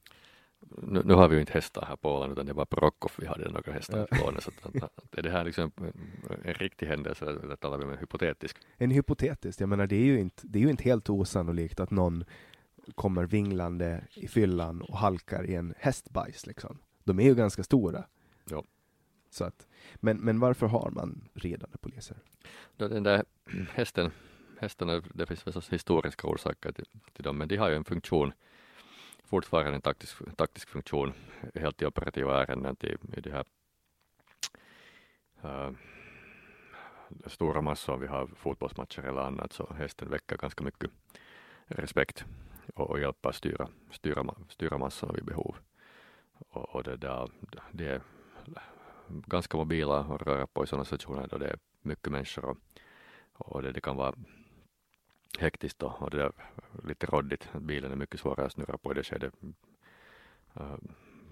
Nu, 0.82 1.02
nu, 1.04 1.14
har 1.14 1.28
vi 1.28 1.34
ju 1.34 1.40
inte 1.40 1.52
hästar 1.52 1.86
här 1.88 1.96
på 1.96 2.10
Åland 2.10 2.32
utan 2.32 2.46
det 2.46 2.52
var 2.52 2.64
på 2.64 2.76
Rockoff 2.76 3.18
vi 3.18 3.26
hade 3.26 3.50
några 3.50 3.72
hästar 3.72 4.08
ja. 4.10 4.16
lånet. 4.24 4.42
Så 4.42 4.50
att, 4.50 4.82
att, 4.82 5.18
är 5.18 5.22
det 5.22 5.30
här 5.30 5.44
liksom 5.44 5.72
en 6.44 6.54
riktig 6.54 6.86
händelse 6.86 7.24
eller 7.24 7.56
talar 7.56 7.78
vi 7.78 7.84
om 7.84 7.90
en 7.90 7.98
hypotetisk? 7.98 8.56
En 8.76 8.90
hypotetisk, 8.90 9.60
jag 9.60 9.68
menar 9.68 9.86
det 9.86 9.96
är 9.96 10.04
ju 10.04 10.20
inte, 10.20 10.42
det 10.46 10.58
är 10.58 10.62
ju 10.62 10.70
inte 10.70 10.84
helt 10.84 11.10
osannolikt 11.10 11.80
att 11.80 11.90
någon 11.90 12.24
kommer 12.94 13.24
vinglande 13.24 14.04
i 14.14 14.28
fyllan 14.28 14.82
och 14.82 14.98
halkar 14.98 15.44
i 15.44 15.54
en 15.54 15.74
hästbajs 15.78 16.46
liksom. 16.46 16.78
De 17.04 17.20
är 17.20 17.24
ju 17.24 17.34
ganska 17.34 17.62
stora. 17.62 18.04
Ja. 18.50 18.64
Så 19.30 19.44
att, 19.44 19.66
men, 19.94 20.16
men 20.16 20.40
varför 20.40 20.66
har 20.66 20.90
man 20.90 21.28
ridande 21.34 21.78
poliser? 21.78 22.16
Den 22.76 23.02
där 23.02 23.24
hästen, 23.70 24.10
hästarna, 24.60 25.02
det 25.14 25.26
finns 25.26 25.46
väl 25.46 25.62
historiska 25.70 26.28
orsaker 26.28 26.72
till, 26.72 26.86
till 27.12 27.24
dem, 27.24 27.38
men 27.38 27.48
de 27.48 27.56
har 27.56 27.68
ju 27.68 27.76
en 27.76 27.84
funktion, 27.84 28.32
fortfarande 29.24 29.74
en 29.74 29.80
taktisk, 29.80 30.36
taktisk 30.36 30.68
funktion, 30.68 31.12
helt 31.54 31.82
i 31.82 31.86
operativa 31.86 32.42
ärenden 32.42 32.76
till, 32.76 32.98
i 33.16 33.20
de 33.20 33.30
här 33.30 33.44
äh, 35.42 35.70
stora 37.26 37.60
massor, 37.60 37.96
vi 37.96 38.06
har 38.06 38.26
fotbollsmatcher 38.26 39.02
eller 39.02 39.20
annat, 39.20 39.52
så 39.52 39.74
hästen 39.78 40.10
väcker 40.10 40.36
ganska 40.36 40.64
mycket 40.64 40.90
respekt 41.66 42.24
och, 42.74 42.90
och 42.90 43.00
hjälpa 43.00 43.32
styra, 43.32 43.68
styra, 43.90 44.34
styra 44.48 44.78
massorna 44.78 45.12
vid 45.12 45.24
behov. 45.24 45.56
Och, 46.48 46.74
och 46.74 46.82
det, 46.82 46.96
där, 46.96 47.30
det 47.72 47.88
är 47.88 48.00
ganska 49.08 49.56
mobila 49.56 50.00
och 50.00 50.26
röra 50.26 50.46
på 50.46 50.64
i 50.64 50.66
sådana 50.66 50.84
situationer 50.84 51.26
då 51.26 51.38
det 51.38 51.48
är 51.48 51.58
mycket 51.82 52.12
människor 52.12 52.44
och, 52.44 52.56
och 53.32 53.62
det, 53.62 53.72
det 53.72 53.80
kan 53.80 53.96
vara 53.96 54.14
hektiskt 55.38 55.82
och, 55.82 56.02
och 56.02 56.10
det 56.10 56.16
där, 56.16 56.32
lite 56.84 57.06
råddigt. 57.06 57.48
Bilen 57.52 57.92
är 57.92 57.96
mycket 57.96 58.20
svårare 58.20 58.46
att 58.46 58.52
snurra 58.52 58.78
på 58.78 58.92
i 58.92 58.94
det 58.94 59.04
skedet. 59.04 59.34
Uh, 60.60 60.76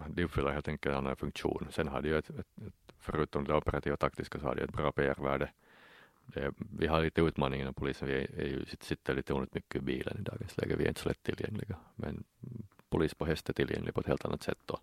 de 0.06 0.24
uppfyller 0.24 0.50
helt 0.50 0.68
enkelt 0.68 0.92
en 0.92 0.98
annan 0.98 1.16
funktion. 1.16 1.66
Sen 1.70 1.88
har 1.88 2.02
ju 2.02 2.18
ett, 2.18 2.30
ett, 2.30 2.58
ett 2.66 2.94
förutom 2.98 3.44
det 3.44 3.54
operativa 3.54 3.92
och 3.92 4.00
taktiska 4.00 4.40
så 4.40 4.46
hade 4.46 4.60
jag 4.60 4.68
ett 4.68 4.76
bra 4.76 4.92
PR-värde 4.92 5.50
det, 6.26 6.52
vi 6.78 6.86
har 6.86 7.02
lite 7.02 7.20
utmaningar 7.20 7.62
inom 7.62 7.74
polisen. 7.74 8.08
Vi 8.08 8.14
är, 8.14 8.40
är 8.40 8.46
ju, 8.46 8.66
sitter 8.80 9.14
lite 9.14 9.32
onödigt 9.32 9.54
mycket 9.54 9.76
i 9.76 9.80
bilen 9.80 10.18
i 10.18 10.22
dagens 10.22 10.56
läge. 10.56 10.76
Vi 10.76 10.84
är 10.84 10.88
inte 10.88 11.00
så 11.00 11.08
lättillgängliga. 11.08 11.76
Men 11.94 12.24
polis 12.90 13.14
på 13.14 13.24
häst 13.24 13.48
är 13.48 13.52
tillgänglig 13.52 13.94
på 13.94 14.00
ett 14.00 14.06
helt 14.06 14.24
annat 14.24 14.42
sätt. 14.42 14.70
Och, 14.70 14.80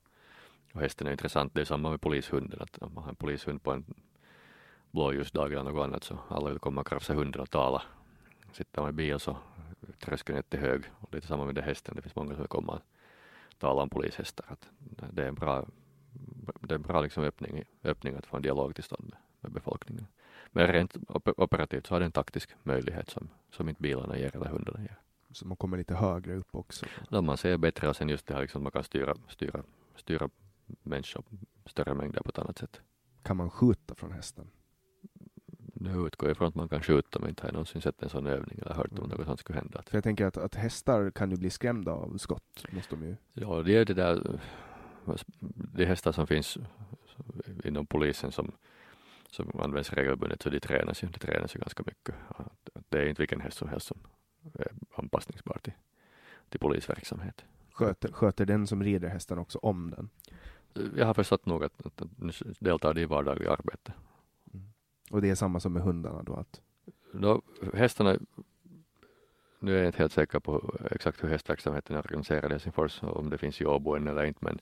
och 0.74 0.82
hästen 0.82 1.08
är 1.08 1.12
intressant. 1.12 1.54
Det 1.54 1.62
är 1.62 1.66
samma 1.66 1.90
med 1.90 2.02
polishunden. 2.02 2.62
Att 2.62 2.78
om 2.78 2.94
man 2.94 3.04
har 3.04 3.10
en 3.10 3.16
polishund 3.16 3.64
på 3.64 3.72
en 3.72 3.86
blåljusdag 4.92 5.54
eller 5.54 5.64
något 5.64 5.84
annat 5.84 6.04
så 6.04 6.20
alla 6.28 6.50
vill 6.50 6.60
komma 6.60 6.82
och 6.82 6.88
krafsa 6.88 7.14
hunden 7.14 7.42
och 7.42 7.50
tala. 7.50 7.82
Sitter 8.52 8.82
man 8.82 8.90
i 8.90 8.94
bil 8.94 9.20
så 9.20 9.38
tröskeln 10.00 10.36
är 10.36 10.40
jättehög. 10.40 10.84
Och 11.00 11.08
det 11.12 11.18
är 11.18 11.22
samma 11.22 11.46
med 11.46 11.56
det 11.56 11.62
hästen. 11.62 11.96
Det 11.96 12.02
finns 12.02 12.16
många 12.16 12.36
som 12.36 12.48
komma 12.48 12.74
och 12.74 12.82
tala 13.58 13.82
om 13.82 13.90
polishästar. 13.90 14.46
Att 14.50 14.70
det 15.12 15.24
är 15.24 15.28
en 15.28 15.36
bra, 15.36 15.66
det 16.60 16.74
är 16.74 16.76
en 16.76 16.82
bra 16.82 17.02
liksom 17.02 17.24
öppning, 17.24 17.64
öppning 17.84 18.16
att 18.16 18.26
få 18.26 18.36
en 18.36 18.42
dialog 18.42 18.76
till 18.76 18.84
stånd 18.84 19.10
med, 19.10 19.20
med 19.40 19.52
befolkningen. 19.52 20.08
Men 20.52 20.68
rent 20.68 20.98
operativt 21.38 21.88
så 21.88 21.96
har 21.96 22.00
det 22.00 22.06
en 22.06 22.12
taktisk 22.12 22.50
möjlighet 22.64 23.10
som, 23.10 23.30
som 23.52 23.70
inte 23.70 23.82
bilarna 23.82 24.18
ger 24.18 24.36
eller 24.36 24.46
hundarna 24.46 24.82
ger. 24.82 25.00
Så 25.32 25.48
man 25.48 25.58
kommer 25.58 25.78
lite 25.78 25.96
högre 25.96 26.36
upp 26.36 26.56
också? 26.56 26.86
Då 27.10 27.22
man 27.22 27.38
ser 27.38 27.58
bättre 27.58 27.90
och 27.90 27.96
sen 27.96 28.10
just 28.10 28.28
det 28.28 28.34
här 28.34 28.42
liksom 28.42 28.64
man 28.64 28.72
kan 28.72 28.84
styra, 28.84 29.16
styra, 29.28 29.64
styra 29.96 30.30
människor 30.84 31.24
större 31.66 31.94
mängder 31.94 32.22
på 32.22 32.30
ett 32.30 32.40
annat 32.40 32.58
sätt. 32.58 32.82
Kan 33.24 33.38
man 33.38 33.50
skjuta 33.50 33.96
från 33.96 34.12
hästen? 34.12 34.50
Nu 35.84 36.08
utgår 36.08 36.30
jag 36.30 36.36
ifrån 36.36 36.48
att 36.48 36.56
man 36.56 36.70
kan 36.70 36.82
skjuta 36.82 37.20
men 37.20 37.30
inte 37.30 37.44
har 37.44 37.48
jag 37.48 37.54
någonsin 37.54 37.82
sett 37.82 38.04
en 38.04 38.10
sån 38.10 38.28
övning 38.28 38.60
eller 38.62 38.74
hört 38.74 38.92
om 38.92 38.98
mm. 38.98 39.10
något 39.10 39.26
sånt 39.26 39.40
skulle 39.40 39.60
hända. 39.60 39.84
För 39.86 39.98
jag 39.98 40.04
tänker 40.04 40.26
att, 40.26 40.38
att 40.38 40.56
hästar 40.56 41.12
kan 41.12 41.32
ju 41.32 41.38
bli 41.38 41.50
skrämda 41.50 41.92
av 41.92 42.18
skott. 42.18 42.66
Måste 42.72 42.96
de 42.96 43.06
ju. 43.06 43.16
Ja, 43.34 43.64
det 43.64 43.78
är 43.78 43.86
det 43.86 43.94
där, 43.94 44.40
är 45.78 45.86
hästar 45.86 46.12
som 46.12 46.28
finns 46.28 46.58
inom 47.64 47.86
polisen 47.86 48.32
som 48.32 48.52
som 49.32 49.60
används 49.60 49.94
regelbundet 49.94 50.42
så 50.42 50.50
de 50.50 50.60
tränas 50.60 51.04
ju, 51.04 51.08
de 51.08 51.20
tränas 51.20 51.56
ju 51.56 51.60
ganska 51.60 51.84
mycket. 51.86 52.16
Det 52.90 53.00
är 53.00 53.06
inte 53.06 53.22
vilken 53.22 53.42
häst 53.42 53.58
som 53.58 53.70
helst 53.70 53.88
som 53.88 53.98
är 54.54 54.68
anpassningsbar 54.96 55.60
till, 55.64 55.74
till 56.50 56.60
polisverksamhet. 56.60 57.46
Sköter, 57.72 58.12
sköter 58.12 58.46
den 58.46 58.68
som 58.68 58.84
rider 58.84 59.10
hästen 59.10 59.40
också 59.40 59.58
om 59.58 59.90
den? 59.90 60.10
Jag 60.98 61.06
har 61.06 61.14
förstått 61.14 61.46
nog 61.46 61.64
att, 61.64 61.86
att, 61.86 62.02
deltar 62.60 62.98
i 62.98 63.06
vardagliga 63.06 63.52
arbete. 63.52 63.94
Och 65.12 65.22
det 65.22 65.30
är 65.30 65.36
samma 65.36 65.60
som 65.60 65.74
med 65.74 65.84
hundarna 65.84 66.24
då? 66.24 66.34
Att... 66.34 66.62
då 67.12 67.42
hästarna, 67.74 68.18
nu 69.60 69.74
är 69.74 69.78
jag 69.78 69.86
inte 69.86 69.98
helt 69.98 70.14
säker 70.14 70.40
på 70.40 70.76
exakt 70.92 71.24
hur 71.24 71.30
hästverksamheten 71.30 71.96
är 71.96 72.00
organiserad 72.00 72.52
i 72.52 72.54
Helsingfors, 72.54 73.04
om 73.04 73.30
det 73.30 73.38
finns 73.38 73.62
i 73.62 73.66
Åbo 73.66 73.96
eller 73.96 74.24
inte, 74.24 74.46
men 74.46 74.60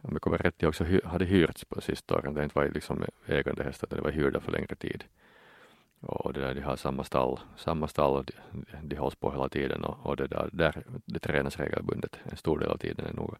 om 0.00 0.12
jag 0.12 0.22
kommer 0.22 0.38
rätt 0.38 0.62
ihåg 0.62 0.68
också 0.68 0.84
hade 1.04 1.24
hyrts 1.24 1.64
på 1.64 1.80
sista 1.80 2.14
åren. 2.14 2.34
Det 2.34 2.40
har 2.40 2.44
inte 2.44 2.58
varit 2.58 2.74
liksom 2.74 3.04
ägande 3.26 3.64
hästar, 3.64 3.88
det 3.90 4.00
var 4.00 4.10
hyrda 4.10 4.40
för 4.40 4.52
längre 4.52 4.74
tid. 4.74 5.04
Och 6.00 6.32
det 6.32 6.40
där, 6.40 6.54
de 6.54 6.60
har 6.60 6.76
samma 6.76 7.04
stall, 7.04 7.40
samma 7.56 7.88
stall 7.88 8.16
och 8.16 8.24
de, 8.24 8.32
de 8.82 8.96
hålls 8.96 9.14
på 9.14 9.30
hela 9.30 9.48
tiden 9.48 9.84
och, 9.84 10.06
och 10.06 10.16
det 10.16 10.26
där, 10.26 10.48
där 10.52 10.82
det 11.04 11.18
tränas 11.18 11.56
regelbundet. 11.56 12.18
En 12.24 12.36
stor 12.36 12.58
del 12.58 12.68
av 12.68 12.76
tiden 12.76 13.06
är 13.06 13.12
nog, 13.12 13.36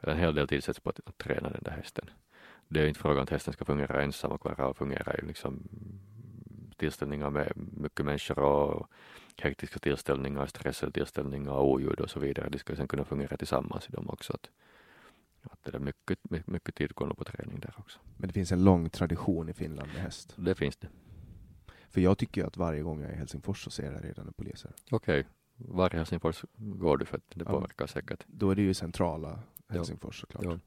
en 0.00 0.18
hel 0.18 0.34
del 0.34 0.48
tid 0.48 0.64
sätts 0.64 0.80
på 0.80 0.90
att, 0.90 1.00
att 1.04 1.18
träna 1.18 1.50
den 1.50 1.62
där 1.62 1.70
hästen. 1.70 2.10
Det 2.68 2.80
är 2.80 2.86
inte 2.86 3.00
frågan 3.00 3.22
att 3.22 3.30
hästen 3.30 3.52
ska 3.52 3.64
fungera 3.64 4.02
ensam 4.02 4.32
och 4.32 4.40
klara 4.40 4.66
av 4.66 4.74
fungera 4.74 5.14
i 5.14 5.26
liksom 5.26 5.68
tillställningar 6.76 7.30
med 7.30 7.52
mycket 7.56 8.06
människor 8.06 8.38
och 8.38 8.86
hektiska 9.36 9.78
tillställningar, 9.78 10.46
stressade 10.46 10.92
tillställningar, 10.92 11.52
oljud 11.52 12.00
och 12.00 12.10
så 12.10 12.20
vidare. 12.20 12.48
De 12.48 12.58
ska 12.58 12.76
sen 12.76 12.88
kunna 12.88 13.04
fungera 13.04 13.36
tillsammans 13.36 13.88
i 13.88 13.92
dem 13.92 14.10
också. 14.10 14.32
Att, 14.32 14.50
att 15.42 15.64
det 15.64 15.74
är 15.74 15.78
mycket, 15.78 16.30
mycket, 16.30 16.46
mycket 16.46 16.74
tid 16.74 16.94
går 16.94 17.14
på 17.14 17.24
träning 17.24 17.60
där 17.60 17.74
också. 17.78 17.98
Men 18.16 18.28
det 18.28 18.32
finns 18.32 18.52
en 18.52 18.64
lång 18.64 18.90
tradition 18.90 19.48
i 19.48 19.52
Finland 19.52 19.88
med 19.92 20.02
häst? 20.02 20.34
Det 20.36 20.54
finns 20.54 20.76
det. 20.76 20.88
För 21.88 22.00
jag 22.00 22.18
tycker 22.18 22.44
att 22.44 22.56
varje 22.56 22.82
gång 22.82 23.00
jag 23.00 23.10
är 23.10 23.14
i 23.14 23.16
Helsingfors 23.16 23.64
så 23.64 23.70
ser 23.70 23.92
jag 23.92 24.04
redan 24.04 24.32
poliser. 24.32 24.70
Okej. 24.90 25.20
Okay. 25.20 25.32
Var 25.56 25.94
i 25.94 25.96
Helsingfors 25.96 26.44
går 26.56 26.96
du 26.96 27.04
för 27.04 27.16
att 27.16 27.30
det 27.34 27.44
ja, 27.44 27.50
påverkar 27.50 27.86
säkert? 27.86 28.24
Då 28.26 28.50
är 28.50 28.54
det 28.54 28.62
ju 28.62 28.74
centrala 28.74 29.38
Helsingfors 29.68 30.20
såklart. 30.20 30.44
Ja. 30.44 30.58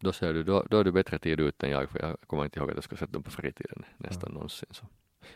Då 0.00 0.12
ser 0.12 0.34
du, 0.34 0.42
då, 0.42 0.66
då 0.70 0.78
är 0.78 0.84
du 0.84 0.92
bättre 0.92 1.18
tid 1.18 1.40
ut 1.40 1.62
än 1.62 1.70
jag, 1.70 1.90
för 1.90 1.98
jag 1.98 2.20
kommer 2.26 2.44
inte 2.44 2.60
ihåg 2.60 2.70
att 2.70 2.76
jag 2.76 2.84
ska 2.84 2.96
sätta 2.96 3.12
dem 3.12 3.22
på 3.22 3.30
fritiden 3.30 3.84
nästan 3.96 4.28
ja. 4.30 4.34
någonsin. 4.34 4.68
Så. 4.70 4.86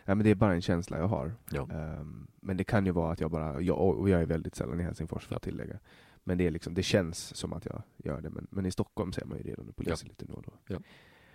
Ja, 0.04 0.14
men 0.14 0.24
det 0.24 0.30
är 0.30 0.34
bara 0.34 0.54
en 0.54 0.62
känsla 0.62 0.98
jag 0.98 1.08
har. 1.08 1.34
Ja. 1.50 1.62
Um, 1.62 2.26
men 2.40 2.56
det 2.56 2.64
kan 2.64 2.86
ju 2.86 2.92
vara 2.92 3.12
att 3.12 3.20
jag 3.20 3.30
bara, 3.30 3.60
jag, 3.60 3.78
och 3.78 4.08
jag 4.10 4.20
är 4.20 4.26
väldigt 4.26 4.54
sällan 4.54 4.80
i 4.80 4.82
Helsingfors 4.82 5.26
för 5.26 5.36
att 5.36 5.42
tillägga. 5.42 5.78
Men 6.24 6.38
det, 6.38 6.46
är 6.46 6.50
liksom, 6.50 6.74
det 6.74 6.82
känns 6.82 7.36
som 7.36 7.52
att 7.52 7.64
jag 7.64 7.82
gör 7.96 8.20
det. 8.20 8.30
Men, 8.30 8.46
men 8.50 8.66
i 8.66 8.70
Stockholm 8.70 9.12
ser 9.12 9.24
man 9.24 9.38
ju 9.38 9.44
redan 9.44 9.72
poliser 9.72 10.06
ja. 10.06 10.08
lite 10.08 10.24
nu 10.24 10.32
och 10.34 10.42
då. 10.42 10.52
Ja. 10.66 10.80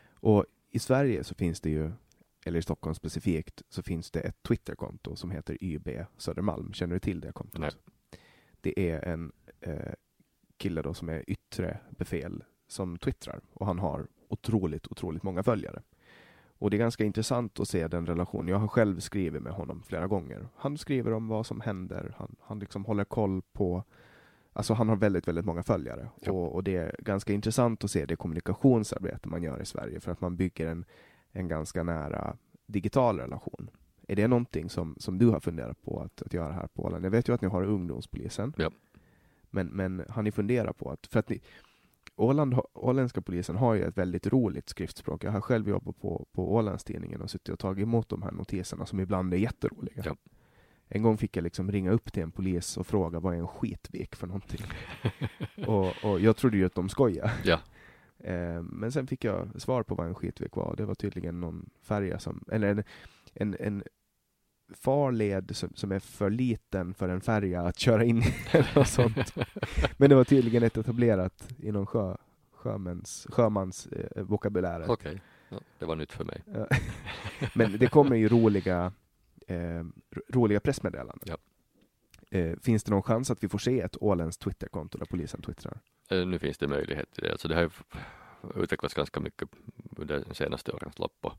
Och 0.10 0.46
i 0.72 0.80
Sverige 0.80 1.24
så 1.24 1.36
finns 1.36 1.62
det 1.62 1.70
ju, 1.70 1.92
eller 2.46 2.60
i 2.60 2.62
Stockholm 2.62 2.96
specifikt, 2.96 3.62
så 3.70 3.84
finns 3.84 4.12
det 4.12 4.20
ett 4.20 4.44
Twitterkonto 4.44 5.16
som 5.16 5.32
heter 5.32 5.64
YB 5.64 5.88
Södermalm. 6.18 6.74
Känner 6.74 6.94
du 6.94 7.00
till 7.00 7.20
det 7.20 7.32
kontot? 7.32 7.62
Nej. 7.62 7.72
det 8.62 8.92
är 8.92 9.06
en 9.06 9.32
eh, 9.60 9.94
kille 10.58 10.82
då 10.82 10.94
som 10.94 11.10
är 11.10 11.24
yttre 11.28 11.80
befäl 11.90 12.44
som 12.68 12.98
twittrar 12.98 13.42
och 13.54 13.66
han 13.66 13.80
har 13.80 14.08
otroligt, 14.28 14.88
otroligt 14.88 15.24
många 15.24 15.44
följare. 15.44 15.82
Och 16.58 16.70
det 16.70 16.78
är 16.78 16.80
ganska 16.80 17.04
intressant 17.04 17.60
att 17.60 17.68
se 17.68 17.88
den 17.88 18.06
relationen. 18.06 18.48
Jag 18.48 18.58
har 18.58 18.68
själv 18.68 19.00
skrivit 19.00 19.42
med 19.42 19.54
honom 19.54 19.84
flera 19.84 20.08
gånger. 20.08 20.48
Han 20.56 20.78
skriver 20.78 21.14
om 21.14 21.28
vad 21.28 21.46
som 21.46 21.62
händer. 21.62 22.14
Han, 22.18 22.36
han 22.42 22.60
liksom 22.60 22.86
håller 22.86 23.04
koll 23.04 23.42
på 23.54 23.84
Alltså 24.58 24.74
han 24.74 24.90
har 24.90 24.96
väldigt, 24.96 25.28
väldigt 25.28 25.46
många 25.46 25.64
följare 25.64 26.10
Ja. 26.22 26.32
och, 26.32 26.56
och 26.56 26.64
det 26.64 26.76
är 26.76 26.96
ganska 27.00 27.34
intressant 27.34 27.84
att 27.84 27.92
se 27.92 28.06
det 28.06 28.16
kommunikationsarbete 28.16 29.30
man 29.30 29.44
gör 29.44 29.62
i 29.62 29.66
Sverige 29.66 30.00
för 30.00 30.12
att 30.12 30.22
man 30.22 30.36
bygger 30.36 30.68
en, 30.68 30.86
en 31.32 31.48
ganska 31.48 31.84
nära 31.84 32.38
digital 32.66 33.20
relation. 33.20 33.70
Är 34.08 34.16
det 34.16 34.28
någonting 34.28 34.70
som, 34.70 34.96
som 35.00 35.18
du 35.18 35.28
har 35.28 35.40
funderat 35.40 35.82
på 35.82 36.00
att, 36.00 36.22
att 36.22 36.34
göra 36.34 36.54
här 36.54 36.68
på 36.68 36.84
Åland? 36.84 37.06
Jag 37.06 37.12
vet 37.12 37.30
ju 37.30 37.34
att 37.34 37.42
ni 37.42 37.48
har 37.48 37.64
ungdomspolisen. 37.64 38.54
Ja. 38.58 38.72
Men, 39.50 39.68
men 39.68 40.06
har 40.10 40.24
ni 40.24 40.32
funderat 40.32 40.78
på 40.78 40.92
att, 40.92 41.08
för 41.08 41.20
att 41.20 41.30
ni, 41.30 41.42
Åland, 42.18 42.60
åländska 42.74 43.22
polisen 43.22 43.56
har 43.56 43.74
ju 43.74 43.84
ett 43.84 43.98
väldigt 43.98 44.28
roligt 44.28 44.70
skriftspråk. 44.70 45.24
Jag 45.24 45.32
har 45.32 45.42
själv 45.42 45.70
jobbat 45.70 46.02
på, 46.02 46.28
på 46.32 46.54
Ålandstidningen 46.54 47.22
och 47.22 47.30
suttit 47.30 47.50
och 47.50 47.60
tagit 47.60 47.84
emot 47.84 48.10
de 48.10 48.22
här 48.22 48.32
notiserna 48.32 48.86
som 48.86 49.00
ibland 49.00 49.34
är 49.34 49.38
jätteroliga. 49.38 50.04
Ja. 50.06 50.16
En 50.88 51.04
gång 51.04 51.18
fick 51.18 51.38
jag 51.38 51.44
liksom 51.44 51.72
ringa 51.72 51.92
upp 51.92 52.14
till 52.14 52.24
en 52.24 52.32
polis 52.32 52.78
och 52.78 52.88
fråga 52.88 53.20
vad 53.20 53.34
är 53.34 53.38
en 53.38 53.48
skitvik 53.48 54.16
för 54.16 54.28
någonting? 54.28 54.62
och, 55.68 56.06
och 56.06 56.20
jag 56.20 56.38
trodde 56.38 56.58
ju 56.58 56.66
att 56.66 56.76
de 56.76 56.90
skojade. 56.90 57.32
Ja. 57.44 57.60
Eh, 58.20 58.62
men 58.62 58.92
sen 58.92 59.08
fick 59.08 59.24
jag 59.24 59.62
svar 59.62 59.84
på 59.84 59.96
vad 59.96 60.08
en 60.08 60.16
skitvik 60.16 60.56
var. 60.56 60.76
Det 60.76 60.86
var 60.86 60.96
tydligen 60.96 61.42
någon 61.42 61.70
färja 61.82 62.20
som, 62.20 62.44
eller 62.52 62.68
en, 62.68 62.84
en, 63.34 63.56
en 63.60 63.84
farled 64.74 65.56
som, 65.56 65.70
som 65.76 65.92
är 65.92 66.00
för 66.00 66.30
liten 66.30 66.94
för 66.94 67.10
en 67.10 67.22
färja 67.22 67.62
att 67.62 67.80
köra 67.80 68.04
in 68.04 68.18
i 68.18 68.34
eller 68.52 68.76
något 68.76 68.88
sånt. 68.88 69.34
Men 69.98 70.10
det 70.10 70.16
var 70.16 70.24
tydligen 70.24 70.64
ett 70.64 70.78
etablerat 70.78 71.48
inom 71.58 71.86
sjö, 71.86 72.16
sjömans, 72.52 73.28
sjömans 73.30 73.88
eh, 73.88 74.24
vokabuläret. 74.24 74.90
Okej, 74.90 75.22
ja, 75.50 75.60
det 75.80 75.86
var 75.86 75.96
nytt 75.96 76.12
för 76.12 76.24
mig. 76.24 76.44
Men 77.56 77.78
det 77.78 77.88
kommer 77.88 78.16
ju 78.16 78.30
roliga, 78.30 78.92
eh, 79.48 79.58
ro- 80.12 80.24
roliga 80.30 80.60
pressmeddelanden. 80.60 81.20
Ja. 81.30 81.38
Eh, 82.40 82.56
finns 82.62 82.84
det 82.84 82.92
någon 82.92 83.04
chans 83.04 83.32
att 83.32 83.44
vi 83.44 83.50
får 83.50 83.58
se 83.58 83.82
ett 83.82 83.98
åländskt 84.02 84.44
Twitterkonto 84.44 84.98
där 84.98 85.06
polisen 85.06 85.42
twittrar? 85.42 85.80
Eh, 86.10 86.26
Nu 86.26 86.40
finns 86.40 86.58
det 86.58 86.68
möjlighet 86.68 87.12
till 87.12 87.24
det. 87.24 87.32
Alltså 87.32 87.48
det 87.48 87.56
har 87.56 87.72
utvecklats 88.56 88.94
ganska 88.94 89.20
mycket 89.20 89.50
under 89.98 90.24
de 90.28 90.36
senaste 90.36 90.72
årens 90.72 91.00
lopp. 91.00 91.18
Och, 91.22 91.34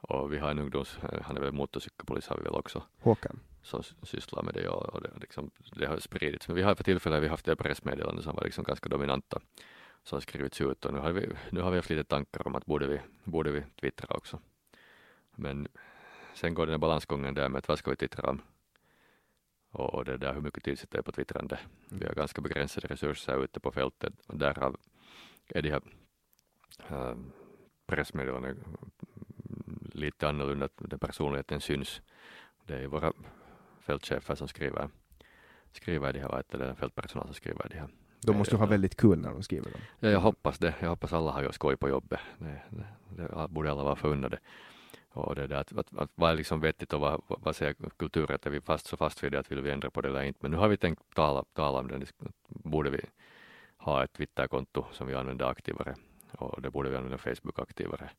och 0.00 0.32
vi 0.32 0.38
har 0.38 0.50
en 0.50 0.58
ungdoms, 0.58 0.98
eh, 0.98 1.22
han 1.22 1.36
är 1.36 1.40
väl 1.40 1.52
motorcykelpolis 1.52 2.28
har 2.28 2.36
vi 2.36 2.42
väl 2.42 2.54
också, 2.54 2.82
Håkan? 3.00 3.40
som 3.62 3.82
sysslar 4.02 4.42
med 4.42 4.54
det 4.54 4.68
och, 4.68 4.94
och 4.94 5.02
det, 5.02 5.10
liksom, 5.20 5.50
det 5.72 5.86
har 5.86 5.98
spridits. 5.98 6.48
Men 6.48 6.56
vi 6.56 6.62
har 6.62 6.74
för 6.74 6.84
tillfället 6.84 7.22
vi 7.22 7.26
har 7.26 7.30
haft 7.30 7.46
det 7.46 7.56
pressmeddelande 7.56 8.22
som 8.22 8.36
var 8.36 8.44
liksom 8.44 8.64
ganska 8.64 8.88
dominanta 8.88 9.40
som 10.02 10.16
har 10.16 10.20
skrivits 10.20 10.60
ut 10.60 10.84
och 10.84 10.94
nu 10.94 11.00
har 11.00 11.12
vi, 11.12 11.28
nu 11.50 11.60
har 11.60 11.70
vi 11.70 11.76
haft 11.76 11.90
lite 11.90 12.04
tankar 12.04 12.46
om 12.46 12.54
att 12.54 12.66
borde 12.66 12.86
vi, 12.86 13.00
borde 13.24 13.50
vi 13.50 13.62
twittra 13.80 14.16
också. 14.16 14.40
Men 15.34 15.68
sen 16.34 16.54
går 16.54 16.66
den 16.66 16.72
här 16.72 16.78
balansgången 16.78 17.34
där 17.34 17.48
med 17.48 17.58
att 17.58 17.68
vad 17.68 17.78
ska 17.78 17.90
vi 17.90 17.96
twittra 17.96 18.30
om? 18.30 18.42
Och, 19.70 19.94
och 19.94 20.04
det 20.04 20.16
där 20.16 20.34
hur 20.34 20.40
mycket 20.40 20.64
tid 20.64 20.78
sitter 20.78 20.98
jag 20.98 21.04
på 21.04 21.12
twittrande. 21.12 21.58
Vi 21.88 22.06
har 22.06 22.14
ganska 22.14 22.40
begränsade 22.40 22.86
resurser 22.86 23.44
ute 23.44 23.60
på 23.60 23.72
fältet 23.72 24.14
och 24.26 24.38
därav 24.38 24.76
är 25.48 25.62
de 25.62 25.70
här 25.70 25.82
äh, 26.88 27.16
pressmeddelandena 27.86 28.54
lite 29.98 30.28
annorlunda, 30.28 30.64
att 30.64 30.72
den 30.76 30.98
personligheten 30.98 31.60
syns. 31.60 32.02
Det 32.66 32.74
är 32.74 32.80
ju 32.80 32.86
våra 32.86 33.12
fältchefer 33.80 34.34
som 34.34 34.48
skriver, 34.48 34.88
skriver 35.72 36.12
de 36.12 36.20
här, 36.20 36.28
vad 36.28 36.36
heter 36.36 36.58
det, 36.58 36.74
fältpersonal 36.74 37.26
som 37.26 37.34
skriver 37.34 37.68
de 37.68 37.78
här. 37.78 37.88
De 38.20 38.36
måste 38.36 38.56
ha 38.56 38.66
väldigt 38.66 38.96
kul 38.96 39.18
när 39.18 39.30
de 39.30 39.42
skriver 39.42 39.70
dem. 39.70 39.80
Ja, 40.00 40.08
jag 40.08 40.20
hoppas 40.20 40.58
det. 40.58 40.74
Jag 40.80 40.88
hoppas 40.88 41.12
alla 41.12 41.30
har 41.30 41.42
ju 41.42 41.52
skoj 41.52 41.76
på 41.76 41.88
jobbet. 41.88 42.20
Det, 42.38 42.62
det, 42.70 42.86
det 43.10 43.48
borde 43.48 43.70
alla 43.70 43.84
vara 43.84 43.96
förunnade. 43.96 44.38
Och 45.10 45.34
det 45.34 45.46
där 45.46 45.56
att, 45.56 45.72
att, 45.78 45.98
att 45.98 46.10
vad 46.14 46.30
är 46.30 46.34
liksom 46.34 46.60
vettigt 46.60 46.92
och 46.92 47.00
vad, 47.00 47.22
vad 47.26 47.56
säger 47.56 47.74
kulturen? 47.96 48.38
Är 48.42 48.50
vi 48.50 48.60
fast 48.60 48.86
så 48.86 48.96
fast 48.96 49.22
vid 49.22 49.32
det 49.32 49.38
att 49.38 49.50
vill 49.50 49.60
vi 49.60 49.70
ändra 49.70 49.90
på 49.90 50.00
det 50.00 50.08
eller 50.08 50.22
inte? 50.22 50.38
Men 50.42 50.50
nu 50.50 50.56
har 50.56 50.68
vi 50.68 50.76
tänkt 50.76 51.02
tala, 51.14 51.44
tala 51.52 51.78
om 51.78 51.88
det. 51.88 52.12
Borde 52.48 52.90
vi 52.90 53.00
ha 53.76 54.04
ett 54.04 54.12
Twitterkonto 54.12 54.84
som 54.92 55.06
vi 55.06 55.14
använder 55.14 55.46
aktivare? 55.46 55.94
Och 56.32 56.62
det 56.62 56.70
borde 56.70 56.90
vi 56.90 56.96
använda 56.96 57.18
Facebook 57.18 57.58
aktivare. 57.58 58.10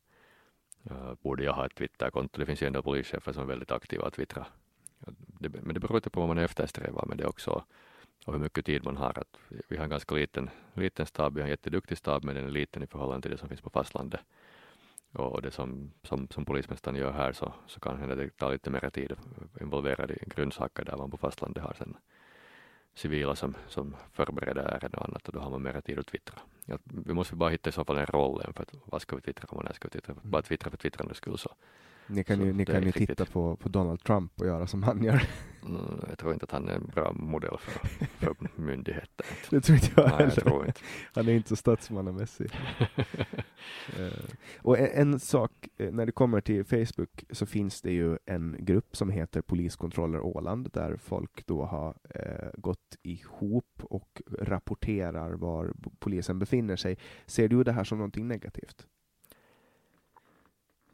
Uh, 0.90 1.14
borde 1.22 1.44
jag 1.44 1.52
ha 1.52 1.66
ett 1.66 1.74
Twitterkonto? 1.74 2.40
Det 2.40 2.46
finns 2.46 2.62
ju 2.62 2.66
ändå 2.66 2.82
polischefer 2.82 3.32
som 3.32 3.42
är 3.42 3.46
väldigt 3.46 3.70
aktiva 3.70 4.06
att 4.06 4.14
twittra. 4.14 4.46
Det, 5.40 5.48
men 5.48 5.74
det 5.74 5.80
beror 5.80 5.94
lite 5.94 6.10
på 6.10 6.20
vad 6.20 6.28
man 6.28 6.38
eftersträvar 6.38 7.06
med 7.06 7.18
det 7.18 7.26
också 7.26 7.64
och 8.26 8.32
hur 8.32 8.40
mycket 8.40 8.66
tid 8.66 8.84
man 8.84 8.96
har. 8.96 9.18
Att 9.18 9.36
vi- 9.68 9.76
har 9.76 9.84
en 9.84 9.90
ganska 9.90 10.14
liten, 10.14 10.50
liten 10.74 11.06
stab, 11.06 11.34
vi 11.34 11.40
har 11.40 11.46
en 11.46 11.50
jätteduktig 11.50 11.98
stab 11.98 12.24
men 12.24 12.34
den 12.34 12.44
är 12.44 12.50
liten 12.50 12.82
i 12.82 12.86
förhållande 12.86 13.22
till 13.22 13.30
det 13.30 13.38
som 13.38 13.48
finns 13.48 13.60
på 13.60 13.70
fastlandet. 13.70 14.20
Och 15.12 15.42
det 15.42 15.50
som, 15.50 15.92
som, 16.02 16.28
som 16.28 16.44
polismästaren 16.44 16.98
gör 16.98 17.12
här 17.12 17.32
så, 17.32 17.54
så 17.66 17.80
kan 17.80 17.98
hända 17.98 18.14
det 18.14 18.30
tar 18.36 18.52
lite 18.52 18.70
mer 18.70 18.90
tid 18.90 19.12
involverad 19.60 20.10
i 20.10 20.18
grundsaker 20.26 20.84
där 20.84 20.96
man 20.96 21.10
på 21.10 21.16
fastlandet 21.16 21.62
har 21.62 21.74
sen 21.78 21.96
civila 22.94 23.36
som, 23.36 23.54
som 23.68 23.96
förbereder 24.12 24.62
ärenden 24.62 25.00
och 25.00 25.08
annat 25.08 25.28
och 25.28 25.34
då 25.34 25.40
har 25.40 25.50
man 25.50 25.62
mer 25.62 25.80
tid 25.80 25.98
att 25.98 26.06
twittra. 26.06 26.38
Ja, 26.64 26.78
vi 26.84 27.14
måste 27.14 27.36
bara 27.36 27.50
hitta 27.50 27.70
i 27.70 27.72
så 27.72 27.84
fall 27.84 27.98
en 27.98 28.06
roll 28.06 28.42
för 28.54 28.62
att 28.62 28.74
vad 28.84 29.02
ska 29.02 29.16
vi 29.16 29.22
twittra 29.22 29.46
om 29.48 29.58
och 29.58 29.64
när 29.64 29.72
ska 29.72 29.88
vi 29.88 29.92
twittra? 29.92 30.14
Bara 30.22 30.42
twittra 30.42 30.70
för 30.70 30.76
twittrandets 30.76 31.18
skull 31.18 31.38
så 31.38 31.54
ni 32.10 32.24
kan 32.24 32.36
Så 32.38 32.44
ju, 32.44 32.52
ni 32.52 32.64
kan 32.66 32.82
ju 32.82 32.92
titta 32.92 33.24
på, 33.24 33.56
på 33.56 33.68
Donald 33.68 34.00
Trump 34.04 34.40
och 34.40 34.46
göra 34.46 34.66
som 34.66 34.82
han 34.82 35.02
gör. 35.04 35.22
mm, 35.66 35.80
jag 36.08 36.18
tror 36.18 36.32
inte 36.32 36.44
att 36.44 36.50
han 36.50 36.68
är 36.68 36.72
en 36.74 36.86
bra 36.94 37.12
modell 37.12 37.56
för, 37.60 38.06
för 38.06 38.36
myndigheter. 38.60 39.26
Det 39.50 39.60
tror 39.60 39.76
inte 39.78 39.90
jag 39.96 40.04
Nej, 40.04 40.12
jag 40.12 40.18
heller. 40.18 40.40
tror 40.42 40.66
inte. 40.66 40.80
Han 41.14 41.28
är 41.28 41.32
inte 41.32 41.48
så 41.48 41.56
statsmannamässig. 41.56 42.50
Eh, 43.98 44.24
och 44.62 44.78
en, 44.78 45.12
en 45.12 45.20
sak, 45.20 45.68
eh, 45.76 45.92
när 45.92 46.06
det 46.06 46.12
kommer 46.12 46.40
till 46.40 46.64
Facebook 46.64 47.24
så 47.30 47.46
finns 47.46 47.82
det 47.82 47.92
ju 47.92 48.18
en 48.26 48.56
grupp 48.58 48.96
som 48.96 49.10
heter 49.10 49.40
Poliskontroller 49.42 50.20
Åland 50.20 50.68
där 50.72 50.96
folk 50.96 51.46
då 51.46 51.64
har 51.64 51.96
eh, 52.14 52.48
gått 52.54 52.96
ihop 53.02 53.80
och 53.82 54.22
rapporterar 54.38 55.32
var 55.32 55.72
polisen 55.98 56.38
befinner 56.38 56.76
sig. 56.76 56.98
Ser 57.26 57.48
du 57.48 57.64
det 57.64 57.72
här 57.72 57.84
som 57.84 57.98
någonting 57.98 58.28
negativt? 58.28 58.86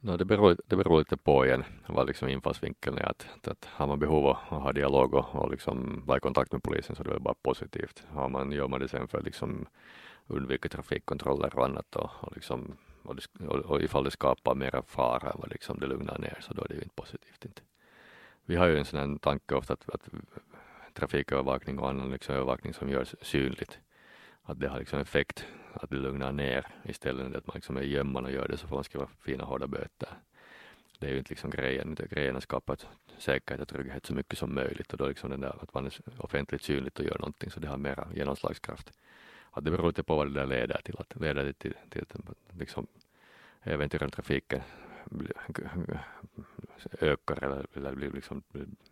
No, 0.07 0.17
det, 0.17 0.25
beror, 0.25 0.57
det 0.67 0.77
beror 0.77 0.99
lite 0.99 1.17
på 1.17 1.47
igen 1.47 1.65
vad 1.87 2.07
liksom 2.07 2.29
infallsvinkeln 2.29 2.99
är. 2.99 3.03
Att, 3.03 3.27
att, 3.35 3.49
att 3.49 3.65
har 3.65 3.87
man 3.87 3.99
behov 3.99 4.27
av 4.27 4.37
att 4.37 4.63
ha 4.63 4.73
dialog 4.73 5.15
och, 5.15 5.35
och 5.35 5.51
liksom 5.51 6.03
vara 6.07 6.19
i 6.19 6.21
kontakt 6.21 6.53
med 6.53 6.63
polisen 6.63 6.97
så 6.97 7.03
är 7.03 7.09
det 7.09 7.21
bara 7.21 7.35
positivt. 7.43 8.05
Har 8.09 8.29
man, 8.29 8.53
gör 8.53 8.69
man 8.69 8.81
det 8.81 8.89
sen 8.89 9.09
för 9.09 9.19
att 9.19 9.25
liksom 9.25 9.67
undvika 10.27 10.69
trafikkontroller 10.69 11.57
och 11.59 11.65
annat 11.65 11.97
och, 11.97 12.11
och, 12.21 12.33
liksom, 12.35 12.77
och, 13.03 13.17
det, 13.17 13.47
och, 13.47 13.57
och 13.57 13.83
ifall 13.83 14.05
det 14.05 14.11
skapar 14.11 14.55
mera 14.55 14.83
fara 14.83 15.31
än 15.31 15.39
vad 15.39 15.51
liksom 15.51 15.79
det 15.81 15.87
lugnar 15.87 16.19
ner 16.19 16.39
så 16.41 16.55
då 16.55 16.63
är 16.63 16.69
det 16.69 16.75
ju 16.75 16.83
inte 16.83 16.95
positivt. 16.95 17.45
Inte. 17.45 17.63
Vi 18.45 18.57
har 18.57 18.67
ju 18.67 18.79
en 18.79 18.85
sån 18.85 19.01
här 19.01 19.19
tanke 19.19 19.55
ofta 19.55 19.73
att, 19.73 19.91
att 19.91 20.09
trafikövervakning 20.95 21.79
och 21.79 21.89
annan 21.89 22.11
liksom 22.11 22.35
övervakning 22.35 22.75
som 22.75 22.89
görs 22.89 23.15
synligt 23.23 23.79
att 24.47 24.61
det 24.61 24.69
har 24.69 24.79
liksom 24.79 24.99
effekt 24.99 25.47
att 25.73 25.91
det 25.91 25.97
lugnar 25.97 26.33
ner 26.33 26.67
istället 26.85 27.33
för 27.33 27.39
att 27.39 27.47
man 27.47 27.55
liksom 27.55 27.77
är 27.77 27.81
i 27.81 27.91
gömman 27.91 28.25
och 28.25 28.33
gör 28.33 28.49
det 28.49 28.57
så 28.57 28.69
får 28.69 28.77
man 28.77 28.85
skriva 28.85 29.07
fina 29.21 29.45
hårda 29.45 29.67
böter. 29.67 30.09
Det 30.99 31.07
är 31.07 31.11
ju 31.11 31.19
inte 31.19 31.31
liksom 31.31 31.51
grejen, 31.51 31.93
utan 31.93 32.07
grejen 32.11 32.35
är 32.35 32.39
att 32.39 32.43
skapa 32.43 32.77
säkerhet 33.19 33.63
och 33.63 33.69
trygghet 33.69 34.07
så 34.07 34.15
mycket 34.15 34.39
som 34.39 34.55
möjligt 34.55 34.93
och 34.93 34.99
då 34.99 35.09
liksom 35.09 35.31
den 35.31 35.41
där 35.41 35.63
att 35.63 35.75
man 35.75 35.87
är 35.87 35.93
offentligt 36.19 36.63
synligt 36.63 36.99
och 36.99 37.05
gör 37.05 37.19
någonting 37.19 37.51
så 37.51 37.61
det 37.61 37.69
har 37.69 37.77
mera 37.77 38.09
genomslagskraft. 38.15 38.93
Att 39.51 39.65
det 39.65 39.71
beror 39.71 39.87
lite 39.87 40.03
på 40.03 40.17
vad 40.17 40.27
det 40.27 40.41
där 40.41 40.47
leder 40.47 40.81
till, 40.85 40.95
att 40.99 41.21
leder 41.21 41.45
det 41.45 41.53
till, 41.53 41.75
till 41.89 42.03
att 42.13 42.59
liksom 42.59 42.87
äventyren 43.63 44.11
trafiken 44.11 44.61
ökar 47.01 47.45
eller, 47.45 47.67
eller 47.75 47.95
blir, 47.95 48.11
liksom, 48.11 48.43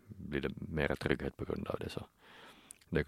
blir 0.07 0.41
det 0.41 0.51
mera 0.57 0.95
trygghet 0.95 1.37
på 1.37 1.45
grund 1.45 1.67
av 1.67 1.79
det 1.79 1.89
så 1.89 2.05
det, 2.89 3.05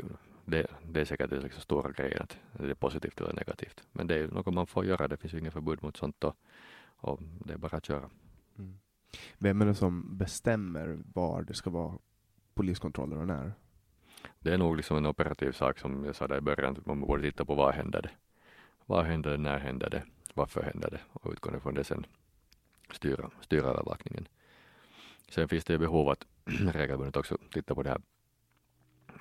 det, 0.47 0.67
det 0.83 1.01
är 1.01 1.05
säkert 1.05 1.29
den 1.29 1.39
liksom 1.39 1.61
stora 1.61 1.91
grejen 1.91 2.21
att 2.21 2.37
det 2.51 2.69
är 2.69 2.73
positivt 2.73 3.21
eller 3.21 3.33
negativt. 3.33 3.83
Men 3.91 4.07
det 4.07 4.15
är 4.15 4.27
något 4.27 4.53
man 4.53 4.67
får 4.67 4.85
göra, 4.85 5.07
det 5.07 5.17
finns 5.17 5.33
ju 5.33 5.39
inget 5.39 5.53
förbud 5.53 5.83
mot 5.83 5.97
sånt 5.97 6.23
och, 6.23 6.35
och 6.97 7.19
det 7.21 7.53
är 7.53 7.57
bara 7.57 7.77
att 7.77 7.85
köra. 7.85 8.09
Vem 9.37 9.61
är 9.61 9.65
det 9.65 9.75
som 9.75 10.17
bestämmer 10.17 10.97
var 11.13 11.41
det 11.41 11.53
ska 11.53 11.69
vara 11.69 11.97
poliskontroller 12.53 13.17
och 13.17 13.27
när? 13.27 13.53
Det 14.39 14.53
är 14.53 14.57
nog 14.57 14.77
liksom 14.77 14.97
en 14.97 15.05
operativ 15.05 15.51
sak 15.51 15.79
som 15.79 16.05
jag 16.05 16.15
sa 16.15 16.27
där 16.27 16.37
i 16.37 16.41
början, 16.41 16.77
att 16.77 16.85
man 16.85 17.01
borde 17.01 17.23
titta 17.23 17.45
på 17.45 17.55
vad 17.55 17.73
händer 17.73 18.01
det? 18.01 18.11
Vad 18.85 19.05
händer 19.05 19.31
det, 19.31 19.37
när 19.37 19.59
händer 19.59 19.89
det, 19.89 20.03
varför 20.33 20.61
händer 20.61 20.89
det? 20.89 20.99
Och 21.13 21.31
utgående 21.31 21.59
från 21.59 21.73
det 21.73 21.83
sen 21.83 22.05
styra, 22.91 23.29
styra 23.41 23.67
övervakningen. 23.67 24.27
Sen 25.29 25.47
finns 25.47 25.65
det 25.65 25.73
ju 25.73 25.79
behov 25.79 26.09
att 26.09 26.25
regelbundet 26.73 27.17
också 27.17 27.37
titta 27.51 27.75
på 27.75 27.83
det 27.83 27.89
här. 27.89 28.01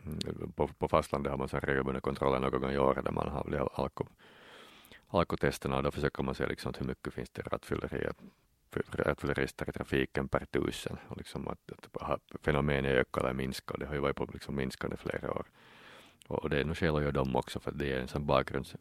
Mm, 0.05 0.53
På, 0.53 0.69
på 0.69 0.89
fastlandet 0.89 1.31
har 1.31 1.39
man 1.39 1.49
så 1.49 1.57
här 1.57 1.67
regelbundna 1.67 2.01
kontroller 2.01 2.39
någon 2.39 2.61
gång 2.61 2.71
i 2.71 2.79
året 2.79 3.05
där 3.05 3.13
man 3.13 3.29
har 3.29 3.45
de 3.45 3.57
här 3.57 3.69
alko, 3.75 4.07
alkotesterna 5.09 5.77
och 5.77 5.83
då 5.83 5.91
försöker 5.91 6.23
man 6.23 6.35
se 6.35 6.47
liksom 6.47 6.73
hur 6.79 6.87
mycket 6.87 7.15
finns 7.15 7.31
det 7.31 7.43
rattfylleri, 7.43 8.09
rattfyllerister 8.89 9.69
i 9.69 9.73
trafiken 9.73 10.29
per 10.29 10.45
tusen 10.45 10.97
och 11.09 11.17
liksom 11.17 11.49
att, 11.49 11.73
att 12.01 12.23
fenomenet 12.43 12.93
ökar 12.93 13.21
eller 13.21 13.33
minskar. 13.35 13.79
Det 13.79 13.87
har 13.87 13.95
ju 13.95 14.01
varit 14.01 14.17
på 14.17 14.29
liksom 14.33 14.57
minskande 14.57 14.97
flera 14.97 15.33
år. 15.33 15.47
Och 16.29 16.51
det 16.51 16.61
är 16.61 16.65
nog 16.65 16.77
skäl 16.77 16.97
att 16.97 17.03
göra 17.03 17.13
dem 17.13 17.37
också 17.37 17.61
för 17.61 17.73
det 17.73 17.93
är 17.93 18.01
en 18.01 18.09
sån 18.09 18.27
bakgrunds, 18.27 18.77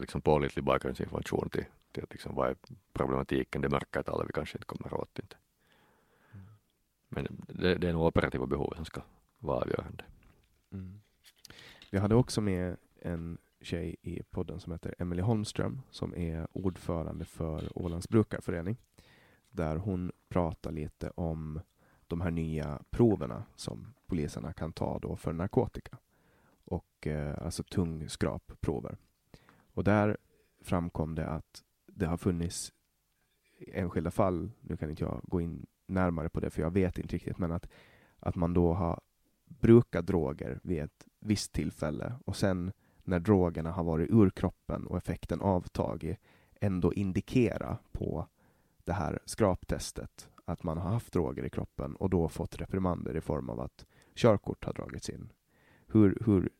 liksom 0.00 0.20
pålitlig 0.20 0.64
bakgrundsinformation 0.64 1.48
till, 1.48 1.64
till 1.92 2.02
att 2.02 2.12
liksom 2.12 2.34
vad 2.34 2.50
är 2.50 2.56
problematiken, 2.92 3.62
det 3.62 3.68
mörkertalet 3.68 4.28
vi 4.28 4.32
kanske 4.32 4.58
inte 4.58 4.66
kommer 4.66 4.94
åt 4.94 5.18
inte. 5.18 5.36
Men 7.08 7.44
det, 7.48 7.74
det 7.74 7.88
är 7.88 7.92
nog 7.92 8.06
operativa 8.06 8.46
behovet 8.46 8.76
som 8.76 8.84
ska 8.84 9.02
var 9.42 9.62
avgörande. 9.62 10.04
Mm. 10.72 11.00
Vi 11.90 11.98
hade 11.98 12.14
också 12.14 12.40
med 12.40 12.76
en 13.00 13.38
tjej 13.60 13.96
i 14.02 14.22
podden 14.22 14.60
som 14.60 14.72
heter 14.72 14.94
Emelie 14.98 15.24
Holmström 15.24 15.82
som 15.90 16.14
är 16.14 16.46
ordförande 16.52 17.24
för 17.24 17.78
Ålands 17.78 18.08
brukarförening. 18.08 18.76
Där 19.50 19.76
hon 19.76 20.12
pratar 20.28 20.72
lite 20.72 21.10
om 21.10 21.60
de 22.06 22.20
här 22.20 22.30
nya 22.30 22.82
proverna 22.90 23.44
som 23.56 23.94
poliserna 24.06 24.52
kan 24.52 24.72
ta 24.72 24.98
då 24.98 25.16
för 25.16 25.32
narkotika. 25.32 25.98
Och 26.64 27.06
eh, 27.06 27.44
alltså 27.44 27.62
tungskrapprover. 27.62 28.96
Och 29.74 29.84
där 29.84 30.16
framkom 30.60 31.14
det 31.14 31.26
att 31.26 31.62
det 31.86 32.06
har 32.06 32.16
funnits 32.16 32.72
enskilda 33.58 34.10
fall, 34.10 34.50
nu 34.60 34.76
kan 34.76 34.90
inte 34.90 35.04
jag 35.04 35.20
gå 35.22 35.40
in 35.40 35.66
närmare 35.86 36.28
på 36.28 36.40
det 36.40 36.50
för 36.50 36.62
jag 36.62 36.70
vet 36.70 36.98
inte 36.98 37.14
riktigt, 37.14 37.38
men 37.38 37.52
att, 37.52 37.68
att 38.18 38.34
man 38.34 38.54
då 38.54 38.72
har 38.72 39.00
brukat 39.60 40.06
droger 40.06 40.60
vid 40.62 40.82
ett 40.82 41.06
visst 41.20 41.52
tillfälle 41.52 42.12
och 42.24 42.36
sen 42.36 42.72
när 43.04 43.20
drogerna 43.20 43.72
har 43.72 43.84
varit 43.84 44.10
ur 44.10 44.30
kroppen 44.30 44.86
och 44.86 44.96
effekten 44.96 45.40
avtagit 45.40 46.18
ändå 46.60 46.92
indikera 46.92 47.78
på 47.92 48.26
det 48.84 48.92
här 48.92 49.18
skraptestet 49.24 50.28
att 50.44 50.62
man 50.62 50.78
har 50.78 50.90
haft 50.90 51.12
droger 51.12 51.44
i 51.44 51.50
kroppen 51.50 51.96
och 51.96 52.10
då 52.10 52.28
fått 52.28 52.56
reprimander 52.56 53.16
i 53.16 53.20
form 53.20 53.50
av 53.50 53.60
att 53.60 53.86
körkort 54.14 54.64
har 54.64 54.72
dragits 54.72 55.10
in. 55.10 55.32
Hur, 55.86 56.18
hur 56.26 56.50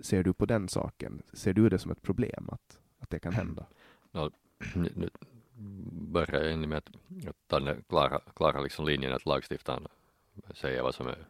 ser 0.00 0.22
du 0.22 0.32
på 0.32 0.46
den 0.46 0.68
saken? 0.68 1.22
Ser 1.32 1.52
du 1.52 1.68
det 1.68 1.78
som 1.78 1.90
ett 1.90 2.02
problem 2.02 2.48
att, 2.52 2.80
att 2.98 3.10
det 3.10 3.18
kan 3.18 3.32
hända? 3.32 3.66
Ja, 4.14 4.30
nu 4.74 5.10
börjar 5.92 6.42
jag 6.42 6.68
med 6.68 6.78
att, 6.78 6.88
att 7.28 7.64
den 7.64 7.82
klara, 7.88 8.20
klara 8.36 8.60
liksom 8.60 8.86
linjen 8.86 9.12
att 9.12 9.26
lagstiftaren 9.26 9.86
säger 10.54 10.82
vad 10.82 10.94
som 10.94 11.06
är 11.06 11.26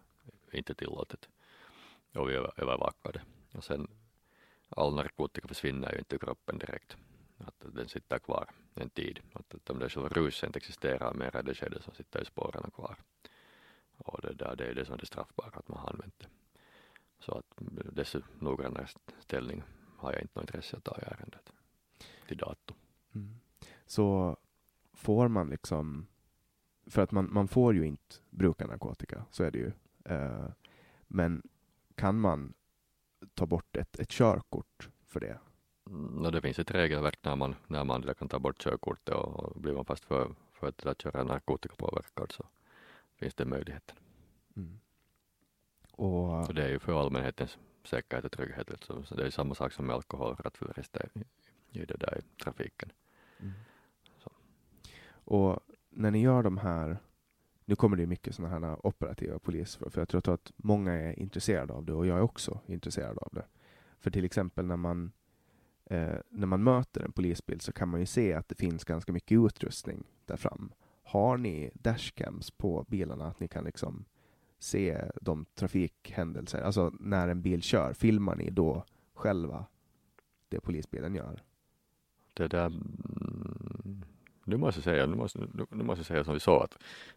inte 0.59 0.75
tillåtet 0.75 1.29
och 2.15 2.29
vi 2.29 2.35
övervakar 2.35 3.13
det. 3.13 3.23
Och 3.59 3.65
sen 3.65 3.89
all 4.69 4.95
narkotika 4.95 5.49
försvinner 5.49 5.93
ju 5.93 5.99
inte 5.99 6.15
ur 6.15 6.19
kroppen 6.19 6.59
direkt. 6.59 6.97
Att 7.39 7.65
den 7.75 7.89
sitter 7.89 8.19
kvar 8.19 8.51
en 8.75 8.91
tid. 8.91 9.21
Att, 9.33 9.55
att 9.55 9.71
om 9.71 9.79
det 9.79 9.89
själva 9.89 10.09
ruset 10.09 10.47
inte 10.47 10.57
existerar 10.57 11.15
mer 11.15 11.37
är 11.37 11.43
det 11.43 11.55
skedet 11.55 11.85
som 11.85 11.95
sitter 11.95 12.23
i 12.23 12.25
spåren 12.25 12.71
kvar. 12.71 12.97
Och 13.97 14.21
det, 14.23 14.35
där, 14.35 14.57
det 14.57 14.65
är 14.65 14.75
det 14.75 14.85
som 14.85 14.95
är 14.95 14.99
det 14.99 15.07
straffbara, 15.07 15.51
att 15.53 15.69
man 15.69 15.79
har 15.79 15.91
använt 15.91 16.19
det. 16.19 16.27
Så 17.19 17.33
att 17.33 17.47
desto 17.93 18.21
noggrannare 18.39 18.87
ställning 19.21 19.63
har 19.97 20.13
jag 20.13 20.23
inte 20.23 20.41
något 20.41 20.49
intresse 20.49 20.77
att 20.77 20.85
ta 20.85 20.99
i 20.99 21.05
ärendet 21.05 21.53
till 22.29 22.37
dato. 22.37 22.75
Mm. 23.15 23.41
Så 23.87 24.37
får 24.93 25.29
man 25.29 25.51
liksom, 25.51 26.07
för 26.87 27.03
att 27.03 27.11
man, 27.13 27.33
man 27.33 27.49
får 27.49 27.75
ju 27.75 27.87
inte 27.87 28.17
bruka 28.31 28.67
narkotika, 28.67 29.25
så 29.31 29.45
är 29.45 29.51
det 29.51 29.59
ju. 29.59 29.73
Eh, 30.05 30.49
men 31.09 31.43
kan 31.95 32.21
man 32.21 32.55
ta 33.35 33.47
bort 33.47 33.77
ett, 33.77 33.99
ett 33.99 34.09
körkort 34.11 34.89
för 35.07 35.21
det? 35.21 35.39
No, 35.85 36.31
det 36.31 36.41
finns 36.41 36.59
ett 36.59 36.71
regelverk 36.71 37.19
när 37.23 37.37
man, 37.37 37.55
när 37.67 37.85
man 37.85 38.15
kan 38.19 38.29
ta 38.29 38.39
bort 38.39 38.63
körkortet 38.63 39.15
och, 39.15 39.45
och 39.45 39.61
blir 39.61 39.75
man 39.75 39.85
fast 39.85 40.05
för, 40.05 40.35
för 40.53 40.69
att, 40.69 40.87
att 40.87 41.03
köra 41.03 41.25
narkotikapåverkad 41.25 42.33
så 42.33 42.47
finns 43.17 43.35
det 43.35 43.45
möjligheten. 43.45 43.97
Mm. 44.57 44.81
Och, 45.93 46.47
så 46.47 46.53
det 46.53 46.65
är 46.65 46.69
ju 46.69 46.79
för 46.79 47.01
allmänhetens 47.01 47.59
säkerhet 47.85 48.25
och 48.25 48.33
trygghet. 48.33 48.71
Så, 48.81 49.03
så 49.03 49.15
det 49.15 49.27
är 49.27 49.31
samma 49.31 49.55
sak 49.55 49.73
som 49.73 49.87
med 49.87 49.97
alkohol 49.97 50.33
och 50.33 50.45
rattfylleri 50.45 50.83
i, 51.15 51.81
i 51.81 51.85
det 51.85 51.97
där 51.97 52.19
i 52.19 52.43
trafiken. 52.43 52.93
Mm. 53.41 53.53
Och 55.25 55.61
när 55.91 56.11
ni 56.11 56.23
gör 56.23 56.43
de 56.43 56.59
här 56.59 56.99
nu 57.65 57.77
kommer 57.77 57.97
det 57.97 58.07
mycket 58.07 58.35
sådana 58.35 58.67
här 58.67 58.87
operativa 58.87 59.39
poliser 59.39 59.91
för 59.91 60.01
jag 60.01 60.09
tror 60.09 60.35
att 60.35 60.53
många 60.57 60.93
är 60.93 61.19
intresserade 61.19 61.73
av 61.73 61.85
det 61.85 61.93
och 61.93 62.07
jag 62.07 62.19
är 62.19 62.23
också 62.23 62.61
intresserad 62.67 63.19
av 63.19 63.29
det. 63.33 63.45
För 64.01 64.11
till 64.11 64.25
exempel 64.25 64.67
när 64.67 64.77
man, 64.77 65.13
eh, 65.85 66.17
när 66.31 66.47
man 66.47 66.63
möter 66.63 67.01
en 67.01 67.13
polisbil 67.13 67.61
så 67.61 67.73
kan 67.73 67.89
man 67.89 68.01
ju 68.01 68.07
se 68.07 68.35
att 68.35 68.49
det 68.49 68.55
finns 68.55 68.85
ganska 68.85 69.13
mycket 69.13 69.39
utrustning 69.39 70.05
där 70.25 70.37
fram. 70.37 70.73
Har 71.03 71.37
ni 71.37 71.71
dashcams 71.75 72.51
på 72.51 72.85
bilarna, 72.89 73.27
att 73.27 73.41
ni 73.41 73.49
kan 73.49 73.65
liksom 73.65 74.05
se 74.59 75.05
de 75.21 75.47
trafikhändelser, 75.55 76.63
alltså 76.63 76.93
när 77.01 77.29
en 77.29 77.43
bil 77.43 77.63
kör, 77.63 77.93
filmar 77.93 78.37
ni 78.37 78.51
då 78.51 78.85
själva 79.15 79.67
det 80.49 80.61
polisbilen 80.61 81.15
gör? 81.15 81.43
Det 82.35 82.49
där 82.49 82.73
nu 84.53 84.59
måste 84.59 84.79
jag 84.79 84.85
säga, 84.85 85.07
nu 85.07 85.17
måste, 85.17 85.39
nu, 85.39 85.67
nu 85.71 85.85
måste 85.85 85.99
jag 86.01 86.07
säga 86.07 86.25
som 86.25 86.35
vi 86.35 86.41
sa 86.41 86.65
att, 86.65 86.75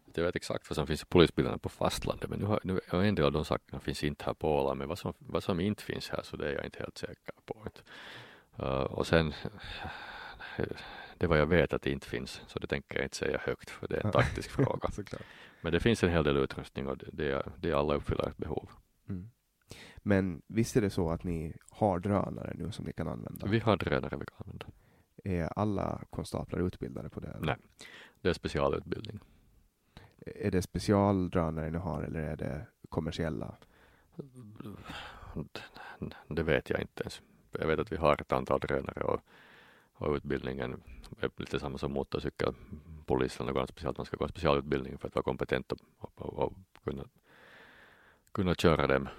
att 0.07 0.17
jag 0.17 0.23
vet 0.23 0.35
exakt 0.35 0.69
vad 0.69 0.75
som 0.75 0.87
finns 0.87 1.01
i 1.01 1.05
polisbilarna 1.05 1.57
på 1.57 1.69
fastlandet 1.69 2.29
men 2.29 2.39
nu 2.39 2.45
har, 2.45 2.59
nu, 2.63 2.79
en 2.91 3.15
del 3.15 3.25
av 3.25 3.31
de 3.31 3.45
sakerna 3.45 3.79
finns 3.79 4.03
inte 4.03 4.25
här 4.25 4.33
på 4.33 4.59
Åland 4.59 4.77
men 4.77 4.87
vad 4.87 4.99
som, 4.99 5.13
vad 5.19 5.43
som 5.43 5.59
inte 5.59 5.83
finns 5.83 6.09
här 6.09 6.21
så 6.23 6.37
det 6.37 6.49
är 6.49 6.53
jag 6.53 6.65
inte 6.65 6.79
helt 6.79 6.97
säker 6.97 7.33
på. 7.45 7.67
Uh, 8.59 8.67
och 8.67 9.07
sen 9.07 9.33
det 11.17 11.27
vad 11.27 11.39
jag 11.39 11.45
vet 11.45 11.73
att 11.73 11.81
det 11.81 11.91
inte 11.91 12.07
finns 12.07 12.41
så 12.47 12.59
det 12.59 12.67
tänker 12.67 12.95
jag 12.97 13.05
inte 13.05 13.17
säga 13.17 13.39
högt 13.41 13.69
för 13.69 13.87
det 13.87 13.95
är 13.97 14.05
en 14.05 14.11
taktisk 14.11 14.49
fråga. 14.55 14.89
Men 15.61 15.71
det 15.71 15.79
finns 15.79 16.03
en 16.03 16.09
hel 16.09 16.23
del 16.23 16.37
utrustning 16.37 16.87
och 16.87 16.97
det, 16.97 17.09
det, 17.11 17.43
det 17.59 17.73
alla 17.73 17.93
uppfyller 17.93 18.27
ett 18.29 18.37
behov. 18.37 18.69
Mm. 19.09 19.29
Men 19.97 20.41
visst 20.47 20.75
är 20.75 20.81
det 20.81 20.89
så 20.89 21.09
att 21.09 21.23
ni 21.23 21.55
har 21.69 21.99
drönare 21.99 22.53
nu 22.55 22.71
som 22.71 22.85
ni 22.85 22.93
kan 22.93 23.07
använda? 23.07 23.47
Vi 23.47 23.59
har 23.59 23.77
drönare 23.77 24.17
vi 24.17 24.25
kan 24.25 24.37
använda. 24.37 24.65
Är 25.25 25.49
alla 25.59 26.01
konstaplar 26.09 26.59
utbildade 26.59 27.09
på 27.09 27.19
det? 27.19 27.27
Eller? 27.27 27.45
Nej, 27.45 27.55
det 28.21 28.29
är 28.29 28.33
specialutbildning. 28.33 29.19
Är 30.25 30.51
det 30.51 30.61
specialdrönare 30.61 31.69
ni 31.69 31.77
har 31.77 32.03
eller 32.03 32.19
är 32.19 32.35
det 32.35 32.65
kommersiella? 32.89 33.55
Det 36.27 36.43
vet 36.43 36.69
jag 36.69 36.81
inte 36.81 37.03
ens. 37.03 37.21
Jag 37.51 37.67
vet 37.67 37.79
att 37.79 37.91
vi 37.91 37.95
har 37.95 38.21
ett 38.21 38.31
antal 38.31 38.59
drönare 38.59 39.03
och, 39.03 39.21
och 39.93 40.15
utbildningen 40.15 40.81
är 41.19 41.29
lite 41.37 41.59
samma 41.59 41.77
som 41.77 41.91
motorcykelpolisen 41.91 43.49
och 43.49 43.69
speciellt. 43.69 43.97
Man 43.97 44.05
ska 44.05 44.17
gå 44.17 44.23
en 44.23 44.29
specialutbildning 44.29 44.97
för 44.97 45.07
att 45.07 45.15
vara 45.15 45.23
kompetent 45.23 45.71
och, 45.71 45.79
och, 45.99 46.39
och 46.39 46.53
kunna, 46.83 47.03
kunna 48.31 48.55
köra 48.55 48.87
dem 48.87 49.09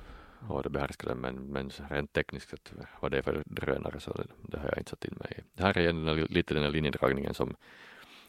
och 0.49 0.63
det 0.63 0.71
behärskar 0.71 1.09
den, 1.09 1.19
men, 1.19 1.35
men 1.35 1.71
rent 1.91 2.13
tekniskt 2.13 2.51
sett 2.51 2.73
vad 3.01 3.11
det 3.11 3.19
är 3.19 3.23
för 3.23 3.43
drönare 3.47 4.01
så 4.01 4.25
det, 4.43 4.59
har 4.59 4.65
jag 4.65 4.79
inte 4.79 4.91
satt 4.91 5.05
in 5.05 5.17
mig 5.19 5.33
i. 5.39 5.43
Det 5.55 5.63
här 5.63 5.79
är 5.79 5.89
en, 5.89 6.05
lite 6.25 6.55
den 6.55 6.63
här 6.63 6.71
linjedragningen 6.71 7.35
som, 7.35 7.57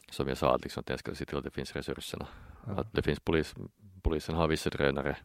som 0.09 0.27
jag 0.27 0.38
sa, 0.38 0.55
att, 0.55 0.63
liksom, 0.63 0.81
att 0.81 0.89
jag 0.89 0.99
ska 0.99 1.15
se 1.15 1.25
till 1.25 1.38
att 1.38 1.43
det 1.43 1.49
finns 1.49 1.75
resurserna. 1.75 2.27
Ja. 2.65 2.71
Att 2.71 2.93
det 2.93 3.01
finns 3.01 3.19
polis, 3.19 3.55
polisen 4.01 4.35
har 4.35 4.47
vissa 4.47 4.69
drönare 4.69 5.17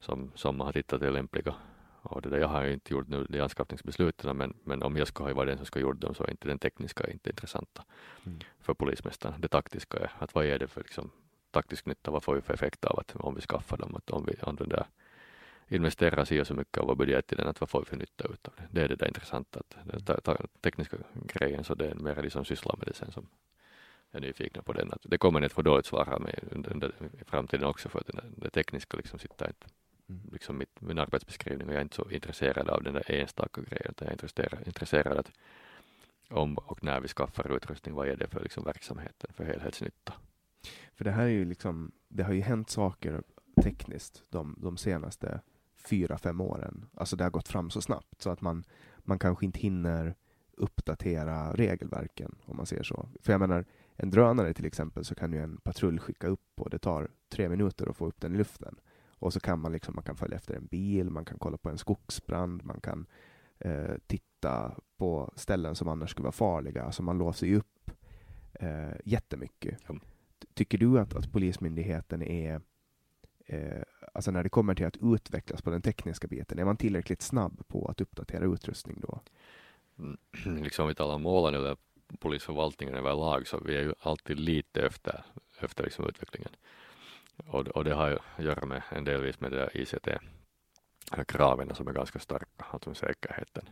som, 0.00 0.32
som 0.34 0.56
man 0.56 0.66
har 0.66 0.72
tittat 0.72 1.02
är 1.02 1.10
lämpliga. 1.10 1.54
Och 2.02 2.22
det 2.22 2.28
där, 2.28 2.38
jag 2.38 2.48
har 2.48 2.64
inte 2.64 2.94
gjort 2.94 3.08
nu 3.08 3.26
de 3.28 3.40
anskaffningsbesluten 3.40 4.36
men, 4.36 4.54
men 4.64 4.82
om 4.82 4.96
jag 4.96 5.08
ska 5.08 5.24
ha 5.24 5.34
varit 5.34 5.48
den 5.48 5.56
som 5.56 5.66
ska 5.66 5.80
gjort 5.80 6.00
dem 6.00 6.14
så 6.14 6.24
är 6.24 6.30
inte 6.30 6.48
den 6.48 6.58
tekniska 6.58 7.10
inte 7.10 7.30
intressanta 7.30 7.84
mm. 8.26 8.38
för 8.60 8.74
polismästaren. 8.74 9.40
Det 9.40 9.48
taktiska 9.48 9.98
är 9.98 10.12
att 10.18 10.34
vad 10.34 10.46
är 10.46 10.58
det 10.58 10.68
för 10.68 10.80
liksom, 10.80 11.10
taktisk 11.50 11.86
nytta, 11.86 12.10
vad 12.10 12.22
får 12.22 12.34
vi 12.34 12.40
för 12.40 12.54
effekt 12.54 12.84
av 12.84 12.98
att 12.98 13.16
om 13.16 13.34
vi 13.34 13.40
skaffar 13.40 13.76
dem, 13.76 13.94
att 13.94 14.10
om 14.10 14.26
vi 14.26 14.34
använder 14.40 14.86
investera 15.68 16.26
sig 16.26 16.44
så 16.44 16.54
mycket 16.54 16.78
av 16.78 16.86
vår 16.86 16.94
budget 16.94 17.32
i 17.32 17.36
den, 17.36 17.48
att 17.48 17.60
vad 17.60 17.70
får 17.70 17.80
vi 17.80 17.86
för 17.86 17.96
nytta 17.96 18.24
utav 18.24 18.54
det? 18.56 18.68
Det 18.70 18.84
är 18.84 18.88
det 18.88 18.96
där 18.96 19.06
intressanta, 19.06 19.60
att 19.60 20.24
den 20.24 20.46
tekniska 20.60 20.96
grejen, 21.14 21.64
så 21.64 21.74
det 21.74 21.90
är 21.90 21.94
mer 21.94 22.22
de 22.22 22.30
som 22.30 22.44
sysslar 22.44 22.76
med 22.76 22.86
det 22.86 22.94
sen 22.94 23.12
som 23.12 23.28
är 24.12 24.20
nyfikna 24.20 24.62
på 24.62 24.72
den. 24.72 24.92
Att 24.92 25.00
det 25.02 25.18
kommer 25.18 25.40
ni 25.40 25.46
att 25.46 25.52
få 25.52 25.62
dåligt 25.62 25.86
svar 25.86 26.06
här 26.06 26.18
med 26.18 26.48
under, 26.50 26.72
under, 26.72 26.92
i 27.20 27.24
framtiden 27.24 27.66
också, 27.66 27.88
för 27.88 27.98
att 27.98 28.06
det, 28.06 28.22
det 28.36 28.50
tekniska 28.50 28.96
liksom 28.96 29.18
sitter 29.18 29.46
inte 29.46 29.66
mm. 30.08 30.20
liksom 30.32 30.58
mitt, 30.58 30.80
min 30.80 30.98
arbetsbeskrivning 30.98 31.68
och 31.68 31.72
jag 31.72 31.78
är 31.78 31.82
inte 31.82 31.96
så 31.96 32.10
intresserad 32.10 32.68
av 32.68 32.82
den 32.82 32.94
där 32.94 33.10
enstaka 33.10 33.60
grejen, 33.60 33.90
utan 33.90 34.06
jag 34.06 34.08
är 34.08 34.12
intresserad, 34.12 34.66
intresserad 34.66 35.18
att 35.18 35.32
om 36.30 36.58
och 36.58 36.84
när 36.84 37.00
vi 37.00 37.08
skaffar 37.08 37.56
utrustning, 37.56 37.94
vad 37.94 38.08
är 38.08 38.16
det 38.16 38.28
för 38.28 38.40
liksom 38.40 38.64
verksamheten, 38.64 39.30
för 39.34 39.44
helhetsnytta? 39.44 40.12
För 40.94 41.04
det 41.04 41.10
här 41.10 41.24
är 41.24 41.28
ju 41.28 41.44
liksom, 41.44 41.92
det 42.08 42.22
har 42.22 42.32
ju 42.32 42.40
hänt 42.40 42.70
saker 42.70 43.22
tekniskt 43.62 44.22
de, 44.28 44.56
de 44.58 44.76
senaste 44.76 45.40
fyra, 45.88 46.18
fem 46.18 46.40
åren. 46.40 46.86
Alltså 46.94 47.16
det 47.16 47.24
har 47.24 47.30
gått 47.30 47.48
fram 47.48 47.70
så 47.70 47.80
snabbt 47.82 48.22
så 48.22 48.30
att 48.30 48.40
man, 48.40 48.64
man 48.98 49.18
kanske 49.18 49.46
inte 49.46 49.60
hinner 49.60 50.14
uppdatera 50.56 51.52
regelverken 51.52 52.34
om 52.44 52.56
man 52.56 52.66
ser 52.66 52.82
så. 52.82 53.08
För 53.20 53.32
jag 53.32 53.40
menar, 53.40 53.64
en 53.96 54.10
drönare 54.10 54.54
till 54.54 54.64
exempel 54.66 55.04
så 55.04 55.14
kan 55.14 55.32
ju 55.32 55.42
en 55.42 55.56
patrull 55.56 56.00
skicka 56.00 56.26
upp 56.26 56.60
och 56.60 56.70
det 56.70 56.78
tar 56.78 57.08
tre 57.28 57.48
minuter 57.48 57.90
att 57.90 57.96
få 57.96 58.06
upp 58.06 58.20
den 58.20 58.34
i 58.34 58.38
luften. 58.38 58.76
Och 59.18 59.32
så 59.32 59.40
kan 59.40 59.60
man 59.60 59.72
liksom, 59.72 59.94
man 59.94 60.04
kan 60.04 60.16
följa 60.16 60.36
efter 60.36 60.54
en 60.54 60.66
bil, 60.66 61.10
man 61.10 61.24
kan 61.24 61.38
kolla 61.38 61.56
på 61.56 61.68
en 61.68 61.78
skogsbrand, 61.78 62.64
man 62.64 62.80
kan 62.80 63.06
eh, 63.58 63.94
titta 64.06 64.76
på 64.96 65.32
ställen 65.36 65.74
som 65.74 65.88
annars 65.88 66.10
skulle 66.10 66.24
vara 66.24 66.32
farliga. 66.32 66.82
Alltså 66.82 67.02
man 67.02 67.18
låser 67.18 67.46
ju 67.46 67.56
upp 67.56 67.90
eh, 68.52 68.96
jättemycket. 69.04 69.88
Mm. 69.88 70.00
Tycker 70.54 70.78
du 70.78 70.98
att, 70.98 71.14
att 71.14 71.32
Polismyndigheten 71.32 72.22
är 72.22 72.60
eh, 73.46 73.82
alltså 74.16 74.30
när 74.30 74.42
det 74.42 74.48
kommer 74.48 74.74
till 74.74 74.86
att 74.86 74.96
utvecklas 75.02 75.62
på 75.62 75.70
den 75.70 75.82
tekniska 75.82 76.28
biten, 76.28 76.58
är 76.58 76.64
man 76.64 76.76
tillräckligt 76.76 77.22
snabb 77.22 77.68
på 77.68 77.88
att 77.88 78.00
uppdatera 78.00 78.44
utrustning 78.44 79.00
då? 79.00 79.20
Mm, 79.98 80.16
liksom 80.64 80.88
vi 80.88 80.94
talar 80.94 81.14
om 81.14 81.26
Åland 81.26 81.56
eller 81.56 81.76
polisförvaltningen 82.18 82.94
överlag 82.94 83.46
så 83.46 83.58
vi 83.58 83.76
är 83.76 83.82
ju 83.82 83.94
alltid 84.00 84.40
lite 84.40 84.86
efter, 84.86 85.24
efter 85.60 85.84
liksom 85.84 86.08
utvecklingen. 86.08 86.50
Och, 87.36 87.68
och 87.68 87.84
det 87.84 87.94
har 87.94 88.08
ju 88.08 88.18
att 88.36 88.44
göra 88.44 88.66
med 88.66 88.82
en 88.90 89.04
delvis 89.04 89.40
med 89.40 89.52
det 89.52 89.70
ICT-kraven 89.74 91.74
som 91.74 91.88
är 91.88 91.92
ganska 91.92 92.18
starka, 92.18 92.46
alltså 92.56 92.90
med 92.90 92.96
säkerheten. 92.96 93.68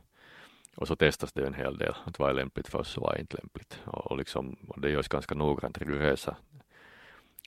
Och 0.76 0.88
så 0.88 0.96
testas 0.96 1.32
det 1.32 1.46
en 1.46 1.54
hel 1.54 1.78
del, 1.78 1.94
att 2.04 2.18
vad 2.18 2.30
är 2.30 2.34
lämpligt 2.34 2.68
för 2.68 2.78
oss 2.78 2.96
och 2.96 3.02
vad 3.02 3.14
är 3.14 3.20
inte 3.20 3.36
lämpligt. 3.36 3.78
Och, 3.84 4.10
och, 4.10 4.18
liksom, 4.18 4.56
och 4.68 4.80
det 4.80 4.90
görs 4.90 5.08
ganska 5.08 5.34
noggrant 5.34 5.78
rigorösa 5.78 6.36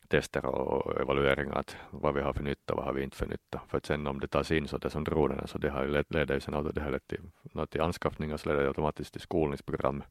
tester 0.08 0.46
och 0.46 1.02
evalueringar 1.02 1.56
att 1.56 1.76
vad 1.90 2.14
vi 2.14 2.22
har 2.22 2.34
för 2.34 2.44
nytta 2.44 2.74
och 2.74 2.78
vad 2.78 2.86
har 2.86 2.94
vi 2.94 3.04
inte 3.04 3.18
för 3.18 3.26
nytta. 3.26 3.62
För 3.68 3.78
att 3.78 3.86
sen 3.86 4.08
om 4.08 4.20
det 4.20 4.28
tas 4.28 4.52
in 4.52 4.68
så 4.68 4.78
det 4.78 4.90
som 4.90 5.04
dronerna 5.04 5.48
så 5.48 5.58
det 5.58 5.70
har 5.70 6.06
leder 6.10 6.36
ju 6.36 6.42
sen 6.42 6.74
det 6.74 6.82
har 6.82 6.92
lett 6.92 7.08
till, 7.08 7.22
till 7.70 7.82
anskaffning 7.82 8.34
och 8.34 8.40
så 8.40 8.50
leder 8.50 8.62
det 8.62 8.68
automatiskt 8.68 9.12
till 9.12 9.22
skolningsprogram. 9.22 10.04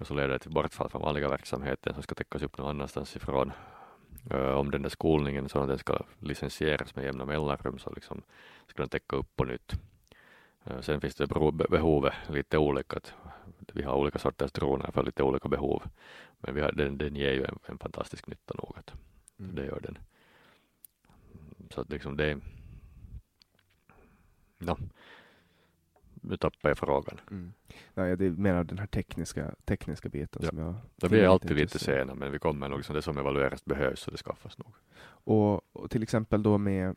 Och 0.00 0.06
så 0.06 0.14
leder 0.14 0.28
det 0.28 0.38
till 0.38 0.50
bortfall 0.50 0.88
från 0.88 1.02
vanliga 1.02 1.28
verksamheten 1.28 1.94
som 1.94 2.02
ska 2.02 2.14
täckas 2.14 2.42
upp 2.42 2.58
någon 2.58 2.68
annanstans 2.68 3.16
ifrån. 3.16 3.52
Uh, 4.34 4.54
om 4.54 4.70
den 4.70 4.82
där 4.82 4.90
skolningen 4.90 5.48
så 5.48 5.58
att 5.58 5.68
den 5.68 5.78
ska 5.78 5.98
licensieras 6.18 6.96
med 6.96 7.04
jämna 7.04 7.24
mellanrum 7.24 7.78
så 7.78 7.90
liksom 7.90 8.22
ska 8.66 8.82
den 8.82 8.88
täcka 8.88 9.16
upp 9.16 9.36
på 9.36 9.44
nytt. 9.44 9.72
Uh, 10.70 10.80
sen 10.80 11.00
finns 11.00 11.14
det 11.14 11.26
behovet 11.70 12.14
lite 12.28 12.58
olika. 12.58 13.00
Vi 13.72 13.82
har 13.82 13.94
olika 13.94 14.18
sorters 14.18 14.52
droner 14.52 14.90
för 14.92 15.02
lite 15.02 15.22
olika 15.22 15.48
behov. 15.48 15.82
Men 16.38 16.54
vi 16.54 16.60
har, 16.60 16.72
den, 16.72 16.98
den 16.98 17.16
ger 17.16 17.32
ju 17.32 17.44
en, 17.44 17.58
en 17.66 17.78
fantastisk 17.78 18.26
nytta 18.26 18.54
nog. 18.54 18.76
Mm. 19.38 19.54
Det 19.54 19.64
gör 19.64 19.80
den. 19.80 19.98
Så 21.70 21.80
att 21.80 21.90
liksom 21.90 22.16
det 22.16 22.38
no, 24.58 24.76
nu 26.22 26.36
tappar 26.36 26.70
jag 26.70 26.78
frågan. 26.78 27.20
Mm. 27.30 27.52
Nej, 27.94 28.16
det 28.16 28.26
är 28.26 28.30
mer 28.30 28.64
den 28.64 28.78
här 28.78 28.86
tekniska, 28.86 29.54
tekniska 29.64 30.08
biten 30.08 30.42
ja. 30.44 30.48
som 30.48 30.58
jag... 30.58 30.74
Det 30.96 31.08
blir 31.08 31.28
alltid 31.28 31.56
lite 31.56 31.78
sena, 31.78 32.14
men 32.14 32.32
vi 32.32 32.38
kommer 32.38 32.68
nog, 32.68 32.78
liksom 32.78 32.94
det 32.94 33.02
som 33.02 33.18
evalueras 33.18 33.64
behövs 33.64 34.00
så 34.00 34.10
det 34.10 34.16
skaffas 34.16 34.58
nog. 34.58 34.74
Och, 35.04 35.76
och, 35.76 35.90
till 35.90 36.02
exempel 36.02 36.42
då 36.42 36.58
med 36.58 36.96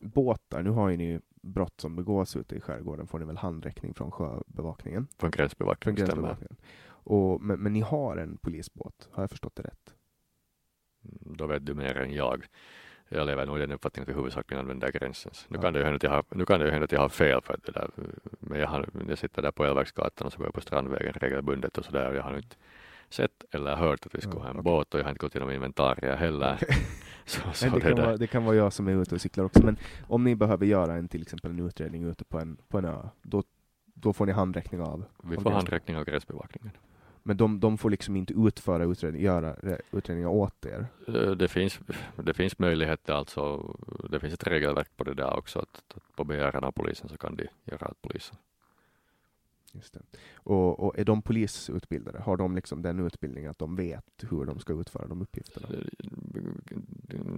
båtar, 0.00 0.62
nu 0.62 0.70
har 0.70 0.88
ju 0.88 0.96
ni 0.96 1.20
brott 1.40 1.80
som 1.80 1.96
begås 1.96 2.36
ute 2.36 2.56
i 2.56 2.60
skärgården 2.60 3.06
får 3.06 3.18
ni 3.18 3.24
väl 3.24 3.36
handräckning 3.36 3.94
från 3.94 4.10
sjöbevakningen? 4.10 5.08
Från 5.18 5.30
gränsbevakningen, 5.30 5.96
från 5.96 6.06
gränsbevakningen. 6.06 6.56
Och, 7.02 7.40
men, 7.42 7.60
men 7.60 7.72
ni 7.72 7.80
har 7.80 8.16
en 8.16 8.36
polisbåt, 8.36 9.08
har 9.12 9.22
jag 9.22 9.30
förstått 9.30 9.56
det 9.56 9.62
rätt? 9.62 9.94
Mm, 11.04 11.36
då 11.36 11.46
vet 11.46 11.66
du 11.66 11.74
mer 11.74 11.96
än 11.96 12.12
jag. 12.12 12.46
Jag 13.08 13.26
lever 13.26 13.46
nog 13.46 13.56
i 13.56 13.60
den 13.60 13.72
uppfattningen 13.72 14.04
att 14.04 14.14
vi 14.14 14.18
huvudsakligen 14.18 14.60
använder 14.60 14.92
gränsens. 14.92 15.46
Nu, 15.48 15.56
ja. 15.56 15.62
kan 15.62 15.72
det 15.72 15.78
ju 15.78 15.84
hända 15.84 15.96
att 15.96 16.02
jag 16.02 16.10
har, 16.10 16.24
nu 16.30 16.46
kan 16.46 16.60
det 16.60 16.66
ju 16.66 16.70
hända 16.70 16.84
att 16.84 16.92
jag 16.92 17.00
har 17.00 17.08
fel 17.08 17.40
för 17.42 17.54
att 17.54 17.64
det 17.64 17.72
där, 17.72 17.90
men 18.40 18.60
jag, 18.60 18.68
har, 18.68 18.88
jag 19.08 19.18
sitter 19.18 19.42
där 19.42 19.50
på 19.50 19.64
Elverksgatan 19.64 20.26
och 20.26 20.32
så 20.32 20.38
går 20.38 20.46
jag 20.46 20.54
på 20.54 20.60
Strandvägen 20.60 21.12
regelbundet 21.12 21.78
och 21.78 21.84
sådär 21.84 22.10
och 22.10 22.16
jag 22.16 22.22
har 22.22 22.36
inte 22.36 22.56
sett 23.10 23.44
eller 23.50 23.76
hört 23.76 24.06
att 24.06 24.14
vi 24.14 24.20
skulle 24.20 24.36
ja, 24.36 24.42
ha 24.42 24.50
en 24.50 24.58
okay. 24.58 24.62
båt 24.62 24.94
och 24.94 25.00
jag 25.00 25.04
har 25.04 25.10
inte 25.10 25.18
gått 25.18 25.34
igenom 25.34 25.54
inventarier 25.54 26.16
heller. 26.16 26.58
så, 27.24 27.40
så 27.52 27.66
det, 27.66 27.70
det, 27.74 27.80
kan 27.80 27.96
vara, 27.96 28.16
det, 28.16 28.26
kan 28.26 28.44
vara, 28.44 28.56
jag 28.56 28.72
som 28.72 28.88
är 28.88 29.02
ute 29.02 29.14
och 29.14 29.20
cyklar 29.20 29.44
också, 29.44 29.64
men 29.64 29.76
om 30.08 30.24
ni 30.24 30.34
behöver 30.34 30.66
göra 30.66 30.94
en 30.94 31.08
till 31.08 31.22
exempel 31.22 31.50
en 31.50 31.66
utredning 31.66 32.04
ute 32.04 32.24
på 32.24 32.38
en, 32.38 32.56
på 32.68 32.78
en 32.78 32.84
ö, 32.84 33.08
då, 33.22 33.42
då 33.94 34.12
får 34.12 34.26
ni 34.26 34.32
handräckning 34.32 34.80
av? 34.80 35.04
Vi 35.22 35.36
får 35.36 35.50
handräckning 35.50 35.96
av 35.96 36.04
gränsbevakningen. 36.04 36.70
Men 37.22 37.36
de, 37.36 37.60
de 37.60 37.78
får 37.78 37.90
liksom 37.90 38.16
inte 38.16 38.32
utföra 38.32 38.84
utredning, 38.84 39.22
göra 39.22 39.56
utredningar 39.90 40.28
åt 40.28 40.66
er? 40.66 40.86
Eh, 41.08 41.30
det 41.30 41.48
finns, 41.48 41.80
det 42.16 42.34
finns 42.34 42.58
möjligheter 42.58 43.14
alltså, 43.14 43.76
det 44.10 44.20
finns 44.20 44.34
ett 44.34 44.46
regelverk 44.46 44.96
på 44.96 45.04
det 45.04 45.14
där 45.14 45.36
också, 45.38 45.58
att, 45.58 45.82
att 45.96 46.16
på 46.16 46.24
begäran 46.24 46.64
av 46.64 46.72
polisen 46.72 47.08
så 47.08 47.16
kan 47.16 47.36
de 47.36 47.46
göra 47.64 47.86
att 47.86 48.02
polisen. 48.02 48.36
Just 49.72 49.94
det. 49.94 50.00
Och, 50.34 50.80
och, 50.80 50.98
är 50.98 51.04
de 51.04 51.22
polisutbildade? 51.22 52.18
Har 52.18 52.36
de 52.36 52.54
liksom 52.54 52.82
den 52.82 53.06
utbildningen 53.06 53.50
att 53.50 53.58
de 53.58 53.76
vet 53.76 54.24
hur 54.30 54.44
de 54.44 54.58
ska 54.58 54.72
utföra 54.72 55.08
de 55.08 55.22
uppgifterna? 55.22 55.68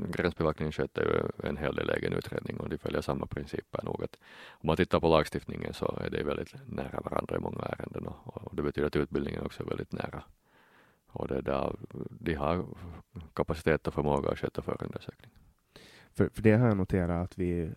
Gränsbevakningen 0.09 0.72
sköter 0.72 1.02
ju 1.02 1.48
en 1.48 1.56
hel 1.56 1.74
del 1.74 1.90
egen 1.90 2.12
utredning 2.12 2.60
och 2.60 2.68
de 2.68 2.78
följer 2.78 3.00
samma 3.00 3.26
principer 3.26 3.84
nog. 3.84 4.04
Att 4.04 4.18
om 4.50 4.66
man 4.66 4.76
tittar 4.76 5.00
på 5.00 5.09
lagstiftningen 5.09 5.74
så 5.74 5.98
är 6.04 6.10
det 6.10 6.22
väldigt 6.22 6.54
nära 6.66 7.00
varandra 7.00 7.36
i 7.36 7.40
många 7.40 7.62
ärenden 7.62 8.06
och, 8.06 8.36
och 8.46 8.56
det 8.56 8.62
betyder 8.62 8.86
att 8.86 8.96
utbildningen 8.96 9.46
också 9.46 9.62
är 9.62 9.66
väldigt 9.66 9.92
nära. 9.92 10.22
Och 11.06 11.28
det 11.28 11.40
där, 11.40 11.76
de 12.10 12.34
har 12.34 12.66
kapacitet 13.34 13.86
och 13.86 13.94
förmåga 13.94 14.30
att 14.30 14.38
sköta 14.38 14.62
förundersökning. 14.62 15.30
För, 16.14 16.28
för 16.28 16.42
det 16.42 16.52
har 16.52 16.68
jag 16.68 16.76
noterat 16.76 17.24
att 17.24 17.38
vi 17.38 17.72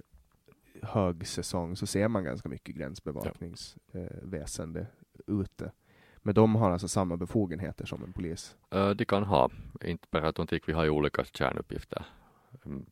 högsäsong 0.82 1.76
så 1.76 1.88
ser 1.88 2.08
man 2.08 2.24
ganska 2.24 2.50
mycket 2.50 2.76
gränsbevakningsväsende 2.76 4.80
ja. 4.80 4.86
eh, 5.34 5.40
ute. 5.42 5.72
Men 6.18 6.36
de 6.36 6.56
har 6.56 6.72
alltså 6.72 6.88
samma 6.88 7.18
befogenheter 7.18 7.86
som 7.86 8.04
en 8.04 8.14
polis? 8.14 8.56
Uh, 8.76 8.90
de 8.90 9.06
kan 9.06 9.24
ha, 9.24 9.50
inte 9.82 10.08
per 10.08 10.22
automatik, 10.22 10.70
vi 10.70 10.74
har 10.74 10.84
ju 10.84 10.90
olika 10.90 11.24
kärnuppgifter. 11.24 12.06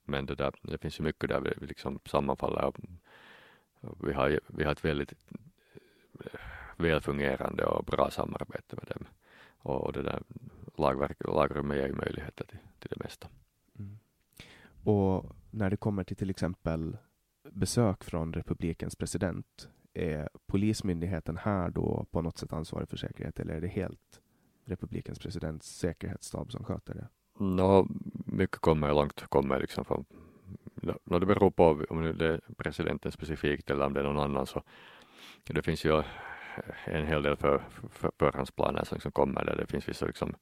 Men 0.03 0.25
det, 0.25 0.35
där, 0.35 0.53
det 0.61 0.77
finns 0.77 0.99
ju 0.99 1.03
mycket 1.03 1.29
där 1.29 1.41
vi 1.41 1.65
liksom 1.65 1.99
sammanfaller. 2.05 2.73
Vi 3.79 4.13
har, 4.13 4.39
vi 4.47 4.63
har 4.63 4.71
ett 4.71 4.85
väldigt 4.85 5.13
eh, 5.33 5.39
välfungerande 6.77 7.65
och 7.65 7.85
bra 7.85 8.11
samarbete 8.11 8.75
med 8.75 8.87
dem. 8.87 9.07
Och 9.57 9.93
det 9.93 10.01
där 10.01 10.23
lagverk, 10.77 11.17
lagrummet 11.27 11.77
ger 11.77 11.87
ju 11.87 11.93
möjligheter 11.93 12.45
till, 12.45 12.59
till 12.79 12.89
det 12.89 13.03
mesta. 13.03 13.27
Mm. 13.79 13.99
Och 14.83 15.35
när 15.51 15.69
det 15.69 15.77
kommer 15.77 16.03
till 16.03 16.17
till 16.17 16.29
exempel 16.29 16.97
besök 17.53 18.03
från 18.03 18.33
republikens 18.33 18.95
president, 18.95 19.69
är 19.93 20.29
polismyndigheten 20.45 21.37
här 21.37 21.69
då 21.69 22.05
på 22.11 22.21
något 22.21 22.37
sätt 22.37 22.53
ansvarig 22.53 22.89
för 22.89 22.97
säkerhet 22.97 23.39
eller 23.39 23.53
är 23.53 23.61
det 23.61 23.67
helt 23.67 24.21
republikens 24.65 25.19
presidents 25.19 25.67
säkerhetsstab 25.77 26.51
som 26.51 26.65
sköter 26.65 26.93
det? 26.93 27.07
No, 27.39 27.87
mycket 28.25 28.57
kommer 28.57 28.93
långt 28.93 29.25
kommer 29.29 29.59
liksom 29.59 29.85
från 29.85 30.05
no, 30.75 31.19
det 31.19 31.25
beror 31.25 31.51
på 31.51 31.85
om 31.89 32.17
det 32.17 32.27
är 32.27 32.41
presidenten 32.57 33.11
specifikt 33.11 33.69
eller 33.69 33.85
om 33.85 33.93
det 33.93 33.99
är 33.99 34.03
någon 34.03 34.23
annan 34.23 34.45
så 34.45 34.63
det 35.43 35.61
finns 35.61 35.85
ju 35.85 35.97
eh, 35.97 36.03
en 36.85 37.05
hel 37.05 37.23
del 37.23 37.35
för, 37.35 37.63
för 37.89 38.11
förhandsplaner 38.19 38.83
som 38.83 38.95
liksom 38.95 39.11
kommer 39.11 39.45
där 39.45 39.55
det 39.55 39.67
finns 39.67 39.89
vissa 39.89 40.05
liksom 40.05 40.35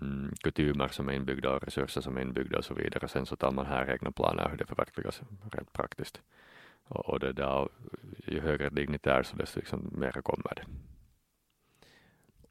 mm, 0.00 0.34
kutymer 0.42 0.88
som 0.88 1.08
är 1.08 1.12
inbyggda 1.12 1.56
och 1.56 1.64
resurser 1.64 2.00
som 2.00 2.16
är 2.16 2.20
inbyggda 2.20 2.58
och 2.58 2.64
så 2.64 2.74
vidare. 2.74 3.08
Sen 3.08 3.26
så 3.26 3.36
tar 3.36 3.52
man 3.52 3.66
här 3.66 3.90
egna 3.90 4.10
planer 4.10 4.48
hur 4.50 4.56
det 4.56 4.66
förverkligas 4.66 5.22
rent 5.52 5.72
praktiskt. 5.72 6.22
Och, 6.84 7.08
och 7.08 7.20
det 7.20 7.32
där, 7.32 7.68
ju 8.26 8.40
högre 8.40 8.68
dignitär 8.68 9.22
så 9.22 9.36
desto 9.36 9.58
liksom 9.58 9.90
mera 9.92 10.22
kommer 10.22 10.54
det. 10.54 10.64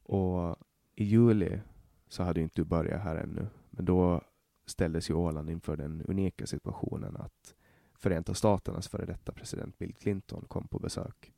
Och 0.02 0.56
i 0.94 1.04
juli 1.04 1.60
så 2.08 2.22
hade 2.22 2.40
inte 2.40 2.60
du 2.60 2.64
börjat 2.64 3.02
här 3.02 3.16
ännu, 3.16 3.46
men 3.70 3.84
då 3.84 4.22
ställdes 4.66 5.10
ju 5.10 5.14
Åland 5.14 5.50
inför 5.50 5.76
den 5.76 6.02
unika 6.08 6.46
situationen 6.46 7.16
att 7.16 7.54
Förenta 7.94 8.34
Staternas 8.34 8.88
före 8.88 9.06
detta 9.06 9.32
president 9.32 9.78
Bill 9.78 9.94
Clinton 9.94 10.44
kom 10.48 10.68
på 10.68 10.78
besök. 10.78 11.32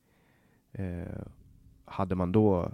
Eh, 0.72 1.22
hade 1.84 2.14
man 2.14 2.32
då 2.32 2.72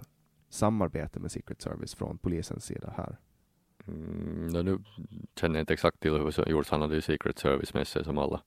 samarbete 0.49 1.19
med 1.19 1.31
Secret 1.31 1.61
Service 1.61 1.95
från 1.95 2.17
polisens 2.17 2.65
sida 2.65 2.93
här? 2.97 3.17
Mm, 3.87 4.65
nu 4.65 4.79
känner 5.35 5.55
jag 5.55 5.61
inte 5.61 5.73
exakt 5.73 5.99
till 5.99 6.11
hur 6.11 6.43
det 6.45 6.51
gjorts. 6.51 6.71
Han 6.71 6.81
hade 6.81 6.95
ju 6.95 7.01
Secret 7.01 7.39
Service 7.39 7.73
med 7.73 7.87
sig 7.87 8.03
som 8.03 8.17
alla, 8.17 8.41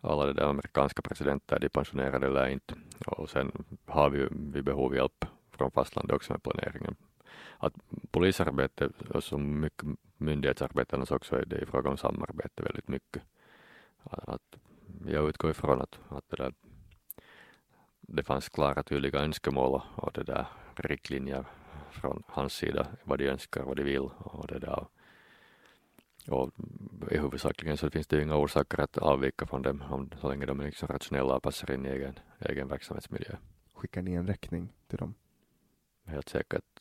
alla 0.00 0.26
de 0.26 0.32
där 0.32 0.48
amerikanska 0.48 1.02
presidenter, 1.02 1.58
de 1.58 1.68
pensionerade 1.68 2.26
eller 2.26 2.48
inte. 2.48 2.74
Och 3.06 3.30
sen 3.30 3.64
har 3.86 4.10
vi 4.10 4.18
ju 4.18 4.28
vid 4.30 4.64
behov 4.64 4.94
hjälp 4.94 5.24
från 5.50 5.70
fastlandet 5.70 6.16
också 6.16 6.32
med 6.32 6.42
planeringen. 6.42 6.96
Att 7.58 7.74
polisarbete 8.10 8.90
och 9.08 9.24
så 9.24 9.38
mycket 9.38 9.88
myndighetsarbete 10.16 11.14
också 11.14 11.36
är 11.36 11.44
det 11.44 11.58
i 11.58 11.66
fråga 11.66 11.90
om 11.90 11.96
samarbete 11.96 12.62
väldigt 12.62 12.88
mycket. 12.88 13.22
Att 14.04 14.56
jag 15.06 15.28
utgår 15.28 15.50
ifrån 15.50 15.80
att, 15.80 15.98
att 16.08 16.28
det, 16.28 16.36
där, 16.36 16.52
det 18.00 18.22
fanns 18.22 18.48
klara 18.48 18.82
tydliga 18.82 19.20
önskemål 19.20 19.80
och 19.94 20.12
det 20.12 20.22
där 20.22 20.46
riktlinjer 20.76 21.44
från 21.96 22.22
hans 22.26 22.52
sida 22.52 22.86
vad 23.04 23.18
de 23.18 23.28
önskar, 23.28 23.62
vad 23.62 23.76
de 23.76 23.82
vill 23.82 24.08
och 24.18 24.46
det 24.46 24.58
där. 24.58 24.86
Och 26.28 26.50
i 27.10 27.18
huvudsakligen 27.18 27.76
så 27.76 27.90
finns 27.90 28.06
det 28.06 28.16
ju 28.16 28.22
inga 28.22 28.36
orsaker 28.36 28.80
att 28.80 28.98
avvika 28.98 29.46
från 29.46 29.62
dem 29.62 29.82
om, 29.90 30.10
så 30.20 30.28
länge 30.28 30.46
de 30.46 30.60
är 30.60 30.64
liksom 30.64 30.88
rationella 30.88 31.36
och 31.36 31.42
passar 31.42 31.70
in 31.70 31.86
i 31.86 31.88
egen, 31.88 32.18
egen 32.38 32.68
verksamhetsmiljö. 32.68 33.36
Skickar 33.74 34.02
ni 34.02 34.14
en 34.14 34.26
räkning 34.26 34.72
till 34.88 34.98
dem? 34.98 35.14
Helt 36.04 36.28
säkert 36.28 36.75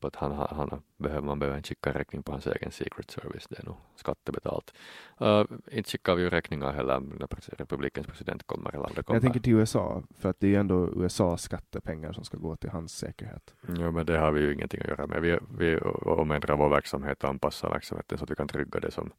på 0.00 0.06
att 0.06 0.16
han, 0.16 0.32
han, 0.32 0.82
behöver, 0.96 1.26
man 1.26 1.38
behöver 1.38 1.56
inte 1.56 1.68
skicka 1.68 1.90
en 1.90 1.96
räkning 1.96 2.22
på 2.22 2.32
hans 2.32 2.46
egen 2.46 2.70
Secret 2.70 3.10
Service, 3.10 3.46
det 3.48 3.58
är 3.58 3.64
nog 3.64 3.76
skattebetalt. 3.96 4.74
Uh, 5.20 5.44
inte 5.70 5.90
skickar 5.90 6.14
vi 6.14 6.22
ju 6.22 6.30
räkningar 6.30 6.72
heller 6.72 7.00
när 7.00 7.56
republikens 7.58 8.06
president 8.06 8.46
kommer 8.46 8.70
eller 8.70 8.86
andra 8.86 9.02
kommer. 9.02 9.16
Jag 9.16 9.22
tänker 9.22 9.40
till 9.40 9.52
USA, 9.52 10.02
för 10.18 10.28
att 10.28 10.40
det 10.40 10.46
är 10.46 10.50
ju 10.50 10.56
ändå 10.56 10.88
USAs 10.96 11.42
skattepengar 11.42 12.12
som 12.12 12.24
ska 12.24 12.36
gå 12.36 12.56
till 12.56 12.70
hans 12.70 12.96
säkerhet. 12.96 13.54
Ja, 13.78 13.90
men 13.90 14.06
det 14.06 14.18
har 14.18 14.32
vi 14.32 14.40
ju 14.40 14.52
ingenting 14.52 14.80
att 14.80 14.88
göra 14.88 15.06
med. 15.06 15.22
Vi, 15.22 15.38
vi 15.58 15.78
omändrar 16.02 16.56
vår 16.56 16.68
verksamhet 16.68 17.24
och 17.24 17.30
anpassar 17.30 17.70
verksamheten 17.70 18.18
så 18.18 18.24
att 18.24 18.30
vi 18.30 18.34
kan 18.34 18.48
trygga 18.48 18.80
det 18.80 18.90
som 18.90 19.12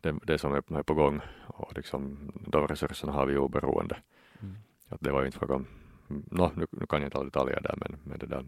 det, 0.00 0.18
det 0.22 0.38
som 0.38 0.54
är 0.54 0.82
på 0.82 0.94
gång 0.94 1.20
och 1.46 1.76
liksom, 1.76 2.32
de 2.46 2.66
resurserna 2.66 3.12
har 3.12 3.26
vi 3.26 3.36
oberoende. 3.36 3.96
Mm. 4.42 4.56
Att 4.88 5.00
det 5.00 5.12
var 5.12 5.20
ju 5.20 5.26
inte 5.26 5.38
fråga 5.38 5.54
om, 5.54 5.66
no, 6.08 6.52
nu, 6.56 6.66
nu 6.70 6.86
kan 6.86 7.00
jag 7.00 7.06
inte 7.06 7.18
alla 7.18 7.24
detaljer 7.24 7.60
där 7.60 7.74
men, 7.76 7.96
men 8.04 8.18
det 8.18 8.26
där, 8.26 8.44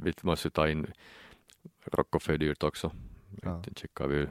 vi 0.00 0.12
måste 0.22 0.50
ta 0.50 0.68
in, 0.68 0.86
är 1.84 2.38
dyrt 2.38 2.62
också. 2.62 2.92
Ja. 3.42 3.56
Inte 3.56 3.80
skickar 3.80 4.08
vi 4.08 4.26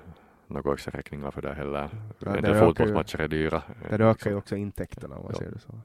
några 0.48 0.74
extra 0.74 1.00
räkningar 1.00 1.32
för 1.32 1.42
det 1.42 1.54
heller. 1.54 1.90
Ja, 2.20 2.36
en 2.36 2.44
del 2.44 2.60
fotbollsmatcher 2.60 3.22
är 3.22 3.28
dyra. 3.28 3.64
Det 3.90 4.06
ökar 4.06 4.30
ju 4.30 4.36
också 4.36 4.56
intäkterna 4.56 5.16
om 5.16 5.24
man 5.24 5.32
ja. 5.34 5.40
ser 5.40 5.52
det 5.52 5.60
så. 5.60 5.82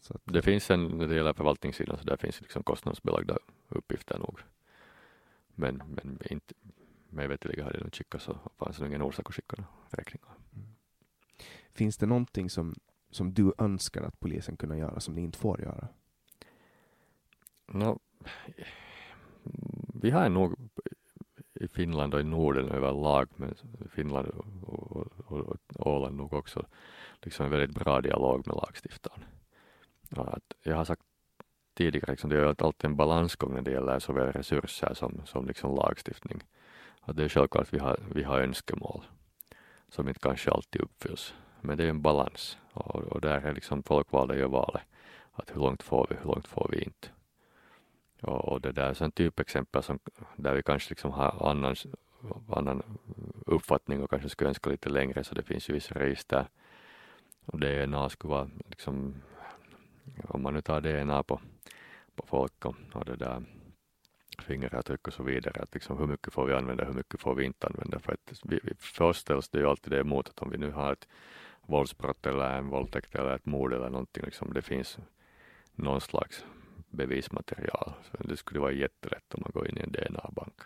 så 0.00 0.18
det 0.24 0.42
finns 0.42 0.70
en, 0.70 0.86
när 0.86 1.06
det 1.06 1.14
gäller 1.14 1.32
förvaltningssidan, 1.32 1.98
så 1.98 2.04
där 2.04 2.16
finns 2.16 2.40
liksom 2.40 2.62
kostnadsbelagda 2.62 3.38
uppgifter 3.68 4.18
nog. 4.18 4.40
Men, 5.54 5.76
men 5.76 6.18
inte, 6.30 6.54
mig 7.08 7.28
veterligen 7.28 7.64
hade 7.64 7.78
de 7.78 7.90
skickat 7.90 8.22
så 8.22 8.38
fanns 8.58 8.78
det 8.78 8.86
ingen 8.86 9.02
orsak 9.02 9.28
att 9.28 9.34
skicka 9.34 9.64
räkningar. 9.90 10.28
Mm. 10.54 10.66
Finns 11.72 11.96
det 11.96 12.06
någonting 12.06 12.50
som, 12.50 12.74
som 13.10 13.34
du 13.34 13.52
önskar 13.58 14.02
att 14.02 14.20
polisen 14.20 14.56
kunde 14.56 14.76
göra 14.76 15.00
som 15.00 15.14
ni 15.14 15.22
inte 15.22 15.38
får 15.38 15.60
göra? 15.60 15.88
No, 17.66 17.98
vi 19.94 20.10
har 20.10 20.28
nog 20.28 20.54
i 21.54 21.68
Finland 21.68 22.14
och 22.14 22.20
i 22.20 22.24
Norden 22.24 22.68
överlag, 22.68 23.28
men 23.36 23.54
Finland 23.90 24.28
och, 24.28 24.46
och, 24.62 25.12
och, 25.26 25.56
och 25.74 25.86
Åland 25.86 26.16
nog 26.16 26.32
också, 26.32 26.66
liksom 27.22 27.44
en 27.44 27.50
väldigt 27.50 27.78
bra 27.84 28.00
dialog 28.00 28.46
med 28.46 28.56
lagstiftaren. 28.56 29.24
Att 30.16 30.54
jag 30.62 30.76
har 30.76 30.84
sagt 30.84 31.02
tidigare, 31.74 32.10
liksom, 32.10 32.30
det 32.30 32.36
är 32.36 32.64
alltid 32.64 32.90
en 32.90 32.96
balansgång 32.96 33.54
när 33.54 33.62
det 33.62 33.70
gäller 33.70 33.98
såväl 33.98 34.32
resurser 34.32 34.94
som, 34.94 35.22
som 35.24 35.46
liksom 35.46 35.74
lagstiftning. 35.74 36.42
Att 37.00 37.16
det 37.16 37.24
är 37.24 37.28
självklart 37.28 37.62
att 37.62 37.74
vi 37.74 37.78
har, 37.78 37.98
vi 38.14 38.22
har 38.22 38.40
önskemål 38.40 39.04
som 39.88 40.08
inte 40.08 40.20
kanske 40.20 40.50
alltid 40.50 40.80
uppfylls. 40.80 41.34
Men 41.60 41.78
det 41.78 41.84
är 41.84 41.88
en 41.88 42.02
balans 42.02 42.58
och, 42.72 42.94
och 42.96 43.20
där 43.20 43.40
är 43.40 43.54
liksom 43.54 43.82
folkvalda 43.82 44.36
gör 44.36 44.48
valet. 44.48 44.82
Att 45.32 45.50
hur 45.50 45.60
långt 45.60 45.82
får 45.82 46.06
vi, 46.10 46.16
hur 46.16 46.24
långt 46.24 46.48
får 46.48 46.68
vi 46.70 46.82
inte. 46.82 47.08
Och, 48.24 48.48
och 48.48 48.60
det 48.60 48.72
där 48.72 49.02
är 49.02 49.06
ett 49.06 49.14
typexempel 49.14 49.82
som, 49.82 49.98
där 50.36 50.54
vi 50.54 50.62
kanske 50.62 50.90
liksom 50.90 51.10
har 51.10 51.50
annan, 51.50 51.76
annan 52.48 52.82
uppfattning 53.46 54.02
och 54.02 54.10
kanske 54.10 54.28
skulle 54.28 54.48
önska 54.48 54.70
lite 54.70 54.88
längre 54.88 55.24
så 55.24 55.34
det 55.34 55.42
finns 55.42 55.68
ju 55.68 55.74
vissa 55.74 55.94
register 55.94 56.46
och 57.46 57.60
DNA 57.60 58.08
skulle 58.08 58.30
vara 58.30 58.50
liksom, 58.66 59.14
om 60.28 60.42
man 60.42 60.54
nu 60.54 60.60
tar 60.60 60.80
DNA 60.80 61.22
på, 61.22 61.40
på 62.14 62.26
folk 62.26 62.64
och, 62.64 62.74
och 62.92 63.04
det 63.04 63.16
där 63.16 63.42
fingeravtryck 64.38 65.06
och 65.06 65.12
så 65.12 65.22
vidare. 65.22 65.62
Att 65.62 65.74
liksom 65.74 65.98
hur 65.98 66.06
mycket 66.06 66.32
får 66.32 66.46
vi 66.46 66.54
använda, 66.54 66.84
hur 66.84 66.92
mycket 66.92 67.20
får 67.20 67.34
vi 67.34 67.44
inte 67.44 67.66
använda? 67.66 67.98
För 67.98 68.12
att 68.12 68.40
vi, 68.44 68.60
vi 68.62 68.74
förställs 68.74 69.48
det 69.48 69.58
ju 69.58 69.66
alltid 69.66 69.92
det 69.92 70.00
emot 70.00 70.28
att 70.28 70.42
om 70.42 70.50
vi 70.50 70.58
nu 70.58 70.70
har 70.70 70.92
ett 70.92 71.08
våldsbrott 71.62 72.26
eller 72.26 72.58
en 72.58 72.68
våldtäkt 72.68 73.14
eller 73.14 73.34
ett 73.34 73.46
mord 73.46 73.72
eller 73.72 73.90
någonting, 73.90 74.24
liksom 74.24 74.52
det 74.52 74.62
finns 74.62 74.98
någon 75.74 76.00
slags 76.00 76.44
bevismaterial. 76.96 77.92
Så 78.02 78.22
det 78.22 78.36
skulle 78.36 78.60
vara 78.60 78.72
jättelätt 78.72 79.34
om 79.34 79.40
man 79.42 79.50
går 79.54 79.68
in 79.68 79.78
i 79.78 79.80
en 79.80 79.92
DNA-bank. 79.92 80.60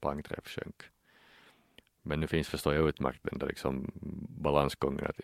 Bankträff 0.00 0.48
sjönk. 0.48 0.82
Men 2.02 2.20
nu 2.20 2.26
finns 2.26 2.48
förstår 2.48 2.74
jag 2.74 2.88
utmärkt 2.88 3.22
den 3.22 3.38
där 3.38 3.46
liksom 3.46 3.92
balansgången 4.28 5.06
att, 5.06 5.20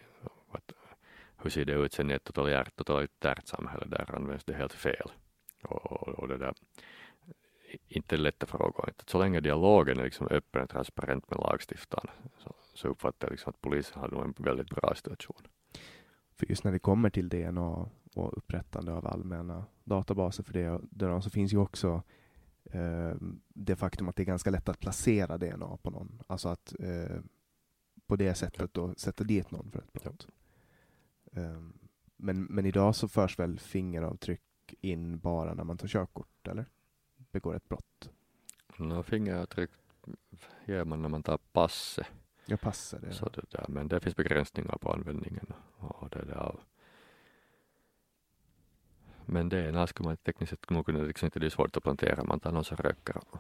att 0.51 0.73
hur 1.43 1.51
ser 1.51 1.65
det 1.65 1.73
ut 1.73 1.93
sen 1.93 2.11
i 2.11 2.15
ett 2.15 2.35
totalitärt 2.77 3.47
samhälle 3.47 3.87
där 3.87 4.15
används 4.15 4.45
det 4.45 4.55
helt 4.55 4.73
fel. 4.73 5.11
Och, 5.63 5.93
och, 5.93 6.09
och 6.09 6.29
det 6.29 6.37
där 6.37 6.55
inte 7.89 8.17
lätta 8.17 8.47
frågor. 8.47 8.93
Så 9.07 9.19
länge 9.19 9.41
dialogen 9.41 9.99
är 9.99 10.05
liksom 10.05 10.29
öppen 10.31 10.63
och 10.63 10.71
transparent 10.71 11.31
med 11.31 11.39
lagstiftaren 11.39 12.11
så, 12.39 12.55
så 12.75 12.89
uppfattar 12.89 13.27
jag 13.27 13.33
liksom 13.33 13.51
att 13.51 13.61
polisen 13.61 14.01
har 14.01 14.25
en 14.25 14.35
väldigt 14.39 14.71
bra 14.71 14.95
situation. 14.95 15.43
För 16.37 16.47
just 16.47 16.65
när 16.65 16.73
det 16.73 16.79
kommer 16.79 17.11
till 17.11 17.29
DNA 17.29 17.89
och 18.19 18.39
upprättande 18.39 18.93
av 18.93 19.07
allmänna 19.07 19.65
databaser 19.85 20.43
för 20.43 20.53
det, 20.53 20.81
det 20.91 21.23
så 21.23 21.31
finns 21.31 21.53
ju 21.53 21.59
också 21.59 22.03
eh, 22.65 23.15
det 23.49 23.77
faktum 23.77 24.09
att 24.09 24.17
det 24.17 24.23
är 24.23 24.25
ganska 24.25 24.51
lätt 24.51 24.69
att 24.69 24.81
placera 24.81 25.39
DNA 25.39 25.77
på 25.77 25.91
någon. 25.91 26.23
Alltså 26.27 26.49
att 26.49 26.75
eh, 26.81 27.21
på 28.07 28.17
det 28.17 28.35
sättet 28.35 28.75
då 28.75 28.95
sätta 28.95 29.25
dit 29.25 29.51
någon 29.51 29.71
för 29.71 29.79
ett 29.79 29.93
brott. 29.93 30.27
Ja. 31.33 31.43
Eh, 31.43 31.61
men, 32.17 32.45
men 32.45 32.67
idag 32.67 32.97
så 32.97 33.09
förs 33.09 33.39
väl 33.39 33.59
fingeravtryck 33.59 34.75
in 34.81 35.19
bara 35.19 35.55
när 35.55 35.65
man 35.65 35.79
tar 35.79 35.89
körkort, 35.89 36.49
eller? 36.49 36.67
begår 37.33 37.57
ett 37.57 37.69
brott? 37.69 38.11
No, 38.77 39.03
fingeravtryck 39.03 39.71
ger 40.65 40.85
man 40.85 41.03
när 41.03 41.09
man 41.09 41.23
tar 41.23 41.39
passet. 41.53 42.07
Ja, 42.47 42.57
passet. 42.57 43.03
Det, 43.03 43.13
så 43.13 43.29
det 43.29 43.51
där, 43.51 43.65
men 43.69 43.89
det 43.89 44.01
finns 44.01 44.17
begränsningar 44.17 44.79
på 44.81 44.93
användningen. 44.93 45.53
Och 45.79 46.09
det 46.11 46.25
där. 46.25 46.57
Men 49.31 49.49
DNA 49.49 49.87
skulle 49.87 50.09
man 50.09 50.17
tekniskt 50.17 50.51
sett 50.51 50.71
nog 50.71 50.87
kunna, 50.87 51.03
liksom 51.03 51.27
inte 51.27 51.39
det 51.39 51.47
är 51.47 51.51
svårt 51.51 51.77
att 51.77 51.83
plantera. 51.83 52.25
Man 52.25 52.41
tar 52.41 52.53
någon 52.53 52.65
som 52.65 52.77
röker 52.77 53.17
och 53.17 53.39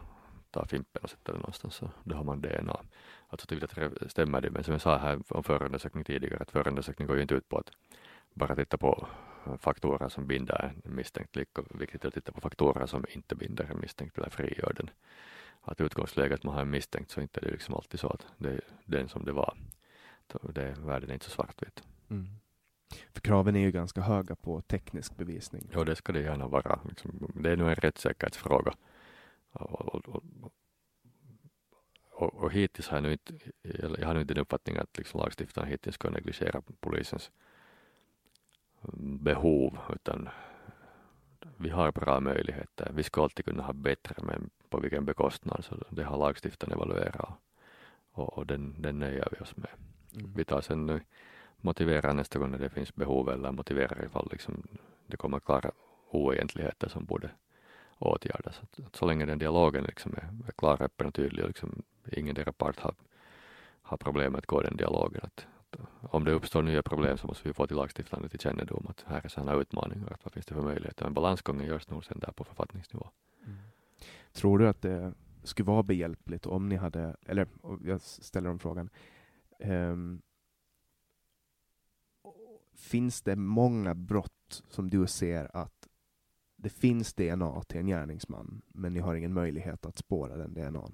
tar 0.50 0.64
fimpen 0.64 1.02
och 1.02 1.10
sätter 1.10 1.32
den 1.32 1.40
någonstans 1.40 1.74
så 1.74 1.90
då 2.04 2.16
har 2.16 2.24
man 2.24 2.40
DNA. 2.40 2.80
Alltså 3.28 3.46
tydligt 3.46 3.72
stämmer 4.06 4.40
det, 4.40 4.50
men 4.50 4.64
som 4.64 4.72
jag 4.72 4.80
sa 4.80 4.98
här 4.98 5.20
om 5.28 5.44
förundersökning 5.44 6.04
tidigare, 6.04 6.42
att 6.42 6.50
förundersökning 6.50 7.08
går 7.08 7.16
ju 7.16 7.22
inte 7.22 7.34
ut 7.34 7.48
på 7.48 7.58
att 7.58 7.70
bara 8.34 8.56
titta 8.56 8.78
på 8.78 9.08
faktorer 9.58 10.08
som 10.08 10.26
binder 10.26 10.74
en 10.84 10.94
misstänkt, 10.94 11.36
lika 11.36 11.62
viktigt 11.70 12.04
att 12.04 12.14
titta 12.14 12.32
på 12.32 12.40
faktorer 12.40 12.86
som 12.86 13.04
inte 13.08 13.34
binder 13.34 13.64
en 13.70 13.80
misstänkt 13.80 14.18
eller 14.18 14.30
frigör 14.30 14.72
den. 14.76 14.90
Att 15.60 15.80
utgångsläget 15.80 16.44
man 16.44 16.54
har 16.54 16.62
en 16.62 16.70
misstänkt 16.70 17.10
så 17.10 17.20
inte 17.20 17.40
det 17.40 17.46
är 17.46 17.52
liksom 17.52 17.74
alltid 17.74 18.00
så 18.00 18.08
att 18.08 18.26
det 18.36 18.50
är 18.50 18.60
den 18.84 19.08
som 19.08 19.24
det 19.24 19.32
var. 19.32 19.56
Det, 20.42 20.74
världen 20.78 21.10
är 21.10 21.14
inte 21.14 21.24
så 21.24 21.30
svartvit. 21.30 21.82
Mm. 22.10 22.26
För 23.12 23.20
kraven 23.20 23.56
är 23.56 23.60
ju 23.60 23.70
ganska 23.70 24.00
höga 24.00 24.34
på 24.34 24.60
teknisk 24.60 25.16
bevisning. 25.16 25.70
Ja, 25.72 25.84
det 25.84 25.96
ska 25.96 26.12
det 26.12 26.20
gärna 26.20 26.46
vara. 26.48 26.80
Liksom, 26.88 27.32
det 27.34 27.50
är 27.50 27.56
nog 27.56 27.68
en 27.68 27.74
rättssäkerhetsfråga. 27.74 28.72
Och, 29.52 29.94
och, 29.94 30.08
och, 30.08 30.52
och, 32.10 32.34
och 32.34 32.52
hittills 32.52 32.88
har 32.88 32.96
jag 32.96 33.02
nu 33.02 33.12
inte, 33.12 33.34
jag 33.98 34.06
har 34.06 34.14
nu 34.14 34.20
inte 34.20 34.34
den 34.34 34.42
uppfattningen 34.42 34.82
att 34.82 34.98
liksom 34.98 35.20
lagstiftaren 35.20 35.68
hittills 35.68 35.94
ska 35.94 36.10
negligera 36.10 36.62
polisens 36.80 37.30
behov 39.20 39.78
utan 39.94 40.28
vi 41.56 41.70
har 41.70 41.92
bra 41.92 42.20
möjligheter. 42.20 42.92
Vi 42.94 43.02
ska 43.02 43.22
alltid 43.22 43.44
kunna 43.44 43.62
ha 43.62 43.72
bättre 43.72 44.14
men 44.22 44.50
på 44.68 44.80
vilken 44.80 45.04
bekostnad 45.04 45.64
så 45.64 45.76
det 45.90 46.04
har 46.04 46.18
lagstiftaren 46.18 46.72
evaluerat 46.72 47.30
och, 48.12 48.38
och 48.38 48.46
den, 48.46 48.82
den 48.82 48.98
nöjer 48.98 49.28
vi 49.32 49.38
oss 49.38 49.56
med. 49.56 49.70
Mm. 50.14 50.32
Vi 50.36 50.44
tar 50.44 50.60
sen 50.60 50.86
nu 50.86 51.00
motiverar 51.60 52.14
nästa 52.14 52.38
gång 52.38 52.50
när 52.50 52.58
det 52.58 52.70
finns 52.70 52.94
behov 52.94 53.28
eller 53.28 53.52
motiverar 53.52 54.04
ifall 54.04 54.28
liksom 54.32 54.62
det 55.06 55.16
kommer 55.16 55.40
klara 55.40 55.70
oegentligheter 56.10 56.88
som 56.88 57.04
borde 57.04 57.30
åtgärdas. 57.98 58.60
Att, 58.62 58.86
att 58.86 58.96
så 58.96 59.06
länge 59.06 59.26
den 59.26 59.38
dialogen 59.38 59.84
liksom 59.84 60.12
är, 60.12 60.48
är 60.48 60.52
klar, 60.52 60.82
öppen 60.82 61.06
och 61.06 61.14
tydlig 61.14 61.44
och 61.44 61.48
liksom 61.48 61.82
ingendera 62.12 62.52
part 62.52 62.80
har, 62.80 62.94
har 63.82 63.96
problem 63.96 64.34
att 64.34 64.46
gå 64.46 64.60
den 64.60 64.76
dialogen. 64.76 65.20
Att, 65.24 65.46
om 66.00 66.24
det 66.24 66.32
uppstår 66.32 66.62
nya 66.62 66.82
problem 66.82 67.18
så 67.18 67.26
måste 67.26 67.48
vi 67.48 67.54
få 67.54 67.66
till 67.66 67.76
lagstiftande 67.76 68.28
till 68.28 68.40
kännedom 68.40 68.86
att 68.88 69.04
här 69.06 69.20
är 69.24 69.28
sådana 69.28 69.54
utmaningar, 69.54 70.12
att 70.12 70.24
vad 70.24 70.32
finns 70.32 70.46
det 70.46 70.54
för 70.54 70.62
möjligheter? 70.62 71.04
Men 71.04 71.14
balansgången 71.14 71.66
görs 71.66 71.88
nog 71.88 72.04
sen 72.04 72.18
där 72.18 72.32
på 72.32 72.44
författningsnivå. 72.44 73.08
Mm. 73.46 73.58
Tror 74.32 74.58
du 74.58 74.68
att 74.68 74.82
det 74.82 75.12
skulle 75.42 75.66
vara 75.66 75.82
behjälpligt 75.82 76.46
om 76.46 76.68
ni 76.68 76.76
hade, 76.76 77.16
eller 77.26 77.46
jag 77.84 78.00
ställer 78.00 78.50
om 78.50 78.58
frågan, 78.58 78.90
um, 79.58 80.22
finns 82.78 83.22
det 83.22 83.36
många 83.36 83.94
brott 83.94 84.62
som 84.68 84.90
du 84.90 85.06
ser 85.06 85.56
att 85.56 85.88
det 86.56 86.68
finns 86.68 87.14
DNA 87.14 87.62
till 87.62 87.80
en 87.80 87.86
gärningsman, 87.86 88.62
men 88.68 88.94
ni 88.94 89.00
har 89.00 89.14
ingen 89.14 89.34
möjlighet 89.34 89.86
att 89.86 89.98
spåra 89.98 90.36
den 90.36 90.54
DNA? 90.54 90.90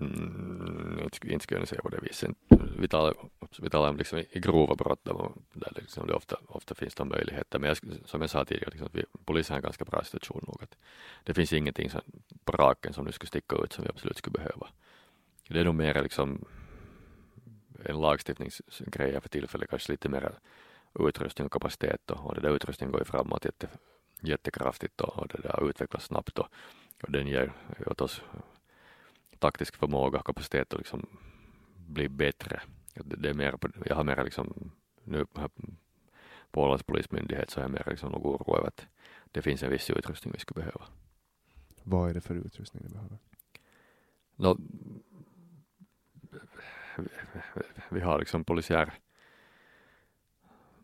Mm, 0.00 1.00
inte, 1.04 1.28
inte 1.28 1.42
skulle 1.42 1.60
jag 1.60 1.68
säga 1.68 1.82
på 1.82 1.88
det 1.88 2.00
viset. 2.02 2.30
Vi 2.78 2.88
talar, 2.88 3.14
vi 3.60 3.70
talar 3.70 3.90
om 3.90 3.96
liksom 3.96 4.18
i 4.18 4.40
grova 4.40 4.74
brott 4.74 5.04
där, 5.04 5.32
där 5.52 5.72
liksom 5.76 6.06
det 6.06 6.14
ofta, 6.14 6.36
ofta 6.46 6.74
finns 6.74 6.94
de 6.94 7.08
möjligheter. 7.08 7.58
Men 7.58 7.68
jag, 7.68 7.78
som 8.04 8.20
jag 8.20 8.30
sa 8.30 8.44
tidigare, 8.44 8.70
liksom, 8.70 8.88
vi, 8.92 9.04
polisen 9.24 9.54
har 9.54 9.58
en 9.58 9.62
ganska 9.62 9.84
bra 9.84 10.04
situation 10.04 10.44
nog. 10.46 10.62
Att 10.62 10.76
det 11.24 11.34
finns 11.34 11.52
ingenting 11.52 11.90
som, 11.90 12.00
på 12.44 12.52
raken 12.52 12.92
som 12.92 13.04
nu 13.04 13.12
skulle 13.12 13.28
sticka 13.28 13.56
ut 13.56 13.72
som 13.72 13.84
vi 13.84 13.90
absolut 13.90 14.16
skulle 14.16 14.38
behöva. 14.38 14.68
Det 15.48 15.60
är 15.60 15.64
nog 15.64 15.74
mer 15.74 16.02
liksom 16.02 16.44
en 17.84 18.00
lagstiftningsgrej 18.00 19.20
för 19.20 19.28
tillfället, 19.28 19.70
kanske 19.70 19.92
lite 19.92 20.08
mer 20.08 20.38
utrustning 20.98 21.46
och 21.46 21.52
kapacitet 21.52 22.10
och, 22.10 22.26
och 22.26 22.34
det 22.34 22.40
där 22.40 22.56
utrustningen 22.56 22.92
går 22.92 23.00
ju 23.00 23.04
framåt 23.04 23.44
jätte, 23.44 23.68
jättekraftigt 24.20 25.00
och, 25.00 25.18
och 25.18 25.28
det 25.28 25.42
där 25.42 25.68
utvecklas 25.68 26.04
snabbt 26.04 26.38
och, 26.38 26.46
och 27.02 27.12
den 27.12 27.26
ger 27.26 27.52
åt 27.86 28.00
oss 28.00 28.22
taktisk 29.38 29.76
förmåga, 29.76 30.22
kapacitet 30.22 30.72
att 30.72 30.78
liksom 30.78 31.06
bli 31.76 32.08
bättre. 32.08 32.60
Det 32.94 33.28
är 33.28 33.34
mer, 33.34 33.54
jag 33.84 33.96
har 33.96 34.04
mer 34.04 34.24
liksom, 34.24 34.70
nu 35.04 35.24
på 36.50 36.62
Ålands 36.62 36.82
polismyndighet 36.82 37.50
så 37.50 37.60
är 37.60 37.64
jag 37.64 37.70
mer 37.70 37.84
liksom 37.86 38.12
nog 38.12 38.26
oro 38.26 38.56
över 38.56 38.68
att 38.68 38.86
det 39.32 39.42
finns 39.42 39.62
en 39.62 39.70
viss 39.70 39.90
utrustning 39.90 40.32
vi 40.32 40.40
skulle 40.40 40.60
behöva. 40.60 40.84
Vad 41.82 42.10
är 42.10 42.14
det 42.14 42.20
för 42.20 42.34
utrustning 42.34 42.82
ni 42.82 42.88
behöver? 42.88 43.18
No, 44.36 44.58
vi 47.88 48.00
har 48.00 48.18
liksom 48.18 48.44
polisiär 48.44 48.92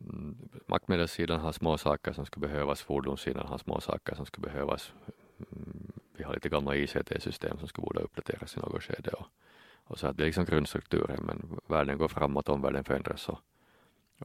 mm, 0.01 0.49
maktmedelssidan 0.67 1.41
har 1.41 1.53
små 1.53 1.79
saker 1.79 2.13
som 2.13 2.27
skulle 2.27 2.49
behövas, 2.49 2.83
fordonssidan 2.83 3.47
har 3.47 3.59
små 3.59 3.81
saker 3.81 4.15
som 4.15 4.27
skulle 4.27 4.49
behövas. 4.49 4.93
Mm, 5.39 5.93
vi 6.17 6.25
har 6.25 6.35
lite 6.35 6.49
gamla 6.49 6.77
ICT-system 6.77 7.59
som 7.59 7.69
skulle 7.69 7.85
borde 7.85 8.01
uppdateras 8.01 8.57
i 8.57 8.61
något 8.61 8.83
skede 8.83 9.11
och, 9.11 9.27
och 9.85 9.99
så 9.99 10.07
att 10.07 10.17
det 10.17 10.23
är 10.23 10.27
liksom 10.27 10.45
grundstrukturen 10.45 11.25
men 11.25 11.61
världen 11.67 11.99
går 11.99 12.09
framåt, 12.09 12.49
omvärlden 12.49 12.85
förändras 12.85 13.29
och, 13.29 13.39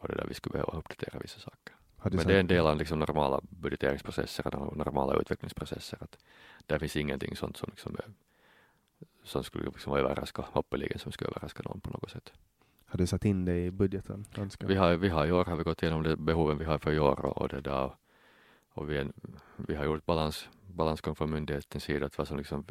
och 0.01 0.07
det 0.07 0.15
där 0.15 0.25
vi 0.27 0.33
skulle 0.33 0.51
behöva 0.51 0.77
uppdatera 0.77 1.19
vissa 1.19 1.39
saker. 1.39 1.75
Men 2.03 2.27
det 2.27 2.35
är 2.35 2.39
en 2.39 2.47
del 2.47 2.67
av 2.67 2.77
liksom 2.77 2.99
normala 2.99 3.41
budgeteringsprocesser 3.49 4.55
och 4.55 4.77
normala 4.77 5.19
utvecklingsprocesser. 5.19 5.97
Att 6.01 6.17
där 6.67 6.79
finns 6.79 6.95
ingenting 6.95 7.35
sånt 7.35 7.57
som, 7.57 7.69
liksom 7.69 7.95
är, 7.95 8.05
som 9.23 9.43
skulle 9.43 9.65
liksom 9.65 9.93
överraska, 9.93 10.41
hoppeligen 10.41 10.99
som 10.99 11.11
skulle 11.11 11.29
överraska 11.29 11.63
någon 11.65 11.81
på 11.81 11.89
något 11.89 12.09
sätt. 12.09 12.33
Har 12.85 12.97
du 12.97 13.07
satt 13.07 13.25
in 13.25 13.45
det 13.45 13.65
i 13.65 13.71
budgeten? 13.71 14.25
Vi 14.59 14.75
har, 14.75 14.95
vi 14.95 15.09
har 15.09 15.25
i 15.25 15.31
år 15.31 15.45
har 15.45 15.55
vi 15.55 15.63
gått 15.63 15.83
igenom 15.83 16.03
de 16.03 16.15
behoven 16.15 16.57
vi 16.57 16.65
har 16.65 16.77
för 16.77 16.91
i 16.91 16.99
år 16.99 17.25
och, 17.25 17.49
det 17.49 17.61
där, 17.61 17.91
och 18.73 18.91
vi, 18.91 19.11
vi 19.55 19.75
har 19.75 19.85
gjort 19.85 20.05
balans, 20.05 20.49
balansgång 20.67 21.15
från 21.15 21.31
myndighetens 21.31 21.83
sida 21.83 22.05
att 22.05 22.17
vad 22.17 22.27
som 22.27 22.37
liksom 22.37 22.65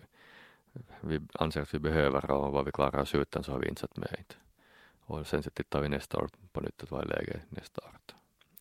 vi 1.00 1.20
anser 1.32 1.62
att 1.62 1.74
vi 1.74 1.78
behöver 1.78 2.30
och 2.30 2.52
vad 2.52 2.64
vi 2.64 2.72
klarar 2.72 3.00
oss 3.00 3.14
utan 3.14 3.44
så 3.44 3.52
har 3.52 3.58
vi 3.58 3.68
inte 3.68 3.80
satt 3.80 3.96
med. 3.96 4.16
Inte. 4.18 4.34
Och 5.00 5.26
sen 5.26 5.42
så 5.42 5.50
tittar 5.50 5.80
vi 5.80 5.88
nästa 5.88 6.18
år 6.18 6.28
på 6.52 6.60
nytt 6.60 6.82
att 6.82 6.90
vad 6.90 7.00
är 7.00 7.06
läget 7.06 7.42
nästa 7.50 7.80
år. 7.80 7.98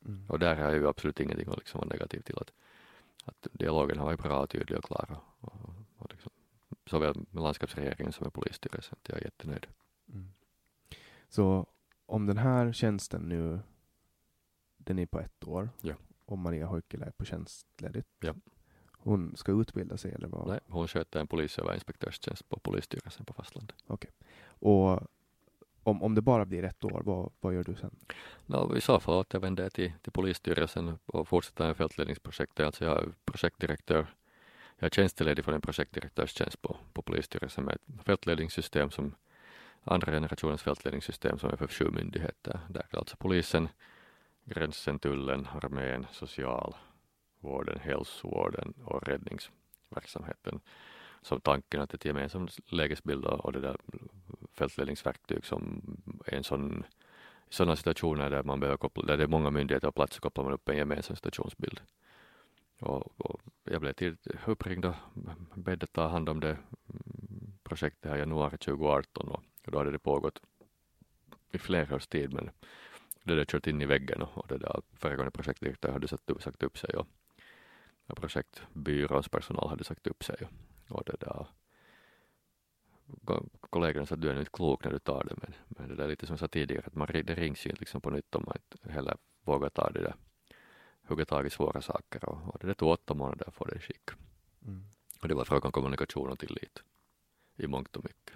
Mm. 0.05 0.25
Och 0.27 0.39
där 0.39 0.55
har 0.55 0.71
ju 0.71 0.87
absolut 0.87 1.19
ingenting 1.19 1.49
att 1.49 1.57
liksom 1.57 1.79
vara 1.79 1.89
negativ 1.89 2.21
till. 2.21 2.35
Att, 2.37 2.51
att 3.25 3.47
dialogen 3.51 3.97
har 3.97 4.05
varit 4.05 4.23
bra, 4.23 4.47
tydlig 4.47 4.77
och 4.77 4.83
klar. 4.83 5.19
Och, 5.39 5.53
och, 5.53 5.73
och 5.97 6.11
liksom, 6.11 6.31
såväl 6.87 7.25
landskapsregeringen 7.31 8.13
som 8.13 8.23
med 8.23 8.33
polisstyrelsen. 8.33 8.97
Jag 9.07 9.17
är 9.17 9.23
jättenöjd. 9.23 9.67
Mm. 10.13 10.27
Så 11.29 11.67
om 12.05 12.25
den 12.25 12.37
här 12.37 12.73
tjänsten 12.73 13.21
nu, 13.21 13.59
den 14.77 14.99
är 14.99 15.05
på 15.05 15.19
ett 15.19 15.47
år 15.47 15.69
ja. 15.81 15.95
och 16.25 16.37
Maria 16.37 16.65
Hoikkila 16.65 17.05
är 17.05 17.11
på 17.11 17.25
tjänstledigt. 17.25 18.09
Ja. 18.19 18.33
Hon 18.91 19.35
ska 19.35 19.51
utbilda 19.51 19.97
sig 19.97 20.11
eller 20.11 20.27
vad? 20.27 20.47
Nej, 20.47 20.59
hon 20.67 20.87
sköter 20.87 21.19
en 21.19 21.27
polisöverinspektörstjänst 21.27 22.49
på 22.49 22.59
polisstyrelsen 22.59 23.25
på 23.25 23.33
fastlandet. 23.33 23.75
Okej. 23.87 24.11
Okay. 24.19 24.27
Och 24.69 25.07
om, 25.83 26.03
om 26.03 26.15
det 26.15 26.21
bara 26.21 26.45
blir 26.45 26.63
ett 26.63 26.83
år, 26.83 27.01
vad, 27.05 27.31
vad 27.39 27.53
gör 27.53 27.63
du 27.63 27.75
sen? 27.75 27.95
No, 28.45 28.77
I 28.77 28.81
så 28.81 28.99
fall 28.99 29.15
återvänder 29.15 29.63
jag 29.63 29.73
till, 29.73 29.93
till 30.01 30.11
polisstyrelsen 30.11 30.99
och 31.05 31.27
fortsätter 31.27 31.67
med 31.67 31.77
fältledningsprojektet. 31.77 32.65
Alltså 32.65 32.85
jag 32.85 33.03
är 33.03 33.13
projektdirektör. 33.25 34.07
Jag 34.79 34.85
är 34.85 34.89
tjänsteledig 34.89 35.45
för 35.45 35.51
en 35.51 35.61
projektdirektörstjänst 35.61 36.61
på, 36.61 36.77
på 36.93 37.01
polisstyrelsen 37.01 37.63
med 37.63 37.75
ett 37.75 38.05
fältledningssystem 38.05 38.91
som 38.91 39.15
andra 39.83 40.11
generationens 40.11 40.63
fältledningssystem 40.63 41.39
som 41.39 41.49
är 41.49 41.55
för 41.55 41.67
sju 41.67 41.89
myndigheter. 41.91 42.59
Där 42.69 42.85
är 42.89 42.97
alltså 42.97 43.15
polisen, 43.17 43.69
gränsen, 44.45 44.99
tullen, 44.99 45.47
armén, 45.61 46.07
socialvården, 46.11 47.79
hälsovården 47.79 48.73
och 48.83 49.07
räddningsverksamheten 49.07 50.59
som 51.21 51.41
tanken 51.41 51.81
att 51.81 51.93
ett 51.93 52.05
gemensamt 52.05 52.59
lägesbild 52.71 53.25
och 53.25 53.51
det 53.51 53.59
där 53.59 53.77
fältledningsverktyg 54.53 55.45
som 55.45 55.81
en 56.25 56.43
sån 56.43 56.83
i 57.49 57.53
sådana 57.53 57.75
situationer 57.75 58.29
där 58.29 58.43
man 58.43 58.59
behöver 58.59 58.77
koppla, 58.77 59.03
där 59.03 59.17
det 59.17 59.23
är 59.23 59.27
många 59.27 59.49
myndigheter 59.49 59.87
och 59.87 59.95
platser 59.95 60.21
kopplar 60.21 60.43
man 60.43 60.53
upp 60.53 60.69
en 60.69 60.77
gemensam 60.77 61.15
situationsbild. 61.15 61.81
Och, 62.79 63.21
och 63.21 63.41
jag 63.63 63.81
blev 63.81 63.93
till 63.93 64.17
uppringd 64.45 64.85
och 64.85 64.95
bedd 65.55 65.83
att 65.83 65.93
ta 65.93 66.07
hand 66.07 66.29
om 66.29 66.39
det 66.39 66.57
projektet 67.63 68.09
här 68.09 68.15
i 68.15 68.19
januari 68.19 68.57
2018 68.57 69.27
och, 69.27 69.43
och 69.65 69.71
då 69.71 69.77
hade 69.77 69.91
det 69.91 69.99
pågått 69.99 70.41
i 71.51 71.57
flera 71.57 71.95
års 71.95 72.07
tid 72.07 72.33
men 72.33 72.49
det 73.23 73.33
hade 73.33 73.45
kört 73.45 73.67
in 73.67 73.81
i 73.81 73.85
väggen 73.85 74.21
och, 74.21 74.37
och 74.37 74.47
det 74.47 74.57
där 74.57 74.81
föregående 74.93 75.31
projektdirektör 75.31 75.91
hade 75.91 76.07
sagt, 76.07 76.23
sagt 76.39 76.63
upp 76.63 76.77
sig 76.77 76.95
och, 76.95 77.07
och 78.07 78.17
projektbyråns 78.17 79.29
personal 79.29 79.69
hade 79.69 79.83
sagt 79.83 80.07
upp 80.07 80.23
sig 80.23 80.35
och, 80.89 80.95
och 80.95 81.03
det 81.05 81.15
där. 81.19 81.47
Kollegorna 83.59 84.05
sa 84.05 84.15
att 84.15 84.21
du 84.21 84.29
är 84.29 84.39
inte 84.39 84.51
klok 84.51 84.83
när 84.83 84.91
du 84.91 84.99
tar 84.99 85.23
det 85.23 85.35
men, 85.37 85.53
men 85.67 85.89
det 85.89 85.95
där 85.95 86.03
är 86.03 86.07
lite 86.07 86.25
som 86.25 86.33
jag 86.33 86.39
sa 86.39 86.47
tidigare 86.47 86.83
att 86.85 86.95
man, 86.95 87.07
det 87.07 87.35
rings 87.35 87.65
ju 87.65 87.71
liksom 87.71 88.01
på 88.01 88.09
nytt 88.09 88.35
om 88.35 88.43
man 88.45 88.57
inte 88.57 88.93
heller 88.93 89.17
vågar 89.43 89.69
ta 89.69 89.89
det 89.89 90.01
där 90.01 90.15
hugga 91.07 91.25
tag 91.25 91.47
i 91.47 91.49
svåra 91.49 91.81
saker 91.81 92.29
och, 92.29 92.53
och 92.53 92.59
det 92.67 92.73
tog 92.73 92.89
åtta 92.89 93.13
månader 93.13 93.47
att 93.47 93.55
få 93.55 93.65
det 93.65 93.75
i 93.75 93.79
skick. 93.79 94.09
Mm. 94.65 94.83
Och 95.21 95.27
det 95.27 95.35
var 95.35 95.45
frågan 95.45 95.65
om 95.65 95.71
kommunikation 95.71 96.29
och 96.29 96.39
tillit 96.39 96.83
i 97.55 97.67
mångt 97.67 97.95
och 97.95 98.03
mycket. 98.03 98.33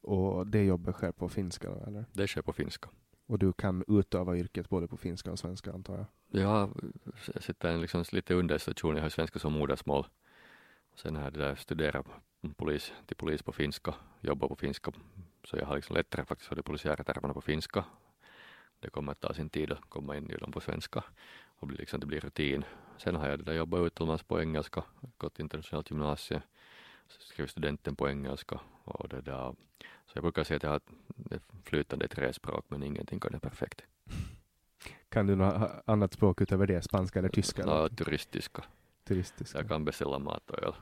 Och 0.00 0.46
det 0.46 0.64
jobbet 0.64 0.94
sker 0.94 1.12
på 1.12 1.28
finska 1.28 1.68
eller? 1.86 2.04
Det 2.12 2.26
sker 2.26 2.42
på 2.42 2.52
finska. 2.52 2.88
Och 3.26 3.38
du 3.38 3.52
kan 3.52 3.84
utöva 3.88 4.36
yrket 4.36 4.68
både 4.68 4.88
på 4.88 4.96
finska 4.96 5.32
och 5.32 5.38
svenska 5.38 5.72
antar 5.72 5.96
jag? 5.96 6.06
Ja, 6.42 6.70
jag 7.32 7.42
sitter 7.42 7.78
liksom 7.78 8.04
lite 8.12 8.34
under 8.34 8.58
situation. 8.58 8.96
Jag 8.96 9.02
har 9.02 9.10
svenska 9.10 9.38
som 9.38 9.52
modersmål. 9.52 10.06
Sen 10.94 11.16
har 11.16 11.22
jag 11.22 11.32
det 11.32 11.38
där 11.38 11.54
studerat 11.54 12.06
polis, 12.56 12.92
till 13.06 13.16
polis 13.16 13.42
på 13.42 13.52
finska, 13.52 13.94
jobbar 14.20 14.48
på 14.48 14.56
finska. 14.56 14.92
Så 15.44 15.56
jag 15.56 15.66
har 15.66 15.76
liksom 15.76 15.96
lättare 15.96 16.24
faktiskt 16.24 16.48
för 16.48 16.56
de 16.56 16.62
polisiära 16.62 17.04
termerna 17.04 17.34
på 17.34 17.40
finska. 17.40 17.84
Det 18.80 18.90
kommer 18.90 19.12
att 19.12 19.20
ta 19.20 19.34
sin 19.34 19.50
tid 19.50 19.72
att 19.72 19.80
komma 19.88 20.16
in 20.16 20.30
i 20.30 20.36
dem 20.36 20.52
på 20.52 20.60
svenska 20.60 21.04
och 21.58 21.66
bli 21.66 21.76
liksom, 21.76 22.00
det 22.00 22.06
blir 22.06 22.20
rutin. 22.20 22.64
Sen 22.98 23.14
har 23.14 23.28
jag 23.28 23.38
det 23.38 23.44
där 23.44 23.52
jobbat 23.52 23.86
utomlands 23.86 24.22
på 24.22 24.40
engelska, 24.40 24.84
gått 25.18 25.38
internationellt 25.38 25.90
gymnasium, 25.90 26.40
skrivit 27.08 27.50
studenten 27.50 27.96
på 27.96 28.08
engelska 28.08 28.60
och 28.84 29.08
det 29.08 29.20
där. 29.20 29.54
Så 29.80 30.12
jag 30.14 30.22
brukar 30.22 30.44
säga 30.44 30.56
att 30.56 30.62
jag 30.62 30.70
har 30.70 30.80
flytande 31.64 32.08
tre 32.08 32.32
språk 32.32 32.64
men 32.68 32.82
ingenting 32.82 33.20
kan 33.20 33.32
det 33.32 33.40
perfekt. 33.40 33.82
Kan 35.08 35.26
du 35.26 35.36
något 35.36 35.70
annat 35.84 36.12
språk 36.12 36.40
utöver 36.40 36.66
det, 36.66 36.82
spanska 36.82 37.18
eller 37.18 37.28
tyska? 37.28 37.62
Ja, 37.66 37.88
turistiska. 37.88 38.64
turistiska. 39.04 39.58
Jag 39.58 39.68
kan 39.68 39.84
beställa 39.84 40.18
mat 40.18 40.50
och 40.50 40.62
öl. 40.62 40.74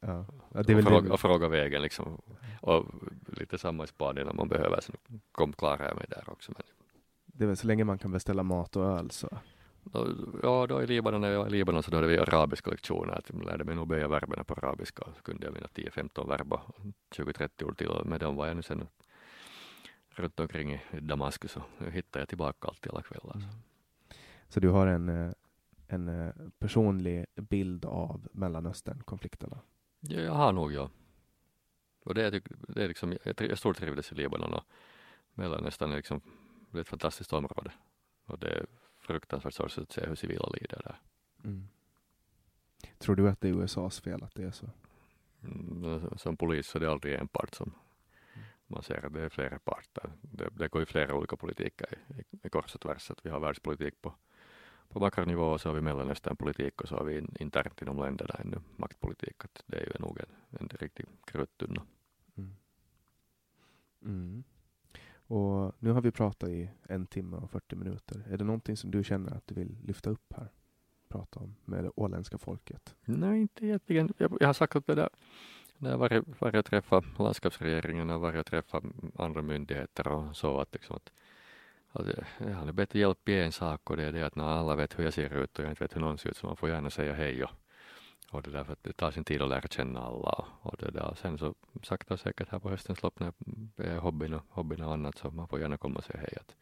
Ja. 0.00 0.24
Ja, 0.52 0.60
och, 0.60 0.84
fråga, 0.84 1.12
och, 1.12 1.20
fråga, 1.20 1.48
vägen 1.48 1.82
liksom. 1.82 2.20
Och 2.60 2.86
lite 3.26 3.58
samma 3.58 3.84
i 3.84 3.86
Spanien 3.86 4.28
om 4.28 4.36
man 4.36 4.48
behöver, 4.48 4.80
så 4.80 4.92
kom 5.32 5.52
klarar 5.52 5.88
jag 5.88 5.96
mig 5.96 6.06
där 6.08 6.24
också. 6.26 6.52
Men... 6.52 6.62
Det 7.38 7.44
är 7.44 7.46
väl 7.46 7.56
så 7.56 7.66
länge 7.66 7.84
man 7.84 7.98
kan 7.98 8.12
beställa 8.12 8.42
mat 8.42 8.76
och 8.76 8.84
öl 8.84 9.10
så. 9.10 9.38
Ja, 10.42 10.66
då 10.68 10.82
i 10.82 10.86
Libanon, 10.86 11.20
när 11.20 11.30
jag 11.30 11.38
var 11.38 11.46
i 11.46 11.50
Libanon 11.50 11.82
så 11.82 11.90
då 11.90 11.96
hade 11.96 12.06
vi 12.06 12.18
arabiska 12.18 12.70
lektioner. 12.70 13.12
Att 13.12 13.30
jag 13.30 13.44
lärde 13.44 13.64
mig 13.64 13.76
nog 13.76 13.88
böja 13.88 14.08
verberna 14.08 14.44
på 14.44 14.54
arabiska 14.54 15.04
så 15.16 15.22
kunde 15.22 15.46
jag 15.46 15.54
mina 15.54 15.66
10-15 15.66 16.28
verba, 16.28 16.60
20-30 17.16 17.64
ord 17.64 17.78
till. 17.78 17.90
Med 18.04 18.20
dem 18.20 18.36
var 18.36 18.46
jag 18.46 18.56
nu 18.56 18.62
sen 18.62 18.86
runt 20.08 20.40
omkring 20.40 20.72
i 20.72 21.00
Damaskus 21.00 21.56
och 21.56 21.62
nu 21.78 21.90
hittar 21.90 22.20
jag 22.20 22.28
tillbaka 22.28 22.68
alltid 22.68 22.92
alla 22.92 23.02
kvällar. 23.02 23.36
Mm. 23.36 23.48
Så 24.48 24.60
du 24.60 24.68
har 24.68 24.86
en, 24.86 25.08
eh, 25.08 25.32
en 25.86 26.08
eh, 26.08 26.34
personlig 26.58 27.26
bild 27.34 27.84
av 27.84 28.28
Mellanöstern-konflikterna? 28.32 29.58
Ja, 30.00 30.20
jag 30.20 30.32
har 30.32 30.52
nog 30.52 30.72
ja. 30.72 30.90
Och 32.04 32.14
det 32.14 32.26
är, 32.26 32.42
det 32.68 32.84
är 32.84 32.88
liksom, 32.88 33.16
jag, 33.24 33.40
jag 33.40 33.58
stortrivdes 33.58 34.12
i 34.12 34.14
Libanon 34.14 34.52
och 34.52 34.64
Mellanöstern 35.34 35.92
är 35.92 35.96
liksom 35.96 36.20
det 36.76 36.80
är 36.80 36.82
ett 36.82 36.88
fantastiskt 36.88 37.32
område. 37.32 37.72
Och 38.26 38.38
det 38.38 38.48
är 38.48 38.66
fruktansvärt 38.98 39.54
sorgligt 39.54 39.78
att 39.78 39.92
se 39.92 40.06
hur 40.06 40.14
civila 40.14 40.48
lider 40.48 40.82
där. 40.84 41.00
Mm. 41.44 41.68
Tror 42.98 43.16
du 43.16 43.28
att 43.28 43.40
det 43.40 43.48
är 43.48 43.52
USAs 43.52 44.00
fel 44.00 44.22
att 44.22 44.34
det 44.34 44.42
är 44.42 44.50
så? 44.50 44.66
Mm, 45.42 46.18
som 46.18 46.36
polis 46.36 46.66
så 46.66 46.78
är 46.78 46.80
det 46.80 46.90
aldrig 46.90 47.14
en 47.14 47.28
part 47.28 47.54
som 47.54 47.74
man 48.66 48.82
ser 48.82 49.06
att 49.06 49.12
det 49.12 49.22
är 49.22 49.28
flera 49.28 49.58
parter. 49.58 50.12
Det, 50.20 50.48
det 50.52 50.68
går 50.68 50.82
ju 50.82 50.86
flera 50.86 51.14
olika 51.14 51.36
politiker 51.36 51.98
i, 52.08 52.46
i, 52.46 52.48
kors 52.48 52.74
och 52.74 52.80
tvärs. 52.80 53.10
Att 53.10 53.26
vi 53.26 53.30
har 53.30 53.40
världspolitik 53.40 54.02
på 54.02 54.14
på 54.88 55.00
makronivå 55.00 55.42
och 55.42 55.60
så 55.60 55.68
har 55.68 55.74
vi 55.74 55.80
Mellanösternpolitik 55.80 56.80
och 56.80 56.88
så 56.88 56.96
har 56.96 57.04
vi 57.04 57.26
internt 57.40 57.82
inom 57.82 57.98
länderna 57.98 58.34
ännu 58.34 58.60
maktpolitik. 58.76 59.44
Att 59.44 59.62
det 59.66 59.76
är 59.76 59.86
ju 59.86 59.92
nog 59.98 60.20
en, 60.20 60.60
en 60.60 60.68
riktig 60.68 61.06
kruttunna. 61.24 61.82
Mm. 62.36 62.56
Mm. 64.02 64.44
Och 65.26 65.72
nu 65.78 65.90
har 65.90 66.00
vi 66.00 66.10
pratat 66.10 66.48
i 66.48 66.70
en 66.88 67.06
timme 67.06 67.36
och 67.36 67.50
40 67.50 67.76
minuter. 67.76 68.26
Är 68.30 68.36
det 68.36 68.44
någonting 68.44 68.76
som 68.76 68.90
du 68.90 69.04
känner 69.04 69.36
att 69.36 69.46
du 69.46 69.54
vill 69.54 69.76
lyfta 69.84 70.10
upp 70.10 70.32
här? 70.36 70.48
Prata 71.08 71.40
om 71.40 71.56
med 71.64 71.84
det 71.84 71.90
åländska 71.96 72.38
folket? 72.38 72.94
Nej, 73.04 73.40
inte 73.40 73.66
egentligen. 73.66 74.12
Jag, 74.18 74.36
jag 74.40 74.48
har 74.48 74.52
sagt 74.52 74.76
att 74.76 74.86
det 74.86 74.94
där 74.94 75.08
när 75.78 75.90
jag 75.90 75.98
varit, 75.98 76.40
varit 76.40 76.54
och 76.54 76.64
träffat 76.64 77.04
landskapsregeringen 77.18 78.10
och 78.10 78.20
varit 78.20 78.40
och 78.40 78.46
träffat 78.46 78.84
andra 79.16 79.42
myndigheter 79.42 80.08
och 80.08 80.36
så 80.36 80.60
att, 80.60 80.72
liksom 80.72 80.96
att 80.96 81.10
jag 81.92 82.48
eh, 82.48 82.54
har 82.54 82.72
bett 82.72 82.94
hjälp 82.94 83.28
i 83.28 83.40
en 83.40 83.52
sak 83.52 83.90
och 83.90 83.96
det 83.96 84.04
är 84.04 84.12
det 84.12 84.22
att 84.22 84.36
när 84.36 84.44
alla 84.44 84.76
vet 84.76 84.98
hur 84.98 85.04
jag 85.04 85.14
ser 85.14 85.42
ut 85.42 85.58
och 85.58 85.64
jag 85.64 85.72
inte 85.72 85.84
vet 85.84 85.96
hur 85.96 86.00
någon 86.00 86.18
ser 86.18 86.30
ut 86.30 86.36
så 86.36 86.46
man 86.46 86.56
får 86.56 86.68
gärna 86.68 86.90
säga 86.90 87.14
hej 87.14 87.44
och, 87.44 87.50
och 88.30 88.42
det 88.42 88.50
är 88.50 88.52
därför 88.52 88.72
att 88.72 88.82
det 88.84 88.92
tar 88.92 89.10
sin 89.10 89.24
tid 89.24 89.42
att 89.42 89.48
lära 89.48 89.68
känna 89.68 90.00
alla 90.00 90.44
och, 90.62 90.76
det 90.78 90.90
där. 90.90 91.14
Sen 91.22 91.38
så 91.38 91.54
sakta 91.82 92.14
och 92.14 92.20
säkert 92.20 92.48
här 92.48 92.58
på 92.58 92.70
höstens 92.70 93.02
lopp 93.02 93.20
när 93.20 93.32
det 93.76 93.84
är 93.84 93.98
hobbyn 93.98 94.34
och, 94.34 94.42
hobbyn 94.48 94.82
och 94.82 94.92
annat 94.92 95.18
så 95.18 95.30
man 95.30 95.48
får 95.48 95.60
gärna 95.60 95.76
komma 95.76 95.98
och 95.98 96.04
säga 96.04 96.20
hej 96.20 96.34
att, 96.40 96.54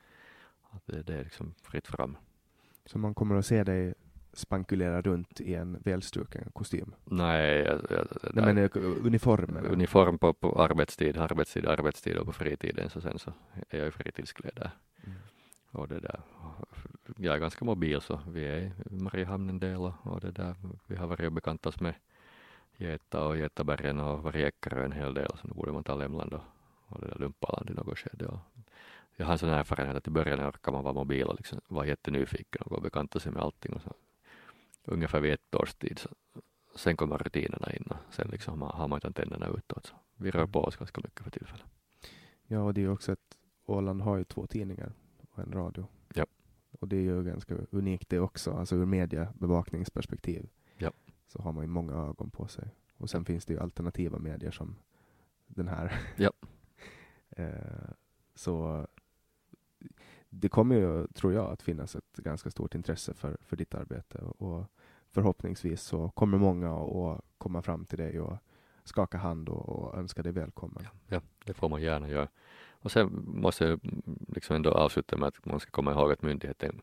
att 0.71 0.87
det, 0.87 1.03
det 1.03 1.15
är 1.15 1.25
liksom 1.25 1.55
fritt 1.63 1.87
fram. 1.87 2.17
Så 2.87 2.99
man 2.99 3.15
kommer 3.15 3.37
att 3.37 3.47
se 3.47 3.65
dig 3.65 3.95
spankulera 4.33 5.03
runt 5.03 5.41
i 5.41 5.55
en 5.55 5.79
välstruken 5.85 6.51
kostym? 6.53 6.95
Nej, 7.05 7.59
jag, 7.59 7.81
jag, 7.91 8.07
Nej 8.35 8.45
men 8.45 8.59
eh, 8.59 8.71
uniformen? 9.05 9.67
uniform 9.67 10.19
på, 10.19 10.33
på 10.33 10.63
arbetstid, 10.63 11.17
arbetstid, 11.17 11.67
arbetstid 11.67 12.17
och 12.17 12.27
på 12.27 12.33
fritiden 12.33 12.91
så 12.91 13.01
sen 13.01 13.19
så 13.19 13.33
är 13.71 13.79
jag 13.79 13.89
i 13.89 13.91
fritidskläder. 13.91 14.71
Mm. 15.07 15.19
Och 15.71 15.89
det 15.89 16.01
där, 16.01 16.21
jag 17.17 17.35
är 17.35 17.39
ganska 17.39 17.65
mobil 17.65 18.01
så 18.01 18.21
vi 18.29 18.45
är 18.45 18.59
i 18.61 18.73
Mariehamn 18.91 19.49
en 19.49 19.59
del 19.59 19.77
och, 19.77 19.93
och 20.03 20.21
det 20.21 20.31
där, 20.31 20.55
vi 20.87 20.97
har 20.97 21.07
varit 21.07 21.27
och 21.27 21.33
bekantat 21.33 21.75
oss 21.75 21.81
med 21.81 21.95
Geta 22.77 23.27
och 23.27 23.37
Getabergen 23.37 24.01
och 24.01 24.23
varit 24.23 24.47
Eckerö 24.47 24.85
en 24.85 24.93
hel 24.93 25.15
del 25.15 25.31
så 25.41 25.47
nu 25.47 25.55
borde 25.55 25.73
man 25.73 25.85
ta 25.85 25.95
Lemland 25.95 26.33
och, 26.33 26.43
och 26.87 27.01
det 27.01 27.07
där 27.07 27.19
Lumpaland 27.19 27.71
i 27.71 27.75
något 27.75 27.99
skede. 27.99 28.27
Och 28.27 28.39
jag 29.17 29.27
har 29.27 29.33
en 29.33 29.39
sån 29.39 29.49
erfarenhet 29.49 29.97
att 29.97 30.07
i 30.07 30.11
början 30.11 30.49
orkar 30.49 30.73
man 30.73 30.85
vara 30.85 30.95
mobil 30.95 31.25
och 31.25 31.37
liksom 31.37 31.61
vara 31.69 31.87
jättenyfiken 31.87 32.63
och 32.63 32.71
gå 32.71 32.77
och 32.77 32.83
bekanta 32.83 33.21
sig 33.21 33.33
med 33.33 33.43
allting 33.43 33.73
och 33.73 33.83
så 33.83 33.95
ungefär 34.85 35.21
vid 35.21 35.33
ett 35.33 35.55
års 35.55 35.75
tid 35.75 35.99
så 35.99 36.09
sen 36.75 36.97
kommer 36.97 37.19
rutinerna 37.19 37.73
in 37.73 37.85
och 37.91 38.15
sen 38.15 38.29
liksom 38.29 38.63
har 38.63 38.89
man 38.89 38.97
inte 38.97 39.07
antennerna 39.07 39.47
utåt. 39.47 39.87
Så 39.87 39.95
vi 40.17 40.31
rör 40.31 40.47
på 40.47 40.65
oss 40.65 40.77
ganska 40.77 41.01
mycket 41.05 41.25
för 41.25 41.31
tillfället. 41.31 41.67
Ja, 42.47 42.61
och 42.61 42.75
det 42.75 42.81
är 42.81 42.83
ju 42.83 42.91
också 42.91 43.13
att 43.13 43.37
Åland 43.67 44.03
har 44.03 44.17
ju 44.17 44.25
två 44.25 44.47
tidningar 44.47 44.93
och 45.31 45.39
en 45.39 45.53
radio. 45.53 45.87
Ja. 46.75 46.79
Och 46.81 46.89
det 46.89 46.97
är 46.97 47.01
ju 47.01 47.25
ganska 47.25 47.55
unikt 47.71 48.09
det 48.09 48.21
också, 48.21 48.53
alltså 48.53 48.77
ur 48.77 48.87
mediebevakningsperspektiv. 48.87 50.49
Ja. 50.79 50.93
Så 51.27 51.43
har 51.43 51.53
man 51.53 51.65
ju 51.65 51.69
många 51.69 51.93
ögon 51.93 52.31
på 52.31 52.49
sig. 52.49 52.69
Och 52.97 53.11
sen 53.11 53.25
finns 53.25 53.45
det 53.45 53.53
ju 53.53 53.61
alternativa 53.61 54.19
medier 54.19 54.51
som 54.51 54.77
den 55.47 55.69
här. 55.69 56.01
Ja. 56.17 56.33
eh, 57.31 57.91
så 58.35 58.87
det 60.29 60.49
kommer 60.49 60.77
ju, 60.77 61.07
tror 61.07 61.33
jag, 61.33 61.51
att 61.51 61.63
finnas 61.63 61.97
ett 61.97 62.17
ganska 62.17 62.51
stort 62.51 62.75
intresse 62.75 63.15
för, 63.15 63.37
för 63.41 63.57
ditt 63.57 63.75
arbete 63.75 64.19
och 64.19 64.65
förhoppningsvis 65.11 65.83
så 65.83 66.11
kommer 66.11 66.39
många 66.39 66.77
att 66.77 67.21
komma 67.39 67.63
fram 67.63 67.85
till 67.85 67.99
dig 67.99 68.21
och 68.21 68.37
skaka 68.85 69.19
hand 69.19 69.49
och, 69.49 69.69
och 69.69 69.99
önska 69.99 70.23
dig 70.23 70.33
välkommen. 70.33 70.85
Ja, 71.09 71.21
det 71.45 71.55
får 71.55 71.69
man 71.69 71.83
gärna 71.83 72.09
göra. 72.09 72.29
Och 72.85 72.93
sen 72.93 73.25
måste 73.27 73.65
jag 73.65 73.81
liksom 74.29 74.57
ändå 74.57 74.71
avsluta 74.71 75.17
med 75.17 75.29
att 75.29 75.47
man 75.47 75.61
ska 75.61 75.71
komma 75.71 75.93
ihåg 75.93 76.13
att 76.13 76.23
myndigheten 76.23 76.81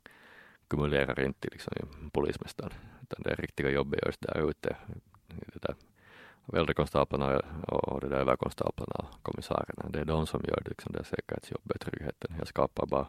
kumulerar 0.68 1.20
inte 1.26 1.50
liksom 1.52 1.74
polismästaren, 2.14 2.74
utan 3.02 3.24
det 3.24 3.36
riktiga 3.36 3.70
jobbet 3.70 4.02
görs 4.04 4.18
där 4.18 4.50
ute. 4.50 4.76
Det 5.28 5.62
där 5.62 5.76
äldrekonstaplarna 6.54 7.40
och 7.68 8.02
det 8.02 8.10
där 8.10 8.18
överkonstaplarna 8.18 8.96
och 8.96 9.24
kommissarierna, 9.24 9.90
det 9.90 10.00
är 10.00 10.06
de 10.06 10.28
som 10.28 10.44
gör 10.44 10.64
liksom 10.66 10.92
det 10.92 11.04
säkerhetsjobbet, 11.04 11.82
tryggheten. 11.82 12.36
Jag 12.38 12.48
skapar 12.48 12.86
bara, 12.86 13.08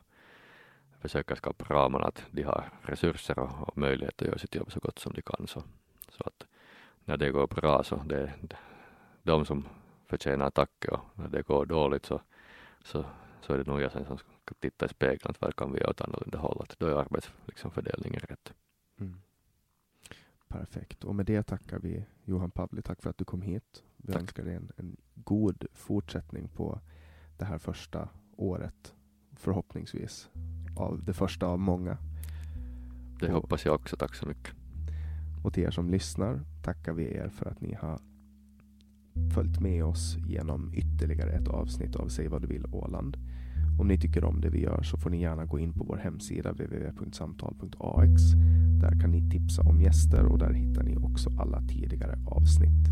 försöker 1.00 1.34
skapa 1.34 1.74
ramarna 1.74 2.06
att 2.06 2.22
de 2.30 2.42
har 2.42 2.70
resurser 2.82 3.38
och, 3.38 3.68
och 3.68 3.78
möjlighet 3.78 4.22
att 4.22 4.28
göra 4.28 4.38
sitt 4.38 4.54
jobb 4.54 4.72
så 4.72 4.80
gott 4.80 4.98
som 4.98 5.12
de 5.12 5.22
kan. 5.22 5.46
Så, 5.46 5.62
så 6.08 6.24
att 6.24 6.46
när 7.04 7.16
det 7.16 7.30
går 7.30 7.46
bra 7.46 7.82
så 7.82 7.96
det 7.96 8.16
är 8.16 8.32
de 9.22 9.44
som 9.44 9.68
förtjänar 10.06 10.50
tack 10.50 10.84
och 10.90 11.00
när 11.14 11.28
det 11.28 11.42
går 11.42 11.66
dåligt 11.66 12.06
så, 12.06 12.20
så, 12.84 13.04
så 13.40 13.52
är 13.52 13.58
det 13.58 13.66
nog 13.66 13.80
jag 13.80 13.92
sen 13.92 14.04
som 14.04 14.18
ska 14.18 14.54
titta 14.60 14.86
i 14.86 14.88
spegeln 14.88 15.30
att 15.30 15.40
vad 15.40 15.56
kan 15.56 15.72
vi 15.72 15.80
göra 15.80 15.90
åt 15.90 16.00
annorlunda 16.00 16.38
håll. 16.38 16.62
Att 16.62 16.78
då 16.78 16.86
är 16.86 16.92
arbetsfördelningen 16.92 18.20
liksom, 18.20 18.28
rätt. 18.28 18.54
Mm. 19.00 19.20
Perfekt. 20.48 21.04
Och 21.04 21.14
med 21.14 21.26
det 21.26 21.42
tackar 21.42 21.78
vi 21.78 22.04
Johan 22.24 22.50
Pavli. 22.50 22.82
Tack 22.82 23.02
för 23.02 23.10
att 23.10 23.18
du 23.18 23.24
kom 23.24 23.42
hit. 23.42 23.82
Vi 23.96 24.12
Tack. 24.12 24.22
önskar 24.22 24.44
dig 24.44 24.54
en, 24.54 24.72
en 24.76 24.96
god 25.14 25.66
fortsättning 25.72 26.48
på 26.48 26.80
det 27.38 27.44
här 27.44 27.58
första 27.58 28.08
året. 28.36 28.94
Förhoppningsvis 29.32 30.30
av 30.76 31.04
det 31.04 31.12
första 31.12 31.46
av 31.46 31.58
många. 31.58 31.98
Det 33.20 33.30
hoppas 33.32 33.64
jag 33.64 33.74
också. 33.74 33.96
Tack 33.96 34.14
så 34.14 34.26
mycket. 34.26 34.54
Och 35.44 35.52
till 35.52 35.62
er 35.62 35.70
som 35.70 35.90
lyssnar 35.90 36.40
tackar 36.62 36.92
vi 36.92 37.16
er 37.16 37.28
för 37.28 37.46
att 37.46 37.60
ni 37.60 37.74
har 37.74 38.00
följt 39.34 39.60
med 39.60 39.84
oss 39.84 40.16
genom 40.26 40.70
ytterligare 40.74 41.30
ett 41.30 41.48
avsnitt 41.48 41.96
av 41.96 42.08
Säg 42.08 42.28
vad 42.28 42.42
du 42.42 42.46
vill 42.46 42.66
Åland. 42.72 43.16
Om 43.78 43.88
ni 43.88 43.98
tycker 43.98 44.24
om 44.24 44.40
det 44.40 44.50
vi 44.50 44.62
gör 44.62 44.82
så 44.82 44.96
får 44.96 45.10
ni 45.10 45.20
gärna 45.20 45.44
gå 45.44 45.58
in 45.58 45.72
på 45.72 45.84
vår 45.84 45.96
hemsida 45.96 46.52
www.samtal.ax. 46.52 48.22
Där 48.80 49.00
kan 49.00 49.10
ni 49.10 49.30
tipsa 49.30 49.62
om 49.62 49.80
gäster 49.80 50.24
och 50.24 50.38
där 50.38 50.52
hittar 50.52 50.82
ni 50.82 50.96
också 50.96 51.30
alla 51.38 51.60
tidigare 51.60 52.18
avsnitt. 52.26 52.88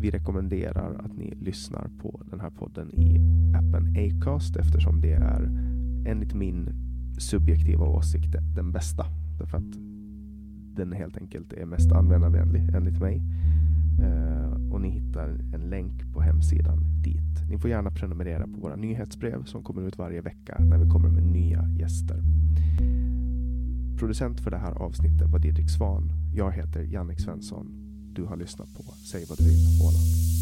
Vi 0.00 0.10
rekommenderar 0.10 0.94
att 1.04 1.16
ni 1.16 1.34
lyssnar 1.40 1.90
på 2.02 2.22
den 2.30 2.40
här 2.40 2.50
podden 2.50 2.90
i 2.94 3.20
appen 3.56 3.96
Acast 3.96 4.56
eftersom 4.56 5.00
det 5.00 5.12
är 5.12 5.42
enligt 6.06 6.34
min 6.34 6.68
subjektiva 7.18 7.84
åsikt 7.84 8.34
den 8.54 8.72
bästa. 8.72 9.06
Därför 9.38 9.58
att 9.58 9.72
den 10.76 10.92
helt 10.92 11.16
enkelt 11.16 11.52
är 11.52 11.66
mest 11.66 11.92
användarvänlig 11.92 12.74
enligt 12.74 13.00
mig. 13.00 13.22
Eh, 14.02 14.41
och 14.82 14.88
ni 14.88 14.94
hittar 14.94 15.28
en 15.54 15.70
länk 15.70 16.12
på 16.12 16.20
hemsidan 16.20 17.02
dit. 17.02 17.48
Ni 17.48 17.58
får 17.58 17.70
gärna 17.70 17.90
prenumerera 17.90 18.46
på 18.46 18.60
våra 18.60 18.76
nyhetsbrev 18.76 19.44
som 19.44 19.62
kommer 19.62 19.82
ut 19.82 19.98
varje 19.98 20.20
vecka 20.20 20.56
när 20.58 20.78
vi 20.78 20.90
kommer 20.90 21.08
med 21.08 21.22
nya 21.22 21.68
gäster. 21.78 22.22
Producent 23.98 24.40
för 24.40 24.50
det 24.50 24.58
här 24.58 24.72
avsnittet 24.72 25.30
var 25.30 25.38
Didrik 25.38 25.70
Svan. 25.70 26.12
Jag 26.34 26.52
heter 26.52 26.82
Jannik 26.82 27.20
Svensson. 27.20 27.66
Du 28.12 28.24
har 28.24 28.36
lyssnat 28.36 28.74
på 28.74 28.82
Säg 28.82 29.24
vad 29.28 29.38
du 29.38 29.44
vill 29.44 29.80
Åland. 29.82 30.41